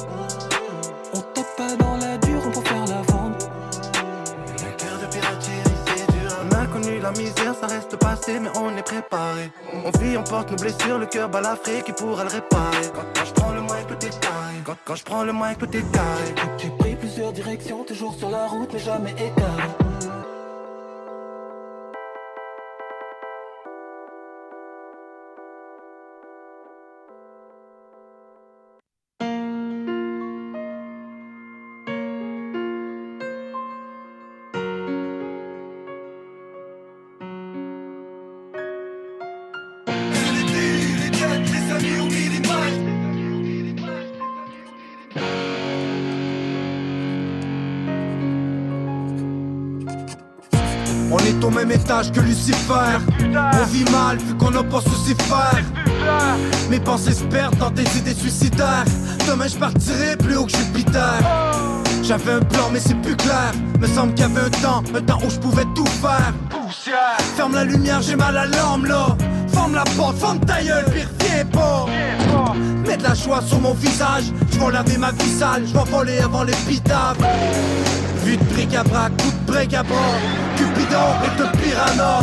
On 1.15 1.21
tape 1.33 1.55
pas 1.57 1.75
dans 1.77 1.97
la 1.97 2.19
dure, 2.19 2.43
peut 2.51 2.61
faire 2.61 2.85
la 2.85 3.01
vente. 3.11 3.49
Le 4.53 4.71
cœur 4.77 4.99
de 5.01 5.07
pirate, 5.11 5.49
c'est 5.87 6.11
dur. 6.11 6.31
On 6.43 6.55
a 6.55 6.67
connu 6.67 6.99
la 6.99 7.11
misère, 7.13 7.55
ça 7.59 7.65
reste 7.65 7.95
passé, 7.95 8.39
mais 8.39 8.51
on 8.55 8.77
est 8.77 8.83
préparé. 8.83 9.49
On 9.83 9.89
vit, 9.97 10.15
on 10.15 10.23
porte 10.23 10.51
nos 10.51 10.57
blessures, 10.57 10.99
le 10.99 11.07
cœur 11.07 11.27
balafré 11.27 11.81
qui 11.81 11.91
pourra 11.91 12.23
le 12.23 12.29
réparer. 12.29 12.91
Quand, 12.93 13.25
je 13.25 13.55
le 13.55 14.05
est 14.05 14.19
carré. 14.19 14.48
Quand, 14.85 14.95
je 14.95 15.03
prends 15.03 15.23
le 15.23 15.33
mic, 15.33 15.57
tout 15.57 15.75
est. 15.75 15.83
J'ai 16.57 16.69
pris 16.69 16.95
plusieurs 16.95 17.31
directions, 17.33 17.83
toujours 17.83 18.13
sur 18.13 18.29
la 18.29 18.47
route, 18.47 18.69
mais 18.73 18.79
jamais 18.79 19.11
écaré. 19.13 19.88
Que 51.89 52.19
Lucifer. 52.19 52.99
On 53.19 53.65
vit 53.65 53.83
mal 53.85 54.19
qu'on 54.37 54.51
n'a 54.51 54.61
pas 54.61 54.79
souci 54.79 55.15
faire. 55.15 55.63
Mes 56.69 56.79
pensées 56.79 57.13
se 57.13 57.23
perdent 57.23 57.57
dans 57.57 57.71
des 57.71 57.97
idées 57.97 58.13
suicidaires. 58.13 58.85
Demain 59.27 59.47
je 59.47 59.57
partirai 59.57 60.15
plus 60.15 60.37
haut 60.37 60.45
que 60.45 60.51
Jupiter. 60.51 61.19
J'avais 62.03 62.33
un 62.33 62.41
plan 62.41 62.69
mais 62.71 62.79
c'est 62.79 62.99
plus 63.01 63.15
clair. 63.15 63.51
Me 63.79 63.87
semble 63.87 64.13
qu'il 64.13 64.21
y 64.21 64.29
avait 64.29 64.41
un 64.41 64.49
temps, 64.49 64.83
un 64.95 65.01
temps 65.01 65.17
où 65.25 65.29
je 65.31 65.39
pouvais 65.39 65.65
tout 65.75 65.85
faire. 65.85 66.31
Ferme 67.35 67.55
la 67.55 67.63
lumière, 67.63 68.03
j'ai 68.03 68.15
mal 68.15 68.37
à 68.37 68.45
l'âme 68.45 68.85
là. 68.85 69.17
Ferme 69.51 69.73
la 69.73 69.83
porte, 69.97 70.17
ferme 70.17 70.39
ta 70.41 70.61
gueule, 70.61 70.85
pire 70.93 71.09
viens 71.19 71.45
pas. 71.45 71.87
Mets 72.87 72.97
de 72.97 73.03
la 73.03 73.15
joie 73.15 73.41
sur 73.41 73.59
mon 73.61 73.73
visage. 73.73 74.25
Je 74.51 74.59
vais 74.59 74.71
laver 74.71 74.97
ma 74.97 75.11
vie 75.11 75.39
je 75.39 75.73
vais 75.73 75.91
voler 75.91 76.19
avant 76.19 76.43
l'épitaphe. 76.43 77.17
Vue 78.23 78.37
de 78.37 78.43
bric-à-brac, 78.43 79.11
coup 79.17 79.31
de 79.31 79.51
bric-à-bras 79.51 80.48
Et 80.91 81.39
de 81.39 81.45
piranha 81.57 82.19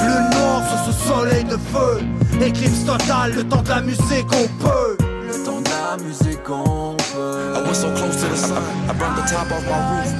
Le 0.00 0.36
noir 0.36 0.62
sur 0.68 0.92
ce 0.92 1.06
soleil 1.06 1.44
de 1.44 1.56
feu. 1.72 2.00
Éclipse 2.44 2.84
totale, 2.84 3.34
le 3.34 3.44
temps 3.44 3.62
de 3.62 3.68
la 3.68 3.80
musique 3.80 4.26
on 4.32 4.48
peut. 4.64 4.96
Le 5.00 5.44
temps 5.44 5.60
de 5.60 5.68
la 5.68 6.02
musique 6.02 6.50
on 6.50 6.96
peut. 6.96 7.54
I 7.54 7.68
was 7.68 7.74
so 7.74 7.88
close 7.94 8.16
to 8.20 8.28
the 8.28 8.36
sun, 8.36 8.62
I 8.88 8.92
burned 8.94 9.16
the 9.16 9.30
top 9.30 9.50
off 9.52 9.64
my 9.66 9.78
roof. 9.78 10.12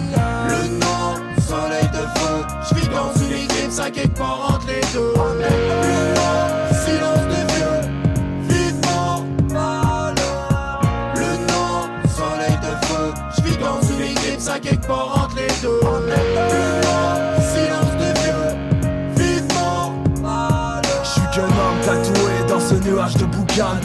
Le 0.49 0.79
noir, 0.79 1.19
soleil 1.49 1.89
de 1.89 2.21
feu. 2.21 2.47
Je 2.69 2.75
vis 2.77 2.89
dans 2.89 3.13
une 3.21 3.33
éclipse 3.33 3.81
à 3.81 3.91
quelque 3.91 4.17
part 4.17 4.55
entre 4.55 4.67
les 4.69 4.81
deux 4.93 6.12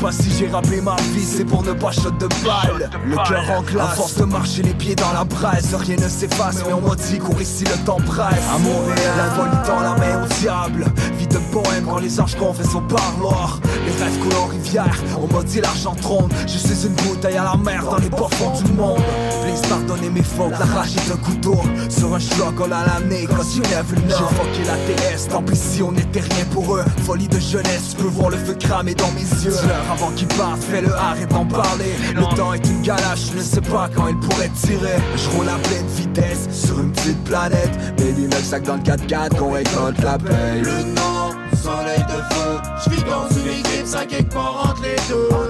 Pas 0.02 0.12
si 0.14 0.32
j'ai 0.38 0.48
rappelé 0.48 0.80
ma 0.80 0.96
vie, 0.96 1.26
c'est 1.26 1.44
pour 1.44 1.62
ne 1.62 1.74
pas 1.74 1.92
shot 1.92 2.12
de 2.12 2.28
balle. 2.46 2.90
Le 3.06 3.16
cœur 3.16 3.44
en 3.52 3.62
glace, 3.64 3.92
à 3.92 3.96
force 3.96 4.16
de 4.16 4.24
marcher 4.24 4.64
les 4.64 4.74
pieds 4.74 4.96
dans 4.96 5.12
la 5.12 5.26
braise, 5.26 5.76
rien 5.76 5.98
ne 5.98 6.08
s'efface, 6.08 6.64
mais 6.66 6.72
on 6.72 6.80
m'a 6.80 6.96
dit 6.96 7.18
qu'on 7.18 7.38
ici 7.38 7.66
le 7.66 7.86
temps 7.86 7.98
presse. 7.98 8.44
À 8.54 8.58
Montréal, 8.60 8.98
la 9.18 9.26
folie 9.32 9.68
dans 9.68 9.82
la 9.82 9.96
main 9.98 10.24
au 10.24 10.28
diable. 10.40 10.86
Vie 11.18 11.28
de 11.28 11.38
poème 11.52 11.84
quand 11.86 11.98
les 11.98 12.18
anges 12.22 12.36
confessent 12.36 12.76
au 12.76 12.82
parloir. 12.82 13.60
Les 13.86 14.04
rêves 14.04 14.18
coulent 14.20 14.40
en 14.42 14.46
rivière, 14.46 15.04
on 15.22 15.34
m'a 15.34 15.44
dit 15.44 15.60
l'argent 15.60 15.96
trône. 15.96 16.30
Je 16.44 16.58
suis 16.58 16.88
une 16.88 16.94
bouteille 16.94 17.38
à 17.38 17.44
la 17.44 17.58
mer 17.58 17.84
dans 17.84 17.98
les 17.98 18.10
bas 18.10 18.30
fonds 18.32 18.54
du 18.64 18.72
monde. 18.72 19.02
Please 19.44 19.68
pardonnez 19.68 20.10
mes 20.10 20.24
fautes, 20.24 20.58
la 20.60 20.66
rage 20.66 20.96
est 20.96 21.12
un 21.12 21.18
couteau. 21.18 21.60
Sur 21.90 22.16
un 22.16 22.20
struggle 22.20 22.72
à 22.72 22.86
l'année, 22.86 23.28
quand 23.28 23.44
tu 23.54 23.62
lèves 23.64 23.94
le 23.94 24.10
nord. 24.10 24.30
J'ai 24.30 24.62
fucké 24.62 24.64
la 24.66 24.78
TS, 24.78 25.28
tant 25.28 25.42
pis 25.42 25.58
si 25.58 25.82
on 25.84 25.92
n'était 25.92 26.22
rien 26.22 26.46
pour 26.54 26.78
eux. 26.78 26.86
Folie 27.06 27.28
de 27.28 27.40
jeunesse, 27.40 27.90
tu 27.90 28.04
peux 28.04 28.10
voir 28.10 28.30
le 28.30 28.38
feu 28.38 28.56
cramer 28.58 28.96
dans 28.96 29.12
mes 29.12 29.44
yeux. 29.44 29.57
Pleure 29.62 29.92
avant 29.92 30.12
qu'ils 30.12 30.28
partent, 30.28 30.62
fais 30.62 30.82
le 30.82 30.94
arrête 30.94 31.30
d'en 31.30 31.46
parler. 31.46 31.96
Le 32.16 32.36
temps 32.36 32.54
est 32.54 32.66
une 32.68 32.82
galache, 32.82 33.32
je 33.32 33.38
ne 33.38 33.44
sais 33.44 33.62
pas 33.62 33.90
quand 33.94 34.08
il 34.08 34.18
pourrait 34.18 34.50
tirer. 34.50 34.98
Je 35.16 35.30
roule 35.30 35.50
à 35.50 35.58
pleine 35.68 35.88
vitesse 35.88 36.48
sur 36.52 36.80
une 36.80 36.92
petite 36.92 37.24
planète. 37.24 37.72
Baby, 37.98 38.28
9 38.28 38.44
sacs 38.44 38.64
dans 38.64 38.76
le 38.76 38.82
4x4 38.82 39.38
qu'on 39.38 39.52
récolte 39.52 40.02
la 40.04 40.18
paix. 40.18 40.62
Le 40.62 40.84
nom, 40.94 41.32
soleil 41.56 42.00
de 42.00 42.36
feu 42.36 42.62
Je 42.86 42.90
vis 42.92 43.04
dans 43.04 43.30
une 43.30 43.60
éclipse 43.60 43.96
à 43.96 44.06
quelque 44.06 44.34
part 44.34 44.72
entre 44.72 44.84
les 44.84 44.96
deux 45.10 45.47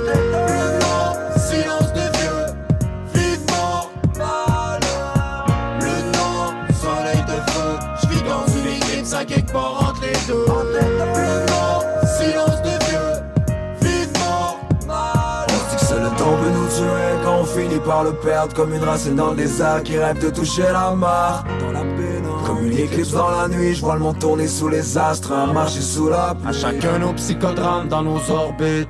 quand 17.88 18.04
on 18.04 18.04
finit 18.04 18.04
par 18.04 18.04
le 18.04 18.14
perdre 18.14 18.54
Comme 18.54 18.74
une 18.74 18.84
racine 18.84 19.16
dans 19.16 19.32
le 19.32 19.38
désert 19.38 19.84
qui 19.84 19.98
rêve 19.98 20.20
de 20.20 20.30
toucher 20.30 20.64
la 20.64 20.92
mare 20.92 21.44
Dans 21.60 21.72
la 21.72 21.80
pénombre 21.82 22.44
Comme 22.46 22.66
une 22.66 22.78
éclipse 22.78 23.12
dans 23.12 23.30
la 23.30 23.48
nuit, 23.48 23.74
je 23.76 23.82
vois 23.82 23.96
le 23.96 24.02
monde 24.02 24.20
tourner 24.20 24.48
sous 24.48 24.70
les 24.70 24.98
astres 24.98 25.32
Un 25.32 25.54
marcher 25.54 25.82
sous 25.82 26.10
la 26.10 26.36
pluie 26.36 26.50
À 26.50 26.54
chacun 26.54 27.00
nos 27.00 27.14
psychodrames 27.14 27.88
dans 27.88 28.04
nos 28.04 28.20
orbites. 28.30 28.90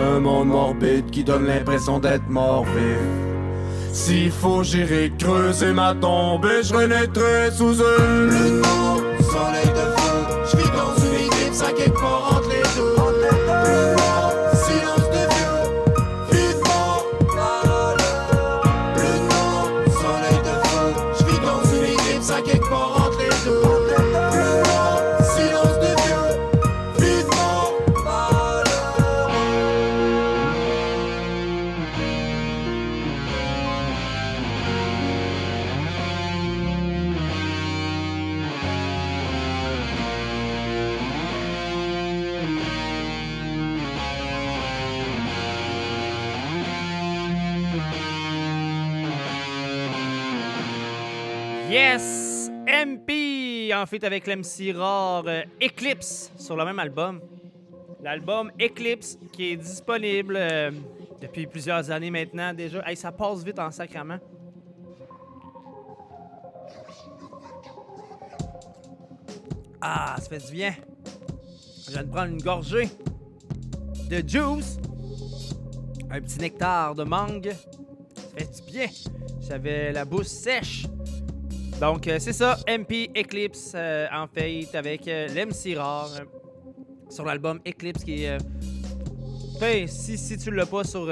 Un 0.00 0.20
monde 0.20 0.48
morbide 0.48 1.10
qui 1.10 1.24
donne 1.24 1.46
l'impression 1.46 1.98
d'être 1.98 2.28
mort 2.28 2.64
vif. 2.64 3.92
S'il 3.92 4.30
faut 4.30 4.62
j'irai 4.62 5.12
creuser 5.18 5.72
ma 5.72 5.94
tombe 5.94 6.46
et 6.46 6.62
je 6.62 6.72
renaîtrai 6.72 7.50
sous 7.50 7.74
soleil 7.74 8.62
en 53.80 53.86
fait 53.86 54.02
avec 54.04 54.26
l'MC 54.26 54.76
rare 54.76 55.24
euh, 55.26 55.42
Eclipse 55.62 56.32
sur 56.36 56.56
le 56.56 56.64
même 56.64 56.78
album. 56.78 57.20
L'album 58.02 58.50
Eclipse 58.60 59.18
qui 59.32 59.52
est 59.52 59.56
disponible 59.56 60.36
euh, 60.36 60.70
depuis 61.20 61.46
plusieurs 61.46 61.90
années 61.90 62.10
maintenant 62.10 62.52
déjà. 62.52 62.82
Hey, 62.86 62.96
ça 62.96 63.12
passe 63.12 63.42
vite 63.44 63.58
en 63.58 63.70
sacrament. 63.70 64.18
Ah, 69.80 70.16
ça 70.18 70.28
fait 70.28 70.46
du 70.46 70.52
bien. 70.52 70.74
Je 71.86 71.92
viens 71.92 72.02
de 72.02 72.10
prendre 72.10 72.32
une 72.32 72.42
gorgée 72.42 72.88
de 74.10 74.28
juice. 74.28 74.78
Un 76.10 76.20
petit 76.20 76.38
nectar 76.38 76.94
de 76.94 77.04
mangue. 77.04 77.54
Ça 78.14 78.22
fait 78.36 78.62
du 78.62 78.72
bien. 78.72 78.86
J'avais 79.40 79.92
la 79.92 80.04
bouche 80.04 80.26
sèche. 80.26 80.86
Donc, 81.80 82.08
euh, 82.08 82.16
c'est 82.18 82.32
ça. 82.32 82.58
MP 82.66 83.08
Eclipse 83.16 83.72
euh, 83.76 84.08
en 84.12 84.26
fait 84.26 84.66
avec 84.74 85.06
euh, 85.06 85.28
l'MC 85.28 85.76
Rare 85.76 86.10
euh, 86.18 86.24
sur 87.08 87.24
l'album 87.24 87.60
Eclipse 87.66 88.02
qui 88.02 88.24
est. 88.24 88.38
ben, 89.60 89.86
si, 89.86 90.18
si 90.18 90.36
tu 90.38 90.50
l'as 90.50 90.66
pas 90.66 90.82
sur. 90.82 91.08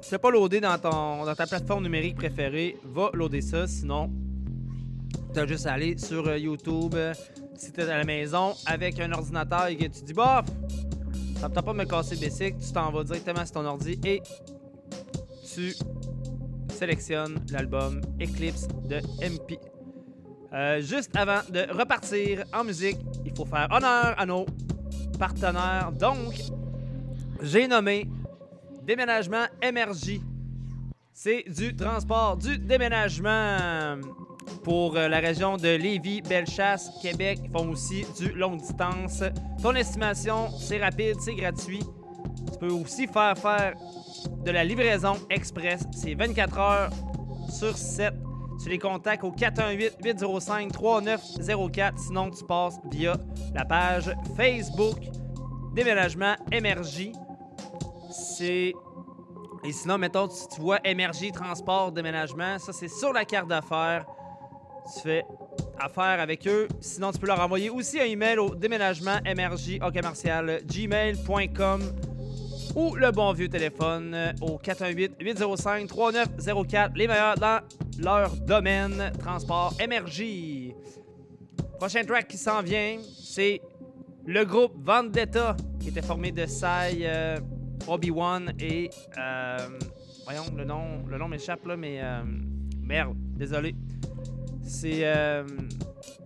si 0.00 0.08
tu 0.08 0.14
l'as 0.14 0.18
pas 0.18 0.30
loadé 0.30 0.60
dans, 0.60 0.78
ton, 0.78 1.26
dans 1.26 1.34
ta 1.34 1.46
plateforme 1.46 1.82
numérique 1.82 2.16
préférée, 2.16 2.78
va 2.84 3.10
loader 3.12 3.42
ça. 3.42 3.66
Sinon, 3.66 4.10
tu 5.34 5.40
as 5.40 5.46
juste 5.46 5.66
à 5.66 5.74
aller 5.74 5.98
sur 5.98 6.34
YouTube. 6.36 6.94
si 7.54 7.70
tu 7.70 7.80
es 7.80 7.84
à 7.84 7.98
la 7.98 8.04
maison 8.04 8.54
avec 8.64 8.98
un 9.00 9.12
ordinateur 9.12 9.66
et 9.66 9.76
que 9.76 9.84
tu 9.84 10.04
dis, 10.04 10.14
bof, 10.14 10.46
ça 11.38 11.50
me 11.50 11.54
tente 11.54 11.66
pas 11.66 11.74
me 11.74 11.84
casser 11.84 12.14
le 12.14 12.22
basic, 12.22 12.58
tu 12.58 12.72
t'en 12.72 12.90
vas 12.90 13.04
directement 13.04 13.44
sur 13.44 13.56
ton 13.56 13.66
ordi 13.66 14.00
et 14.06 14.22
tu 15.54 15.74
sélectionnes 16.70 17.44
l'album 17.50 18.00
Eclipse 18.18 18.68
de 18.88 19.00
MP. 19.22 19.58
Euh, 20.52 20.80
juste 20.80 21.14
avant 21.14 21.40
de 21.50 21.66
repartir 21.76 22.44
en 22.54 22.64
musique, 22.64 22.96
il 23.24 23.34
faut 23.36 23.44
faire 23.44 23.68
honneur 23.70 24.14
à 24.16 24.24
nos 24.24 24.46
partenaires. 25.18 25.92
Donc, 25.92 26.34
j'ai 27.42 27.68
nommé 27.68 28.08
Déménagement 28.82 29.44
MRJ. 29.62 30.20
C'est 31.12 31.44
du 31.46 31.76
transport, 31.76 32.38
du 32.38 32.58
déménagement 32.58 33.98
pour 34.64 34.96
euh, 34.96 35.08
la 35.08 35.18
région 35.18 35.58
de 35.58 35.76
Lévis, 35.76 36.22
Bellechasse, 36.22 36.90
Québec. 37.02 37.40
Ils 37.44 37.50
font 37.50 37.68
aussi 37.68 38.06
du 38.18 38.30
longue 38.32 38.60
distance. 38.60 39.22
Ton 39.62 39.74
estimation, 39.74 40.48
c'est 40.58 40.78
rapide, 40.82 41.16
c'est 41.20 41.34
gratuit. 41.34 41.82
Tu 42.50 42.58
peux 42.58 42.70
aussi 42.72 43.06
faire 43.06 43.36
faire 43.36 43.74
de 44.44 44.50
la 44.50 44.64
livraison 44.64 45.16
express. 45.28 45.82
C'est 45.92 46.14
24 46.14 46.58
heures 46.58 46.90
sur 47.50 47.76
7. 47.76 48.14
Tu 48.62 48.68
les 48.68 48.78
contactes 48.78 49.24
au 49.24 49.32
418-805-3904. 49.32 51.98
Sinon, 51.98 52.30
tu 52.30 52.44
passes 52.44 52.78
via 52.90 53.16
la 53.54 53.64
page 53.64 54.14
Facebook 54.36 54.98
Déménagement 55.74 56.36
MRJ. 56.52 57.12
C'est. 58.10 58.74
Et 59.64 59.72
sinon, 59.72 59.98
mettons, 59.98 60.28
tu, 60.28 60.36
tu 60.54 60.60
vois 60.60 60.78
MRJ 60.84 61.32
Transport 61.32 61.90
Déménagement. 61.92 62.58
Ça, 62.58 62.72
c'est 62.72 62.88
sur 62.88 63.12
la 63.12 63.24
carte 63.24 63.48
d'affaires. 63.48 64.06
Tu 64.94 65.00
fais 65.02 65.24
affaire 65.78 66.20
avec 66.20 66.46
eux. 66.46 66.68
Sinon, 66.80 67.12
tu 67.12 67.18
peux 67.18 67.26
leur 67.26 67.40
envoyer 67.40 67.70
aussi 67.70 68.00
un 68.00 68.04
email 68.04 68.38
au 68.38 68.54
déménagement 68.54 69.18
MRJ 69.24 69.78
gmail.com 70.66 71.80
ou 72.78 72.94
le 72.94 73.10
bon 73.10 73.32
vieux 73.32 73.48
téléphone 73.48 74.14
euh, 74.14 74.30
au 74.40 74.56
418-805-3904. 74.58 76.92
Les 76.94 77.08
meilleurs 77.08 77.34
dans 77.34 77.58
leur 77.98 78.36
domaine 78.36 79.10
transport 79.18 79.74
MRJ. 79.80 80.74
Prochain 81.80 82.04
track 82.04 82.28
qui 82.28 82.36
s'en 82.38 82.62
vient, 82.62 82.98
c'est 83.20 83.60
le 84.26 84.44
groupe 84.44 84.74
Vendetta 84.80 85.56
qui 85.80 85.88
était 85.88 86.02
formé 86.02 86.30
de 86.30 86.46
Sai, 86.46 86.98
euh, 87.02 87.38
Obi-Wan 87.88 88.52
et. 88.60 88.90
euh, 89.18 89.56
voyons, 90.24 90.44
le 90.56 90.64
nom, 90.64 91.04
le 91.08 91.18
nom 91.18 91.26
m'échappe 91.26 91.66
là, 91.66 91.76
mais. 91.76 91.98
euh, 92.00 92.22
merde, 92.80 93.16
désolé. 93.36 93.74
C'est. 94.62 95.02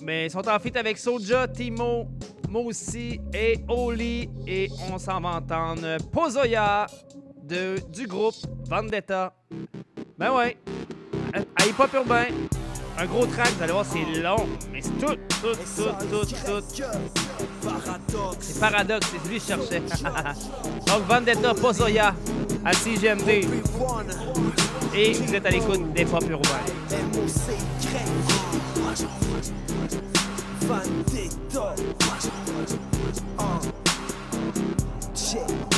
mais 0.03 0.27
ils 0.27 0.31
sont 0.31 0.47
en 0.49 0.59
feat 0.59 0.77
avec 0.77 0.99
Soja, 0.99 1.49
Timo, 1.49 2.09
Mosi 2.53 3.19
et 3.33 3.65
Oli. 3.67 4.29
Et 4.47 4.69
on 4.93 4.99
s'en 4.99 5.21
va 5.21 5.37
entendre 5.37 5.97
Pozoya 6.13 6.87
de, 7.43 7.77
du 7.91 8.07
groupe 8.07 8.35
Vendetta. 8.69 9.33
Ben 10.19 10.33
ouais. 10.35 10.59
À 11.33 11.65
Hip 11.65 11.75
Hop 11.79 11.95
Urbain. 11.95 12.27
Un 12.99 13.07
gros 13.07 13.25
track, 13.25 13.49
vous 13.57 13.63
allez 13.63 13.73
voir, 13.73 13.87
c'est 13.87 14.21
long. 14.21 14.47
Mais 14.71 14.83
c'est 14.83 14.91
tout, 14.99 15.17
tout, 15.41 15.55
tout, 15.77 16.27
tout, 16.27 16.61
tout. 16.61 18.37
C'est 18.39 18.61
paradoxe, 18.61 19.07
c'est 19.11 19.31
lui 19.31 19.39
que 19.39 19.43
je 19.43 19.49
cherchais. 19.49 19.81
Donc 20.87 21.07
Vendetta, 21.09 21.55
Pozoya, 21.55 22.15
à 22.67 22.73
CGMD. 22.75 23.47
Et 24.95 25.13
vous 25.15 25.35
êtes 25.35 25.47
à 25.47 25.51
l'écoute 25.51 25.91
des 25.95 26.05
Pop 26.05 26.23
Urbains. 26.29 26.61
Vendetta. 30.69 31.75
Uh. 33.39 33.61
Check. 35.15 35.73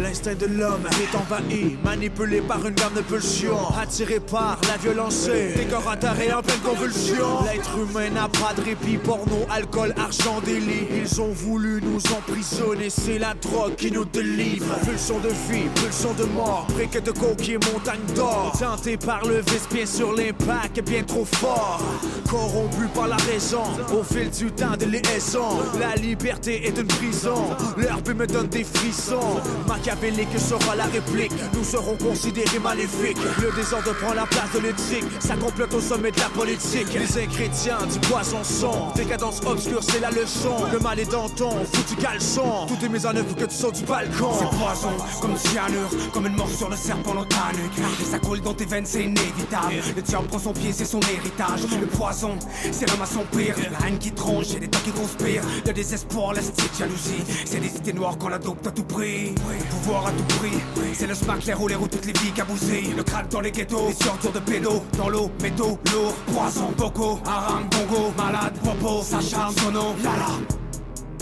L'instinct 0.00 0.34
de 0.34 0.46
l'homme 0.46 0.86
est 0.86 1.16
envahi, 1.16 1.76
manipulé 1.84 2.40
par 2.40 2.64
une 2.66 2.74
gamme 2.74 2.94
de 2.94 3.02
pulsions, 3.02 3.68
attiré 3.80 4.20
par 4.20 4.58
la 4.68 4.76
violence, 4.76 5.28
décorateur 5.56 6.14
et 6.20 6.32
en 6.32 6.42
pleine 6.42 6.60
convulsion. 6.60 7.44
L'être 7.44 7.76
humain 7.76 8.10
n'a 8.10 8.28
pas 8.28 8.54
de 8.56 8.62
répit, 8.62 8.98
porno, 8.98 9.46
alcool, 9.50 9.94
argent, 9.98 10.40
délit. 10.44 10.86
Ils 11.02 11.20
ont 11.20 11.32
voulu 11.32 11.80
nous 11.82 12.00
emprisonner, 12.12 12.90
c'est 12.90 13.18
la 13.18 13.34
drogue 13.34 13.74
qui 13.76 13.90
nous 13.90 14.04
délivre. 14.04 14.74
Pulsion 14.84 15.18
de 15.20 15.28
vie, 15.28 15.68
pulsion 15.74 16.12
de 16.14 16.24
mort, 16.24 16.66
briquet 16.74 17.00
de 17.00 17.12
coquille, 17.12 17.58
montagne 17.72 18.00
d'or. 18.14 18.52
Tenté 18.58 18.96
par 18.96 19.24
le 19.26 19.40
vice, 19.40 19.68
bien 19.72 19.86
sûr 19.86 20.12
l'impact 20.12 20.82
bien 20.82 21.02
trop 21.02 21.24
fort. 21.24 21.80
Corrompu 22.28 22.86
par 22.94 23.08
la 23.08 23.16
raison, 23.16 23.62
au 23.92 24.02
fil 24.02 24.30
du 24.30 24.50
temps 24.52 24.76
de 24.78 24.86
liaison. 24.86 25.60
La 25.78 25.94
liberté 25.96 26.66
est 26.66 26.78
une 26.78 26.86
prison, 26.86 27.56
l'herbe 27.76 28.14
me 28.14 28.26
donne 28.26 28.48
des 28.48 28.64
frissons. 28.64 29.40
Machiavélique 29.68 30.38
sera 30.38 30.76
la 30.76 30.84
réplique, 30.84 31.32
nous 31.54 31.64
serons 31.64 31.96
considérés 31.96 32.58
maléfiques. 32.58 33.18
Le 33.40 33.52
désordre 33.54 33.94
prend 33.94 34.14
la 34.14 34.26
place 34.26 34.52
de 34.54 34.60
l'éthique, 34.60 35.04
ça 35.20 35.36
complote 35.36 35.72
au 35.74 35.80
sommet 35.80 36.10
de 36.10 36.18
la 36.18 36.28
politique. 36.28 36.88
Les 36.94 37.22
ingrédients 37.22 37.86
du 37.90 37.98
poison 38.00 38.42
sont, 38.42 38.92
décadence 38.94 39.40
obscure, 39.46 39.82
c'est 39.82 40.00
la 40.00 40.10
leçon. 40.10 40.56
Le 40.72 40.78
mal 40.78 40.98
est 40.98 41.10
dans 41.10 41.28
ton 41.28 41.50
foutu 41.64 41.96
caleçon, 41.96 42.66
tout 42.66 42.84
est 42.84 42.88
mis 42.88 43.04
en 43.06 43.16
œuvre 43.16 43.26
pour 43.26 43.36
que 43.36 43.44
tu 43.44 43.54
sautes 43.56 43.76
du 43.76 43.84
balcon. 43.84 44.30
C'est 44.38 44.58
poison, 44.58 44.90
comme 45.20 45.36
cyanure, 45.36 45.90
comme 46.12 46.26
une 46.26 46.36
morsure 46.36 46.68
de 46.68 46.76
serpent 46.76 47.14
dans 47.14 47.24
ta 47.24 47.52
nuque. 47.54 47.78
Et 48.00 48.04
ça 48.04 48.18
coule 48.18 48.40
dans 48.40 48.54
tes 48.54 48.66
veines, 48.66 48.86
c'est 48.86 49.04
inévitable. 49.04 49.74
Le 49.96 50.02
diable 50.02 50.26
prend 50.26 50.38
son 50.38 50.52
pied, 50.52 50.72
c'est 50.72 50.84
son 50.84 51.00
héritage. 51.00 51.62
Le 51.80 51.86
poison, 51.86 52.38
c'est 52.72 52.88
l'homme 52.90 53.02
à 53.02 53.06
son 53.06 53.24
pire. 53.36 53.54
La 53.70 53.88
haine 53.88 53.98
qui 53.98 54.12
tronche 54.12 54.54
et 54.54 54.60
des 54.60 54.68
temps 54.68 54.80
qui 54.84 54.90
conspirent. 54.90 55.42
Le 55.66 55.72
désespoir, 55.72 56.32
la 56.34 56.40
jalousie. 56.78 57.24
C'est 57.44 57.60
des 57.60 57.68
cités 57.68 57.92
noires 57.92 58.16
qu'on 58.18 58.32
adopte 58.32 58.66
à 58.66 58.70
tout 58.70 58.84
prix. 58.84 59.34
Pouvoir 59.70 60.06
à 60.08 60.10
tout 60.12 60.24
prix. 60.38 60.58
C'est 60.92 61.06
le 61.06 61.14
smack, 61.14 61.44
les 61.44 61.54
roues, 61.54 61.88
toutes 61.88 62.06
les 62.06 62.12
vies 62.12 62.32
cabousées. 62.32 62.90
Le 62.96 63.02
crack 63.02 63.28
dans 63.28 63.40
les 63.40 63.50
ghettos, 63.50 63.88
les 63.88 64.08
ordures 64.08 64.32
de 64.32 64.40
pédos. 64.40 64.82
Dans 64.96 65.08
l'eau, 65.08 65.30
métaux, 65.42 65.78
lourd, 65.92 66.14
poison, 66.26 66.72
boko, 66.76 67.18
haram, 67.24 67.68
bongo, 67.70 68.12
malade, 68.16 68.54
popo, 68.62 69.02
s'acharne, 69.02 69.54
sono, 69.56 69.94
lala. 70.02 70.69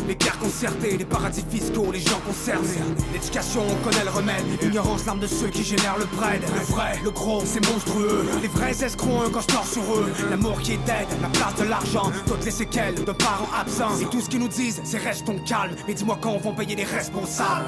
Les 0.09 0.16
guerres 0.16 0.39
concertées, 0.39 0.97
les 0.97 1.05
paradis 1.05 1.44
fiscaux, 1.51 1.93
les 1.93 2.01
gens 2.01 2.18
concernés. 2.26 2.80
L'éducation, 3.12 3.60
on 3.68 3.85
connaît 3.85 4.05
le 4.05 4.10
remède. 4.10 4.43
Ignorance, 4.62 5.05
l'arme 5.05 5.20
de 5.20 5.26
ceux 5.26 5.48
qui 5.48 5.62
génèrent 5.62 5.98
le 5.98 6.06
bread. 6.06 6.40
Le 6.40 6.60
vrai, 6.60 6.98
le 7.05 7.10
gros, 7.10 7.43
c'est 7.44 7.62
monstrueux. 7.70 8.24
Les 8.40 8.48
vrais 8.48 8.82
escrocs, 8.82 9.26
un 9.26 9.30
cauchemar 9.30 9.66
sur 9.66 9.82
eux. 9.82 10.10
L'amour 10.30 10.62
qui 10.62 10.72
est 10.72 10.85
dead, 10.86 11.06
la 11.20 11.28
place 11.28 11.55
de 11.56 11.64
l'argent. 11.64 12.10
Toutes 12.26 12.43
les 12.43 12.51
séquelles 12.51 12.94
de 13.05 13.12
parents 13.12 13.51
absents. 13.55 14.01
Et 14.01 14.06
tout 14.06 14.22
ce 14.22 14.30
qu'ils 14.30 14.40
nous 14.40 14.48
disent, 14.48 14.80
c'est 14.82 14.97
restons 14.97 15.39
calmes. 15.40 15.76
Mais 15.86 15.93
dis-moi 15.93 16.16
quand 16.22 16.30
on 16.30 16.39
va 16.39 16.56
payer 16.56 16.74
les 16.74 16.85
responsables. 16.85 17.66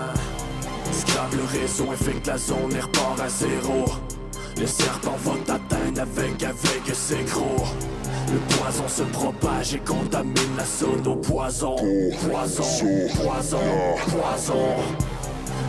Scrap 0.92 1.34
le 1.34 1.60
réseau, 1.60 1.90
infecte 1.92 2.26
la 2.26 2.38
zone 2.38 2.74
et 2.74 2.80
repart 2.80 3.20
à 3.20 3.28
zéro. 3.28 3.84
Le 4.58 4.66
serpent 4.66 5.16
va 5.24 5.32
t'atteindre 5.44 6.00
avec, 6.00 6.42
avec 6.42 6.94
ses 6.94 7.22
gros. 7.24 7.66
Le 8.32 8.38
poison 8.54 8.88
se 8.88 9.02
propage 9.02 9.74
et 9.74 9.80
contamine 9.80 10.56
la 10.56 10.64
zone 10.64 11.06
au 11.06 11.16
poison. 11.16 11.74
Poison, 11.76 12.62
poison, 13.16 13.58
poison. 14.08 14.76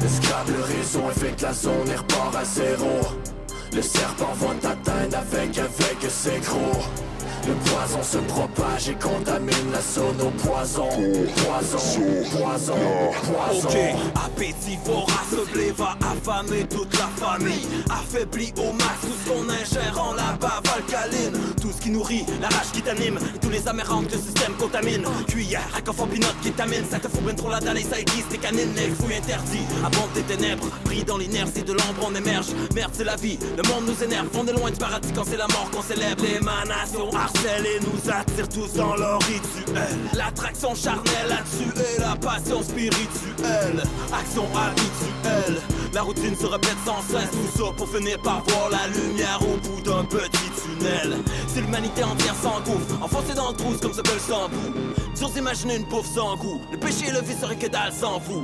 Scrap 0.08 0.48
le 0.48 0.62
réseau, 0.62 1.02
infecte 1.10 1.42
la 1.42 1.54
zone 1.54 1.90
et 1.92 1.96
repart 1.96 2.36
à 2.36 2.46
zéro. 2.46 3.00
Le 3.74 3.82
serpent 3.82 4.34
va 4.40 4.54
t'atteindre 4.56 5.18
avec, 5.18 5.58
avec 5.58 6.12
ses 6.12 6.40
gros. 6.40 6.82
Le 7.48 7.54
poison 7.54 8.04
se 8.04 8.18
propage 8.20 8.90
et 8.90 8.96
contamine 8.96 9.72
la 9.72 9.82
zone 9.82 10.22
au 10.22 10.30
poison. 10.30 10.90
Poison, 10.90 12.02
poison, 12.32 12.76
poison. 13.24 13.68
Ok, 13.68 13.78
appétit 14.26 14.78
vorace, 14.86 15.50
blé 15.52 15.72
va 15.72 15.98
affamer 16.02 16.66
toute 16.70 16.94
la 17.00 17.08
famille. 17.26 17.68
Affaibli 17.90 18.54
au 18.58 18.74
max, 18.74 19.02
tout 19.02 19.08
ce 19.08 19.30
qu'on 19.30 19.50
ingère 19.50 20.00
en 20.00 20.14
la 20.14 20.38
bave 20.40 20.62
alcaline. 20.76 21.40
Tout 21.62 21.72
ce 21.72 21.80
qui 21.80 21.92
nourrit, 21.92 22.26
la 22.42 22.48
rage 22.48 22.72
qui 22.74 22.82
t'anime, 22.82 23.20
et 23.36 23.38
tous 23.38 23.52
les 23.52 23.68
amérantes 23.68 24.08
que 24.08 24.16
le 24.16 24.22
système 24.22 24.54
contamine. 24.54 25.06
Cuillère, 25.28 25.62
racophorbinote 25.72 26.36
qui 26.42 26.52
t'amène, 26.52 26.84
ça 26.90 26.98
te 26.98 27.08
fout 27.08 27.22
bien 27.22 27.36
trop 27.36 27.50
la 27.50 27.60
dalle 27.60 27.78
et 27.78 27.84
ça 27.84 28.00
aiguise 28.00 28.26
tes 28.30 28.40
canines. 28.40 28.74
Les 28.76 28.90
fouilles 28.90 29.18
interdits, 29.18 29.68
abondent 29.86 30.12
des 30.16 30.24
ténèbres, 30.24 30.66
pris 30.84 31.04
dans 31.04 31.18
l'inertie 31.18 31.62
de 31.62 31.74
l'ombre, 31.74 32.10
on 32.10 32.16
émerge. 32.16 32.48
Merde, 32.74 32.92
c'est 32.94 33.04
la 33.04 33.16
vie, 33.16 33.38
le 33.56 33.62
monde 33.70 33.86
nous 33.86 34.04
énerve, 34.04 34.28
on 34.34 34.48
est 34.48 34.54
loin 34.54 34.72
du 34.72 34.78
paradis 34.78 35.12
quand 35.14 35.24
c'est 35.24 35.38
la 35.38 35.48
mort 35.48 35.70
qu'on 35.72 35.84
célèbre. 35.84 36.24
L'émanation 36.24 37.14
harcèle 37.14 37.66
et 37.68 37.80
nous 37.82 38.12
attire 38.12 38.50
tous 38.50 38.74
dans 38.74 38.96
leur 38.96 39.20
rituel. 39.20 39.98
L'attraction 40.16 40.74
charnelle 40.74 41.32
a 41.32 41.44
tué 41.44 42.00
la 42.00 42.16
passion 42.16 42.64
spirituelle. 42.64 43.84
Action 44.12 44.48
habituelle, 44.56 45.62
la 45.93 46.01
routine 46.01 46.35
se 46.35 46.45
répète 46.45 46.77
sans 46.85 47.01
cesse. 47.01 47.30
Tout 47.31 47.57
ça 47.63 47.72
pour 47.76 47.88
finir 47.89 48.19
par 48.19 48.43
voir 48.47 48.69
la 48.69 48.88
lumière 48.88 49.39
au 49.41 49.57
bout 49.57 49.81
d'un 49.81 50.03
petit 50.03 50.49
tunnel. 50.61 51.18
Si 51.47 51.61
l'humanité 51.61 52.03
entière 52.03 52.35
s'engouffre, 52.35 53.01
enfoncée 53.01 53.34
dans 53.34 53.49
le 53.51 53.55
trou, 53.55 53.73
comme 53.81 53.91
bel 53.91 54.19
sans 54.27 54.49
bout. 54.49 54.73
Dur 55.18 55.30
d'imaginer 55.30 55.76
une 55.77 55.85
pauvre 55.88 56.07
sans 56.13 56.35
goût. 56.38 56.61
Le 56.72 56.77
péché 56.77 57.07
et 57.07 57.11
le 57.11 57.22
vice 57.22 57.39
serait 57.39 57.55
que 57.57 57.68
dalle 57.68 57.93
sans 57.93 58.19
vous. 58.19 58.43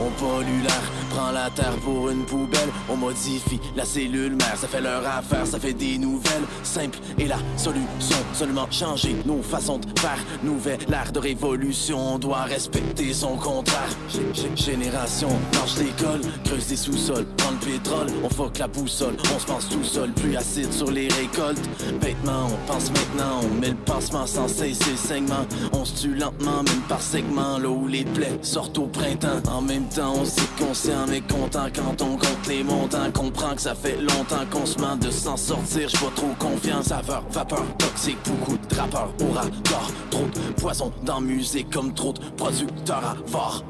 On 0.00 0.10
pollue 0.10 0.62
l'air, 0.62 0.92
prend 1.10 1.32
la 1.32 1.50
terre 1.50 1.74
pour 1.82 2.08
une 2.10 2.24
poubelle. 2.24 2.68
On 2.88 2.94
modifie 2.94 3.58
la 3.74 3.84
cellule 3.84 4.36
mère, 4.36 4.56
ça 4.56 4.68
fait 4.68 4.80
leur 4.80 5.04
affaire, 5.04 5.44
ça 5.44 5.58
fait 5.58 5.72
des 5.72 5.98
nouvelles. 5.98 6.44
Simple 6.62 7.00
et 7.18 7.26
la 7.26 7.38
solution, 7.56 8.16
seulement 8.32 8.70
changer 8.70 9.16
nos 9.26 9.42
façons 9.42 9.78
de 9.78 9.98
faire. 9.98 10.18
Nouvelle 10.44 10.78
ère 10.92 11.10
de 11.10 11.18
révolution, 11.18 12.14
on 12.14 12.18
doit 12.20 12.42
respecter 12.42 13.12
son 13.12 13.36
contraire. 13.36 13.88
G- 14.08 14.48
génération, 14.54 15.30
marche 15.54 15.78
l'école, 15.78 16.20
creuse 16.44 16.68
des 16.68 16.76
sous-sols, 16.88 17.26
prend 17.36 17.50
le 17.50 17.56
pétrole, 17.58 18.06
on 18.22 18.28
fuck 18.28 18.58
la 18.58 18.68
boussole, 18.68 19.16
on 19.34 19.38
se 19.38 19.46
pense 19.46 19.68
tout 19.68 19.84
seul, 19.84 20.10
plus 20.12 20.36
acide 20.36 20.72
sur 20.72 20.90
les 20.90 21.08
récoltes. 21.08 21.68
Vêtements, 22.00 22.46
on 22.46 22.72
pense 22.72 22.90
maintenant, 22.90 23.40
on 23.42 23.60
met 23.60 23.70
le 23.70 23.76
pansement 23.76 24.26
sans 24.26 24.48
cesser 24.48 24.96
saignement. 24.96 25.46
On 25.72 25.84
se 25.84 26.02
tue 26.02 26.14
lentement, 26.14 26.62
même 26.62 26.82
par 26.88 27.02
segment, 27.02 27.58
là 27.58 27.68
où 27.68 27.86
les 27.86 28.04
plaies 28.04 28.38
sortent 28.42 28.78
au 28.78 28.86
printemps. 28.86 29.42
En 29.50 29.60
même 29.60 29.88
temps, 29.88 30.14
on 30.16 30.24
s'est 30.24 30.40
conscient 30.58 31.06
mais 31.08 31.20
content 31.20 31.66
quand 31.74 32.02
on 32.02 32.16
compte 32.16 32.46
les 32.48 32.64
montants. 32.64 33.10
Comprend 33.12 33.54
que 33.54 33.60
ça 33.60 33.74
fait 33.74 33.96
longtemps 34.00 34.46
qu'on 34.50 34.66
se 34.66 34.78
ment 34.78 34.96
de 34.96 35.10
s'en 35.10 35.36
sortir. 35.36 35.88
J'suis 35.88 36.04
pas 36.04 36.12
trop 36.14 36.34
confiant, 36.38 36.82
saveur, 36.82 37.24
vapeur, 37.30 37.64
toxique, 37.78 38.18
beaucoup 38.24 38.56
de 38.56 38.74
rappeurs, 38.74 39.12
aura, 39.28 39.42
corps, 39.68 39.92
trop 40.10 40.26
de 40.26 40.60
poison 40.60 40.92
dans 41.02 41.20
musique 41.20 41.70
comme 41.70 41.92
trop 41.92 42.12
de 42.12 42.20
producteurs 42.36 43.16
avares. 43.26 43.64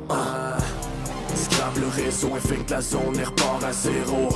Scrap 1.38 1.76
le 1.78 1.88
réseau 1.88 2.30
et 2.36 2.56
que 2.64 2.70
la 2.72 2.80
zone 2.80 3.18
est 3.18 3.24
repart 3.24 3.62
à 3.64 3.72
zéro. 3.72 4.28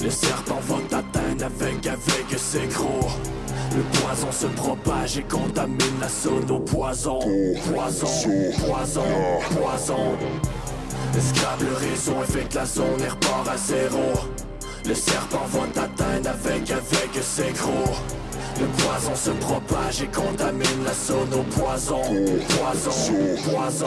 Le 0.00 0.10
serpent 0.10 0.60
va 0.68 0.76
t'atteindre 0.88 1.46
avec, 1.46 1.86
avec 1.86 2.38
ses 2.38 2.66
gros. 2.68 3.08
Le 3.74 3.82
poison 3.98 4.30
se 4.30 4.46
propage 4.46 5.18
et 5.18 5.22
contamine 5.22 6.00
la 6.00 6.08
zone 6.08 6.50
au 6.50 6.60
poison. 6.60 7.18
Poison, 7.18 8.06
poison, 8.66 9.02
poison. 9.50 10.16
Scrap 11.18 11.60
le 11.60 11.74
réseau 11.74 12.14
et 12.38 12.44
que 12.44 12.54
la 12.54 12.66
zone 12.66 13.00
est 13.04 13.08
repart 13.08 13.48
à 13.48 13.56
zéro. 13.56 14.12
Le 14.86 14.94
serpent 14.94 15.46
va 15.48 15.66
t'atteindre 15.74 16.30
avec, 16.30 16.70
avec 16.70 17.22
ses 17.22 17.52
gros. 17.52 17.94
Le 18.60 18.66
poison 18.66 19.14
se 19.14 19.30
propage 19.30 20.02
et 20.02 20.08
contamine 20.08 20.84
la 20.84 20.92
zone 20.92 21.32
au 21.32 21.44
poison. 21.44 22.02
Poison, 22.02 22.90
poison, 23.44 23.86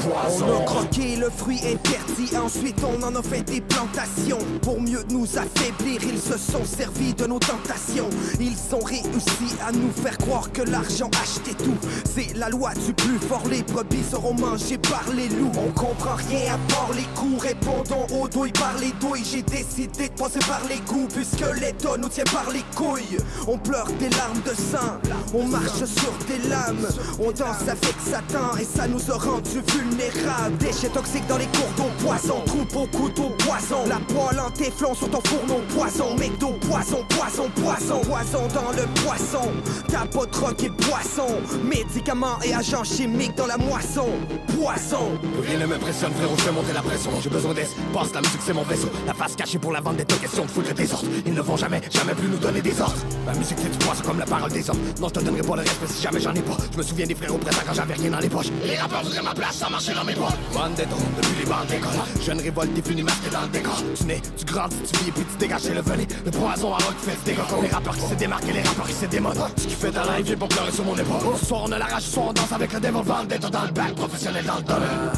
poison. 0.00 0.46
On 0.46 0.62
a 0.62 0.64
croqué 0.64 1.16
le 1.16 1.28
fruit 1.28 1.58
interdit, 1.58 2.36
ensuite 2.36 2.80
on 2.84 3.02
en 3.02 3.16
a 3.16 3.22
fait 3.22 3.42
des 3.42 3.60
plantations. 3.60 4.38
Pour 4.62 4.80
mieux 4.80 5.04
nous 5.10 5.26
affaiblir, 5.36 6.00
ils 6.04 6.20
se 6.20 6.38
sont 6.38 6.64
servis 6.64 7.14
de 7.14 7.26
nos 7.26 7.40
tentations. 7.40 8.08
Ils 8.38 8.56
ont 8.72 8.84
réussi 8.84 9.56
à 9.66 9.72
nous 9.72 9.90
faire 9.90 10.16
croire 10.18 10.52
que 10.52 10.62
l'argent 10.62 11.10
achetait 11.20 11.60
tout. 11.64 11.76
C'est 12.04 12.36
la 12.36 12.48
loi 12.48 12.74
du 12.74 12.92
plus 12.92 13.18
fort, 13.18 13.42
les 13.50 13.62
brebis 13.62 14.04
seront 14.08 14.34
mangées 14.34 14.78
par 14.78 15.04
les 15.16 15.28
loups. 15.30 15.52
On 15.58 15.72
comprend 15.72 16.14
rien 16.14 16.54
à 16.54 16.72
part 16.72 16.90
les 16.94 17.08
coups, 17.16 17.42
répondons 17.42 18.06
aux 18.16 18.28
douilles 18.28 18.52
par 18.52 18.74
les 18.80 18.92
douilles. 19.00 19.24
J'ai 19.24 19.42
décidé 19.42 20.08
de 20.08 20.14
passer 20.14 20.38
par 20.46 20.60
les 20.68 20.78
coups, 20.78 21.12
puisque 21.12 21.44
l'État 21.60 21.96
nous 21.98 22.08
tient 22.08 22.24
par 22.32 22.48
les 22.52 22.62
couilles. 22.76 23.18
On 23.48 23.58
pleure 23.58 23.88
des 23.98 24.11
larmes 24.16 24.42
de 24.44 24.54
sang, 24.54 24.98
on 25.34 25.46
marche 25.46 25.84
sur 25.84 26.12
des 26.26 26.48
lames. 26.48 26.86
On 27.18 27.30
danse 27.32 27.68
avec 27.68 27.96
Satan 28.04 28.56
et 28.60 28.64
ça 28.64 28.86
nous 28.88 29.10
a 29.10 29.18
rendus 29.18 29.62
vulnérables. 29.74 30.56
Déchets 30.58 30.88
toxiques 30.88 31.26
dans 31.26 31.38
les 31.38 31.46
cours 31.46 31.72
d'eau, 31.76 31.90
poison, 32.04 32.42
troupeau, 32.46 32.86
couteau, 32.96 33.30
poison. 33.38 33.84
La 33.86 34.00
poêle 34.12 34.40
en 34.40 34.50
téflon 34.50 34.94
sur 34.94 35.10
ton 35.10 35.20
fourneau, 35.22 35.60
poison. 35.76 36.14
McDo, 36.16 36.52
poison, 36.68 37.04
poison, 37.08 37.50
poison. 37.56 38.00
Poison 38.00 38.48
dans 38.54 38.72
le 38.72 38.86
poisson, 39.02 39.50
capot 39.90 40.26
de 40.26 40.36
rock 40.36 40.62
et 40.62 40.70
poisson. 40.70 41.26
Médicaments 41.64 42.40
et 42.44 42.54
agents 42.54 42.84
chimiques 42.84 43.36
dans 43.36 43.46
la 43.46 43.56
moisson, 43.56 44.08
poison. 44.48 45.18
Rien 45.46 45.58
ne 45.58 45.66
m'impressionne, 45.66 46.12
frérot, 46.12 46.34
je 46.36 46.42
fais 46.42 46.52
monter 46.52 46.72
la 46.72 46.82
pression. 46.82 47.10
J'ai 47.20 47.30
besoin 47.30 47.54
d'espace, 47.54 48.12
la 48.14 48.20
musique 48.20 48.40
c'est 48.44 48.52
mon 48.52 48.62
vaisseau. 48.62 48.88
La 49.06 49.14
face 49.14 49.34
cachée 49.36 49.58
pour 49.58 49.72
la 49.72 49.80
vente 49.80 49.96
des 49.96 50.04
question 50.04 50.44
de 50.44 50.50
foutre 50.50 50.68
le 50.68 50.74
désordre. 50.74 51.08
Ils 51.26 51.34
ne 51.34 51.40
vont 51.40 51.56
jamais, 51.56 51.80
jamais 51.90 52.14
plus 52.14 52.28
nous 52.28 52.38
donner 52.38 52.62
des 52.62 52.80
ordres. 52.80 53.02
La 53.26 53.34
musique 53.34 53.58
c'est 53.60 53.70
du 53.70 53.78
comme 54.02 54.18
la 54.18 54.26
parole 54.26 54.50
des 54.50 54.68
hommes. 54.68 54.78
Non, 55.00 55.08
je 55.08 55.14
te 55.14 55.24
donnerai 55.24 55.42
pas 55.42 55.56
le 55.56 55.62
respect 55.62 55.86
si 55.88 56.02
jamais 56.02 56.20
j'en 56.20 56.34
ai 56.34 56.40
pas. 56.42 56.56
Je 56.72 56.78
me 56.78 56.82
souviens 56.82 57.06
des 57.06 57.14
frérots 57.14 57.38
présents 57.38 57.62
quand 57.66 57.74
j'avais 57.74 57.94
rien 57.94 58.10
dans 58.10 58.18
les 58.18 58.28
poches. 58.28 58.50
Les 58.64 58.76
rappeurs 58.76 59.02
voudraient 59.02 59.22
ma 59.22 59.34
place 59.34 59.56
sans 59.56 59.70
marcher 59.70 59.94
dans 59.94 60.04
mes 60.04 60.14
bras. 60.14 60.32
Vendetta, 60.52 60.96
depuis 61.16 61.40
les 61.40 61.46
bancs 61.46 61.66
d'école. 61.68 62.22
Jeune 62.24 62.40
révolte 62.40 62.72
définie 62.74 63.02
masquée 63.02 63.30
dans 63.30 63.42
le 63.42 63.48
décor. 63.48 63.82
Tu 63.94 64.04
nais, 64.04 64.20
tu 64.36 64.44
grandis, 64.44 64.76
tu 64.90 64.98
vis 65.00 65.08
et 65.08 65.12
puis 65.12 65.24
tu 65.24 65.36
dégages 65.38 65.68
le 65.68 65.80
venin. 65.80 66.04
Le 66.24 66.30
poison 66.30 66.72
à 66.74 66.76
rock 66.76 66.96
fait 66.98 67.24
dégât. 67.24 67.42
Les 67.62 67.68
rappeurs 67.68 67.96
qui 67.96 68.06
se 68.06 68.14
démarquent 68.14 68.52
les 68.52 68.62
rappeurs 68.62 68.86
qui 68.86 68.94
se 68.94 69.06
démodent. 69.06 69.48
Ce 69.56 69.66
qui 69.66 69.74
fait 69.74 69.90
dans 69.90 70.04
la 70.04 70.20
vie 70.20 70.36
pour 70.36 70.48
pleurer 70.48 70.72
sur 70.72 70.84
mon 70.84 70.96
épaule. 70.96 71.36
Ce 71.40 71.46
soir 71.46 71.62
on 71.66 71.72
a 71.72 71.78
la 71.78 71.86
rage, 71.86 72.02
ce 72.02 72.12
soir 72.12 72.26
on 72.28 72.32
danse 72.32 72.52
avec 72.52 72.72
le 72.72 72.80
devil. 72.80 73.02
Vendetta 73.04 73.48
dans 73.48 73.64
le 73.64 73.72
bac, 73.72 73.94
professionnel 73.94 74.44
dans 74.44 74.56
le 74.56 74.62
domaine. 74.62 75.10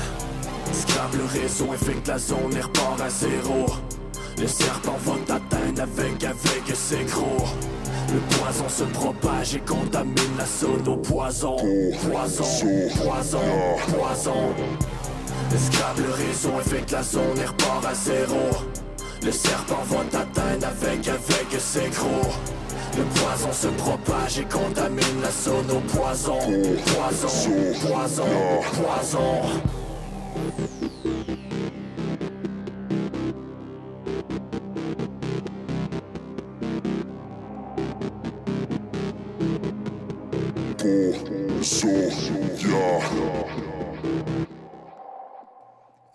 Scrap 0.73 1.15
le 1.15 1.41
réseau 1.41 1.69
et 1.73 1.85
fait 1.85 2.09
la 2.09 2.19
zone 2.19 2.57
est 2.57 2.63
repart 2.63 3.01
à 3.01 3.09
zéro. 3.09 3.67
Le 4.41 4.47
serpent 4.49 4.97
va 5.05 5.13
t'atteindre 5.27 5.83
avec, 5.83 6.25
avec 6.25 6.75
ses 6.75 7.05
gros. 7.05 7.47
Le 8.15 8.21
poison 8.21 8.69
se 8.69 8.85
propage 8.85 9.57
et 9.57 9.61
contamine 9.61 10.37
la 10.39 10.47
zone 10.47 10.87
au 10.87 10.97
poison. 10.97 11.57
Poison, 11.57 12.45
poison, 13.03 13.41
poison. 13.89 14.55
Scrap 15.57 15.99
le 15.99 16.13
réseau 16.13 16.51
et 16.61 16.69
fait 16.69 16.87
que 16.87 16.93
la 16.93 17.03
zone 17.03 17.39
est 17.43 17.47
repart 17.47 17.85
à 17.85 17.93
zéro. 17.93 18.51
Le 19.21 19.33
serpent 19.33 19.83
va 19.87 20.05
t'atteindre 20.05 20.65
avec, 20.69 21.09
avec 21.09 21.59
ses 21.61 21.89
gros. 21.89 22.31
Le 22.97 23.03
poison 23.03 23.53
se 23.53 23.67
propage 23.67 24.39
et 24.39 24.45
contamine 24.45 25.21
la 25.21 25.31
zone 25.33 25.73
au 25.73 25.81
poison. 25.81 26.39
Poison, 26.39 27.51
poison, 27.81 28.25
poison. 28.75 29.84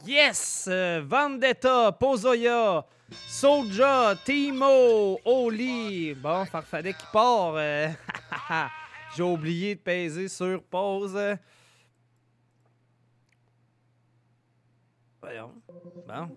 Yes! 0.06 0.70
Vendetta, 1.04 1.92
Pozoya, 1.92 2.86
Soulja, 3.28 4.16
Timo, 4.24 5.18
Oli. 5.26 6.14
Bon, 6.14 6.46
Farfadet 6.46 6.94
qui 6.94 7.06
part. 7.12 7.56
euh, 7.56 7.90
J'ai 9.16 9.24
oublié 9.24 9.74
de 9.74 9.80
peser 9.80 10.28
sur 10.28 10.62
pause. 10.62 11.18
Voyons. 15.20 15.52
Bon. 16.08 16.30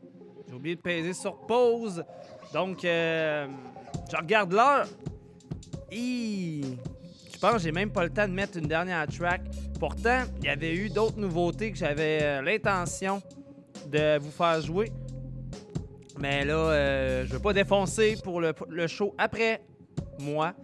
J'ai 0.48 0.54
oublié 0.54 0.76
de 0.76 0.80
peser 0.80 1.12
sur 1.12 1.36
pause. 1.46 2.02
Donc, 2.54 2.82
euh, 2.84 3.46
je 4.10 4.16
regarde 4.16 4.52
l'heure. 4.52 4.86
Je 7.42 7.48
pense 7.48 7.56
que 7.56 7.62
j'ai 7.64 7.72
même 7.72 7.90
pas 7.90 8.04
le 8.04 8.10
temps 8.10 8.28
de 8.28 8.32
mettre 8.32 8.56
une 8.56 8.68
dernière 8.68 9.04
track. 9.08 9.40
Pourtant, 9.80 10.22
il 10.38 10.44
y 10.44 10.48
avait 10.48 10.76
eu 10.76 10.88
d'autres 10.88 11.18
nouveautés 11.18 11.72
que 11.72 11.76
j'avais 11.76 12.20
euh, 12.22 12.40
l'intention 12.40 13.20
de 13.88 14.16
vous 14.20 14.30
faire 14.30 14.60
jouer. 14.60 14.92
Mais 16.20 16.44
là, 16.44 16.54
euh, 16.54 17.26
je 17.26 17.32
veux 17.32 17.40
pas 17.40 17.52
défoncer 17.52 18.16
pour 18.22 18.40
le 18.40 18.86
show 18.86 19.12
après 19.18 19.60
moi. 20.20 20.54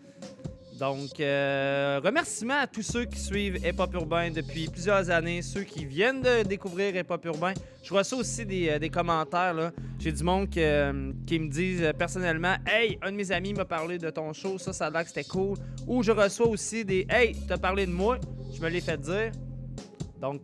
Donc, 0.78 1.18
euh, 1.18 2.00
remerciements 2.04 2.60
à 2.60 2.68
tous 2.68 2.82
ceux 2.82 3.04
qui 3.04 3.18
suivent 3.18 3.56
Hip 3.66 3.80
Hop 3.80 3.92
Urbain 3.94 4.30
depuis 4.30 4.68
plusieurs 4.68 5.10
années, 5.10 5.42
ceux 5.42 5.62
qui 5.62 5.84
viennent 5.84 6.22
de 6.22 6.44
découvrir 6.44 6.94
Hip 6.94 7.06
Hop 7.10 7.24
Urbain. 7.24 7.52
Je 7.82 7.92
reçois 7.92 8.18
aussi 8.18 8.46
des, 8.46 8.68
euh, 8.68 8.88
commentaires. 8.88 9.72
J'ai 9.98 10.12
du 10.12 10.22
monde 10.22 10.46
euh, 10.56 11.12
qui 11.26 11.40
me 11.40 11.48
disent 11.48 11.82
euh, 11.82 11.92
personnellement 11.92 12.54
Hey, 12.64 12.96
un 13.02 13.10
de 13.10 13.16
mes 13.16 13.32
amis 13.32 13.54
m'a 13.54 13.64
parlé 13.64 13.98
de 13.98 14.08
ton 14.10 14.32
show, 14.32 14.56
ça, 14.56 14.72
ça 14.72 14.86
a 14.86 14.90
l'air 14.90 15.02
que 15.02 15.08
c'était 15.08 15.24
cool. 15.24 15.56
Ou 15.88 16.04
je 16.04 16.12
reçois 16.12 16.46
aussi 16.46 16.84
des 16.84 17.04
Hey, 17.10 17.34
t'as 17.48 17.58
parlé 17.58 17.84
de 17.84 17.90
moi, 17.90 18.18
je 18.54 18.62
me 18.62 18.68
l'ai 18.68 18.80
fait 18.80 19.00
dire. 19.00 19.32
Donc, 20.20 20.42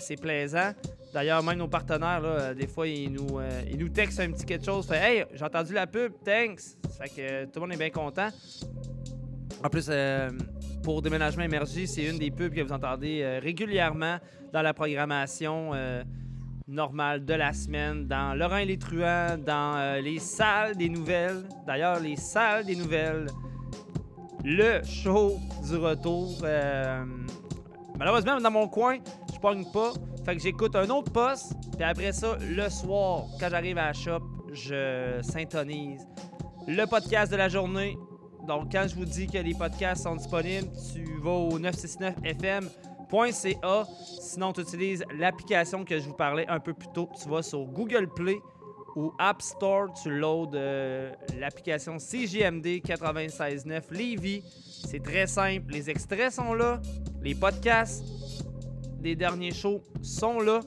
c'est 0.00 0.20
plaisant. 0.20 0.72
D'ailleurs, 1.12 1.42
même 1.42 1.58
nos 1.58 1.68
partenaires, 1.68 2.54
des 2.54 2.66
fois, 2.66 2.86
ils 2.86 3.10
nous, 3.10 3.38
ils 3.70 3.78
nous 3.78 3.88
textent 3.88 4.20
un 4.20 4.30
petit 4.30 4.44
quelque 4.44 4.64
chose. 4.64 4.86
Fait 4.86 4.96
Hey, 4.96 5.24
j'ai 5.32 5.44
entendu 5.44 5.72
la 5.72 5.86
pub, 5.86 6.12
thanks. 6.24 6.76
Fait 6.98 7.08
que 7.08 7.44
tout 7.46 7.54
le 7.54 7.60
monde 7.60 7.72
est 7.72 7.78
bien 7.78 7.90
content. 7.90 8.28
En 9.64 9.70
plus, 9.70 9.86
euh, 9.88 10.28
pour 10.82 11.00
Déménagement 11.00 11.44
Émergé, 11.44 11.86
c'est 11.86 12.04
une 12.04 12.18
des 12.18 12.30
pubs 12.30 12.52
que 12.52 12.60
vous 12.60 12.72
entendez 12.72 13.22
euh, 13.22 13.40
régulièrement 13.42 14.18
dans 14.52 14.60
la 14.60 14.74
programmation 14.74 15.70
euh, 15.72 16.04
normale 16.68 17.24
de 17.24 17.32
la 17.32 17.54
semaine, 17.54 18.06
dans 18.06 18.34
Laurent 18.34 18.58
et 18.58 18.66
les 18.66 18.76
Truands, 18.78 19.38
dans 19.38 20.02
les 20.02 20.18
salles 20.18 20.76
des 20.76 20.90
nouvelles. 20.90 21.48
D'ailleurs, 21.66 21.98
les 21.98 22.16
salles 22.16 22.66
des 22.66 22.76
nouvelles, 22.76 23.26
le 24.44 24.82
show 24.84 25.38
du 25.66 25.76
retour. 25.76 26.44
malheureusement, 27.98 28.38
dans 28.38 28.50
mon 28.50 28.68
coin, 28.68 28.98
je 29.32 29.38
pogne 29.40 29.64
pas. 29.72 29.92
Fait 30.26 30.36
que 30.36 30.42
j'écoute 30.42 30.76
un 30.76 30.90
autre 30.90 31.10
poste. 31.10 31.54
Puis 31.74 31.84
après 31.84 32.12
ça, 32.12 32.36
le 32.38 32.68
soir, 32.68 33.24
quand 33.40 33.48
j'arrive 33.48 33.78
à 33.78 33.86
la 33.86 33.92
shop, 33.94 34.20
je 34.52 35.20
syntonise 35.22 36.06
le 36.66 36.84
podcast 36.84 37.32
de 37.32 37.36
la 37.36 37.48
journée. 37.48 37.96
Donc, 38.46 38.72
quand 38.72 38.86
je 38.88 38.94
vous 38.94 39.04
dis 39.04 39.26
que 39.26 39.38
les 39.38 39.54
podcasts 39.54 40.04
sont 40.04 40.16
disponibles, 40.16 40.68
tu 40.92 41.04
vas 41.20 41.30
au 41.30 41.58
969fm.ca. 41.58 43.84
Sinon, 44.20 44.52
tu 44.52 44.60
utilises 44.60 45.04
l'application 45.16 45.84
que 45.84 45.98
je 45.98 46.04
vous 46.04 46.14
parlais 46.14 46.46
un 46.48 46.60
peu 46.60 46.74
plus 46.74 46.88
tôt. 46.92 47.08
Tu 47.20 47.28
vas 47.28 47.42
sur 47.42 47.64
Google 47.64 48.08
Play 48.14 48.38
ou 48.96 49.12
App 49.18 49.40
Store. 49.40 49.88
Tu 50.02 50.10
loads 50.10 50.50
euh, 50.54 51.12
l'application 51.38 51.96
CJMD 51.96 52.82
96.9 52.84 53.82
Levy. 53.90 54.42
C'est 54.86 55.02
très 55.02 55.26
simple. 55.26 55.72
Les 55.72 55.88
extraits 55.90 56.32
sont 56.32 56.54
là. 56.54 56.80
Les 57.22 57.34
podcasts 57.34 58.04
des 59.00 59.16
derniers 59.16 59.52
shows 59.52 59.82
sont 60.02 60.40
là. 60.40 60.60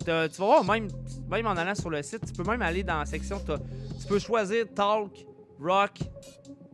Tu 0.00 0.10
vas 0.10 0.28
voir, 0.38 0.64
même, 0.64 0.88
même 1.28 1.46
en 1.46 1.56
allant 1.56 1.74
sur 1.74 1.90
le 1.90 2.02
site, 2.02 2.24
tu 2.26 2.32
peux 2.32 2.48
même 2.48 2.62
aller 2.62 2.84
dans 2.84 2.98
la 2.98 3.06
section. 3.06 3.42
Tu 4.00 4.06
peux 4.06 4.20
choisir 4.20 4.66
Talk, 4.72 5.26
Rock 5.60 5.98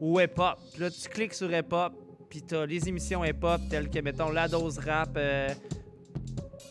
ou 0.03 0.19
Hip 0.19 0.37
Hop. 0.37 0.59
Là, 0.79 0.91
tu 0.91 1.09
cliques 1.09 1.33
sur 1.33 1.51
Hip 1.55 1.71
Hop, 1.71 1.93
puis 2.29 2.43
tu 2.43 2.57
as 2.57 2.67
les 2.67 2.89
émissions 2.89 3.25
Hip 3.25 3.39
Hop 3.43 3.61
telles 3.71 3.89
que, 3.89 4.01
mettons, 4.01 4.33
La 4.33 4.49
Dose 4.49 4.79
Rap, 4.81 5.11
euh, 5.17 5.49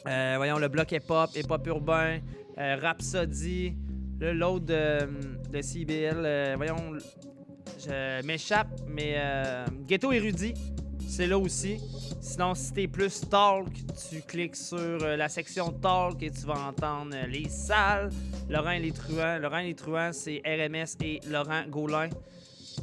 euh, 0.06 0.34
voyons, 0.36 0.58
le 0.58 0.68
bloc 0.68 0.92
Hip 0.92 1.10
Hop, 1.10 1.30
Hip 1.34 1.50
Hop 1.50 1.66
Urbain, 1.66 2.20
euh, 2.58 2.76
Rhapsody, 2.82 3.74
load 4.20 4.66
de, 4.66 5.08
de 5.50 5.62
CBL, 5.62 6.18
euh, 6.18 6.54
voyons, 6.58 6.98
je 7.80 8.22
m'échappe, 8.26 8.82
mais 8.86 9.16
Ghetto 9.88 10.12
Érudit, 10.12 10.54
c'est 11.08 11.26
là 11.26 11.38
aussi. 11.38 11.80
Sinon, 12.20 12.54
si 12.54 12.74
t'es 12.74 12.88
plus 12.88 13.22
talk, 13.30 13.68
tu 14.10 14.22
cliques 14.22 14.58
sur 14.58 15.00
la 15.00 15.30
section 15.30 15.72
talk 15.72 16.22
et 16.22 16.32
tu 16.32 16.46
vas 16.46 16.68
entendre 16.68 17.16
les 17.30 17.48
salles, 17.48 18.10
Laurent 18.50 18.72
et 18.72 18.80
les 18.80 18.92
truands. 18.92 19.40
Laurent 19.40 19.60
et 19.60 19.68
les 19.68 19.74
truands, 19.76 20.12
c'est 20.12 20.42
RMS 20.46 20.98
et 21.02 21.22
Laurent 21.28 21.64
Gaulin. 21.70 22.10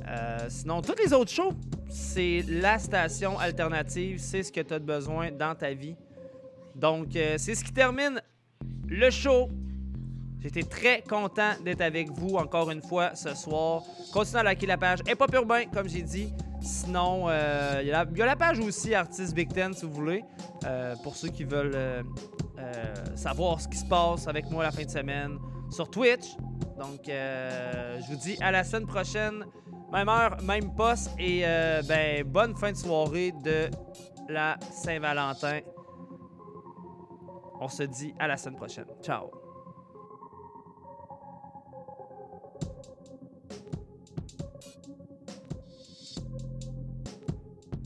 Euh, 0.06 0.38
sinon, 0.48 0.80
tous 0.82 0.94
les 1.02 1.12
autres 1.12 1.30
shows, 1.30 1.52
c'est 1.88 2.44
la 2.48 2.78
station 2.78 3.38
alternative, 3.38 4.18
c'est 4.18 4.42
ce 4.42 4.52
que 4.52 4.60
tu 4.60 4.74
as 4.74 4.78
besoin 4.78 5.30
dans 5.30 5.54
ta 5.54 5.72
vie. 5.72 5.96
Donc, 6.74 7.16
euh, 7.16 7.34
c'est 7.38 7.54
ce 7.54 7.64
qui 7.64 7.72
termine 7.72 8.20
le 8.86 9.10
show. 9.10 9.48
J'étais 10.40 10.62
très 10.62 11.02
content 11.02 11.52
d'être 11.64 11.80
avec 11.80 12.10
vous 12.12 12.36
encore 12.36 12.70
une 12.70 12.82
fois 12.82 13.14
ce 13.16 13.34
soir. 13.34 13.82
Continuez 14.12 14.40
à 14.40 14.42
liker 14.44 14.66
la 14.66 14.78
page 14.78 15.00
Hip 15.08 15.16
Hop 15.20 15.34
Urbain, 15.34 15.64
comme 15.72 15.88
j'ai 15.88 16.02
dit. 16.02 16.32
Sinon, 16.62 17.26
euh, 17.28 17.80
il 17.82 17.88
y, 17.88 17.92
a 17.92 18.04
la- 18.26 18.36
page 18.36 18.58
aussi 18.60 18.94
Artist 18.94 19.34
Big 19.34 19.52
Ten, 19.52 19.74
si 19.74 19.84
vous 19.84 19.92
voulez, 19.92 20.24
pour 21.02 21.16
ceux 21.16 21.28
qui 21.28 21.44
veulent 21.44 22.04
savoir 23.14 23.60
ce 23.60 23.68
qui 23.68 23.78
se 23.78 23.84
passe 23.84 24.26
avec 24.28 24.50
moi 24.50 24.64
la 24.64 24.70
fin 24.70 24.84
de 24.84 24.90
semaine 24.90 25.38
sur 25.70 25.90
Twitch. 25.90 26.36
Donc, 26.78 27.00
je 27.06 28.06
vous 28.08 28.16
dis 28.16 28.36
à 28.40 28.50
la 28.52 28.62
semaine 28.64 28.86
prochaine. 28.86 29.44
Même 29.92 30.08
heure, 30.08 30.36
même 30.42 30.74
poste. 30.74 31.10
Et 31.18 31.42
euh, 31.44 31.82
ben, 31.82 32.24
bonne 32.24 32.54
fin 32.56 32.72
de 32.72 32.76
soirée 32.76 33.32
de 33.32 33.70
la 34.28 34.56
Saint-Valentin. 34.70 35.60
On 37.60 37.68
se 37.68 37.82
dit 37.84 38.14
à 38.18 38.28
la 38.28 38.36
semaine 38.36 38.56
prochaine. 38.56 38.86
Ciao. 39.02 39.37